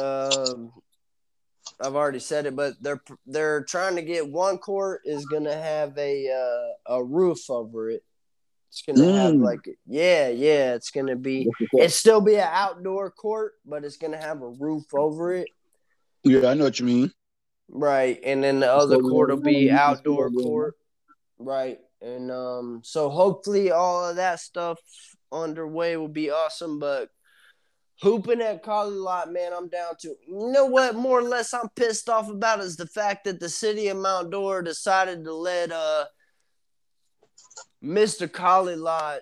Um, 0.00 0.72
I've 1.80 1.94
already 1.94 2.20
said 2.20 2.46
it, 2.46 2.56
but 2.56 2.74
they're 2.80 3.02
they're 3.26 3.64
trying 3.64 3.96
to 3.96 4.02
get 4.02 4.28
one 4.30 4.58
court 4.58 5.02
is 5.04 5.26
gonna 5.26 5.54
have 5.54 5.96
a 5.98 6.30
uh, 6.30 6.94
a 6.96 7.04
roof 7.04 7.50
over 7.50 7.90
it. 7.90 8.02
It's 8.70 8.82
gonna 8.82 9.04
have 9.04 9.34
Mm. 9.34 9.42
like 9.42 9.60
yeah, 9.86 10.28
yeah. 10.28 10.74
It's 10.74 10.90
gonna 10.90 11.16
be 11.16 11.44
That's 11.44 11.72
what's 11.72 11.74
up. 11.74 11.86
it 11.88 11.92
still 11.92 12.20
be 12.20 12.36
an 12.36 12.48
outdoor 12.50 13.10
court, 13.10 13.54
but 13.66 13.84
it's 13.84 13.96
gonna 13.96 14.20
have 14.20 14.40
a 14.42 14.48
roof 14.48 14.84
over 14.94 15.34
it. 15.34 15.48
Yeah, 16.22 16.48
I 16.48 16.54
know 16.54 16.64
what 16.64 16.80
you 16.80 16.86
mean. 16.86 17.12
Right, 17.68 18.20
and 18.24 18.42
then 18.42 18.60
the 18.60 18.72
other 18.72 18.98
court 18.98 19.30
will 19.30 19.40
be 19.40 19.70
outdoor 19.70 20.28
still 20.28 20.30
do 20.30 20.38
it. 20.38 20.42
court. 20.44 20.74
Right, 21.38 21.78
and 22.04 22.30
um, 22.30 22.80
so 22.84 23.08
hopefully 23.08 23.70
all 23.70 24.04
of 24.10 24.16
that 24.16 24.40
stuff 24.40 24.78
underway 25.32 25.96
will 25.96 26.08
be 26.08 26.30
awesome. 26.30 26.78
But 26.78 27.08
hooping 28.02 28.42
at 28.42 28.62
Collie 28.62 28.94
Lot, 28.94 29.32
man, 29.32 29.52
I'm 29.56 29.68
down 29.68 29.94
to. 30.00 30.08
You 30.28 30.52
know 30.52 30.66
what? 30.66 30.94
More 30.94 31.18
or 31.20 31.22
less, 31.22 31.54
I'm 31.54 31.68
pissed 31.74 32.08
off 32.10 32.28
about 32.28 32.60
is 32.60 32.76
the 32.76 32.86
fact 32.86 33.24
that 33.24 33.40
the 33.40 33.48
city 33.48 33.88
of 33.88 33.96
Mount 33.96 34.30
Dora 34.30 34.62
decided 34.62 35.24
to 35.24 35.34
let 35.34 35.72
uh 35.72 36.04
Mr. 37.82 38.30
Collie 38.30 38.76
Lot 38.76 39.20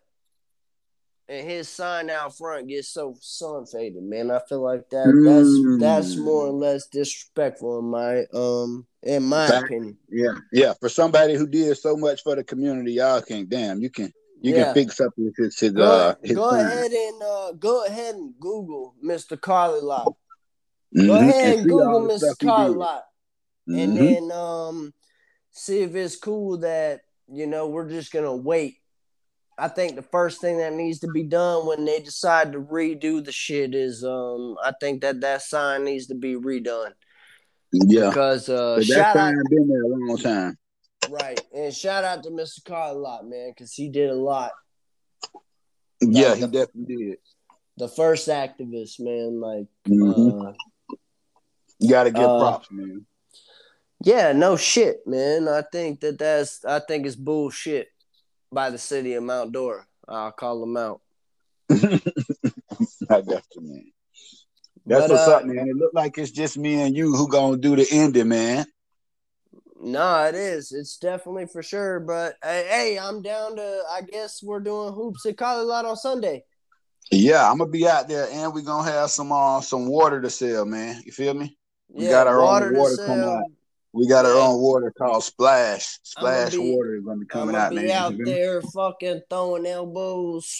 and 1.28 1.48
his 1.48 1.68
sign 1.68 2.10
out 2.10 2.36
front 2.36 2.68
get 2.68 2.84
so 2.84 3.14
sun 3.20 3.64
faded, 3.66 4.02
man. 4.02 4.30
I 4.30 4.40
feel 4.48 4.62
like 4.62 4.88
that 4.90 5.06
Mm. 5.06 5.78
that's 5.78 5.80
that's 5.80 6.16
more 6.16 6.46
or 6.46 6.52
less 6.52 6.86
disrespectful 6.88 7.78
in 7.78 7.84
my 7.86 8.24
um 8.32 8.86
in 9.02 9.22
my 9.24 9.48
opinion. 9.58 9.98
Yeah, 10.08 10.32
yeah. 10.52 10.74
For 10.80 10.88
somebody 10.88 11.34
who 11.34 11.46
did 11.46 11.76
so 11.76 11.96
much 11.96 12.22
for 12.22 12.36
the 12.36 12.44
community, 12.44 12.92
y'all 12.92 13.20
can 13.20 13.48
damn, 13.48 13.80
you 13.80 13.90
can 13.90 14.12
you 14.40 14.54
Yeah. 14.54 14.64
can 14.66 14.74
fix 14.74 15.00
up 15.00 15.12
his 15.16 15.32
his, 15.36 15.58
his 15.58 15.72
Go, 15.72 15.82
uh 15.84 16.14
his 16.22 16.36
go 16.36 16.50
sign. 16.50 16.66
ahead 16.66 16.92
and 16.92 17.22
uh 17.22 17.52
go 17.52 17.84
ahead 17.84 18.14
and 18.14 18.34
Google 18.38 18.94
Mr. 19.04 19.40
Carly 19.40 19.80
Lot. 19.80 20.14
Mhm. 20.96 21.06
Go 21.08 21.14
ahead 21.14 21.58
and 21.58 21.68
Google 21.68 22.08
Mr. 22.08 22.38
Carly 22.38 22.76
did. 23.66 23.80
And 23.80 23.96
then 23.96 24.32
um 24.32 24.94
see 25.50 25.80
if 25.82 25.94
it's 25.94 26.16
cool 26.16 26.58
that 26.58 27.00
you 27.28 27.46
know 27.46 27.68
we're 27.68 27.88
just 27.88 28.12
gonna 28.12 28.34
wait. 28.36 28.76
I 29.58 29.68
think 29.68 29.96
the 29.96 30.02
first 30.02 30.40
thing 30.40 30.58
that 30.58 30.72
needs 30.72 31.00
to 31.00 31.08
be 31.08 31.22
done 31.22 31.66
when 31.66 31.84
they 31.84 32.00
decide 32.00 32.52
to 32.52 32.60
redo 32.60 33.24
the 33.24 33.32
shit 33.32 33.74
is 33.74 34.04
um 34.04 34.56
I 34.62 34.72
think 34.80 35.02
that 35.02 35.20
that 35.20 35.42
sign 35.42 35.84
needs 35.84 36.06
to 36.08 36.14
be 36.14 36.34
redone 36.34 36.92
yeah. 37.72 38.08
because 38.08 38.48
uh 38.48 38.76
But 38.76 38.84
shout 38.84 39.16
out 39.16 39.34
been 39.50 39.68
there 39.68 39.82
a 39.82 39.88
long 39.88 40.18
time. 40.18 40.58
right 41.10 41.40
and 41.54 41.72
shout 41.74 42.04
out 42.04 42.22
to 42.24 42.30
Mr. 42.30 42.64
Carl 42.64 42.96
a 42.96 42.98
lot 42.98 43.26
man 43.26 43.50
because 43.50 43.72
he 43.74 43.88
did 43.88 44.10
a 44.10 44.14
lot. 44.14 44.52
Yeah, 46.00 46.28
Like 46.30 46.34
he 46.36 46.40
the- 46.42 46.48
definitely 46.48 46.96
did. 46.96 47.18
The 47.78 47.88
first 47.88 48.28
activist 48.28 49.00
man 49.00 49.40
like 49.40 49.66
Mhm. 49.88 50.48
uh 50.48 50.52
You 51.78 51.88
got 51.90 52.04
to 52.04 52.10
give 52.10 52.22
uh, 52.22 52.38
props, 52.38 52.68
man. 52.70 53.06
Yeah, 54.04 54.32
no 54.32 54.56
shit, 54.56 55.06
man. 55.06 55.48
I 55.48 55.62
think 55.62 56.00
that 56.00 56.18
that's 56.18 56.64
I 56.64 56.80
think 56.80 57.06
it's 57.06 57.16
bullshit 57.16 57.88
by 58.52 58.70
the 58.70 58.78
city 58.78 59.14
of 59.14 59.22
Mount 59.24 59.52
Dora. 59.52 59.86
I'll 60.08 60.32
call 60.32 60.60
them 60.60 60.76
out. 60.76 61.00
I 61.70 63.20
got 63.22 63.44
you, 63.54 63.60
man. 63.62 63.91
That's 64.86 65.02
But, 65.02 65.10
what's 65.10 65.28
uh, 65.28 65.36
up, 65.36 65.44
man. 65.44 65.68
It 65.68 65.76
look 65.76 65.94
like 65.94 66.18
it's 66.18 66.30
just 66.30 66.58
me 66.58 66.80
and 66.82 66.96
you 66.96 67.14
who 67.14 67.28
gonna 67.28 67.56
do 67.56 67.76
the 67.76 67.86
ending, 67.90 68.28
man. 68.28 68.66
No, 69.80 70.24
it 70.24 70.34
is. 70.34 70.72
It's 70.72 70.96
definitely 70.96 71.46
for 71.46 71.62
sure. 71.62 72.00
But 72.00 72.36
hey, 72.42 72.66
hey, 72.68 72.98
I'm 72.98 73.22
down 73.22 73.56
to. 73.56 73.82
I 73.90 74.02
guess 74.02 74.42
we're 74.42 74.60
doing 74.60 74.94
hoops 74.94 75.26
at 75.26 75.36
Collie 75.36 75.64
Lot 75.64 75.84
on 75.84 75.96
Sunday. 75.96 76.44
Yeah, 77.10 77.50
I'm 77.50 77.58
gonna 77.58 77.70
be 77.70 77.86
out 77.86 78.08
there, 78.08 78.28
and 78.30 78.54
we 78.54 78.62
gonna 78.62 78.90
have 78.90 79.10
some 79.10 79.32
uh 79.32 79.60
some 79.60 79.86
water 79.86 80.20
to 80.20 80.30
sell, 80.30 80.64
man. 80.64 81.02
You 81.04 81.12
feel 81.12 81.34
me? 81.34 81.56
We 81.88 82.04
yeah, 82.04 82.10
got 82.10 82.26
our 82.26 82.40
own 82.40 82.46
water 82.46 82.72
to 82.72 82.78
water 82.78 82.96
coming 83.06 83.24
out. 83.24 83.44
We 83.92 84.08
got 84.08 84.24
our 84.24 84.34
own 84.34 84.60
water 84.60 84.92
called 84.96 85.22
Splash. 85.22 85.98
Splash 86.02 86.52
be- 86.52 86.72
water 86.74 86.96
is 86.96 87.04
gonna 87.04 87.18
be 87.20 87.26
coming 87.26 87.54
out, 87.54 87.70
be 87.70 87.76
man. 87.76 87.90
out 87.90 88.12
feel 88.12 88.18
me? 88.20 88.30
there 88.30 88.62
fucking 88.62 89.22
throwing 89.28 89.66
elbows. 89.66 90.58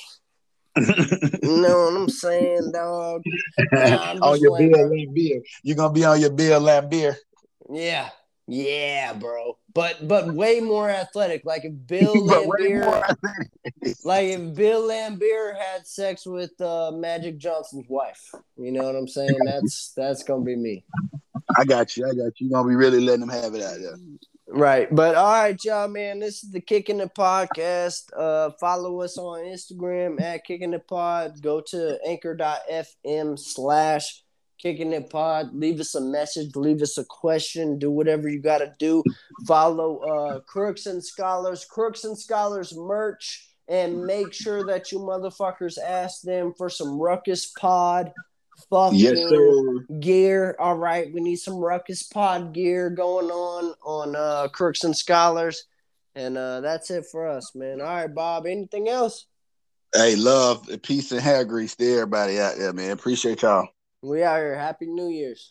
You 0.77 1.62
know 1.62 1.85
what 1.85 2.01
I'm 2.01 2.09
saying, 2.24 2.73
dog? 2.73 3.23
Nah, 3.73 4.15
on 4.23 4.40
your 4.40 4.57
playing, 4.57 4.73
Bill. 4.73 4.90
Laimbeer. 4.90 5.43
You're 5.62 5.77
gonna 5.77 5.93
be 5.93 6.05
on 6.05 6.20
your 6.20 6.31
Bill 6.31 6.61
Laimbeer. 6.61 7.16
Yeah, 7.70 8.09
yeah, 8.47 9.12
bro. 9.12 9.59
But 9.74 10.07
but 10.07 10.35
way 10.35 10.61
more 10.61 10.90
athletic. 10.90 11.44
Like 11.44 11.65
if 11.65 11.73
Bill 11.86 12.15
Laimbeer. 12.15 13.16
Like 14.05 14.28
if 14.28 14.55
Bill 14.55 14.82
Laimbeer 14.82 15.57
had 15.57 15.86
sex 15.86 16.27
with 16.27 16.61
uh, 16.61 16.93
Magic 16.93 17.39
Johnson's 17.39 17.86
wife, 17.89 18.32
you 18.57 18.73
know 18.73 18.85
what 18.85 18.97
I'm 18.97 19.09
saying? 19.09 19.39
That's 19.44 19.93
that's 19.97 20.23
gonna 20.23 20.44
be 20.44 20.57
me, 20.57 20.85
I 21.57 21.65
got 21.65 21.97
you. 21.97 22.05
I 22.07 22.11
got 22.11 22.40
you. 22.40 22.49
You're 22.49 22.51
gonna 22.51 22.69
be 22.69 22.74
really 22.74 23.01
letting 23.01 23.20
them 23.20 23.28
have 23.28 23.55
it 23.55 23.62
out 23.62 23.78
there. 23.81 23.97
Right? 24.48 24.89
But 24.94 25.14
all 25.14 25.32
right, 25.32 25.64
y'all, 25.64 25.89
man. 25.89 26.20
This 26.20 26.44
is 26.44 26.51
the 26.51 26.60
Kicking 26.60 26.98
the 26.98 27.06
podcast. 27.06 28.02
Uh, 28.16 28.51
follow 28.60 29.01
us 29.01 29.19
on 29.19 29.40
Instagram 29.40 30.20
at 30.20 30.44
Kicking 30.44 30.73
the 30.73 30.78
Pod. 30.78 31.40
Go 31.40 31.60
to 31.69 31.98
Anchor.fm 32.06 33.39
slash 33.39 34.23
Kicking 34.62 34.93
It 34.93 35.10
Pod. 35.10 35.52
Leave 35.52 35.81
us 35.81 35.94
a 35.94 36.01
message. 36.01 36.55
Leave 36.55 36.82
us 36.82 36.97
a 36.97 37.05
question. 37.05 37.78
Do 37.78 37.90
whatever 37.90 38.28
you 38.28 38.40
gotta 38.40 38.73
do. 38.78 39.02
Follow 39.47 39.98
uh, 39.98 40.40
Crooks 40.40 40.86
and 40.86 41.05
Scholars, 41.05 41.64
Crooks 41.64 42.05
and 42.05 42.16
Scholars 42.16 42.77
merch. 42.77 43.48
And 43.69 44.05
make 44.05 44.32
sure 44.32 44.66
that 44.66 44.93
you 44.93 44.98
motherfuckers 44.98 45.78
ask 45.78 46.23
them 46.23 46.52
for 46.59 46.69
some 46.69 46.98
Ruckus 46.98 47.47
Pod 47.59 48.12
fucking 48.70 48.98
Yes, 48.98 49.18
sir. 49.28 49.86
gear. 50.01 50.56
All 50.59 50.76
right, 50.76 51.12
we 51.12 51.20
need 51.20 51.36
some 51.36 51.56
Ruckus 51.56 52.02
Pod 52.05 52.52
gear 52.52 52.90
going 52.90 53.30
on 53.30 53.74
on 53.84 54.14
uh, 54.16 54.48
Crooks 54.48 54.84
and 54.84 54.97
Scholars. 54.97 55.64
And 56.14 56.36
uh, 56.36 56.60
that's 56.60 56.90
it 56.90 57.06
for 57.10 57.26
us, 57.26 57.55
man. 57.55 57.80
All 57.80 57.86
right, 57.86 58.14
Bob. 58.14 58.47
Anything 58.47 58.89
else? 58.89 59.26
Hey, 59.94 60.14
love, 60.14 60.68
peace, 60.82 61.10
and 61.10 61.20
hair 61.20 61.44
grease 61.44 61.74
to 61.76 61.93
everybody 61.93 62.39
out 62.39 62.56
there, 62.56 62.72
man. 62.72 62.93
Appreciate 62.93 63.43
y'all. 63.43 63.66
We 64.02 64.22
out 64.22 64.36
here. 64.39 64.56
Happy 64.56 64.86
New 64.86 65.09
Year's. 65.09 65.51